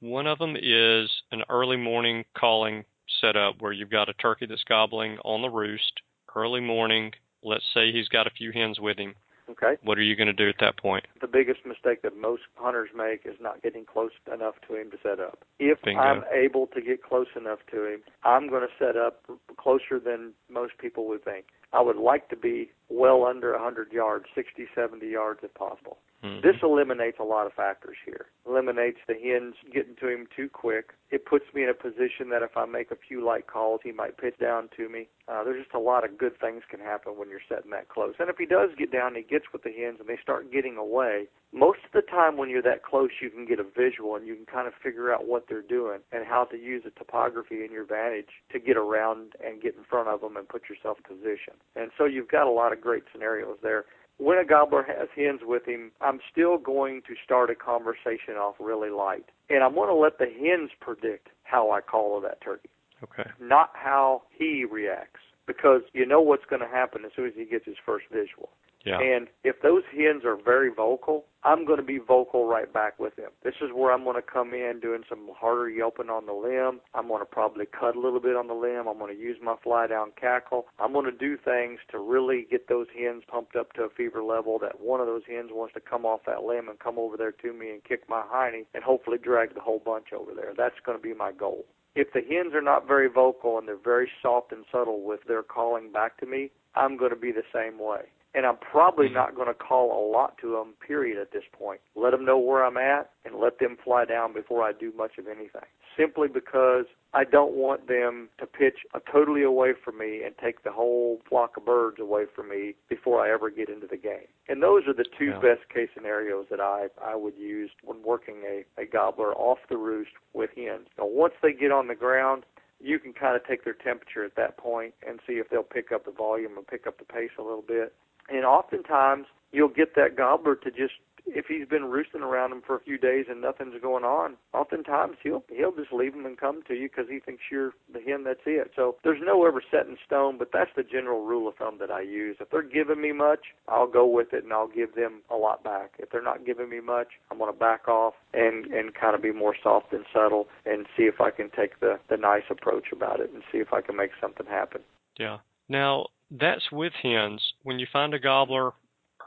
One 0.00 0.26
of 0.26 0.38
them 0.38 0.56
is 0.56 1.10
an 1.30 1.42
early 1.50 1.76
morning 1.76 2.24
calling 2.34 2.84
setup 3.20 3.60
where 3.60 3.72
you've 3.72 3.90
got 3.90 4.08
a 4.08 4.14
turkey 4.14 4.46
that's 4.46 4.64
gobbling 4.64 5.18
on 5.22 5.42
the 5.42 5.50
roost 5.50 6.00
early 6.34 6.60
morning. 6.60 7.12
Let's 7.42 7.64
say 7.74 7.92
he's 7.92 8.08
got 8.08 8.26
a 8.26 8.30
few 8.30 8.52
hens 8.52 8.80
with 8.80 8.98
him. 8.98 9.14
Okay. 9.50 9.76
What 9.82 9.98
are 9.98 10.02
you 10.02 10.16
going 10.16 10.28
to 10.28 10.32
do 10.32 10.48
at 10.48 10.56
that 10.60 10.76
point? 10.78 11.04
The 11.20 11.26
biggest 11.26 11.66
mistake 11.66 12.02
that 12.02 12.16
most 12.16 12.42
hunters 12.54 12.90
make 12.96 13.22
is 13.24 13.34
not 13.40 13.62
getting 13.62 13.84
close 13.84 14.12
enough 14.32 14.54
to 14.68 14.76
him 14.76 14.90
to 14.90 14.96
set 15.02 15.20
up. 15.20 15.44
If 15.58 15.82
Bingo. 15.82 16.00
I'm 16.00 16.22
able 16.32 16.66
to 16.68 16.80
get 16.80 17.02
close 17.02 17.26
enough 17.36 17.58
to 17.72 17.84
him, 17.84 18.02
I'm 18.24 18.48
going 18.48 18.62
to 18.62 18.84
set 18.84 18.96
up 18.96 19.24
closer 19.56 19.98
than 20.02 20.32
most 20.50 20.78
people 20.78 21.06
would 21.08 21.24
think. 21.24 21.46
I 21.72 21.80
would 21.80 21.96
like 21.96 22.28
to 22.28 22.36
be 22.36 22.70
well 22.88 23.24
under 23.24 23.52
100 23.52 23.92
yards, 23.92 24.26
60, 24.34 24.66
70 24.74 25.06
yards 25.06 25.40
if 25.42 25.54
possible. 25.54 25.98
Mm-hmm. 26.22 26.46
This 26.46 26.56
eliminates 26.62 27.18
a 27.18 27.24
lot 27.24 27.46
of 27.46 27.52
factors 27.52 27.96
here. 28.04 28.26
Eliminates 28.46 28.98
the 29.08 29.14
hens 29.14 29.54
getting 29.72 29.96
to 29.96 30.08
him 30.08 30.26
too 30.34 30.48
quick. 30.48 30.90
It 31.10 31.26
puts 31.26 31.44
me 31.52 31.64
in 31.64 31.68
a 31.68 31.74
position 31.74 32.30
that 32.30 32.42
if 32.42 32.56
I 32.56 32.64
make 32.64 32.90
a 32.90 32.96
few 32.96 33.24
light 33.24 33.48
calls, 33.48 33.80
he 33.82 33.90
might 33.90 34.16
pitch 34.16 34.38
down 34.40 34.68
to 34.76 34.88
me. 34.88 35.08
Uh, 35.26 35.42
there's 35.42 35.62
just 35.62 35.74
a 35.74 35.80
lot 35.80 36.04
of 36.04 36.16
good 36.16 36.38
things 36.38 36.62
can 36.70 36.80
happen 36.80 37.18
when 37.18 37.28
you're 37.28 37.44
setting 37.48 37.70
that 37.72 37.88
close. 37.88 38.14
And 38.18 38.30
if 38.30 38.36
he 38.36 38.46
does 38.46 38.70
get 38.78 38.92
down, 38.92 39.14
he 39.14 39.22
gets 39.22 39.46
with 39.52 39.62
the 39.62 39.72
hens 39.72 39.98
and 39.98 40.08
they 40.08 40.18
start 40.22 40.52
getting 40.52 40.76
away. 40.76 41.26
Most 41.52 41.80
of 41.84 41.92
the 41.92 42.02
time 42.02 42.36
when 42.36 42.48
you're 42.48 42.62
that 42.62 42.84
close, 42.84 43.10
you 43.20 43.28
can 43.28 43.44
get 43.44 43.58
a 43.58 43.64
visual 43.64 44.16
and 44.16 44.26
you 44.26 44.34
can 44.34 44.46
kind 44.46 44.66
of 44.66 44.74
figure 44.82 45.12
out 45.12 45.26
what 45.26 45.46
they're 45.48 45.60
doing 45.60 46.00
and 46.12 46.24
how 46.24 46.44
to 46.44 46.56
use 46.56 46.82
the 46.84 46.90
topography 46.90 47.64
in 47.64 47.72
your 47.72 47.84
vantage 47.84 48.30
to 48.52 48.58
get 48.58 48.76
around 48.76 49.32
and 49.44 49.60
get 49.60 49.74
in 49.74 49.84
front 49.84 50.08
of 50.08 50.20
them 50.20 50.36
and 50.36 50.48
put 50.48 50.62
yourself 50.70 50.98
in 50.98 51.16
position. 51.16 51.54
And 51.76 51.90
so 51.98 52.04
you've 52.04 52.30
got 52.30 52.46
a 52.46 52.50
lot 52.50 52.72
of 52.72 52.80
great 52.80 53.04
scenarios 53.12 53.58
there 53.62 53.84
when 54.18 54.38
a 54.38 54.44
gobbler 54.44 54.82
has 54.82 55.08
hens 55.14 55.40
with 55.42 55.66
him, 55.66 55.92
I'm 56.00 56.20
still 56.30 56.58
going 56.58 57.02
to 57.08 57.14
start 57.24 57.50
a 57.50 57.54
conversation 57.54 58.34
off 58.38 58.54
really 58.60 58.90
light. 58.90 59.26
And 59.50 59.64
I'm 59.64 59.74
going 59.74 59.88
to 59.88 59.94
let 59.94 60.18
the 60.18 60.26
hens 60.26 60.70
predict 60.80 61.28
how 61.42 61.70
I 61.70 61.80
call 61.80 62.20
that 62.20 62.40
turkey. 62.40 62.70
Okay. 63.02 63.28
Not 63.40 63.70
how 63.74 64.22
he 64.30 64.64
reacts. 64.70 65.20
Because 65.46 65.82
you 65.92 66.06
know 66.06 66.20
what's 66.20 66.44
going 66.48 66.62
to 66.62 66.68
happen 66.68 67.04
as 67.04 67.10
soon 67.16 67.26
as 67.26 67.32
he 67.36 67.44
gets 67.44 67.64
his 67.64 67.74
first 67.84 68.06
visual. 68.12 68.50
Yeah. 68.84 69.00
And 69.00 69.28
if 69.44 69.60
those 69.62 69.82
hens 69.92 70.24
are 70.24 70.36
very 70.36 70.70
vocal, 70.72 71.24
I'm 71.44 71.64
going 71.66 71.78
to 71.78 71.84
be 71.84 71.98
vocal 71.98 72.46
right 72.46 72.72
back 72.72 72.98
with 72.98 73.16
them. 73.16 73.30
This 73.42 73.54
is 73.60 73.70
where 73.74 73.92
I'm 73.92 74.04
going 74.04 74.16
to 74.16 74.22
come 74.22 74.54
in 74.54 74.78
doing 74.80 75.02
some 75.08 75.30
harder 75.36 75.68
yelping 75.68 76.08
on 76.08 76.26
the 76.26 76.32
limb. 76.32 76.80
I'm 76.94 77.08
going 77.08 77.20
to 77.20 77.26
probably 77.26 77.66
cut 77.66 77.96
a 77.96 78.00
little 78.00 78.20
bit 78.20 78.36
on 78.36 78.46
the 78.46 78.54
limb. 78.54 78.86
I'm 78.86 78.98
going 78.98 79.14
to 79.14 79.20
use 79.20 79.38
my 79.42 79.56
fly 79.62 79.86
down 79.88 80.12
cackle. 80.20 80.66
I'm 80.78 80.92
going 80.92 81.06
to 81.06 81.12
do 81.12 81.36
things 81.36 81.80
to 81.90 81.98
really 81.98 82.46
get 82.50 82.68
those 82.68 82.86
hens 82.96 83.24
pumped 83.26 83.56
up 83.56 83.72
to 83.74 83.82
a 83.82 83.90
fever 83.90 84.22
level 84.22 84.58
that 84.60 84.80
one 84.80 85.00
of 85.00 85.06
those 85.06 85.22
hens 85.26 85.50
wants 85.52 85.74
to 85.74 85.80
come 85.80 86.04
off 86.04 86.20
that 86.26 86.44
limb 86.44 86.68
and 86.68 86.78
come 86.78 86.98
over 86.98 87.16
there 87.16 87.32
to 87.32 87.52
me 87.52 87.70
and 87.70 87.82
kick 87.84 88.08
my 88.08 88.22
hiney 88.22 88.66
and 88.74 88.84
hopefully 88.84 89.18
drag 89.18 89.54
the 89.54 89.60
whole 89.60 89.82
bunch 89.84 90.12
over 90.12 90.32
there. 90.34 90.52
That's 90.56 90.78
going 90.84 90.96
to 90.98 91.02
be 91.02 91.14
my 91.14 91.32
goal. 91.32 91.64
If 91.94 92.12
the 92.14 92.20
hens 92.20 92.54
are 92.54 92.62
not 92.62 92.86
very 92.86 93.08
vocal 93.08 93.58
and 93.58 93.68
they're 93.68 93.76
very 93.76 94.10
soft 94.22 94.52
and 94.52 94.64
subtle 94.72 95.02
with 95.02 95.20
their 95.28 95.42
calling 95.42 95.92
back 95.92 96.18
to 96.18 96.26
me, 96.26 96.50
I'm 96.74 96.96
going 96.96 97.10
to 97.10 97.16
be 97.16 97.32
the 97.32 97.42
same 97.52 97.78
way 97.78 98.02
and 98.34 98.46
I'm 98.46 98.56
probably 98.56 99.06
Mm-hmm. 99.06 99.14
not 99.14 99.34
going 99.34 99.48
to 99.48 99.54
call 99.54 99.92
a 99.92 100.02
lot 100.10 100.38
to 100.38 100.52
them. 100.52 100.74
Period. 100.86 101.18
At 101.20 101.32
this 101.32 101.44
point, 101.52 101.80
let 101.94 102.10
them 102.10 102.24
know 102.24 102.38
where 102.38 102.64
I'm 102.64 102.76
at 102.76 103.10
and 103.24 103.34
let 103.36 103.58
them 103.58 103.76
fly 103.84 104.04
down 104.04 104.32
before 104.32 104.62
I 104.62 104.72
do 104.72 104.92
much 104.96 105.18
of 105.18 105.26
anything. 105.26 105.68
Simply 105.98 106.26
because 106.28 106.86
I 107.12 107.24
don't 107.24 107.52
want 107.52 107.88
them 107.88 108.30
to 108.38 108.46
pitch 108.46 108.78
a 108.94 109.00
totally 109.12 109.42
away 109.42 109.72
from 109.84 109.98
me 109.98 110.22
and 110.24 110.34
take 110.42 110.62
the 110.64 110.72
whole 110.72 111.20
flock 111.28 111.58
of 111.58 111.66
birds 111.66 112.00
away 112.00 112.24
from 112.34 112.48
me 112.48 112.74
before 112.88 113.20
I 113.24 113.30
ever 113.30 113.50
get 113.50 113.68
into 113.68 113.86
the 113.86 113.98
game. 113.98 114.26
And 114.48 114.62
those 114.62 114.86
are 114.86 114.94
the 114.94 115.04
two 115.18 115.26
Yeah. 115.26 115.40
best 115.40 115.68
case 115.68 115.90
scenarios 115.94 116.46
that 116.48 116.60
I 116.60 116.88
I 117.04 117.14
would 117.14 117.36
use 117.36 117.70
when 117.84 118.02
working 118.02 118.42
a, 118.46 118.64
a 118.80 118.86
gobbler 118.86 119.34
off 119.34 119.58
the 119.68 119.76
roost 119.76 120.12
with 120.32 120.50
hens. 120.56 120.88
Now, 120.96 121.04
once 121.06 121.34
they 121.42 121.52
get 121.52 121.70
on 121.72 121.88
the 121.88 121.94
ground, 121.94 122.44
you 122.82 122.98
can 122.98 123.12
kind 123.12 123.36
of 123.36 123.46
take 123.46 123.64
their 123.64 123.74
temperature 123.74 124.24
at 124.24 124.34
that 124.36 124.56
point 124.56 124.94
and 125.08 125.20
see 125.26 125.34
if 125.34 125.48
they'll 125.48 125.62
pick 125.62 125.92
up 125.92 126.04
the 126.04 126.10
volume 126.10 126.56
and 126.56 126.66
pick 126.66 126.86
up 126.86 126.98
the 126.98 127.04
pace 127.04 127.30
a 127.38 127.42
little 127.42 127.64
bit. 127.66 127.94
And 128.28 128.44
oftentimes 128.44 129.26
you'll 129.52 129.68
get 129.68 129.94
that 129.94 130.16
gobbler 130.16 130.56
to 130.56 130.70
just 130.70 130.94
if 131.26 131.46
he's 131.46 131.66
been 131.66 131.84
roosting 131.84 132.22
around 132.22 132.50
them 132.50 132.62
for 132.66 132.76
a 132.76 132.80
few 132.80 132.98
days 132.98 133.26
and 133.28 133.40
nothing's 133.40 133.80
going 133.80 134.04
on, 134.04 134.36
oftentimes 134.52 135.16
he'll 135.22 135.44
he'll 135.54 135.74
just 135.74 135.92
leave 135.92 136.12
them 136.12 136.26
and 136.26 136.38
come 136.38 136.62
to 136.68 136.74
you 136.74 136.88
because 136.88 137.10
he 137.10 137.20
thinks 137.20 137.42
you're 137.50 137.72
the 137.92 138.00
hen 138.00 138.24
that's 138.24 138.40
it. 138.46 138.72
So 138.76 138.96
there's 139.04 139.20
no 139.24 139.46
ever 139.46 139.62
set 139.70 139.86
in 139.86 139.96
stone, 140.06 140.38
but 140.38 140.50
that's 140.52 140.70
the 140.76 140.82
general 140.82 141.24
rule 141.24 141.48
of 141.48 141.56
thumb 141.56 141.78
that 141.80 141.90
I 141.90 142.02
use. 142.02 142.36
If 142.40 142.50
they're 142.50 142.62
giving 142.62 143.00
me 143.00 143.12
much, 143.12 143.40
I'll 143.68 143.86
go 143.86 144.06
with 144.06 144.32
it 144.32 144.44
and 144.44 144.52
I'll 144.52 144.68
give 144.68 144.94
them 144.94 145.22
a 145.30 145.36
lot 145.36 145.62
back. 145.64 145.94
If 145.98 146.10
they're 146.10 146.22
not 146.22 146.44
giving 146.44 146.68
me 146.68 146.80
much, 146.80 147.08
I'm 147.30 147.38
going 147.38 147.52
to 147.52 147.58
back 147.58 147.88
off 147.88 148.14
and 148.32 148.66
and 148.66 148.94
kind 148.94 149.14
of 149.14 149.22
be 149.22 149.32
more 149.32 149.54
soft 149.62 149.92
and 149.92 150.04
subtle 150.12 150.48
and 150.66 150.86
see 150.96 151.04
if 151.04 151.20
I 151.20 151.30
can 151.30 151.50
take 151.50 151.80
the 151.80 151.98
the 152.08 152.16
nice 152.16 152.44
approach 152.50 152.92
about 152.92 153.20
it 153.20 153.30
and 153.32 153.42
see 153.50 153.58
if 153.58 153.72
I 153.72 153.80
can 153.80 153.96
make 153.96 154.10
something 154.20 154.46
happen. 154.46 154.82
Yeah. 155.18 155.38
Now 155.68 156.06
that's 156.30 156.72
with 156.72 156.92
hens. 157.02 157.42
When 157.62 157.78
you 157.78 157.86
find 157.92 158.14
a 158.14 158.18
gobbler, 158.18 158.72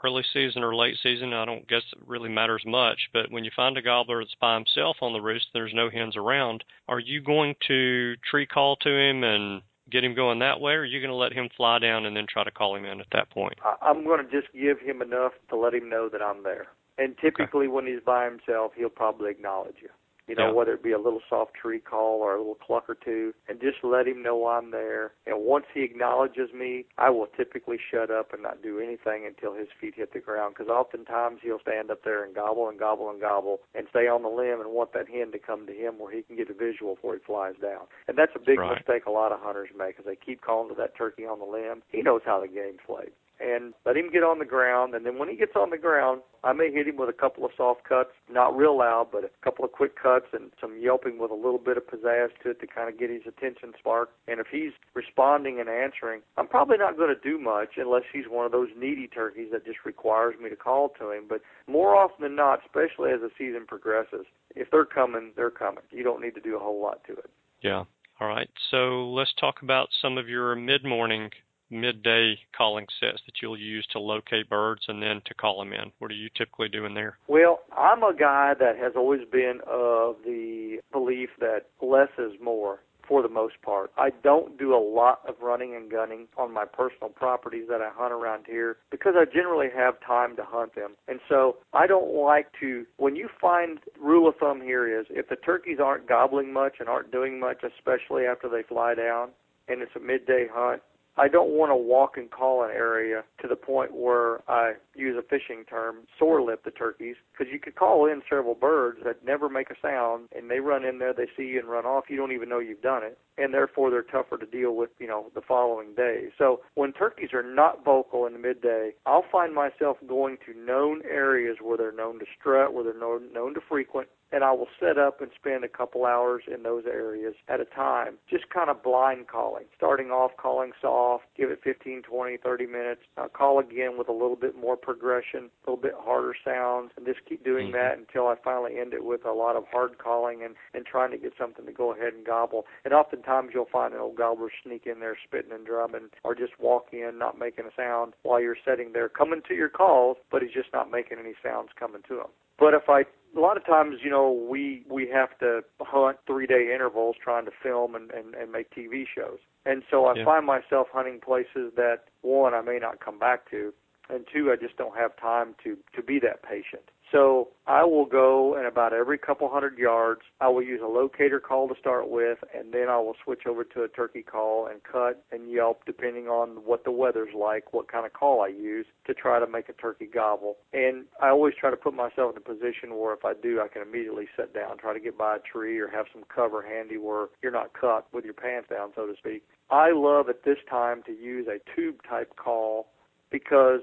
early 0.06 0.22
season 0.32 0.62
or 0.62 0.74
late 0.74 0.96
season, 1.02 1.32
I 1.32 1.44
don't 1.44 1.68
guess 1.68 1.82
it 1.92 2.06
really 2.06 2.28
matters 2.28 2.62
much. 2.64 2.98
But 3.12 3.30
when 3.30 3.44
you 3.44 3.50
find 3.54 3.76
a 3.76 3.82
gobbler 3.82 4.22
that's 4.22 4.34
by 4.40 4.54
himself 4.54 4.96
on 5.00 5.12
the 5.12 5.20
roost, 5.20 5.46
there's 5.52 5.74
no 5.74 5.90
hens 5.90 6.16
around. 6.16 6.64
Are 6.88 7.00
you 7.00 7.20
going 7.20 7.54
to 7.68 8.14
tree 8.30 8.46
call 8.46 8.76
to 8.76 8.88
him 8.88 9.24
and 9.24 9.62
get 9.90 10.04
him 10.04 10.14
going 10.14 10.38
that 10.40 10.60
way, 10.60 10.72
or 10.72 10.80
are 10.80 10.84
you 10.84 11.00
going 11.00 11.10
to 11.10 11.16
let 11.16 11.32
him 11.32 11.48
fly 11.56 11.78
down 11.78 12.06
and 12.06 12.16
then 12.16 12.26
try 12.28 12.44
to 12.44 12.50
call 12.50 12.74
him 12.76 12.84
in 12.84 13.00
at 13.00 13.06
that 13.12 13.30
point? 13.30 13.54
I'm 13.82 14.04
going 14.04 14.24
to 14.24 14.30
just 14.30 14.52
give 14.52 14.80
him 14.80 15.02
enough 15.02 15.32
to 15.50 15.56
let 15.56 15.74
him 15.74 15.88
know 15.88 16.08
that 16.08 16.22
I'm 16.22 16.42
there. 16.42 16.66
And 16.98 17.14
typically, 17.18 17.68
when 17.68 17.86
he's 17.86 18.00
by 18.04 18.24
himself, 18.24 18.72
he'll 18.76 18.88
probably 18.88 19.30
acknowledge 19.30 19.76
you. 19.82 19.88
You 20.26 20.34
know, 20.34 20.46
Yeah. 20.48 20.52
whether 20.52 20.72
it 20.74 20.82
be 20.82 20.92
a 20.92 20.98
little 20.98 21.22
soft 21.28 21.54
tree 21.54 21.78
call 21.78 22.20
or 22.20 22.34
a 22.34 22.38
little 22.38 22.56
cluck 22.56 22.88
or 22.88 22.94
two, 22.94 23.32
and 23.48 23.60
just 23.60 23.82
let 23.84 24.08
him 24.08 24.22
know 24.22 24.46
I'm 24.48 24.70
there. 24.70 25.12
And 25.26 25.44
once 25.44 25.66
he 25.72 25.82
acknowledges 25.82 26.52
me, 26.52 26.86
I 26.98 27.10
will 27.10 27.26
typically 27.28 27.78
shut 27.78 28.10
up 28.10 28.32
and 28.32 28.42
not 28.42 28.62
do 28.62 28.80
anything 28.80 29.24
until 29.26 29.54
his 29.54 29.68
feet 29.80 29.94
hit 29.94 30.12
the 30.12 30.20
ground. 30.20 30.54
Because 30.56 30.70
oftentimes 30.70 31.40
he'll 31.42 31.60
stand 31.60 31.90
up 31.90 32.02
there 32.02 32.24
and 32.24 32.34
gobble 32.34 32.68
and 32.68 32.78
gobble 32.78 33.10
and 33.10 33.20
gobble 33.20 33.60
and 33.74 33.86
stay 33.90 34.08
on 34.08 34.22
the 34.22 34.28
limb 34.28 34.60
and 34.60 34.70
want 34.70 34.92
that 34.92 35.08
hen 35.08 35.30
to 35.32 35.38
come 35.38 35.66
to 35.66 35.72
him 35.72 35.98
where 35.98 36.12
he 36.12 36.22
can 36.22 36.36
get 36.36 36.50
a 36.50 36.54
visual 36.54 36.94
before 36.96 37.14
he 37.14 37.20
flies 37.20 37.54
down. 37.62 37.86
And 38.08 38.18
that's 38.18 38.34
a 38.34 38.40
big 38.40 38.58
Right. 38.58 38.76
mistake 38.76 39.06
a 39.06 39.10
lot 39.10 39.32
of 39.32 39.40
hunters 39.40 39.72
make 39.74 39.96
because 39.96 40.06
they 40.06 40.16
keep 40.16 40.40
calling 40.40 40.68
to 40.68 40.74
that 40.74 40.94
turkey 40.96 41.26
on 41.26 41.38
the 41.38 41.44
limb. 41.44 41.82
He 41.88 42.02
knows 42.02 42.22
how 42.24 42.40
the 42.40 42.48
game's 42.48 42.80
played 42.84 43.12
and 43.40 43.74
let 43.84 43.96
him 43.96 44.10
get 44.10 44.22
on 44.22 44.38
the 44.38 44.44
ground. 44.44 44.94
And 44.94 45.04
then 45.04 45.18
when 45.18 45.28
he 45.28 45.36
gets 45.36 45.52
on 45.56 45.70
the 45.70 45.78
ground, 45.78 46.22
I 46.44 46.52
may 46.52 46.70
hit 46.70 46.88
him 46.88 46.96
with 46.96 47.08
a 47.08 47.12
couple 47.12 47.44
of 47.44 47.50
soft 47.56 47.84
cuts, 47.84 48.10
not 48.30 48.56
real 48.56 48.78
loud, 48.78 49.08
but 49.10 49.24
a 49.24 49.30
couple 49.42 49.64
of 49.64 49.72
quick 49.72 50.00
cuts 50.00 50.26
and 50.32 50.50
some 50.60 50.78
yelping 50.80 51.18
with 51.18 51.30
a 51.30 51.34
little 51.34 51.58
bit 51.58 51.76
of 51.76 51.84
pizzazz 51.86 52.28
to 52.42 52.50
it 52.50 52.60
to 52.60 52.66
kind 52.66 52.88
of 52.88 52.98
get 52.98 53.10
his 53.10 53.22
attention 53.26 53.72
sparked. 53.78 54.12
And 54.28 54.40
if 54.40 54.46
he's 54.50 54.72
responding 54.94 55.60
and 55.60 55.68
answering, 55.68 56.20
I'm 56.36 56.48
probably 56.48 56.78
not 56.78 56.96
going 56.96 57.14
to 57.14 57.20
do 57.20 57.38
much 57.38 57.70
unless 57.76 58.04
he's 58.12 58.26
one 58.28 58.46
of 58.46 58.52
those 58.52 58.68
needy 58.78 59.08
turkeys 59.08 59.48
that 59.52 59.64
just 59.64 59.78
requires 59.84 60.34
me 60.42 60.48
to 60.50 60.56
call 60.56 60.90
to 61.00 61.10
him. 61.10 61.24
But 61.28 61.42
more 61.66 61.94
often 61.94 62.22
than 62.22 62.36
not, 62.36 62.60
especially 62.64 63.10
as 63.10 63.20
the 63.20 63.30
season 63.36 63.66
progresses, 63.66 64.26
if 64.54 64.70
they're 64.70 64.84
coming, 64.84 65.32
they're 65.36 65.50
coming. 65.50 65.84
You 65.90 66.04
don't 66.04 66.22
need 66.22 66.34
to 66.34 66.40
do 66.40 66.56
a 66.56 66.60
whole 66.60 66.80
lot 66.80 67.02
to 67.06 67.12
it. 67.12 67.30
Yeah. 67.60 67.84
All 68.20 68.28
right. 68.28 68.48
So 68.70 69.10
let's 69.10 69.32
talk 69.38 69.62
about 69.62 69.88
some 70.00 70.16
of 70.16 70.28
your 70.28 70.54
mid 70.56 70.84
morning, 70.84 71.30
midday 71.70 72.38
calling 72.56 72.86
sets 73.00 73.22
that 73.26 73.34
you'll 73.42 73.58
use 73.58 73.86
to 73.92 73.98
locate 73.98 74.48
birds 74.48 74.82
and 74.88 75.02
then 75.02 75.20
to 75.26 75.34
call 75.34 75.58
them 75.58 75.72
in. 75.72 75.92
What 75.98 76.10
are 76.10 76.14
you 76.14 76.28
typically 76.36 76.68
doing 76.68 76.94
there? 76.94 77.18
Well, 77.28 77.60
I'm 77.76 78.02
a 78.02 78.14
guy 78.14 78.54
that 78.58 78.76
has 78.78 78.92
always 78.96 79.22
been 79.30 79.60
of 79.66 80.16
the 80.24 80.78
belief 80.92 81.30
that 81.40 81.66
less 81.80 82.10
is 82.18 82.32
more 82.42 82.80
for 83.08 83.22
the 83.22 83.28
most 83.28 83.54
part. 83.62 83.92
I 83.96 84.10
don't 84.22 84.58
do 84.58 84.74
a 84.74 84.82
lot 84.82 85.20
of 85.28 85.36
running 85.40 85.74
and 85.74 85.90
gunning 85.90 86.26
on 86.36 86.52
my 86.52 86.64
personal 86.64 87.08
properties 87.08 87.66
that 87.68 87.80
I 87.80 87.90
hunt 87.92 88.12
around 88.12 88.46
here 88.48 88.78
because 88.90 89.14
I 89.16 89.24
generally 89.24 89.68
have 89.74 89.94
time 90.00 90.36
to 90.36 90.42
hunt 90.44 90.74
them. 90.74 90.94
And 91.08 91.20
so 91.28 91.56
I 91.72 91.86
don't 91.86 92.14
like 92.14 92.48
to, 92.60 92.84
when 92.96 93.16
you 93.16 93.28
find, 93.40 93.78
rule 94.00 94.28
of 94.28 94.36
thumb 94.36 94.60
here 94.60 95.00
is 95.00 95.06
if 95.10 95.28
the 95.28 95.36
turkeys 95.36 95.78
aren't 95.82 96.08
gobbling 96.08 96.52
much 96.52 96.76
and 96.80 96.88
aren't 96.88 97.12
doing 97.12 97.38
much, 97.38 97.62
especially 97.62 98.24
after 98.24 98.48
they 98.48 98.62
fly 98.62 98.94
down, 98.94 99.30
and 99.68 99.82
it's 99.82 99.92
a 99.96 100.00
midday 100.00 100.46
hunt, 100.50 100.82
I 101.18 101.28
don't 101.28 101.50
want 101.50 101.70
to 101.70 101.76
walk 101.76 102.16
and 102.16 102.30
call 102.30 102.62
an 102.62 102.70
area 102.70 103.24
to 103.40 103.48
the 103.48 103.56
point 103.56 103.94
where 103.94 104.48
I 104.50 104.74
use 104.94 105.16
a 105.18 105.22
fishing 105.22 105.64
term, 105.68 106.06
sore 106.18 106.42
lip 106.42 106.62
the 106.64 106.70
turkeys, 106.70 107.16
because 107.32 107.50
you 107.52 107.58
could 107.58 107.74
call 107.74 108.06
in 108.06 108.20
several 108.28 108.54
birds 108.54 108.98
that 109.04 109.24
never 109.24 109.48
make 109.48 109.70
a 109.70 109.74
sound, 109.80 110.28
and 110.36 110.50
they 110.50 110.60
run 110.60 110.84
in 110.84 110.98
there, 110.98 111.14
they 111.14 111.28
see 111.36 111.44
you 111.44 111.58
and 111.58 111.68
run 111.68 111.86
off. 111.86 112.04
You 112.08 112.16
don't 112.16 112.32
even 112.32 112.48
know 112.48 112.58
you've 112.58 112.82
done 112.82 113.02
it, 113.02 113.18
and 113.38 113.54
therefore 113.54 113.90
they're 113.90 114.02
tougher 114.02 114.36
to 114.36 114.46
deal 114.46 114.76
with, 114.76 114.90
you 114.98 115.06
know, 115.06 115.30
the 115.34 115.40
following 115.40 115.94
day. 115.94 116.28
So 116.36 116.60
when 116.74 116.92
turkeys 116.92 117.32
are 117.32 117.42
not 117.42 117.84
vocal 117.84 118.26
in 118.26 118.34
the 118.34 118.38
midday, 118.38 118.92
I'll 119.06 119.24
find 119.32 119.54
myself 119.54 119.96
going 120.06 120.36
to 120.46 120.58
known 120.58 121.00
areas 121.10 121.56
where 121.62 121.78
they're 121.78 121.92
known 121.92 122.18
to 122.18 122.26
strut, 122.38 122.74
where 122.74 122.84
they're 122.84 122.98
known, 122.98 123.32
known 123.32 123.54
to 123.54 123.60
frequent, 123.66 124.08
and 124.32 124.42
I 124.42 124.52
will 124.52 124.68
set 124.80 124.98
up 124.98 125.20
and 125.20 125.30
spend 125.34 125.64
a 125.64 125.68
couple 125.68 126.04
hours 126.04 126.42
in 126.52 126.62
those 126.62 126.84
areas 126.86 127.34
at 127.48 127.60
a 127.60 127.64
time, 127.64 128.14
just 128.28 128.50
kind 128.50 128.70
of 128.70 128.82
blind 128.82 129.28
calling, 129.28 129.64
starting 129.76 130.10
off 130.10 130.32
calling 130.36 130.72
soft, 130.80 131.24
give 131.36 131.50
it 131.50 131.60
15, 131.62 132.02
20, 132.02 132.36
30 132.36 132.66
minutes, 132.66 133.02
uh, 133.16 133.28
call 133.28 133.58
again 133.58 133.96
with 133.96 134.08
a 134.08 134.12
little 134.12 134.36
bit 134.36 134.56
more 134.56 134.76
progression, 134.76 135.50
a 135.66 135.70
little 135.70 135.82
bit 135.82 135.94
harder 135.98 136.34
sounds, 136.44 136.90
and 136.96 137.06
just 137.06 137.24
keep 137.24 137.44
doing 137.44 137.68
Mhm. 137.68 137.72
that 137.72 137.98
until 137.98 138.26
I 138.26 138.34
finally 138.36 138.78
end 138.78 138.94
it 138.94 139.04
with 139.04 139.24
a 139.24 139.32
lot 139.32 139.56
of 139.56 139.66
hard 139.68 139.98
calling 139.98 140.42
and, 140.42 140.56
and 140.74 140.84
trying 140.84 141.10
to 141.12 141.18
get 141.18 141.36
something 141.36 141.64
to 141.66 141.72
go 141.72 141.92
ahead 141.92 142.14
and 142.14 142.24
gobble. 142.24 142.66
And 142.84 142.92
oftentimes 142.92 143.54
you'll 143.54 143.66
find 143.66 143.94
an 143.94 144.00
old 144.00 144.16
gobbler 144.16 144.50
sneak 144.62 144.86
in 144.86 145.00
there 145.00 145.16
spitting 145.24 145.52
and 145.52 145.64
drumming 145.64 146.10
or 146.24 146.34
just 146.34 146.58
walk 146.58 146.92
in, 146.92 147.18
not 147.18 147.38
making 147.38 147.66
a 147.66 147.72
sound 147.74 148.14
while 148.22 148.40
you're 148.40 148.56
sitting 148.64 148.92
there, 148.92 149.08
coming 149.08 149.42
to 149.42 149.54
your 149.54 149.68
calls, 149.68 150.18
but 150.30 150.42
he's 150.42 150.52
just 150.52 150.72
not 150.72 150.90
making 150.90 151.18
any 151.18 151.34
sounds 151.42 151.72
coming 151.72 152.02
to 152.08 152.20
him. 152.20 152.28
But 152.58 152.74
if 152.74 152.88
I 152.88 153.04
a 153.36 153.40
lot 153.40 153.56
of 153.56 153.66
times, 153.66 153.96
you 154.02 154.10
know, 154.10 154.30
we 154.30 154.84
we 154.90 155.08
have 155.08 155.38
to 155.38 155.62
hunt 155.80 156.18
three 156.26 156.46
day 156.46 156.72
intervals 156.74 157.16
trying 157.22 157.44
to 157.44 157.50
film 157.62 157.94
and, 157.94 158.10
and, 158.10 158.34
and 158.34 158.50
make 158.50 158.70
TV 158.74 159.04
shows. 159.06 159.38
And 159.64 159.82
so 159.90 160.06
I 160.06 160.14
Yeah. 160.14 160.24
find 160.24 160.46
myself 160.46 160.88
hunting 160.92 161.20
places 161.20 161.72
that 161.76 162.04
one 162.22 162.54
I 162.54 162.62
may 162.62 162.78
not 162.78 163.00
come 163.00 163.18
back 163.18 163.50
to 163.50 163.72
and 164.08 164.26
two 164.32 164.52
I 164.52 164.56
just 164.56 164.76
don't 164.76 164.96
have 164.96 165.16
time 165.16 165.54
to 165.64 165.76
to 165.94 166.02
be 166.02 166.18
that 166.20 166.42
patient. 166.42 166.90
So 167.12 167.48
I 167.68 167.84
will 167.84 168.04
go 168.04 168.56
and 168.56 168.66
about 168.66 168.92
every 168.92 169.16
couple 169.16 169.48
hundred 169.48 169.78
yards 169.78 170.22
I 170.40 170.48
will 170.48 170.62
use 170.62 170.80
a 170.82 170.88
locator 170.88 171.38
call 171.38 171.68
to 171.68 171.74
start 171.78 172.10
with 172.10 172.38
and 172.54 172.72
then 172.72 172.88
I 172.88 172.96
will 172.98 173.14
switch 173.22 173.46
over 173.46 173.62
to 173.62 173.82
a 173.82 173.88
turkey 173.88 174.22
call 174.22 174.66
and 174.66 174.82
cut 174.82 175.24
and 175.30 175.50
yelp 175.50 175.84
depending 175.86 176.26
on 176.26 176.64
what 176.64 176.84
the 176.84 176.90
weather's 176.90 177.34
like, 177.34 177.72
what 177.72 177.90
kind 177.90 178.06
of 178.06 178.12
call 178.12 178.42
I 178.42 178.48
use 178.48 178.86
to 179.06 179.14
try 179.14 179.38
to 179.38 179.46
make 179.46 179.68
a 179.68 179.72
turkey 179.72 180.06
gobble. 180.12 180.56
And 180.72 181.04
I 181.22 181.28
always 181.28 181.54
try 181.58 181.70
to 181.70 181.76
put 181.76 181.94
myself 181.94 182.32
in 182.34 182.38
a 182.38 182.40
position 182.40 182.96
where 182.96 183.14
if 183.14 183.24
I 183.24 183.34
do 183.34 183.60
I 183.60 183.68
can 183.68 183.82
immediately 183.82 184.26
sit 184.36 184.52
down, 184.52 184.76
try 184.78 184.92
to 184.92 185.00
get 185.00 185.16
by 185.16 185.36
a 185.36 185.40
tree 185.40 185.78
or 185.78 185.88
have 185.88 186.06
some 186.12 186.24
cover 186.34 186.62
handy 186.62 186.98
where 186.98 187.28
you're 187.40 187.52
not 187.52 187.72
caught 187.72 188.06
with 188.12 188.24
your 188.24 188.34
pants 188.34 188.68
down 188.68 188.90
so 188.96 189.06
to 189.06 189.14
speak. 189.16 189.44
I 189.70 189.92
love 189.92 190.28
at 190.28 190.44
this 190.44 190.58
time 190.68 191.02
to 191.06 191.12
use 191.12 191.46
a 191.46 191.58
tube 191.74 191.96
type 192.08 192.34
call 192.36 192.88
because 193.30 193.80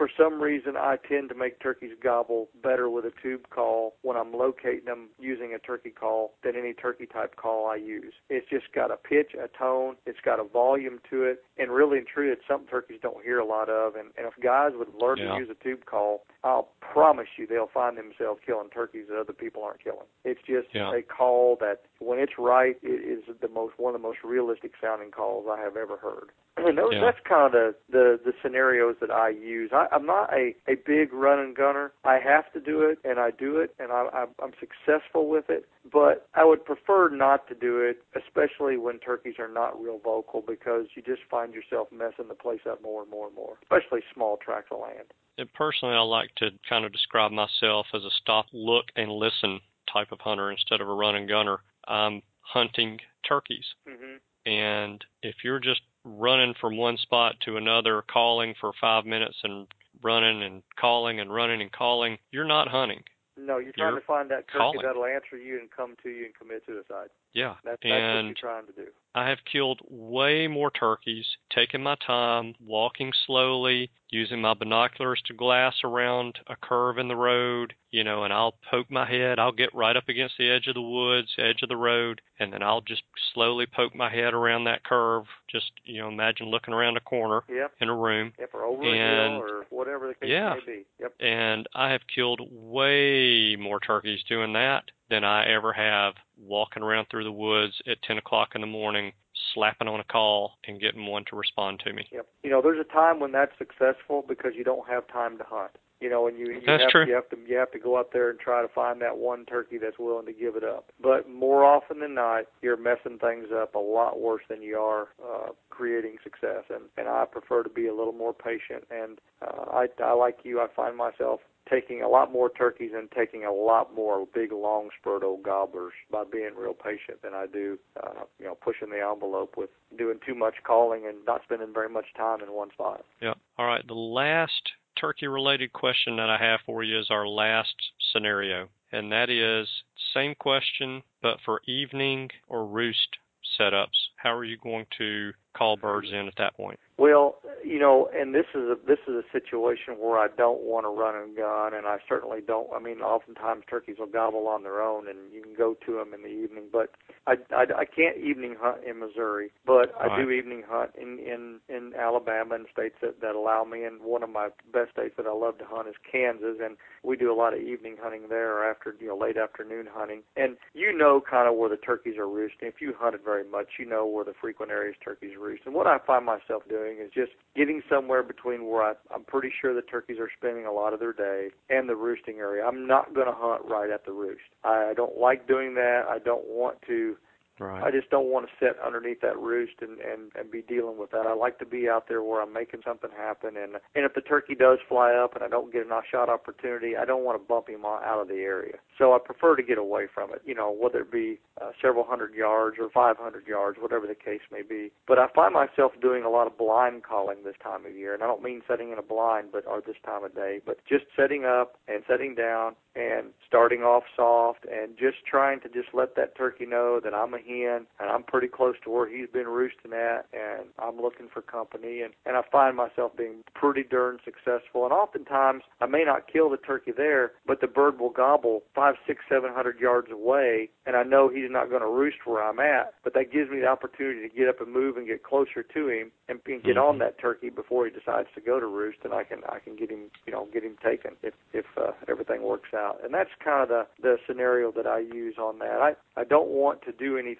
for 0.00 0.08
some 0.16 0.40
reason, 0.40 0.78
I 0.78 0.96
tend 0.96 1.28
to 1.28 1.34
make 1.34 1.60
turkeys 1.60 1.90
gobble 2.02 2.48
better 2.62 2.88
with 2.88 3.04
a 3.04 3.12
tube 3.22 3.50
call 3.50 3.96
when 4.00 4.16
I'm 4.16 4.32
locating 4.32 4.86
them 4.86 5.10
using 5.18 5.52
a 5.52 5.58
turkey 5.58 5.90
call 5.90 6.32
than 6.42 6.56
any 6.56 6.72
turkey 6.72 7.04
type 7.04 7.36
call 7.36 7.66
I 7.66 7.76
use. 7.76 8.14
It's 8.30 8.48
just 8.48 8.72
got 8.74 8.90
a 8.90 8.96
pitch, 8.96 9.32
a 9.34 9.46
tone, 9.48 9.96
it's 10.06 10.20
got 10.24 10.40
a 10.40 10.44
volume 10.44 11.00
to 11.10 11.24
it, 11.24 11.44
and 11.58 11.70
really 11.70 11.98
and 11.98 12.06
truly, 12.06 12.32
it's 12.32 12.40
something 12.48 12.66
turkeys 12.66 12.98
don't 13.02 13.22
hear 13.22 13.40
a 13.40 13.44
lot 13.44 13.68
of. 13.68 13.94
And, 13.94 14.08
and 14.16 14.26
if 14.26 14.42
guys 14.42 14.72
would 14.74 14.88
learn 14.98 15.18
yeah. 15.18 15.34
to 15.34 15.38
use 15.38 15.48
a 15.50 15.62
tube 15.62 15.84
call, 15.84 16.24
I'll 16.44 16.70
promise 16.80 17.28
you 17.36 17.46
they'll 17.46 17.68
find 17.68 17.98
themselves 17.98 18.40
killing 18.46 18.70
turkeys 18.70 19.04
that 19.10 19.20
other 19.20 19.34
people 19.34 19.62
aren't 19.62 19.84
killing. 19.84 20.08
It's 20.24 20.40
just 20.46 20.68
yeah. 20.72 20.96
a 20.96 21.02
call 21.02 21.58
that, 21.60 21.82
when 21.98 22.18
it's 22.18 22.38
right, 22.38 22.76
it 22.82 22.88
is 22.88 23.36
the 23.42 23.48
most 23.48 23.74
one 23.76 23.94
of 23.94 24.00
the 24.00 24.08
most 24.08 24.20
realistic 24.24 24.72
sounding 24.80 25.10
calls 25.10 25.44
I 25.46 25.60
have 25.60 25.76
ever 25.76 25.98
heard. 25.98 26.30
And 26.66 26.78
those, 26.78 26.92
yeah. 26.92 27.00
that's 27.00 27.18
kind 27.28 27.54
of 27.54 27.74
the, 27.90 28.18
the 28.24 28.32
scenarios 28.42 28.96
that 29.00 29.10
I 29.10 29.30
use. 29.30 29.70
I, 29.72 29.86
I'm 29.92 30.06
not 30.06 30.32
a 30.32 30.54
a 30.68 30.74
big 30.86 31.12
run 31.12 31.38
and 31.38 31.56
gunner. 31.56 31.92
I 32.04 32.18
have 32.22 32.52
to 32.52 32.60
do 32.60 32.82
it, 32.82 32.98
and 33.04 33.18
I 33.18 33.30
do 33.30 33.58
it, 33.58 33.74
and 33.78 33.92
I, 33.92 34.06
I, 34.12 34.24
I'm 34.42 34.52
successful 34.58 35.28
with 35.28 35.48
it. 35.48 35.66
But 35.90 36.28
I 36.34 36.44
would 36.44 36.64
prefer 36.64 37.08
not 37.08 37.48
to 37.48 37.54
do 37.54 37.78
it, 37.78 38.02
especially 38.14 38.76
when 38.76 38.98
turkeys 38.98 39.34
are 39.38 39.52
not 39.52 39.80
real 39.80 39.98
vocal, 39.98 40.42
because 40.46 40.86
you 40.94 41.02
just 41.02 41.22
find 41.30 41.54
yourself 41.54 41.88
messing 41.90 42.28
the 42.28 42.34
place 42.34 42.60
up 42.70 42.82
more 42.82 43.02
and 43.02 43.10
more 43.10 43.26
and 43.26 43.34
more, 43.36 43.56
especially 43.62 44.00
small 44.14 44.36
tracts 44.36 44.68
of 44.70 44.80
land. 44.80 45.12
And 45.38 45.52
personally, 45.54 45.94
I 45.94 46.00
like 46.00 46.34
to 46.36 46.50
kind 46.68 46.84
of 46.84 46.92
describe 46.92 47.32
myself 47.32 47.86
as 47.94 48.02
a 48.04 48.10
stop, 48.20 48.46
look, 48.52 48.86
and 48.96 49.10
listen 49.10 49.60
type 49.92 50.12
of 50.12 50.20
hunter 50.20 50.50
instead 50.50 50.80
of 50.80 50.88
a 50.88 50.92
run 50.92 51.16
and 51.16 51.28
gunner. 51.28 51.58
I'm 51.88 52.22
hunting 52.42 52.98
turkeys. 53.26 53.64
Mm-hmm. 53.88 54.50
And 54.50 55.04
if 55.22 55.36
you're 55.44 55.60
just 55.60 55.80
running 56.04 56.54
from 56.60 56.76
one 56.76 56.96
spot 56.98 57.36
to 57.44 57.56
another, 57.56 58.02
calling 58.10 58.54
for 58.60 58.72
five 58.80 59.04
minutes 59.04 59.36
and 59.42 59.66
running 60.02 60.42
and 60.42 60.62
calling 60.78 61.20
and 61.20 61.32
running 61.32 61.60
and 61.60 61.72
calling, 61.72 62.18
you're 62.30 62.44
not 62.44 62.68
hunting. 62.68 63.02
No, 63.36 63.58
you're 63.58 63.72
trying 63.72 63.92
You're 63.92 64.00
to 64.00 64.06
find 64.06 64.30
that 64.30 64.46
turkey 64.48 64.58
calling. 64.58 64.80
that'll 64.84 65.04
answer 65.06 65.36
you 65.36 65.58
and 65.60 65.70
come 65.70 65.94
to 66.02 66.10
you 66.10 66.26
and 66.26 66.34
commit 66.34 66.62
suicide. 66.66 67.08
Yeah. 67.32 67.54
That, 67.64 67.78
that's 67.82 67.84
and 67.84 68.28
what 68.28 68.42
you're 68.42 68.50
trying 68.50 68.66
to 68.66 68.72
do. 68.72 68.86
I 69.14 69.28
have 69.28 69.38
killed 69.50 69.80
way 69.88 70.46
more 70.46 70.70
turkeys, 70.70 71.24
taking 71.54 71.82
my 71.82 71.96
time, 72.06 72.54
walking 72.64 73.12
slowly, 73.26 73.90
using 74.10 74.40
my 74.40 74.54
binoculars 74.54 75.20
to 75.26 75.32
glass 75.34 75.74
around 75.84 76.38
a 76.48 76.56
curve 76.56 76.98
in 76.98 77.08
the 77.08 77.16
road, 77.16 77.74
you 77.90 78.04
know, 78.04 78.24
and 78.24 78.32
I'll 78.32 78.54
poke 78.70 78.90
my 78.90 79.08
head. 79.08 79.38
I'll 79.38 79.52
get 79.52 79.74
right 79.74 79.96
up 79.96 80.08
against 80.08 80.34
the 80.38 80.50
edge 80.50 80.66
of 80.66 80.74
the 80.74 80.80
woods, 80.82 81.28
edge 81.38 81.62
of 81.62 81.68
the 81.68 81.76
road, 81.76 82.20
and 82.38 82.52
then 82.52 82.62
I'll 82.62 82.80
just 82.80 83.02
slowly 83.34 83.66
poke 83.66 83.94
my 83.94 84.10
head 84.10 84.34
around 84.34 84.64
that 84.64 84.84
curve. 84.84 85.24
Just, 85.50 85.72
you 85.84 86.00
know, 86.00 86.08
imagine 86.08 86.46
looking 86.46 86.74
around 86.74 86.96
a 86.96 87.00
corner 87.00 87.42
Yep. 87.48 87.72
in 87.80 87.88
a 87.88 87.94
room. 87.96 88.32
Yep, 88.38 88.54
or 88.54 88.64
over 88.64 88.82
And- 88.82 88.90
a 88.92 89.28
hill 89.30 89.42
or 89.42 89.66
whatever 89.70 90.08
the 90.08 90.14
case 90.14 90.30
Yeah. 90.30 90.54
may 90.54 90.60
be. 90.76 90.84
Yep. 91.00 91.12
And 91.20 91.68
I 91.74 91.90
have 91.90 92.06
killed 92.06 92.40
way 92.50 93.56
more 93.56 93.80
turkeys 93.80 94.22
doing 94.24 94.52
that 94.54 94.90
than 95.08 95.24
I 95.24 95.46
ever 95.46 95.72
have 95.72 96.14
walking 96.36 96.82
around 96.82 97.06
through 97.08 97.24
the 97.24 97.32
woods 97.32 97.80
at 97.86 98.00
10 98.02 98.16
o'clock 98.18 98.54
in 98.54 98.60
the 98.60 98.66
morning, 98.66 99.12
slapping 99.54 99.88
on 99.88 100.00
a 100.00 100.04
call 100.04 100.52
and 100.66 100.80
getting 100.80 101.06
one 101.06 101.24
to 101.30 101.36
respond 101.36 101.80
to 101.84 101.92
me. 101.92 102.06
Yep. 102.12 102.26
You 102.42 102.50
know, 102.50 102.62
there's 102.62 102.80
a 102.80 102.92
time 102.92 103.20
when 103.20 103.32
that's 103.32 103.52
successful 103.58 104.24
because 104.26 104.52
you 104.56 104.64
don't 104.64 104.88
have 104.88 105.06
time 105.08 105.38
to 105.38 105.44
hunt. 105.44 105.72
You 106.00 106.08
know, 106.08 106.28
and 106.28 106.38
you, 106.38 106.46
you 106.46 106.62
That's 106.66 106.84
have 106.84 106.90
true. 106.90 107.06
you 107.06 107.12
have 107.12 107.28
to 107.28 107.36
you 107.46 107.58
have 107.58 107.70
to 107.72 107.78
go 107.78 107.98
out 107.98 108.08
there 108.14 108.30
and 108.30 108.40
try 108.40 108.62
to 108.62 108.68
find 108.68 109.02
that 109.02 109.18
one 109.18 109.44
turkey 109.44 109.76
that's 109.76 109.98
willing 109.98 110.24
to 110.24 110.32
give 110.32 110.56
it 110.56 110.64
up. 110.64 110.92
But 110.98 111.28
more 111.28 111.62
often 111.62 112.00
than 112.00 112.14
not, 112.14 112.44
you're 112.62 112.78
messing 112.78 113.18
things 113.18 113.48
up 113.54 113.74
a 113.74 113.78
lot 113.78 114.18
worse 114.18 114.40
than 114.48 114.62
you 114.62 114.78
are 114.78 115.08
uh, 115.22 115.48
creating 115.68 116.16
success. 116.24 116.64
And 116.70 116.84
and 116.96 117.06
I 117.06 117.26
prefer 117.30 117.62
to 117.62 117.68
be 117.68 117.86
a 117.86 117.94
little 117.94 118.14
more 118.14 118.32
patient. 118.32 118.84
And 118.90 119.18
uh, 119.42 119.70
I 119.70 119.88
I 120.02 120.14
like 120.14 120.38
you. 120.42 120.58
I 120.60 120.68
find 120.74 120.96
myself 120.96 121.40
taking 121.70 122.02
a 122.02 122.08
lot 122.08 122.32
more 122.32 122.50
turkeys 122.50 122.90
and 122.94 123.10
taking 123.10 123.44
a 123.44 123.52
lot 123.52 123.94
more 123.94 124.26
big 124.34 124.52
long 124.52 124.88
spurred 124.98 125.22
old 125.22 125.42
gobblers 125.42 125.92
by 126.10 126.24
being 126.30 126.50
real 126.56 126.74
patient 126.74 127.22
than 127.22 127.32
I 127.34 127.46
do 127.46 127.78
uh, 128.02 128.24
you 128.38 128.46
know 128.46 128.54
pushing 128.54 128.90
the 128.90 129.00
envelope 129.00 129.56
with 129.56 129.70
doing 129.96 130.18
too 130.26 130.34
much 130.34 130.54
calling 130.64 131.06
and 131.06 131.24
not 131.26 131.42
spending 131.44 131.72
very 131.72 131.88
much 131.88 132.06
time 132.16 132.42
in 132.42 132.52
one 132.52 132.70
spot. 132.72 133.04
Yeah. 133.20 133.34
All 133.58 133.66
right. 133.66 133.86
The 133.86 133.94
last 133.94 134.62
turkey 135.00 135.26
related 135.26 135.72
question 135.72 136.16
that 136.16 136.28
I 136.28 136.38
have 136.38 136.60
for 136.66 136.82
you 136.82 136.98
is 136.98 137.08
our 137.10 137.26
last 137.26 137.74
scenario. 138.12 138.68
And 138.92 139.12
that 139.12 139.30
is 139.30 139.68
same 140.14 140.34
question, 140.34 141.02
but 141.22 141.38
for 141.44 141.60
evening 141.66 142.28
or 142.48 142.66
roost 142.66 143.16
setups. 143.58 143.86
How 144.16 144.34
are 144.34 144.44
you 144.44 144.56
going 144.58 144.86
to 144.98 145.32
call 145.56 145.76
birds 145.76 146.08
in 146.12 146.26
at 146.26 146.34
that 146.38 146.56
point? 146.56 146.78
Well, 147.00 147.36
you 147.64 147.78
know, 147.78 148.10
and 148.14 148.34
this 148.34 148.44
is 148.54 148.60
a 148.68 148.76
this 148.86 148.98
is 149.08 149.14
a 149.14 149.24
situation 149.32 149.94
where 149.98 150.18
I 150.18 150.28
don't 150.36 150.60
want 150.60 150.84
to 150.84 150.90
run 150.90 151.16
and 151.16 151.34
gun, 151.34 151.72
and 151.72 151.86
I 151.86 151.96
certainly 152.06 152.40
don't. 152.46 152.68
I 152.76 152.78
mean, 152.78 153.00
oftentimes 153.00 153.64
turkeys 153.70 153.96
will 153.98 154.06
gobble 154.06 154.46
on 154.48 154.64
their 154.64 154.82
own, 154.82 155.08
and 155.08 155.32
you 155.32 155.40
can 155.40 155.54
go 155.54 155.76
to 155.86 155.92
them 155.94 156.12
in 156.12 156.20
the 156.20 156.28
evening. 156.28 156.64
But 156.70 156.90
I 157.26 157.36
I, 157.56 157.64
I 157.74 157.84
can't 157.86 158.18
evening 158.18 158.54
hunt 158.60 158.84
in 158.84 158.98
Missouri, 158.98 159.50
but 159.64 159.94
I 159.98 160.14
do 160.20 160.28
evening 160.30 160.62
hunt 160.68 160.90
in 161.00 161.18
in 161.20 161.60
in 161.74 161.94
Alabama 161.98 162.56
and 162.56 162.66
states 162.70 162.96
that 163.00 163.22
that 163.22 163.34
allow 163.34 163.64
me. 163.64 163.84
And 163.84 164.02
one 164.02 164.22
of 164.22 164.28
my 164.28 164.48
best 164.70 164.92
states 164.92 165.14
that 165.16 165.26
I 165.26 165.32
love 165.32 165.56
to 165.58 165.64
hunt 165.64 165.88
is 165.88 165.94
Kansas, 166.04 166.58
and 166.62 166.76
we 167.02 167.16
do 167.16 167.32
a 167.32 167.34
lot 167.34 167.54
of 167.54 167.60
evening 167.60 167.96
hunting 167.98 168.28
there, 168.28 168.70
after 168.70 168.94
you 169.00 169.08
know 169.08 169.16
late 169.16 169.38
afternoon 169.38 169.88
hunting. 169.90 170.20
And 170.36 170.58
you 170.74 170.94
know 170.94 171.22
kind 171.22 171.48
of 171.48 171.56
where 171.56 171.70
the 171.70 171.78
turkeys 171.78 172.18
are 172.18 172.28
roosting. 172.28 172.68
If 172.68 172.82
you 172.82 172.92
hunted 172.98 173.22
very 173.24 173.48
much, 173.48 173.78
you 173.78 173.86
know 173.86 174.04
where 174.04 174.26
the 174.26 174.34
frequent 174.38 174.70
areas 174.70 174.96
turkeys 175.02 175.38
roost. 175.40 175.62
And 175.64 175.74
what 175.74 175.86
I 175.86 175.96
find 176.06 176.26
myself 176.26 176.62
doing 176.68 176.89
is 176.98 177.10
just 177.12 177.32
getting 177.56 177.82
somewhere 177.88 178.22
between 178.22 178.66
where 178.66 178.82
I, 178.82 178.92
I'm 179.14 179.24
pretty 179.24 179.52
sure 179.60 179.74
the 179.74 179.82
turkeys 179.82 180.18
are 180.18 180.30
spending 180.36 180.66
a 180.66 180.72
lot 180.72 180.92
of 180.92 181.00
their 181.00 181.12
day 181.12 181.48
and 181.68 181.88
the 181.88 181.96
roosting 181.96 182.38
area. 182.38 182.64
I'm 182.64 182.86
not 182.86 183.14
going 183.14 183.26
to 183.26 183.34
hunt 183.34 183.62
right 183.68 183.90
at 183.90 184.04
the 184.04 184.12
roost. 184.12 184.42
I 184.64 184.92
don't 184.96 185.18
like 185.18 185.46
doing 185.46 185.74
that. 185.74 186.02
I 186.08 186.18
don't 186.18 186.46
want 186.46 186.78
to 186.86 187.16
Right. 187.60 187.84
I 187.84 187.90
just 187.90 188.08
don't 188.08 188.32
want 188.32 188.46
to 188.46 188.52
sit 188.58 188.76
underneath 188.82 189.20
that 189.20 189.38
roost 189.38 189.82
and, 189.82 189.98
and, 190.00 190.32
and 190.34 190.50
be 190.50 190.62
dealing 190.62 190.96
with 190.96 191.10
that. 191.10 191.26
I 191.26 191.34
like 191.34 191.58
to 191.58 191.66
be 191.66 191.90
out 191.90 192.08
there 192.08 192.22
where 192.22 192.40
I'm 192.40 192.54
making 192.54 192.80
something 192.86 193.10
happen. 193.14 193.54
And, 193.54 193.74
and 193.94 194.06
if 194.06 194.14
the 194.14 194.22
turkey 194.22 194.54
does 194.54 194.78
fly 194.88 195.12
up 195.12 195.34
and 195.34 195.44
I 195.44 195.48
don't 195.48 195.70
get 195.70 195.84
a 195.84 195.88
nice 195.88 196.04
shot 196.10 196.30
opportunity, 196.30 196.96
I 196.96 197.04
don't 197.04 197.22
want 197.22 197.38
to 197.38 197.46
bump 197.46 197.68
him 197.68 197.84
out 197.84 198.18
of 198.18 198.28
the 198.28 198.40
area. 198.40 198.76
So 198.96 199.12
I 199.12 199.18
prefer 199.22 199.56
to 199.56 199.62
get 199.62 199.76
away 199.76 200.06
from 200.12 200.32
it, 200.32 200.40
you 200.46 200.54
know, 200.54 200.74
whether 200.74 201.00
it 201.00 201.12
be 201.12 201.38
uh, 201.60 201.72
several 201.82 202.04
hundred 202.04 202.32
yards 202.34 202.78
or 202.80 202.88
500 202.88 203.46
yards, 203.46 203.76
whatever 203.78 204.06
the 204.06 204.14
case 204.14 204.40
may 204.50 204.62
be. 204.62 204.90
But 205.06 205.18
I 205.18 205.26
find 205.34 205.52
myself 205.52 205.92
doing 206.00 206.24
a 206.24 206.30
lot 206.30 206.46
of 206.46 206.56
blind 206.56 207.02
calling 207.02 207.44
this 207.44 207.56
time 207.62 207.84
of 207.84 207.94
year. 207.94 208.14
And 208.14 208.22
I 208.22 208.26
don't 208.26 208.42
mean 208.42 208.62
setting 208.66 208.90
in 208.90 208.96
a 208.96 209.02
blind, 209.02 209.48
but 209.52 209.66
or 209.66 209.82
this 209.86 209.96
time 210.02 210.24
of 210.24 210.34
day, 210.34 210.60
but 210.64 210.78
just 210.88 211.04
setting 211.14 211.44
up 211.44 211.76
and 211.88 212.02
setting 212.08 212.34
down 212.34 212.74
and 212.96 213.28
starting 213.46 213.82
off 213.82 214.04
soft 214.16 214.64
and 214.64 214.96
just 214.96 215.18
trying 215.28 215.60
to 215.60 215.68
just 215.68 215.88
let 215.92 216.16
that 216.16 216.36
turkey 216.36 216.66
know 216.66 217.00
that 217.02 217.14
I'm 217.14 217.34
a 217.34 217.38
hen 217.50 217.86
and 217.98 218.10
I'm 218.10 218.22
pretty 218.22 218.48
close 218.48 218.76
to 218.84 218.90
where 218.90 219.08
he's 219.08 219.28
been 219.28 219.46
roosting 219.46 219.92
at 219.92 220.26
and 220.32 220.68
I'm 220.78 220.96
looking 221.00 221.28
for 221.32 221.42
company 221.42 222.02
and, 222.02 222.12
and 222.26 222.36
I 222.36 222.42
find 222.50 222.76
myself 222.76 223.12
being 223.16 223.42
pretty 223.54 223.82
darn 223.82 224.18
successful. 224.24 224.84
And 224.84 224.92
oftentimes 224.92 225.62
I 225.80 225.86
may 225.86 226.04
not 226.04 226.30
kill 226.32 226.50
the 226.50 226.56
turkey 226.56 226.92
there, 226.96 227.32
but 227.46 227.60
the 227.60 227.66
bird 227.66 227.98
will 227.98 228.10
gobble 228.10 228.62
five, 228.74 228.94
six, 229.06 229.20
seven 229.28 229.52
hundred 229.52 229.80
yards 229.80 230.08
away 230.10 230.70
and 230.86 230.96
I 230.96 231.02
know 231.02 231.28
he's 231.28 231.50
not 231.50 231.68
going 231.68 231.82
to 231.82 231.88
roost 231.88 232.18
where 232.24 232.42
I'm 232.42 232.60
at, 232.60 232.94
but 233.04 233.14
that 233.14 233.32
gives 233.32 233.50
me 233.50 233.60
the 233.60 233.66
opportunity 233.66 234.28
to 234.28 234.34
get 234.34 234.48
up 234.48 234.60
and 234.60 234.72
move 234.72 234.96
and 234.96 235.06
get 235.06 235.22
closer 235.22 235.62
to 235.62 235.88
him 235.88 236.10
and, 236.28 236.40
and 236.46 236.62
get 236.62 236.78
on 236.78 236.98
that 236.98 237.18
turkey 237.18 237.50
before 237.50 237.86
he 237.86 237.90
decides 237.90 238.28
to 238.34 238.40
go 238.40 238.60
to 238.60 238.66
roost 238.66 238.98
and 239.04 239.12
I 239.12 239.24
can 239.24 239.40
I 239.48 239.58
can 239.58 239.76
get 239.76 239.90
him 239.90 240.10
you 240.26 240.32
know 240.32 240.48
get 240.52 240.64
him 240.64 240.76
taken 240.82 241.12
if 241.22 241.34
if 241.52 241.66
uh, 241.76 241.92
everything 242.08 242.42
works 242.42 242.70
out. 242.74 242.98
And 243.04 243.12
that's 243.12 243.30
kind 243.42 243.62
of 243.62 243.68
the 243.68 243.86
the 244.02 244.16
scenario 244.26 244.72
that 244.72 244.86
I 244.86 245.00
use 245.00 245.36
on 245.38 245.58
that. 245.60 245.80
I 245.80 246.20
I 246.20 246.24
don't 246.24 246.48
want 246.48 246.82
to 246.82 246.92
do 246.92 247.16
anything 247.16 247.39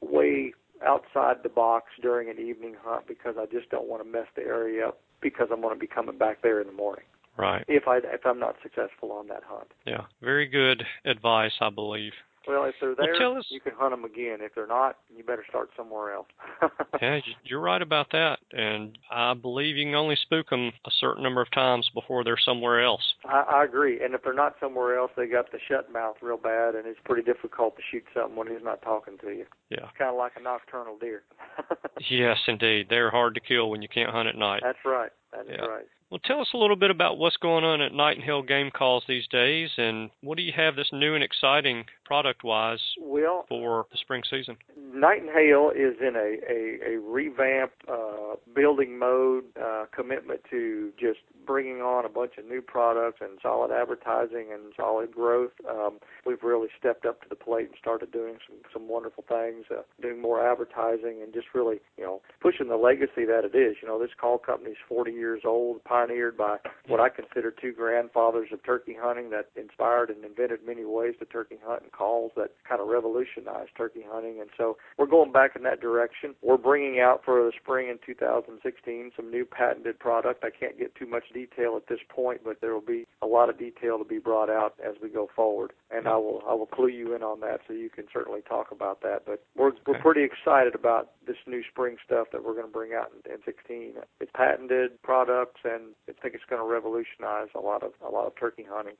way 0.00 0.52
outside 0.86 1.36
the 1.42 1.48
box 1.48 1.86
during 2.00 2.30
an 2.30 2.38
evening 2.38 2.76
hunt 2.80 3.06
because 3.06 3.34
I 3.38 3.46
just 3.46 3.68
don't 3.70 3.88
want 3.88 4.02
to 4.04 4.08
mess 4.08 4.26
the 4.36 4.42
area 4.42 4.88
up 4.88 5.00
because 5.20 5.48
I'm 5.52 5.60
going 5.60 5.74
to 5.74 5.80
be 5.80 5.88
coming 5.88 6.18
back 6.18 6.42
there 6.42 6.60
in 6.60 6.66
the 6.68 6.72
morning 6.72 7.04
Right. 7.36 7.64
if 7.68 7.86
I 7.86 7.98
if 7.98 8.24
I'm 8.24 8.38
not 8.38 8.56
successful 8.62 9.12
on 9.12 9.28
that 9.28 9.42
hunt. 9.44 9.68
Yeah. 9.86 10.02
Very 10.20 10.46
good 10.46 10.82
advice, 11.04 11.52
I 11.60 11.70
believe. 11.70 12.12
Well, 12.48 12.64
if 12.64 12.74
they're 12.80 12.94
there, 12.94 13.18
tell 13.18 13.36
us- 13.36 13.46
you 13.50 13.60
can 13.60 13.72
hunt 13.76 13.90
them 13.92 14.04
again. 14.04 14.38
If 14.40 14.54
they're 14.54 14.66
not, 14.66 14.96
you 15.14 15.22
better 15.22 15.44
start 15.48 15.70
somewhere 15.76 16.14
else. 16.14 16.26
Yeah, 17.00 17.20
you're 17.44 17.60
right 17.60 17.80
about 17.80 18.10
that. 18.10 18.38
And 18.52 18.98
I 19.10 19.34
believe 19.34 19.76
you 19.76 19.84
can 19.86 19.94
only 19.94 20.16
spook 20.16 20.48
them 20.50 20.72
a 20.84 20.90
certain 20.98 21.22
number 21.22 21.40
of 21.40 21.48
times 21.52 21.88
before 21.94 22.24
they're 22.24 22.38
somewhere 22.44 22.82
else. 22.82 23.02
I, 23.24 23.44
I 23.48 23.64
agree. 23.64 24.02
And 24.02 24.14
if 24.14 24.22
they're 24.24 24.32
not 24.34 24.56
somewhere 24.58 24.98
else, 24.98 25.12
they 25.16 25.26
got 25.26 25.52
the 25.52 25.58
shut 25.68 25.92
mouth 25.92 26.16
real 26.22 26.38
bad, 26.38 26.74
and 26.74 26.86
it's 26.86 26.98
pretty 27.04 27.22
difficult 27.22 27.76
to 27.76 27.82
shoot 27.90 28.02
something 28.14 28.34
when 28.34 28.48
he's 28.48 28.64
not 28.64 28.82
talking 28.82 29.16
to 29.18 29.28
you. 29.28 29.44
Yeah. 29.70 29.78
It's 29.84 29.96
kind 29.98 30.10
of 30.10 30.16
like 30.16 30.32
a 30.36 30.42
nocturnal 30.42 30.96
deer. 30.98 31.22
Yes, 32.10 32.38
indeed. 32.46 32.86
They're 32.88 33.10
hard 33.10 33.34
to 33.34 33.40
kill 33.40 33.70
when 33.70 33.82
you 33.82 33.88
can't 33.88 34.10
hunt 34.10 34.28
at 34.28 34.36
night. 34.36 34.60
That's 34.64 34.78
right. 34.84 35.10
That's 35.32 35.48
Yeah. 35.50 35.66
right. 35.66 35.84
Well, 36.10 36.20
tell 36.24 36.40
us 36.40 36.48
a 36.54 36.56
little 36.56 36.76
bit 36.76 36.90
about 36.90 37.18
what's 37.18 37.36
going 37.36 37.64
on 37.64 37.82
at 37.82 37.92
Knight 37.92 38.16
and 38.16 38.24
Hale 38.24 38.42
Game 38.42 38.70
Calls 38.70 39.04
these 39.06 39.26
days, 39.28 39.68
and 39.76 40.08
what 40.22 40.38
do 40.38 40.42
you 40.42 40.52
have 40.56 40.76
that's 40.76 40.90
new 40.90 41.14
and 41.14 41.22
exciting 41.22 41.84
product-wise 42.06 42.80
well, 42.98 43.44
for 43.46 43.84
the 43.92 43.98
spring 43.98 44.22
season? 44.30 44.56
Knight 44.94 45.20
and 45.20 45.30
Hale 45.30 45.70
is 45.76 45.96
in 46.00 46.16
a 46.16 46.38
a, 46.48 46.94
a 46.94 47.00
revamped 47.00 47.82
uh, 47.86 48.36
building 48.54 48.98
mode, 48.98 49.44
uh, 49.62 49.84
commitment 49.94 50.40
to 50.50 50.92
just 50.98 51.18
bringing 51.46 51.80
on 51.80 52.04
a 52.04 52.08
bunch 52.08 52.32
of 52.38 52.46
new 52.46 52.60
products 52.60 53.18
and 53.20 53.38
solid 53.42 53.70
advertising 53.70 54.48
and 54.52 54.72
solid 54.76 55.12
growth. 55.12 55.52
Um, 55.68 55.98
we've 56.26 56.42
really 56.42 56.68
stepped 56.78 57.06
up 57.06 57.22
to 57.22 57.28
the 57.28 57.34
plate 57.34 57.68
and 57.68 57.74
started 57.78 58.12
doing 58.12 58.36
some 58.46 58.56
some 58.72 58.88
wonderful 58.88 59.24
things, 59.28 59.64
uh, 59.70 59.82
doing 60.00 60.20
more 60.22 60.46
advertising 60.46 61.20
and 61.22 61.34
just 61.34 61.48
really 61.54 61.80
you 61.96 62.04
know 62.04 62.22
pushing 62.40 62.68
the 62.68 62.76
legacy 62.76 63.24
that 63.26 63.44
it 63.44 63.54
is. 63.54 63.76
You 63.82 63.88
know, 63.88 63.98
this 63.98 64.10
call 64.18 64.38
company 64.38 64.70
is 64.70 64.76
40 64.88 65.12
years 65.12 65.42
old, 65.44 65.82
pioneered 65.98 66.36
by 66.36 66.56
what 66.86 67.00
I 67.00 67.08
consider 67.08 67.50
two 67.50 67.72
grandfathers 67.72 68.48
of 68.52 68.62
turkey 68.64 68.96
hunting 68.98 69.30
that 69.30 69.46
inspired 69.56 70.10
and 70.10 70.24
invented 70.24 70.60
many 70.66 70.84
ways 70.84 71.14
to 71.18 71.24
turkey 71.24 71.58
hunt 71.64 71.82
and 71.82 71.92
calls 71.92 72.32
that 72.36 72.52
kind 72.68 72.80
of 72.80 72.88
revolutionized 72.88 73.70
turkey 73.76 74.04
hunting. 74.08 74.40
And 74.40 74.50
so 74.56 74.76
we're 74.96 75.06
going 75.06 75.32
back 75.32 75.56
in 75.56 75.62
that 75.64 75.80
direction. 75.80 76.34
We're 76.42 76.56
bringing 76.56 77.00
out 77.00 77.22
for 77.24 77.42
the 77.42 77.52
spring 77.60 77.88
in 77.88 77.98
2016 78.04 79.12
some 79.16 79.30
new 79.30 79.44
patented 79.44 79.98
product. 79.98 80.44
I 80.44 80.50
can't 80.50 80.78
get 80.78 80.94
too 80.94 81.06
much 81.06 81.24
detail 81.32 81.74
at 81.76 81.88
this 81.88 82.00
point, 82.08 82.42
but 82.44 82.60
there 82.60 82.72
will 82.72 82.80
be 82.80 83.06
a 83.22 83.26
lot 83.26 83.48
of 83.50 83.58
detail 83.58 83.98
to 83.98 84.04
be 84.04 84.18
brought 84.18 84.50
out 84.50 84.74
as 84.84 84.94
we 85.02 85.08
go 85.08 85.28
forward, 85.34 85.72
and 85.90 86.06
I 86.06 86.16
will 86.16 86.42
I 86.48 86.54
will 86.54 86.66
clue 86.66 86.88
you 86.88 87.14
in 87.14 87.22
on 87.22 87.40
that 87.40 87.60
so 87.66 87.74
you 87.74 87.90
can 87.90 88.04
certainly 88.12 88.40
talk 88.48 88.70
about 88.70 89.02
that. 89.02 89.22
But 89.26 89.42
we're 89.56 89.72
we're 89.86 90.00
pretty 90.00 90.22
excited 90.22 90.74
about 90.74 91.10
this 91.26 91.36
new 91.46 91.62
spring 91.70 91.96
stuff 92.04 92.28
that 92.32 92.44
we're 92.44 92.54
going 92.54 92.66
to 92.66 92.72
bring 92.72 92.94
out 92.94 93.10
in, 93.12 93.32
in 93.32 93.38
16. 93.44 93.94
It's 94.20 94.30
patented 94.34 95.00
products, 95.02 95.60
and 95.64 95.87
I 96.08 96.12
think 96.20 96.34
it's 96.34 96.44
going 96.48 96.60
to 96.62 96.66
revolutionize 96.66 97.48
a 97.54 97.60
lot 97.60 97.82
of 97.82 97.92
a 98.06 98.10
lot 98.10 98.26
of 98.26 98.32
turkey 98.38 98.66
hunting. 98.68 98.94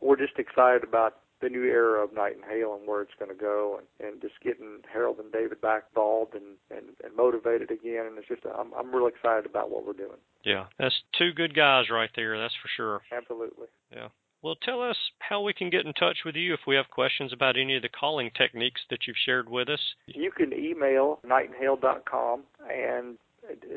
We're 0.00 0.16
just 0.16 0.38
excited 0.38 0.84
about 0.84 1.16
the 1.40 1.48
new 1.48 1.64
era 1.64 2.02
of 2.02 2.14
Knight 2.14 2.36
and 2.36 2.44
Hale 2.44 2.74
and 2.78 2.88
where 2.88 3.02
it's 3.02 3.12
going 3.18 3.30
to 3.30 3.36
go, 3.36 3.78
and, 3.78 4.08
and 4.08 4.20
just 4.20 4.34
getting 4.42 4.78
Harold 4.90 5.18
and 5.18 5.30
David 5.32 5.60
back 5.60 5.84
involved 5.90 6.34
and, 6.34 6.56
and, 6.70 6.96
and 7.04 7.14
motivated 7.16 7.70
again. 7.70 8.06
And 8.06 8.18
it's 8.18 8.28
just 8.28 8.42
I'm 8.46 8.72
I'm 8.74 8.94
really 8.94 9.12
excited 9.14 9.46
about 9.46 9.70
what 9.70 9.86
we're 9.86 9.92
doing. 9.92 10.18
Yeah, 10.44 10.66
that's 10.78 10.94
two 11.18 11.32
good 11.32 11.54
guys 11.54 11.90
right 11.90 12.10
there. 12.16 12.38
That's 12.38 12.54
for 12.62 12.68
sure. 12.76 13.00
Absolutely. 13.12 13.66
Yeah. 13.92 14.08
Well, 14.42 14.56
tell 14.62 14.82
us 14.82 14.96
how 15.20 15.40
we 15.40 15.54
can 15.54 15.70
get 15.70 15.86
in 15.86 15.94
touch 15.94 16.18
with 16.26 16.36
you 16.36 16.52
if 16.52 16.60
we 16.66 16.76
have 16.76 16.90
questions 16.90 17.32
about 17.32 17.56
any 17.56 17.76
of 17.76 17.82
the 17.82 17.88
calling 17.88 18.30
techniques 18.36 18.82
that 18.90 19.06
you've 19.06 19.16
shared 19.24 19.48
with 19.48 19.70
us. 19.70 19.80
You 20.06 20.30
can 20.30 20.52
email 20.52 21.18
knightandhale.com 21.26 22.42
and 22.70 23.16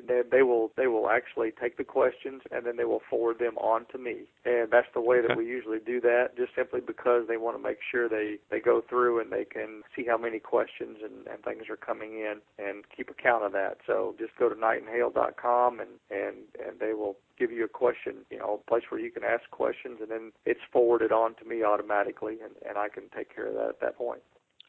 they, 0.08 0.22
they 0.30 0.44
will 0.44 0.72
they 0.78 0.88
will 0.88 1.10
actually 1.10 1.52
take 1.52 1.78
the 1.78 1.84
questions 1.84 2.42
and 2.52 2.66
then 2.66 2.78
they 2.78 2.86
will 2.86 3.02
forward 3.10 3.40
them 3.40 3.58
on 3.58 3.86
to 3.92 3.98
me. 3.98 4.24
And 4.46 4.70
that's 4.72 4.88
the 4.94 5.02
way 5.02 5.22
that 5.22 5.38
we 5.38 5.46
usually 5.46 5.80
do 5.86 6.00
that 6.02 6.38
just 6.38 6.56
simply 6.56 6.80
because 6.80 7.24
they 7.28 7.38
want 7.38 7.58
to 7.58 7.64
make 7.64 7.80
sure 7.92 8.08
they 8.08 8.38
they 8.50 8.60
go 8.60 8.82
through 8.88 9.20
and 9.20 9.32
they 9.32 9.46
can 9.46 9.84
see 9.96 10.06
how 10.08 10.18
many 10.18 10.40
questions 10.40 10.98
and, 11.04 11.28
and 11.28 11.44
things 11.44 11.64
are 11.70 11.78
coming 11.78 12.14
in 12.14 12.36
and 12.58 12.84
keep 12.96 13.10
account 13.10 13.44
of 13.44 13.52
that. 13.54 13.78
So 13.86 14.16
just 14.18 14.32
go 14.38 14.50
to 14.50 14.56
knightandhale.com 14.56 15.80
and 15.80 15.90
and 16.10 16.38
and 16.66 16.80
they 16.80 16.94
will 16.94 17.18
give 17.38 17.52
you 17.52 17.66
a 17.66 17.70
question 17.70 18.26
you 18.32 18.40
know 18.40 18.62
a 18.66 18.70
place 18.70 18.84
where 18.90 19.02
you 19.02 19.12
can 19.12 19.24
ask 19.24 19.50
questions 19.52 19.98
and 20.02 20.10
then 20.10 20.32
it's 20.46 20.62
forwarded 20.72 21.12
on 21.12 21.36
to 21.36 21.46
me 21.46 21.64
automatically 21.64 22.38
and 22.44 22.54
and 22.68 22.78
I 22.78 22.90
can 22.90 23.04
take 23.16 23.34
care 23.34 23.48
of 23.48 23.54
that 23.56 23.70
at 23.70 23.80
that 23.82 23.98
point. 23.98 24.22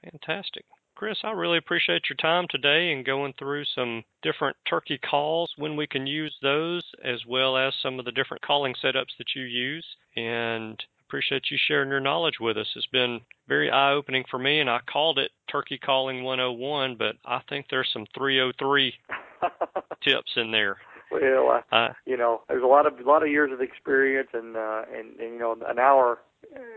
Fantastic. 0.02 0.64
Chris, 0.98 1.18
I 1.22 1.30
really 1.30 1.58
appreciate 1.58 2.10
your 2.10 2.16
time 2.16 2.46
today 2.50 2.90
and 2.90 3.06
going 3.06 3.32
through 3.38 3.64
some 3.72 4.02
different 4.20 4.56
turkey 4.68 4.98
calls, 4.98 5.48
when 5.56 5.76
we 5.76 5.86
can 5.86 6.08
use 6.08 6.34
those, 6.42 6.82
as 7.04 7.20
well 7.24 7.56
as 7.56 7.72
some 7.80 8.00
of 8.00 8.04
the 8.04 8.10
different 8.10 8.42
calling 8.42 8.74
setups 8.84 9.16
that 9.18 9.28
you 9.36 9.44
use. 9.44 9.86
And 10.16 10.76
appreciate 11.06 11.52
you 11.52 11.58
sharing 11.68 11.90
your 11.90 12.00
knowledge 12.00 12.40
with 12.40 12.56
us. 12.56 12.66
It's 12.74 12.84
been 12.86 13.20
very 13.46 13.70
eye 13.70 13.92
opening 13.92 14.24
for 14.28 14.40
me, 14.40 14.58
and 14.58 14.68
I 14.68 14.80
called 14.92 15.20
it 15.20 15.30
Turkey 15.48 15.78
Calling 15.78 16.24
101, 16.24 16.96
but 16.98 17.14
I 17.24 17.42
think 17.48 17.66
there's 17.70 17.88
some 17.92 18.06
303 18.16 18.92
tips 20.02 20.32
in 20.34 20.50
there. 20.50 20.78
well 21.12 21.62
I, 21.70 21.76
Uh, 21.76 21.92
you 22.06 22.16
know, 22.16 22.42
there's 22.48 22.64
a 22.64 22.66
lot 22.66 22.86
of 22.86 22.98
a 22.98 23.08
lot 23.08 23.22
of 23.22 23.28
years 23.28 23.52
of 23.52 23.60
experience, 23.60 24.30
and 24.32 24.56
uh, 24.56 24.82
and 24.92 25.16
and 25.20 25.34
you 25.34 25.38
know, 25.38 25.56
an 25.64 25.78
hour, 25.78 26.18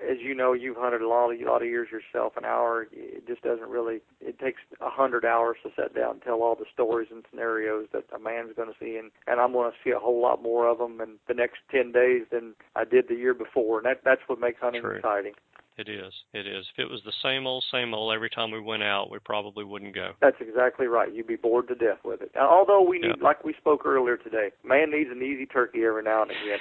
as 0.09 0.17
you 0.19 0.33
know, 0.33 0.53
you've 0.53 0.77
hunted 0.77 1.01
a 1.01 1.07
lot 1.07 1.31
of 1.31 1.39
a 1.39 1.45
lot 1.45 1.61
of 1.61 1.67
years 1.67 1.87
yourself. 1.91 2.33
An 2.37 2.45
hour, 2.45 2.87
it 2.91 3.27
just 3.27 3.41
doesn't 3.43 3.69
really. 3.69 4.01
It 4.19 4.39
takes 4.39 4.59
a 4.81 4.89
hundred 4.89 5.23
hours 5.25 5.57
to 5.63 5.69
sit 5.75 5.95
down 5.95 6.11
and 6.13 6.21
tell 6.21 6.41
all 6.41 6.55
the 6.55 6.65
stories 6.73 7.09
and 7.11 7.23
scenarios 7.29 7.87
that 7.93 8.03
a 8.15 8.19
man's 8.19 8.53
going 8.55 8.69
to 8.69 8.75
see, 8.79 8.97
and 8.97 9.11
and 9.27 9.39
I'm 9.39 9.53
going 9.53 9.71
to 9.71 9.77
see 9.83 9.91
a 9.91 9.99
whole 9.99 10.21
lot 10.21 10.41
more 10.41 10.67
of 10.67 10.77
them 10.79 10.99
in 11.01 11.15
the 11.27 11.33
next 11.33 11.59
ten 11.69 11.91
days 11.91 12.23
than 12.31 12.53
I 12.75 12.83
did 12.83 13.07
the 13.07 13.15
year 13.15 13.33
before, 13.33 13.77
and 13.77 13.85
that 13.85 14.01
that's 14.03 14.21
what 14.27 14.39
makes 14.39 14.59
hunting 14.61 14.81
True. 14.81 14.95
exciting. 14.97 15.33
it 15.77 15.87
is. 15.87 16.13
It 16.33 16.45
is. 16.47 16.65
If 16.75 16.79
it 16.79 16.89
was 16.91 17.01
the 17.05 17.13
same 17.23 17.47
old, 17.47 17.63
same 17.71 17.93
old 17.93 18.13
every 18.13 18.29
time 18.29 18.51
we 18.51 18.59
went 18.59 18.83
out, 18.83 19.09
we 19.11 19.19
probably 19.19 19.63
wouldn't 19.63 19.95
go. 19.95 20.11
That's 20.21 20.37
exactly 20.41 20.87
right. 20.87 21.13
You'd 21.13 21.27
be 21.27 21.35
bored 21.37 21.67
to 21.69 21.75
death 21.75 21.99
with 22.03 22.21
it. 22.21 22.31
Although 22.39 22.81
we 22.87 22.99
need, 22.99 23.07
Yeah. 23.17 23.23
like 23.23 23.43
we 23.43 23.53
spoke 23.59 23.85
earlier 23.85 24.17
today, 24.17 24.51
man 24.63 24.91
needs 24.91 25.09
an 25.11 25.21
easy 25.23 25.45
turkey 25.45 25.85
every 25.85 26.03
now 26.03 26.23
and 26.23 26.31
again. 26.31 26.59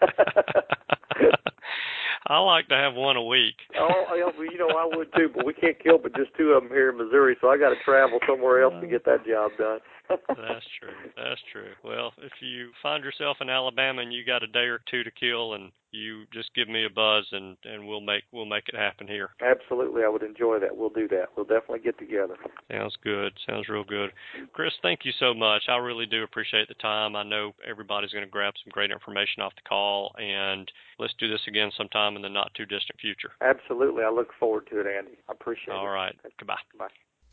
I 2.28 2.38
like 2.38 2.68
to 2.68 2.74
have 2.74 2.94
one 2.94 3.16
a 3.16 3.22
week. 3.22 3.56
Oh, 3.78 4.14
you 4.38 4.58
know 4.58 4.68
I 4.68 4.96
would 4.96 5.08
too, 5.16 5.28
but 5.34 5.44
we 5.44 5.52
can't 5.52 5.78
kill 5.78 5.98
but 5.98 6.14
just 6.16 6.30
two 6.36 6.50
of 6.52 6.62
them 6.62 6.70
here 6.70 6.90
in 6.90 6.96
Missouri, 6.96 7.36
so 7.40 7.48
I 7.48 7.58
got 7.58 7.70
to 7.70 7.76
travel 7.84 8.18
somewhere 8.26 8.62
else 8.62 8.74
to 8.80 8.86
get 8.86 9.04
that 9.04 9.26
job 9.26 9.50
done. 9.58 9.78
That's 10.08 10.66
true. 10.80 10.94
That's 11.16 11.40
true. 11.52 11.72
Well, 11.84 12.12
if 12.18 12.32
you 12.40 12.70
find 12.82 13.04
yourself 13.04 13.38
in 13.40 13.50
Alabama 13.50 14.02
and 14.02 14.12
you 14.12 14.24
got 14.24 14.42
a 14.42 14.46
day 14.46 14.66
or 14.66 14.80
two 14.90 15.04
to 15.04 15.10
kill, 15.10 15.54
and 15.54 15.70
you 15.96 16.24
just 16.32 16.54
give 16.54 16.68
me 16.68 16.84
a 16.84 16.90
buzz, 16.90 17.26
and 17.32 17.56
and 17.64 17.86
we'll 17.86 18.00
make 18.00 18.24
we'll 18.32 18.46
make 18.46 18.68
it 18.68 18.74
happen 18.74 19.06
here. 19.06 19.30
Absolutely, 19.40 20.02
I 20.04 20.08
would 20.08 20.22
enjoy 20.22 20.58
that. 20.60 20.76
We'll 20.76 20.90
do 20.90 21.08
that. 21.08 21.26
We'll 21.36 21.46
definitely 21.46 21.80
get 21.80 21.98
together. 21.98 22.36
Sounds 22.70 22.96
good. 23.02 23.32
Sounds 23.48 23.68
real 23.68 23.84
good. 23.84 24.10
Chris, 24.52 24.72
thank 24.82 25.00
you 25.04 25.12
so 25.18 25.34
much. 25.34 25.62
I 25.68 25.76
really 25.76 26.06
do 26.06 26.22
appreciate 26.22 26.68
the 26.68 26.74
time. 26.74 27.16
I 27.16 27.22
know 27.22 27.52
everybody's 27.68 28.10
going 28.10 28.24
to 28.24 28.30
grab 28.30 28.54
some 28.62 28.70
great 28.70 28.90
information 28.90 29.42
off 29.42 29.54
the 29.54 29.68
call, 29.68 30.14
and 30.18 30.70
let's 30.98 31.14
do 31.18 31.28
this 31.28 31.40
again 31.48 31.70
sometime 31.76 32.16
in 32.16 32.22
the 32.22 32.28
not 32.28 32.52
too 32.54 32.66
distant 32.66 33.00
future. 33.00 33.32
Absolutely, 33.40 34.04
I 34.04 34.10
look 34.10 34.28
forward 34.38 34.68
to 34.70 34.80
it, 34.80 34.86
Andy. 34.86 35.18
I 35.28 35.32
appreciate 35.32 35.74
it. 35.74 35.76
All 35.76 35.88
right. 35.88 36.14
Goodbye. 36.38 36.56
Bye. 36.78 36.88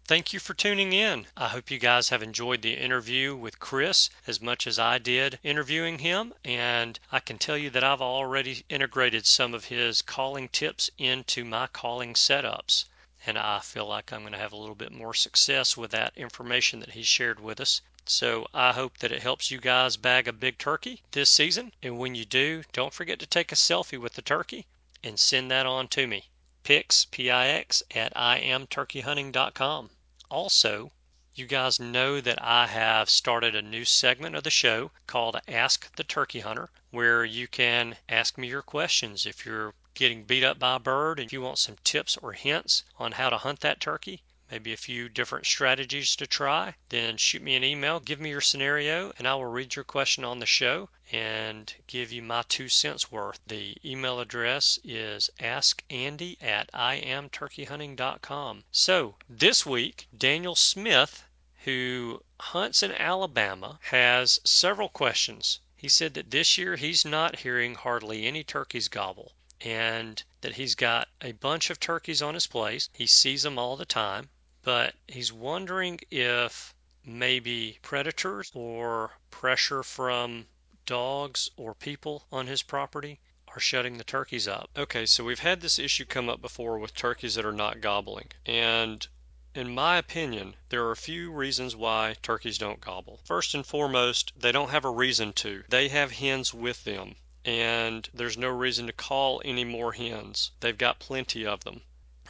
Thank 0.06 0.34
you 0.34 0.40
for 0.42 0.54
tuning 0.54 0.92
in. 0.92 1.28
I 1.38 1.48
hope 1.48 1.72
you 1.72 1.80
guys 1.80 2.10
have 2.10 2.22
enjoyed 2.22 2.62
the 2.62 2.74
interview 2.74 3.38
with 3.38 3.60
Chris 3.60 4.10
as 4.28 4.42
much 4.42 4.68
as 4.68 4.78
I 4.78 4.98
did 4.98 5.40
interviewing 5.44 6.00
him. 6.00 6.34
And 6.44 7.00
I 7.10 7.22
can 7.22 7.38
tell 7.38 7.58
you 7.58 7.70
that 7.70 7.86
I've 7.86 8.02
already 8.02 8.66
integrated 8.68 9.26
some 9.26 9.54
of 9.54 9.66
his 9.66 10.02
calling 10.02 10.50
tips 10.50 10.90
into 10.98 11.46
my 11.46 11.68
calling 11.68 12.16
setups. 12.16 12.84
And 13.26 13.38
I 13.38 13.62
feel 13.62 13.88
like 13.88 14.12
I'm 14.12 14.24
going 14.24 14.34
to 14.34 14.40
have 14.40 14.52
a 14.52 14.58
little 14.58 14.76
bit 14.76 14.92
more 14.92 15.14
success 15.14 15.78
with 15.78 15.92
that 15.92 16.12
information 16.18 16.82
that 16.82 16.92
he 16.92 17.04
shared 17.04 17.40
with 17.40 17.62
us. 17.62 17.82
So 18.06 18.46
I 18.54 18.74
hope 18.74 18.98
that 18.98 19.14
it 19.14 19.22
helps 19.22 19.52
you 19.52 19.58
guys 19.58 19.96
bag 19.96 20.28
a 20.28 20.34
big 20.34 20.58
turkey 20.58 21.02
this 21.12 21.30
season. 21.30 21.72
And 21.82 21.98
when 21.98 22.14
you 22.14 22.26
do, 22.26 22.64
don't 22.74 22.94
forget 22.94 23.20
to 23.20 23.26
take 23.26 23.54
a 23.54 23.56
selfie 23.56 24.02
with 24.02 24.16
the 24.16 24.22
turkey 24.22 24.66
and 25.02 25.18
send 25.18 25.50
that 25.52 25.66
on 25.66 25.88
to 25.88 26.08
me. 26.08 26.26
Pix, 26.64 27.06
P-I-X, 27.06 27.84
at 27.94 28.14
iamturkeyhunting.com. 28.16 29.90
Also, 30.32 30.94
you 31.36 31.46
guys 31.46 31.80
know 31.80 32.22
that 32.22 32.42
I 32.42 32.68
have 32.68 33.10
started 33.10 33.56
a 33.56 33.62
new 33.62 33.84
segment 33.84 34.36
of 34.36 34.44
the 34.44 34.50
show 34.50 34.92
called 35.06 35.42
Ask 35.48 35.94
the 35.96 36.04
Turkey 36.04 36.40
Hunter, 36.40 36.70
where 36.92 37.26
you 37.26 37.48
can 37.48 37.98
ask 38.08 38.38
me 38.38 38.48
your 38.48 38.62
questions. 38.62 39.26
If 39.26 39.46
you're 39.46 39.74
getting 39.94 40.24
beat 40.24 40.44
up 40.44 40.58
by 40.58 40.76
a 40.76 40.80
bird 40.80 41.20
and 41.20 41.32
you 41.32 41.42
want 41.42 41.58
some 41.58 41.78
tips 41.84 42.18
or 42.18 42.34
hints 42.34 42.84
on 42.98 43.14
how 43.14 43.30
to 43.30 43.40
hunt 43.40 43.60
that 43.60 43.80
turkey, 43.80 44.24
maybe 44.54 44.72
a 44.72 44.78
few 44.78 45.10
different 45.10 45.48
strategies 45.48 46.16
to 46.16 46.28
try, 46.28 46.76
then 46.90 47.18
shoot 47.18 47.42
me 47.42 47.56
an 47.56 47.64
email, 47.64 48.00
give 48.00 48.20
me 48.20 48.30
your 48.30 48.40
scenario, 48.40 49.12
and 49.18 49.28
I 49.28 49.34
will 49.34 49.48
read 49.48 49.76
your 49.76 49.84
question 49.84 50.24
on 50.24 50.38
the 50.38 50.46
show 50.46 50.90
and 51.12 51.74
give 51.88 52.12
you 52.12 52.22
my 52.22 52.44
two 52.48 52.70
cents 52.70 53.12
worth. 53.12 53.40
The 53.48 53.76
email 53.84 54.20
address 54.20 54.78
is 54.84 55.32
askandy 55.40 56.38
at 56.40 56.72
iamturkeyhunting.com. 56.72 58.64
So 58.72 59.16
this 59.28 59.66
week, 59.66 60.08
Daniel 60.16 60.56
Smith, 60.56 61.24
who 61.64 62.24
hunts 62.40 62.84
in 62.84 62.92
Alabama, 62.92 63.80
has 63.86 64.40
several 64.44 64.90
questions. 64.90 65.62
He 65.76 65.90
said 65.90 66.14
that 66.14 66.30
this 66.30 66.60
year 66.60 66.76
he's 66.76 67.04
not 67.04 67.40
hearing 67.40 67.74
hardly 67.74 68.28
any 68.28 68.44
turkeys 68.44 68.88
gobble 68.88 69.34
and 69.62 70.22
that 70.42 70.56
he's 70.56 70.76
got 70.76 71.08
a 71.22 71.32
bunch 71.32 71.70
of 71.70 71.80
turkeys 71.80 72.22
on 72.22 72.34
his 72.34 72.48
place. 72.48 72.90
He 72.94 73.08
sees 73.08 73.44
them 73.44 73.58
all 73.58 73.78
the 73.78 73.86
time, 73.86 74.30
but 74.64 74.96
he's 75.08 75.32
wondering 75.32 76.00
if 76.10 76.74
maybe 77.06 77.78
predators 77.82 78.52
or 78.56 79.12
pressure 79.30 79.84
from 79.84 80.48
dogs 80.86 81.50
or 81.58 81.74
people 81.74 82.26
on 82.32 82.48
his 82.48 82.64
property 82.64 83.20
are 83.50 83.60
shutting 83.60 83.98
the 83.98 84.04
turkeys 84.04 84.48
up. 84.48 84.70
Okay, 84.76 85.06
so 85.06 85.24
we've 85.24 85.40
had 85.40 85.62
this 85.62 85.78
issue 85.78 86.06
come 86.06 86.30
up 86.30 86.42
before 86.42 86.80
with 86.80 86.96
turkeys 86.96 87.36
that 87.36 87.46
are 87.46 87.52
not 87.52 87.82
gobbling. 87.82 88.32
And 88.46 89.08
In 89.56 89.76
my 89.76 89.98
opinion, 89.98 90.56
there 90.70 90.84
are 90.86 90.92
a 90.92 90.98
few 90.98 91.32
reasons 91.32 91.76
why 91.76 92.16
turkeys 92.24 92.58
don't 92.58 92.82
gobble. 92.82 93.20
First 93.24 93.54
and 93.54 93.64
foremost, 93.64 94.34
they 94.36 94.52
don't 94.52 94.72
have 94.72 94.84
a 94.84 94.90
reason 94.90 95.32
to. 95.34 95.64
They 95.70 95.90
have 95.90 96.14
hens 96.14 96.56
with 96.56 96.86
them, 96.86 97.18
and 97.46 98.10
there's 98.16 98.36
no 98.36 98.50
reason 98.50 98.88
to 98.88 98.94
call 98.94 99.44
any 99.46 99.64
more 99.64 99.94
hens. 99.94 100.50
They've 100.62 100.76
got 100.76 100.98
plenty 100.98 101.46
of 101.46 101.64
them. 101.66 101.84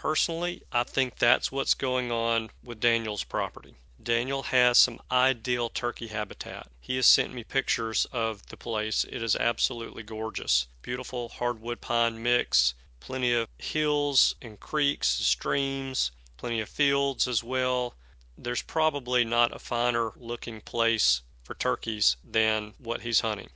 Personally, 0.03 0.61
I 0.69 0.83
think 0.83 1.17
that's 1.17 1.49
what's 1.49 1.73
going 1.73 2.11
on 2.11 2.49
with 2.61 2.81
Daniel's 2.81 3.23
property. 3.23 3.77
Daniel 4.03 4.43
has 4.43 4.77
some 4.77 5.01
ideal 5.09 5.69
turkey 5.69 6.07
habitat. 6.07 6.69
He 6.81 6.97
has 6.97 7.05
sent 7.07 7.33
me 7.33 7.45
pictures 7.45 8.03
of 8.11 8.45
the 8.47 8.57
place. 8.57 9.05
It 9.05 9.23
is 9.23 9.37
absolutely 9.37 10.03
gorgeous. 10.03 10.67
Beautiful 10.81 11.29
hardwood 11.29 11.79
pine 11.79 12.21
mix, 12.21 12.73
plenty 12.99 13.31
of 13.31 13.47
hills 13.57 14.35
and 14.41 14.59
creeks, 14.59 15.17
and 15.19 15.25
streams, 15.25 16.11
plenty 16.35 16.59
of 16.59 16.67
fields 16.67 17.25
as 17.25 17.41
well. 17.41 17.95
There's 18.37 18.61
probably 18.61 19.23
not 19.23 19.55
a 19.55 19.57
finer 19.57 20.11
looking 20.17 20.59
place 20.59 21.21
for 21.45 21.55
turkeys 21.55 22.17
than 22.25 22.73
what 22.77 23.03
he's 23.03 23.21
hunting. 23.21 23.51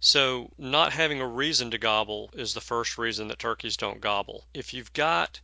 So, 0.00 0.52
not 0.56 0.94
having 0.94 1.20
a 1.20 1.26
reason 1.26 1.70
to 1.72 1.76
gobble 1.76 2.30
is 2.32 2.54
the 2.54 2.62
first 2.62 2.96
reason 2.96 3.28
that 3.28 3.38
turkeys 3.38 3.76
don't 3.76 4.00
gobble. 4.00 4.46
If 4.54 4.72
you've 4.72 4.94
got 4.94 5.40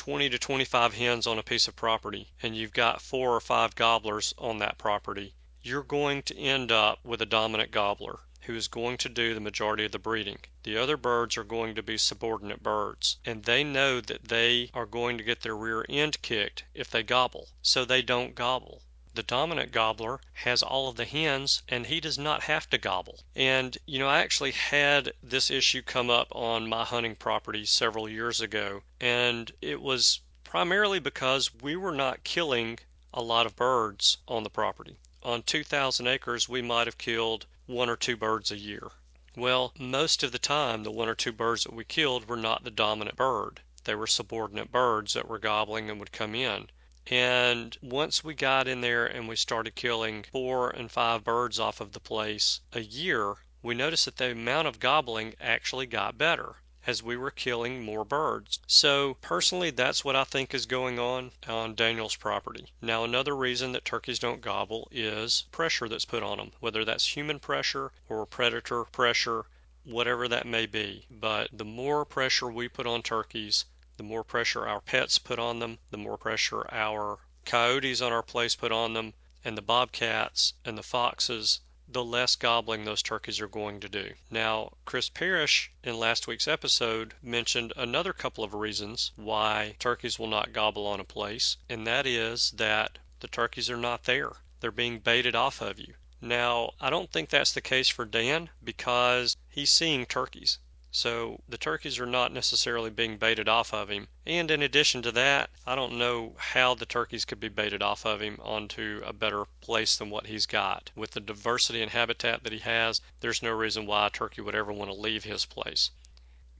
20 0.00 0.30
to 0.30 0.38
25 0.38 0.94
hens 0.94 1.26
on 1.26 1.38
a 1.38 1.42
piece 1.42 1.68
of 1.68 1.76
property 1.76 2.32
and 2.42 2.56
you've 2.56 2.72
got 2.72 3.02
four 3.02 3.36
or 3.36 3.40
five 3.40 3.74
gobblers 3.74 4.32
on 4.38 4.56
that 4.56 4.78
property, 4.78 5.34
you're 5.60 5.82
going 5.82 6.22
to 6.22 6.34
end 6.38 6.72
up 6.72 7.04
with 7.04 7.20
a 7.20 7.26
dominant 7.26 7.70
gobbler 7.70 8.20
who 8.44 8.54
is 8.54 8.66
going 8.66 8.96
to 8.96 9.10
do 9.10 9.34
the 9.34 9.40
majority 9.40 9.84
of 9.84 9.92
the 9.92 9.98
breeding. 9.98 10.38
The 10.62 10.78
other 10.78 10.96
birds 10.96 11.36
are 11.36 11.44
going 11.44 11.74
to 11.74 11.82
be 11.82 11.98
subordinate 11.98 12.62
birds, 12.62 13.18
and 13.26 13.44
they 13.44 13.62
know 13.62 14.00
that 14.00 14.28
they 14.28 14.70
are 14.72 14.86
going 14.86 15.18
to 15.18 15.24
get 15.24 15.42
their 15.42 15.54
rear 15.54 15.84
end 15.86 16.22
kicked 16.22 16.64
if 16.72 16.88
they 16.88 17.02
gobble, 17.02 17.50
so 17.60 17.84
they 17.84 18.00
don't 18.00 18.34
gobble. 18.34 18.82
The 19.12 19.24
dominant 19.24 19.72
gobbler 19.72 20.20
has 20.34 20.62
all 20.62 20.88
of 20.88 20.94
the 20.94 21.04
hens 21.04 21.64
and 21.66 21.88
he 21.88 21.98
does 21.98 22.16
not 22.16 22.44
have 22.44 22.70
to 22.70 22.78
gobble. 22.78 23.24
And, 23.34 23.76
you 23.84 23.98
know, 23.98 24.06
I 24.06 24.20
actually 24.20 24.52
had 24.52 25.14
this 25.20 25.50
issue 25.50 25.82
come 25.82 26.08
up 26.08 26.28
on 26.30 26.68
my 26.68 26.84
hunting 26.84 27.16
property 27.16 27.66
several 27.66 28.08
years 28.08 28.40
ago, 28.40 28.84
and 29.00 29.50
it 29.60 29.82
was 29.82 30.20
primarily 30.44 31.00
because 31.00 31.52
we 31.52 31.74
were 31.74 31.90
not 31.90 32.22
killing 32.22 32.78
a 33.12 33.20
lot 33.20 33.46
of 33.46 33.56
birds 33.56 34.18
on 34.28 34.44
the 34.44 34.48
property. 34.48 34.96
On 35.24 35.42
2,000 35.42 36.06
acres, 36.06 36.48
we 36.48 36.62
might 36.62 36.86
have 36.86 36.96
killed 36.96 37.46
one 37.66 37.90
or 37.90 37.96
two 37.96 38.16
birds 38.16 38.52
a 38.52 38.58
year. 38.58 38.92
Well, 39.34 39.72
most 39.76 40.22
of 40.22 40.30
the 40.30 40.38
time, 40.38 40.84
the 40.84 40.92
one 40.92 41.08
or 41.08 41.16
two 41.16 41.32
birds 41.32 41.64
that 41.64 41.74
we 41.74 41.82
killed 41.82 42.28
were 42.28 42.36
not 42.36 42.62
the 42.62 42.70
dominant 42.70 43.16
bird. 43.16 43.62
They 43.82 43.96
were 43.96 44.06
subordinate 44.06 44.70
birds 44.70 45.14
that 45.14 45.26
were 45.26 45.40
gobbling 45.40 45.90
and 45.90 45.98
would 45.98 46.12
come 46.12 46.36
in. 46.36 46.70
And 47.06 47.78
once 47.80 48.22
we 48.22 48.34
got 48.34 48.68
in 48.68 48.82
there 48.82 49.06
and 49.06 49.26
we 49.26 49.34
started 49.34 49.74
killing 49.74 50.22
four 50.24 50.68
and 50.68 50.92
five 50.92 51.24
birds 51.24 51.58
off 51.58 51.80
of 51.80 51.92
the 51.92 51.98
place 51.98 52.60
a 52.74 52.80
year, 52.80 53.36
we 53.62 53.74
noticed 53.74 54.04
that 54.04 54.18
the 54.18 54.32
amount 54.32 54.68
of 54.68 54.80
gobbling 54.80 55.34
actually 55.40 55.86
got 55.86 56.18
better 56.18 56.56
as 56.86 57.02
we 57.02 57.16
were 57.16 57.30
killing 57.30 57.82
more 57.82 58.04
birds. 58.04 58.58
So, 58.66 59.14
personally, 59.22 59.70
that's 59.70 60.04
what 60.04 60.14
I 60.14 60.24
think 60.24 60.52
is 60.52 60.66
going 60.66 60.98
on 60.98 61.32
on 61.46 61.74
Daniel's 61.74 62.16
property. 62.16 62.72
Now, 62.82 63.04
another 63.04 63.34
reason 63.34 63.72
that 63.72 63.84
turkeys 63.84 64.18
don't 64.18 64.40
gobble 64.40 64.86
is 64.90 65.44
pressure 65.52 65.88
that's 65.88 66.04
put 66.04 66.22
on 66.22 66.36
them, 66.36 66.52
whether 66.60 66.84
that's 66.84 67.16
human 67.16 67.38
pressure 67.38 67.92
or 68.08 68.26
predator 68.26 68.84
pressure, 68.84 69.46
whatever 69.84 70.28
that 70.28 70.46
may 70.46 70.66
be. 70.66 71.06
But 71.10 71.48
the 71.52 71.64
more 71.64 72.04
pressure 72.04 72.50
we 72.50 72.68
put 72.68 72.86
on 72.86 73.02
turkeys, 73.02 73.64
the 74.00 74.04
more 74.04 74.24
pressure 74.24 74.66
our 74.66 74.80
pets 74.80 75.18
put 75.18 75.38
on 75.38 75.58
them, 75.58 75.78
the 75.90 75.98
more 75.98 76.16
pressure 76.16 76.66
our 76.72 77.18
coyotes 77.44 78.00
on 78.00 78.10
our 78.10 78.22
place 78.22 78.54
put 78.54 78.72
on 78.72 78.94
them, 78.94 79.12
and 79.44 79.58
the 79.58 79.60
bobcats 79.60 80.54
and 80.64 80.78
the 80.78 80.82
foxes, 80.82 81.60
the 81.86 82.02
less 82.02 82.34
gobbling 82.34 82.86
those 82.86 83.02
turkeys 83.02 83.42
are 83.42 83.46
going 83.46 83.78
to 83.78 83.90
do. 83.90 84.14
Now, 84.30 84.72
Chris 84.86 85.10
Parrish 85.10 85.70
in 85.84 85.98
last 85.98 86.26
week's 86.26 86.48
episode 86.48 87.12
mentioned 87.20 87.74
another 87.76 88.14
couple 88.14 88.42
of 88.42 88.54
reasons 88.54 89.12
why 89.16 89.76
turkeys 89.78 90.18
will 90.18 90.28
not 90.28 90.54
gobble 90.54 90.86
on 90.86 90.98
a 90.98 91.04
place, 91.04 91.58
and 91.68 91.86
that 91.86 92.06
is 92.06 92.52
that 92.52 92.96
the 93.20 93.28
turkeys 93.28 93.68
are 93.68 93.76
not 93.76 94.04
there. 94.04 94.32
They're 94.60 94.70
being 94.70 95.00
baited 95.00 95.34
off 95.34 95.60
of 95.60 95.78
you. 95.78 95.92
Now, 96.22 96.72
I 96.80 96.88
don't 96.88 97.12
think 97.12 97.28
that's 97.28 97.52
the 97.52 97.60
case 97.60 97.90
for 97.90 98.06
Dan 98.06 98.48
because 98.64 99.36
he's 99.50 99.70
seeing 99.70 100.06
turkeys. 100.06 100.58
So 100.92 101.40
the 101.48 101.56
turkeys 101.56 102.00
are 102.00 102.06
not 102.06 102.32
necessarily 102.32 102.90
being 102.90 103.16
baited 103.16 103.48
off 103.48 103.72
of 103.72 103.90
him. 103.90 104.08
And 104.26 104.50
in 104.50 104.60
addition 104.60 105.02
to 105.02 105.12
that, 105.12 105.50
I 105.64 105.76
don't 105.76 105.96
know 105.96 106.34
how 106.36 106.74
the 106.74 106.84
turkeys 106.84 107.24
could 107.24 107.38
be 107.38 107.48
baited 107.48 107.80
off 107.80 108.04
of 108.04 108.20
him 108.20 108.40
onto 108.42 109.00
a 109.04 109.12
better 109.12 109.44
place 109.60 109.96
than 109.96 110.10
what 110.10 110.26
he's 110.26 110.46
got. 110.46 110.90
With 110.96 111.12
the 111.12 111.20
diversity 111.20 111.80
and 111.80 111.92
habitat 111.92 112.42
that 112.42 112.52
he 112.52 112.58
has, 112.58 113.00
there's 113.20 113.40
no 113.40 113.52
reason 113.52 113.86
why 113.86 114.08
a 114.08 114.10
turkey 114.10 114.40
would 114.40 114.56
ever 114.56 114.72
want 114.72 114.90
to 114.90 114.96
leave 114.96 115.22
his 115.22 115.44
place. 115.44 115.92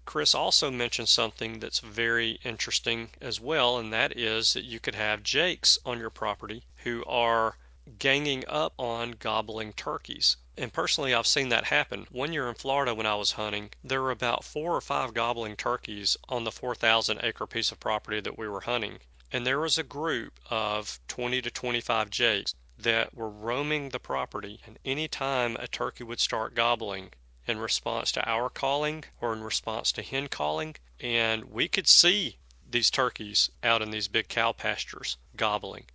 Chris 0.04 0.32
also 0.32 0.70
mentioned 0.70 1.08
something 1.08 1.58
that's 1.58 1.80
very 1.80 2.38
interesting 2.44 3.10
as 3.20 3.40
well, 3.40 3.78
and 3.78 3.92
that 3.92 4.16
is 4.16 4.52
that 4.52 4.64
you 4.64 4.78
could 4.78 4.94
have 4.94 5.24
jakes 5.24 5.76
on 5.84 5.98
your 5.98 6.08
property 6.08 6.62
who 6.84 7.04
are 7.04 7.56
ganging 7.98 8.44
up 8.46 8.74
on 8.78 9.12
gobbling 9.12 9.72
turkeys. 9.72 10.36
And 10.62 10.70
personally, 10.70 11.14
I've 11.14 11.26
seen 11.26 11.48
that 11.48 11.68
happen. 11.68 12.06
One 12.10 12.34
year 12.34 12.46
in 12.46 12.54
Florida 12.54 12.94
when 12.94 13.06
I 13.06 13.14
was 13.14 13.32
hunting, 13.32 13.70
there 13.82 14.02
were 14.02 14.10
about 14.10 14.44
four 14.44 14.76
or 14.76 14.82
five 14.82 15.14
gobbling 15.14 15.56
turkeys 15.56 16.18
on 16.28 16.44
the 16.44 16.52
4,000 16.52 17.18
acre 17.22 17.46
piece 17.46 17.72
of 17.72 17.80
property 17.80 18.20
that 18.20 18.36
we 18.36 18.46
were 18.46 18.60
hunting. 18.60 19.00
And 19.32 19.46
there 19.46 19.58
was 19.58 19.78
a 19.78 19.82
group 19.82 20.38
of 20.50 21.00
20 21.08 21.40
to 21.40 21.50
25 21.50 22.10
jakes 22.10 22.54
that 22.76 23.14
were 23.14 23.30
roaming 23.30 23.88
the 23.88 23.98
property. 23.98 24.60
And 24.66 24.78
any 24.84 25.08
time 25.08 25.56
a 25.58 25.66
turkey 25.66 26.04
would 26.04 26.20
start 26.20 26.54
gobbling 26.54 27.14
in 27.46 27.58
response 27.58 28.12
to 28.12 28.28
our 28.28 28.50
calling 28.50 29.04
or 29.18 29.32
in 29.32 29.42
response 29.42 29.92
to 29.92 30.02
hen 30.02 30.28
calling, 30.28 30.76
and 31.00 31.44
we 31.44 31.68
could 31.68 31.88
see 31.88 32.36
these 32.68 32.90
turkeys 32.90 33.48
out 33.62 33.80
in 33.80 33.92
these 33.92 34.08
big 34.08 34.28
cow 34.28 34.52
pastures 34.52 35.16
gobbling 35.36 35.86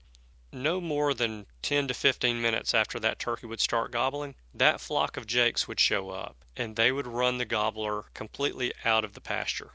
no 0.55 0.79
more 0.79 1.13
than 1.13 1.45
10 1.61 1.89
to 1.89 1.93
15 1.93 2.41
minutes 2.41 2.73
after 2.73 2.99
that 2.99 3.19
turkey 3.19 3.45
would 3.45 3.59
start 3.59 3.91
gobbling, 3.91 4.35
that 4.53 4.79
flock 4.79 5.17
of 5.17 5.27
jakes 5.27 5.67
would 5.67 5.79
show 5.79 6.09
up 6.09 6.45
and 6.55 6.75
they 6.75 6.91
would 6.91 7.05
run 7.05 7.37
the 7.37 7.45
gobbler 7.45 8.05
completely 8.13 8.73
out 8.85 9.03
of 9.03 9.13
the 9.13 9.21
pasture 9.21 9.73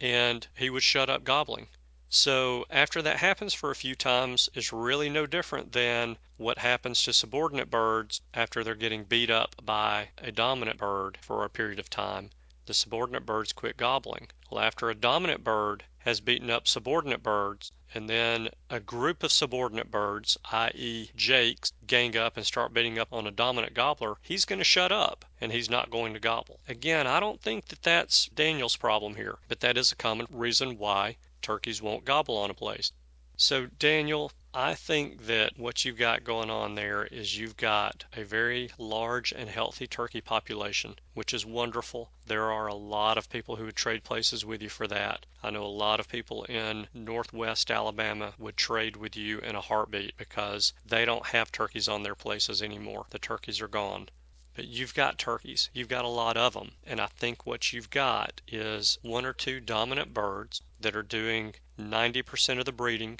and 0.00 0.48
he 0.56 0.68
would 0.68 0.82
shut 0.82 1.08
up 1.08 1.22
gobbling. 1.22 1.68
So, 2.08 2.66
after 2.68 3.00
that 3.02 3.18
happens 3.18 3.54
for 3.54 3.70
a 3.70 3.76
few 3.76 3.94
times, 3.94 4.50
it's 4.52 4.72
really 4.72 5.08
no 5.08 5.26
different 5.26 5.72
than 5.72 6.18
what 6.36 6.58
happens 6.58 7.02
to 7.04 7.12
subordinate 7.12 7.70
birds 7.70 8.20
after 8.34 8.64
they're 8.64 8.74
getting 8.74 9.04
beat 9.04 9.30
up 9.30 9.54
by 9.64 10.10
a 10.18 10.32
dominant 10.32 10.78
bird 10.78 11.18
for 11.22 11.44
a 11.44 11.48
period 11.48 11.78
of 11.78 11.88
time. 11.88 12.30
The 12.66 12.74
subordinate 12.74 13.24
birds 13.24 13.52
quit 13.52 13.76
gobbling. 13.76 14.28
Well, 14.50 14.64
after 14.64 14.90
a 14.90 14.94
dominant 14.94 15.44
bird 15.44 15.84
has 16.04 16.20
beaten 16.20 16.50
up 16.50 16.66
subordinate 16.66 17.22
birds, 17.22 17.70
and 17.94 18.08
then 18.08 18.48
a 18.68 18.80
group 18.80 19.22
of 19.22 19.30
subordinate 19.30 19.90
birds, 19.90 20.36
i.e., 20.50 21.10
jakes, 21.14 21.72
gang 21.86 22.16
up 22.16 22.36
and 22.36 22.44
start 22.44 22.74
beating 22.74 22.98
up 22.98 23.12
on 23.12 23.26
a 23.26 23.30
dominant 23.30 23.74
gobbler, 23.74 24.16
he's 24.22 24.44
going 24.44 24.58
to 24.58 24.64
shut 24.64 24.90
up 24.90 25.24
and 25.40 25.52
he's 25.52 25.70
not 25.70 25.90
going 25.90 26.14
to 26.14 26.20
gobble. 26.20 26.60
Again, 26.66 27.06
I 27.06 27.20
don't 27.20 27.40
think 27.40 27.66
that 27.66 27.82
that's 27.82 28.26
Daniel's 28.26 28.76
problem 28.76 29.14
here, 29.14 29.38
but 29.48 29.60
that 29.60 29.76
is 29.76 29.92
a 29.92 29.96
common 29.96 30.26
reason 30.30 30.78
why 30.78 31.16
turkeys 31.40 31.82
won't 31.82 32.04
gobble 32.04 32.36
on 32.36 32.50
a 32.50 32.54
place. 32.54 32.92
So, 33.36 33.66
Daniel, 33.78 34.32
I 34.54 34.74
think 34.74 35.28
that 35.28 35.58
what 35.58 35.82
you've 35.82 35.96
got 35.96 36.24
going 36.24 36.50
on 36.50 36.74
there 36.74 37.06
is 37.06 37.38
you've 37.38 37.56
got 37.56 38.04
a 38.12 38.22
very 38.22 38.70
large 38.76 39.32
and 39.32 39.48
healthy 39.48 39.86
turkey 39.86 40.20
population, 40.20 40.98
which 41.14 41.32
is 41.32 41.46
wonderful. 41.46 42.12
There 42.26 42.52
are 42.52 42.66
a 42.66 42.74
lot 42.74 43.16
of 43.16 43.30
people 43.30 43.56
who 43.56 43.64
would 43.64 43.76
trade 43.76 44.04
places 44.04 44.44
with 44.44 44.60
you 44.60 44.68
for 44.68 44.86
that. 44.88 45.24
I 45.42 45.48
know 45.48 45.64
a 45.64 45.68
lot 45.68 46.00
of 46.00 46.08
people 46.08 46.44
in 46.44 46.86
northwest 46.92 47.70
Alabama 47.70 48.34
would 48.36 48.58
trade 48.58 48.94
with 48.94 49.16
you 49.16 49.38
in 49.38 49.56
a 49.56 49.62
heartbeat 49.62 50.18
because 50.18 50.74
they 50.84 51.06
don't 51.06 51.28
have 51.28 51.50
turkeys 51.50 51.88
on 51.88 52.02
their 52.02 52.14
places 52.14 52.60
anymore. 52.60 53.06
The 53.08 53.18
turkeys 53.18 53.62
are 53.62 53.68
gone 53.68 54.10
but 54.54 54.66
you've 54.66 54.92
got 54.92 55.16
turkeys. 55.16 55.70
You've 55.72 55.88
got 55.88 56.04
a 56.04 56.08
lot 56.08 56.36
of 56.36 56.52
them. 56.52 56.72
And 56.84 57.00
I 57.00 57.06
think 57.06 57.46
what 57.46 57.72
you've 57.72 57.88
got 57.88 58.42
is 58.46 58.98
one 59.00 59.24
or 59.24 59.32
two 59.32 59.60
dominant 59.60 60.12
birds 60.12 60.60
that 60.78 60.94
are 60.94 61.02
doing 61.02 61.54
90% 61.78 62.58
of 62.58 62.66
the 62.66 62.72
breeding 62.72 63.18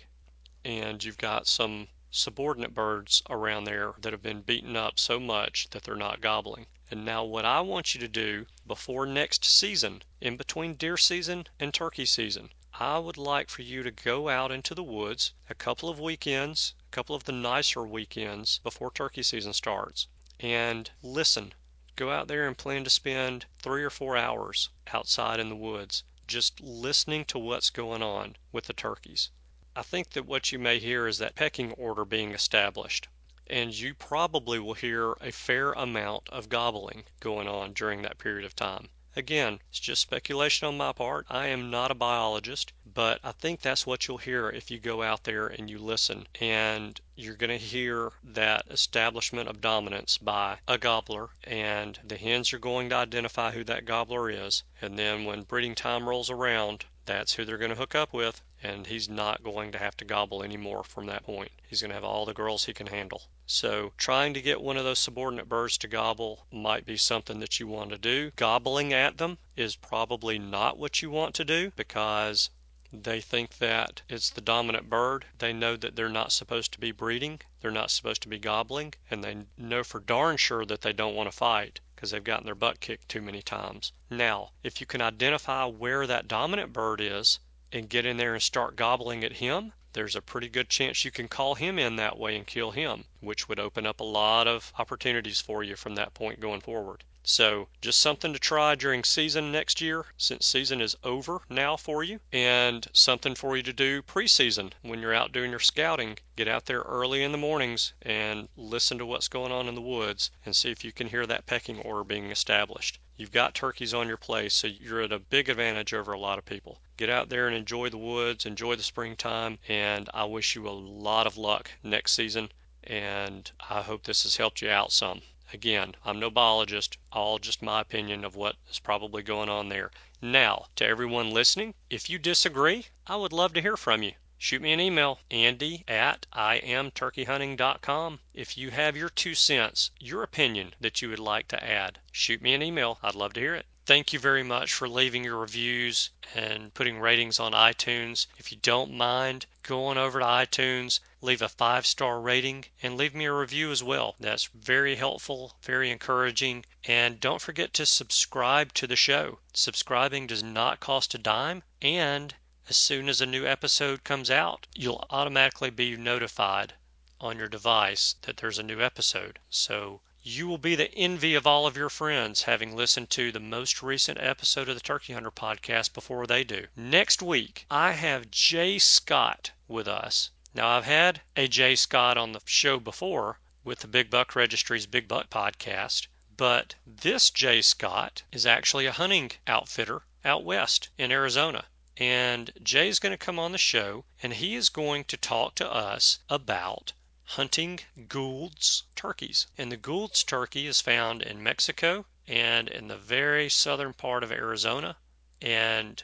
and 0.65 1.03
you've 1.03 1.19
got 1.19 1.49
some 1.49 1.89
subordinate 2.15 2.75
birds 2.75 3.23
around 3.31 3.65
there 3.65 3.95
that 3.99 4.13
have 4.13 4.23
been 4.23 4.43
beaten 4.43 4.77
up 4.77 4.99
so 4.99 5.19
much 5.19 5.69
that 5.71 5.83
they're 5.83 5.97
not 5.97 6.21
gobbling. 6.21 6.67
And 6.91 7.05
now, 7.05 7.25
what 7.25 7.45
I 7.45 7.63
want 7.63 7.95
you 7.95 8.01
to 8.01 8.07
do 8.07 8.47
before 8.67 9.07
next 9.07 9.47
season, 9.47 10.03
in 10.21 10.37
between 10.37 10.75
deer 10.75 10.97
season 10.97 11.49
and 11.59 11.73
turkey 11.73 12.05
season, 12.05 12.53
I 12.75 12.99
would 12.99 13.17
like 13.17 13.49
for 13.49 13.63
you 13.63 13.83
to 13.83 13.91
go 13.91 14.29
out 14.29 14.53
into 14.53 14.75
the 14.75 14.85
woods 14.85 15.33
a 15.49 15.55
couple 15.55 15.89
of 15.89 15.99
weekends, 15.99 16.75
a 16.87 16.91
couple 16.91 17.17
of 17.17 17.25
the 17.25 17.33
nicer 17.33 17.83
weekends 17.87 18.59
before 18.59 18.93
turkey 18.93 19.23
season 19.23 19.55
starts, 19.55 20.07
and 20.39 20.91
listen. 21.03 21.55
Go 21.97 22.11
out 22.11 22.29
there 22.29 22.47
and 22.47 22.57
plan 22.57 22.85
to 22.85 22.91
spend 22.91 23.47
three 23.59 23.83
or 23.83 23.91
four 23.91 24.19
hours 24.19 24.69
outside 24.93 25.41
in 25.41 25.49
the 25.49 25.57
woods 25.57 26.05
just 26.27 26.61
listening 26.61 27.25
to 27.25 27.39
what's 27.39 27.71
going 27.71 28.03
on 28.03 28.37
with 28.53 28.67
the 28.67 28.75
turkeys 28.75 29.31
I 29.75 29.83
think 29.83 30.11
that 30.11 30.27
what 30.27 30.53
you 30.53 30.59
may 30.59 30.79
hear 30.79 31.07
is 31.07 31.17
that 31.17 31.35
pecking 31.35 31.73
order 31.73 32.05
being 32.05 32.33
established. 32.33 33.09
And 33.47 33.73
you 33.73 33.95
probably 33.95 34.59
will 34.59 34.75
hear 34.75 35.13
a 35.21 35.33
fair 35.33 35.73
amount 35.73 36.29
of 36.29 36.51
gobbling 36.51 37.05
going 37.21 37.49
on 37.49 37.73
during 37.73 38.03
that 38.03 38.19
period 38.19 38.45
of 38.45 38.55
time. 38.55 38.91
Again, 39.15 39.61
it's 39.69 39.81
just 39.81 40.01
speculation 40.01 40.67
on 40.69 40.77
my 40.77 40.93
part. 40.93 41.27
I 41.29 41.47
am 41.49 41.71
not 41.71 41.91
a 41.91 41.95
biologist, 41.95 42.73
but 42.85 43.21
I 43.23 43.33
think 43.33 43.61
that's 43.61 43.87
what 43.87 44.09
you'll 44.09 44.19
hear 44.19 44.49
if 44.49 44.71
you 44.71 44.79
go 44.79 45.03
out 45.03 45.25
there 45.25 45.47
and 45.47 45.69
you 45.69 45.79
listen. 45.79 46.27
And 46.41 47.01
you're 47.15 47.37
going 47.37 47.51
to 47.51 47.59
hear 47.59 48.13
that 48.25 48.67
establishment 48.71 49.49
of 49.49 49.61
dominance 49.61 50.19
by 50.19 50.61
a 50.69 50.79
gobbler, 50.79 51.31
and 51.45 51.99
the 52.05 52.17
hens 52.17 52.53
are 52.53 52.59
going 52.59 52.89
to 52.89 52.97
identify 52.97 53.53
who 53.53 53.65
that 53.65 53.85
gobbler 53.85 54.31
is. 54.31 54.65
And 54.81 54.99
then 54.99 55.25
when 55.25 55.43
breeding 55.43 55.75
time 55.75 56.09
rolls 56.09 56.31
around, 56.31 56.85
that's 57.05 57.35
who 57.35 57.45
they're 57.45 57.59
going 57.59 57.71
to 57.71 57.77
hook 57.77 57.95
up 57.95 58.13
with, 58.13 58.41
and 58.63 58.87
he's 58.87 59.09
not 59.09 59.43
going 59.43 59.73
to 59.73 59.79
have 59.79 59.97
to 59.97 60.05
gobble 60.05 60.43
anymore 60.43 60.85
from 60.85 61.07
that 61.07 61.25
point. 61.25 61.51
He's 61.67 61.81
going 61.81 61.91
to 61.91 61.97
have 61.97 62.05
all 62.05 62.25
the 62.25 62.33
girls 62.33 62.65
he 62.65 62.73
can 62.73 62.87
handle. 62.87 63.23
So, 63.47 63.93
trying 63.97 64.35
to 64.35 64.41
get 64.41 64.61
one 64.61 64.77
of 64.77 64.85
those 64.85 65.01
subordinate 65.01 65.49
birds 65.49 65.77
to 65.79 65.89
gobble 65.89 66.47
might 66.53 66.87
be 66.87 66.97
something 66.97 67.41
that 67.41 67.59
you 67.59 67.67
want 67.67 67.91
to 67.91 67.99
do. 67.99 68.31
Gobbling 68.37 68.93
at 68.93 69.19
them 69.19 69.39
is 69.57 69.75
probably 69.75 70.39
not 70.39 70.79
what 70.79 71.03
you 71.03 71.11
want 71.11 71.35
to 71.35 71.45
do 71.45 71.73
because 71.75 72.51
they 72.93 73.21
think 73.21 73.59
that 73.59 74.03
it's 74.09 74.31
the 74.31 74.41
dominant 74.41 74.89
bird. 74.89 75.25
They 75.39 75.53
know 75.53 75.77
that 75.77 75.97
they're 75.97 76.09
not 76.09 76.31
supposed 76.31 76.73
to 76.73 76.79
be 76.79 76.93
breeding, 76.93 77.41
they're 77.61 77.71
not 77.71 77.91
supposed 77.91 78.23
to 78.23 78.29
be 78.29 78.39
gobbling, 78.39 78.95
and 79.11 79.25
they 79.25 79.47
know 79.57 79.83
for 79.83 79.99
darn 79.99 80.37
sure 80.37 80.65
that 80.67 80.83
they 80.83 80.93
don't 80.93 81.15
want 81.17 81.31
to 81.31 81.37
fight 81.37 81.81
because 81.97 82.11
they've 82.11 82.23
gotten 82.23 82.47
their 82.47 82.55
butt 82.55 82.81
kicked 82.81 83.09
too 83.09 83.23
many 83.23 83.41
times. 83.43 83.93
Now, 84.15 84.51
if 84.63 84.79
you 84.79 84.87
can 84.87 85.01
identify 85.01 85.65
where 85.65 86.07
that 86.07 86.29
dominant 86.29 86.71
bird 86.71 87.01
is 87.01 87.39
and 87.73 87.89
get 87.89 88.05
in 88.05 88.19
there 88.19 88.35
and 88.35 88.43
start 88.43 88.77
gobbling 88.77 89.25
at 89.25 89.37
him, 89.37 89.73
there's 89.95 90.15
a 90.15 90.21
pretty 90.21 90.51
good 90.51 90.69
chance 90.69 91.03
you 91.03 91.11
can 91.11 91.29
call 91.29 91.55
him 91.55 91.79
in 91.79 91.97
that 91.97 92.19
way 92.19 92.37
and 92.37 92.47
kill 92.47 92.73
him, 92.73 93.07
which 93.21 93.49
would 93.49 93.59
open 93.59 93.87
up 93.87 94.01
a 94.01 94.05
lot 94.05 94.47
of 94.47 94.71
opportunities 94.79 95.41
for 95.41 95.65
you 95.65 95.77
from 95.77 95.95
that 95.95 96.13
point 96.13 96.41
going 96.41 96.61
forward. 96.61 97.05
So, 97.25 97.69
just 97.81 98.01
something 98.01 98.33
to 98.33 98.41
try 98.41 98.75
during 98.75 99.05
season 99.05 99.53
next 99.53 99.81
year, 99.81 100.07
since 100.17 100.45
season 100.45 100.81
is 100.81 100.97
over 101.05 101.43
now 101.49 101.77
for 101.77 102.03
you, 102.03 102.19
and 102.33 102.89
something 102.93 103.37
for 103.37 103.57
you 103.57 103.63
to 103.63 103.73
do 103.73 104.03
preseason 104.03 104.73
when 104.83 105.01
you're 105.01 105.15
out 105.15 105.31
doing 105.31 105.53
your 105.53 105.61
scouting. 105.61 106.19
Get 106.35 106.49
out 106.49 106.67
there 106.67 106.81
early 106.81 107.23
in 107.23 107.31
the 107.31 107.39
mornings 107.39 107.93
and 108.03 108.49
listen 108.57 108.99
to 108.99 109.07
what's 109.07 109.29
going 109.29 109.53
on 109.53 109.69
in 109.69 109.77
the 109.77 109.81
woods 109.81 110.33
and 110.45 110.57
see 110.57 110.73
if 110.73 110.83
you 110.83 110.91
can 110.91 111.11
hear 111.11 111.25
that 111.27 111.47
pecking 111.47 111.79
order 111.83 112.03
being 112.03 112.33
established. 112.33 112.99
You've 113.17 113.31
got 113.31 113.55
turkeys 113.55 113.95
on 113.95 114.09
your 114.09 114.17
place, 114.17 114.55
so 114.55 114.67
you're 114.67 115.03
at 115.03 115.13
a 115.13 115.21
big 115.21 115.49
advantage 115.49 115.95
over 115.95 116.13
a 116.13 116.19
lot 116.19 116.39
of 116.39 116.45
people. 116.45 116.81
Get 116.97 117.09
out 117.09 117.29
there 117.29 117.47
and 117.47 117.57
enjoy 117.57 117.89
the 117.89 117.99
woods, 117.99 118.45
enjoy 118.47 118.75
the 118.75 118.83
springtime, 118.83 119.61
and 119.69 120.11
I 120.13 120.25
wish 120.25 120.57
you 120.57 120.69
a 120.69 120.71
lot 120.71 121.29
of 121.29 121.37
luck 121.37 121.71
next 121.85 122.15
season. 122.15 122.51
And 122.83 123.49
I 123.71 123.83
hope 123.83 124.03
this 124.03 124.25
has 124.25 124.39
helped 124.39 124.61
you 124.61 124.69
out 124.69 124.91
some. 124.91 125.23
Again, 125.55 125.95
I'm 126.03 126.19
no 126.19 126.31
biologist, 126.31 126.97
all 127.13 127.39
just 127.39 127.61
my 127.61 127.83
opinion 127.83 128.25
of 128.25 128.35
what 128.35 128.57
is 128.71 128.79
probably 128.79 129.23
going 129.23 129.51
on 129.51 129.69
there. 129.69 129.91
Now, 130.23 130.69
to 130.77 130.87
everyone 130.87 131.31
listening, 131.31 131.75
if 131.91 132.09
you 132.09 132.19
disagree, 132.19 132.87
I 133.07 133.17
would 133.17 133.35
love 133.35 133.53
to 133.53 133.61
hear 133.61 133.77
from 133.77 134.03
you. 134.03 134.15
Shoot 134.45 134.61
me 134.61 134.73
an 134.73 134.81
email, 134.81 135.21
andy 135.31 135.85
at 135.87 136.27
iamturkeyhunting.com. 136.33 138.19
If 138.35 138.59
you 138.59 138.73
have 138.73 138.97
your 138.97 139.09
two 139.09 139.37
cents, 139.37 139.93
your 140.01 140.25
opinion 140.25 140.75
that 140.81 141.01
you 141.01 141.11
would 141.11 141.21
like 141.21 141.47
to 141.47 141.65
add, 141.65 142.01
shoot 142.11 142.43
me 142.43 142.53
an 142.53 142.61
email. 142.61 142.99
I'd 143.05 143.15
love 143.15 143.35
to 143.35 143.41
hear 143.41 143.55
it. 143.55 143.67
Thank 143.87 144.13
you 144.13 144.19
very 144.19 144.43
much 144.43 144.73
for 144.73 144.89
leaving 144.89 145.23
your 145.23 145.39
reviews 145.39 146.11
and 146.35 146.75
putting 146.75 146.99
ratings 146.99 147.39
on 147.39 147.53
iTunes. 147.53 148.27
If 148.37 148.51
you 148.51 148.59
don't 148.59 148.93
mind, 148.93 149.47
go 149.63 149.85
on 149.85 149.97
over 149.97 150.19
to 150.19 150.25
iTunes, 150.25 150.99
leave 151.21 151.41
a 151.41 151.49
five 151.49 151.87
star 151.87 152.21
rating, 152.21 152.65
and 152.83 152.97
leave 152.97 153.15
me 153.15 153.27
a 153.27 153.33
review 153.33 153.71
as 153.71 153.85
well. 153.85 154.17
That's 154.19 154.47
very 154.47 154.97
helpful, 154.97 155.57
very 155.63 155.89
encouraging. 155.89 156.65
And 156.83 157.21
don't 157.21 157.41
forget 157.41 157.73
to 157.75 157.87
subscribe 157.87 158.75
to 158.75 158.89
the 158.89 158.97
show. 158.97 159.39
Subscribing 159.55 160.27
does 160.27 160.43
not 160.43 160.81
cost 160.81 161.15
a 161.15 161.19
dime, 161.19 161.63
and 161.81 162.35
as 162.69 162.77
soon 162.77 163.09
as 163.09 163.21
a 163.21 163.27
new 163.27 163.45
episode 163.45 164.05
comes 164.05 164.31
out, 164.31 164.69
you'll 164.73 165.05
automatically 165.11 165.69
be 165.69 165.97
notified 165.97 166.75
on 167.21 167.37
your 167.37 167.49
device 167.49 168.15
that 168.23 168.37
there's 168.37 168.59
a 168.59 168.63
new 168.63 168.81
episode. 168.81 169.41
So 169.51 170.01
you 170.23 170.47
will 170.47 170.59
be 170.59 170.77
the 170.77 170.95
envy 170.95 171.35
of 171.35 171.49
all 171.49 171.67
of 171.67 171.77
your 171.77 171.89
friends 171.89 172.43
having 172.43 172.77
listened 172.77 173.11
to 173.11 173.33
the 173.33 173.41
most 173.41 173.83
recent 173.83 174.19
episode 174.21 174.69
of 174.69 174.77
the 174.77 174.81
Turkey 174.81 175.13
Hunter 175.13 175.33
podcast 175.33 175.93
before 175.93 176.29
they 176.29 176.45
do. 176.45 176.69
Next 176.77 177.21
week, 177.21 177.67
I 177.69 177.93
have 177.93 178.31
Jay 178.31 178.79
Scott 178.79 179.51
with 179.67 179.89
us. 179.89 180.31
Now, 180.55 180.69
I've 180.69 180.85
had 180.85 181.23
a 181.35 181.49
Jay 181.49 181.75
Scott 181.75 182.17
on 182.17 182.31
the 182.31 182.41
show 182.45 182.79
before 182.79 183.41
with 183.65 183.81
the 183.81 183.89
Big 183.89 184.11
Buck 184.11 184.37
Registry's 184.37 184.87
Big 184.87 185.09
Buck 185.09 185.29
podcast, 185.29 186.07
but 186.37 186.77
this 186.87 187.29
Jay 187.31 187.61
Scott 187.61 188.23
is 188.31 188.47
actually 188.47 188.87
a 188.87 188.93
hunting 188.93 189.33
outfitter 189.49 190.03
out 190.25 190.45
west 190.45 190.91
in 190.97 191.11
Arizona. 191.11 191.65
And 191.99 192.53
Jay's 192.63 192.99
going 192.99 193.13
to 193.13 193.19
come 193.19 193.39
on 193.39 193.53
the 193.53 193.59
show 193.59 194.07
and 194.23 194.33
he 194.33 194.55
is 194.55 194.71
going 194.71 195.05
to 195.05 195.19
talk 195.19 195.55
to 195.57 195.71
us 195.71 196.21
about 196.31 196.95
hunting 197.25 197.81
Gould's 198.09 198.85
turkeys. 198.97 199.47
And 199.59 199.71
the 199.71 199.77
Gould's 199.77 200.25
turkey 200.25 200.67
is 200.67 200.81
found 200.81 201.21
in 201.21 201.43
Mexico 201.43 202.07
and 202.27 202.69
in 202.69 202.89
the 202.89 202.97
very 202.97 203.51
southern 203.51 203.93
part 203.93 204.25
of 204.25 204.33
Arizona. 204.33 204.97
And 205.43 206.03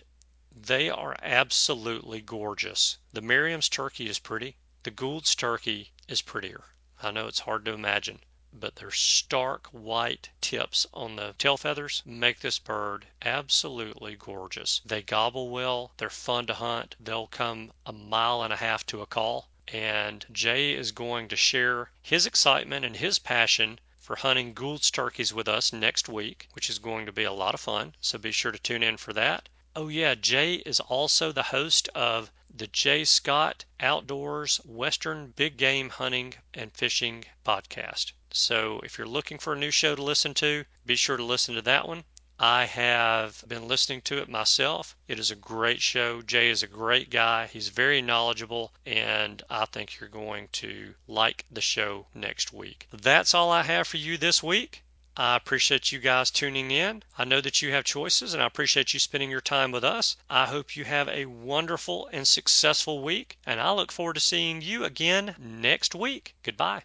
they 0.50 0.90
are 0.90 1.16
absolutely 1.22 2.20
gorgeous. 2.20 2.98
The 3.12 3.22
Merriam's 3.22 3.70
turkey 3.70 4.08
is 4.10 4.18
pretty. 4.18 4.58
The 4.82 4.90
Gould's 4.90 5.34
turkey 5.34 5.92
is 6.06 6.20
prettier. 6.20 6.64
I 7.02 7.12
know 7.12 7.28
it's 7.28 7.40
hard 7.40 7.64
to 7.64 7.72
imagine, 7.72 8.20
but 8.52 8.76
their 8.76 8.90
stark 8.90 9.66
white 9.66 10.30
tips 10.40 10.86
on 10.94 11.16
the 11.16 11.34
tail 11.36 11.58
feathers 11.58 12.02
make 12.06 12.40
this 12.40 12.58
bird 12.58 13.06
absolutely 13.20 14.16
gorgeous. 14.16 14.80
They 14.86 15.02
gobble 15.02 15.50
well, 15.50 15.92
they're 15.98 16.08
fun 16.08 16.46
to 16.46 16.54
hunt, 16.54 16.96
they'll 16.98 17.26
come 17.26 17.72
a 17.84 17.92
mile 17.92 18.42
and 18.42 18.52
a 18.52 18.56
half 18.56 18.86
to 18.86 19.02
a 19.02 19.06
call 19.06 19.50
and 19.70 20.24
Jay 20.32 20.72
is 20.72 20.92
going 20.92 21.28
to 21.28 21.36
share 21.36 21.90
his 22.00 22.24
excitement 22.24 22.86
and 22.86 22.96
his 22.96 23.18
passion 23.18 23.78
for 23.98 24.16
hunting 24.16 24.54
Gould's 24.54 24.90
turkeys 24.90 25.34
with 25.34 25.46
us 25.46 25.74
next 25.74 26.08
week, 26.08 26.48
which 26.54 26.70
is 26.70 26.78
going 26.78 27.04
to 27.04 27.12
be 27.12 27.24
a 27.24 27.32
lot 27.34 27.52
of 27.52 27.60
fun. 27.60 27.94
So 28.00 28.16
be 28.16 28.32
sure 28.32 28.50
to 28.50 28.58
tune 28.58 28.82
in 28.82 28.96
for 28.96 29.12
that. 29.12 29.50
Oh, 29.76 29.88
yeah, 29.88 30.14
Jay 30.14 30.54
is 30.54 30.80
also 30.80 31.32
the 31.32 31.42
host 31.42 31.88
of 31.88 32.32
the 32.48 32.66
Jay 32.66 33.04
Scott 33.04 33.66
Outdoors 33.78 34.56
Western 34.64 35.32
Big 35.32 35.58
Game 35.58 35.90
Hunting 35.90 36.36
and 36.54 36.72
Fishing 36.72 37.26
podcast. 37.44 38.12
So 38.32 38.80
if 38.84 38.98
you're 38.98 39.06
looking 39.06 39.38
for 39.38 39.54
a 39.54 39.58
new 39.58 39.70
show 39.70 39.94
to 39.94 40.02
listen 40.02 40.34
to, 40.34 40.64
be 40.84 40.96
sure 40.96 41.16
to 41.16 41.24
listen 41.24 41.54
to 41.54 41.62
that 41.62 41.88
one. 41.88 42.04
I 42.40 42.66
have 42.66 43.42
been 43.48 43.66
listening 43.66 44.00
to 44.02 44.18
it 44.18 44.28
myself. 44.28 44.96
It 45.08 45.18
is 45.18 45.32
a 45.32 45.34
great 45.34 45.82
show. 45.82 46.22
Jay 46.22 46.50
is 46.50 46.62
a 46.62 46.68
great 46.68 47.10
guy. 47.10 47.48
He's 47.48 47.66
very 47.66 48.00
knowledgeable, 48.00 48.72
and 48.86 49.42
I 49.50 49.64
think 49.64 49.98
you're 49.98 50.08
going 50.08 50.48
to 50.52 50.94
like 51.08 51.46
the 51.50 51.60
show 51.60 52.06
next 52.14 52.52
week. 52.52 52.86
That's 52.92 53.34
all 53.34 53.50
I 53.50 53.64
have 53.64 53.88
for 53.88 53.96
you 53.96 54.16
this 54.18 54.40
week. 54.40 54.84
I 55.16 55.34
appreciate 55.34 55.90
you 55.90 55.98
guys 55.98 56.30
tuning 56.30 56.70
in. 56.70 57.02
I 57.18 57.24
know 57.24 57.40
that 57.40 57.60
you 57.60 57.72
have 57.72 57.82
choices, 57.82 58.34
and 58.34 58.40
I 58.40 58.46
appreciate 58.46 58.94
you 58.94 59.00
spending 59.00 59.30
your 59.30 59.40
time 59.40 59.72
with 59.72 59.82
us. 59.82 60.16
I 60.30 60.46
hope 60.46 60.76
you 60.76 60.84
have 60.84 61.08
a 61.08 61.26
wonderful 61.26 62.08
and 62.12 62.28
successful 62.28 63.02
week, 63.02 63.36
and 63.44 63.60
I 63.60 63.72
look 63.72 63.90
forward 63.90 64.14
to 64.14 64.20
seeing 64.20 64.62
you 64.62 64.84
again 64.84 65.34
next 65.40 65.92
week. 65.92 66.36
Goodbye. 66.44 66.84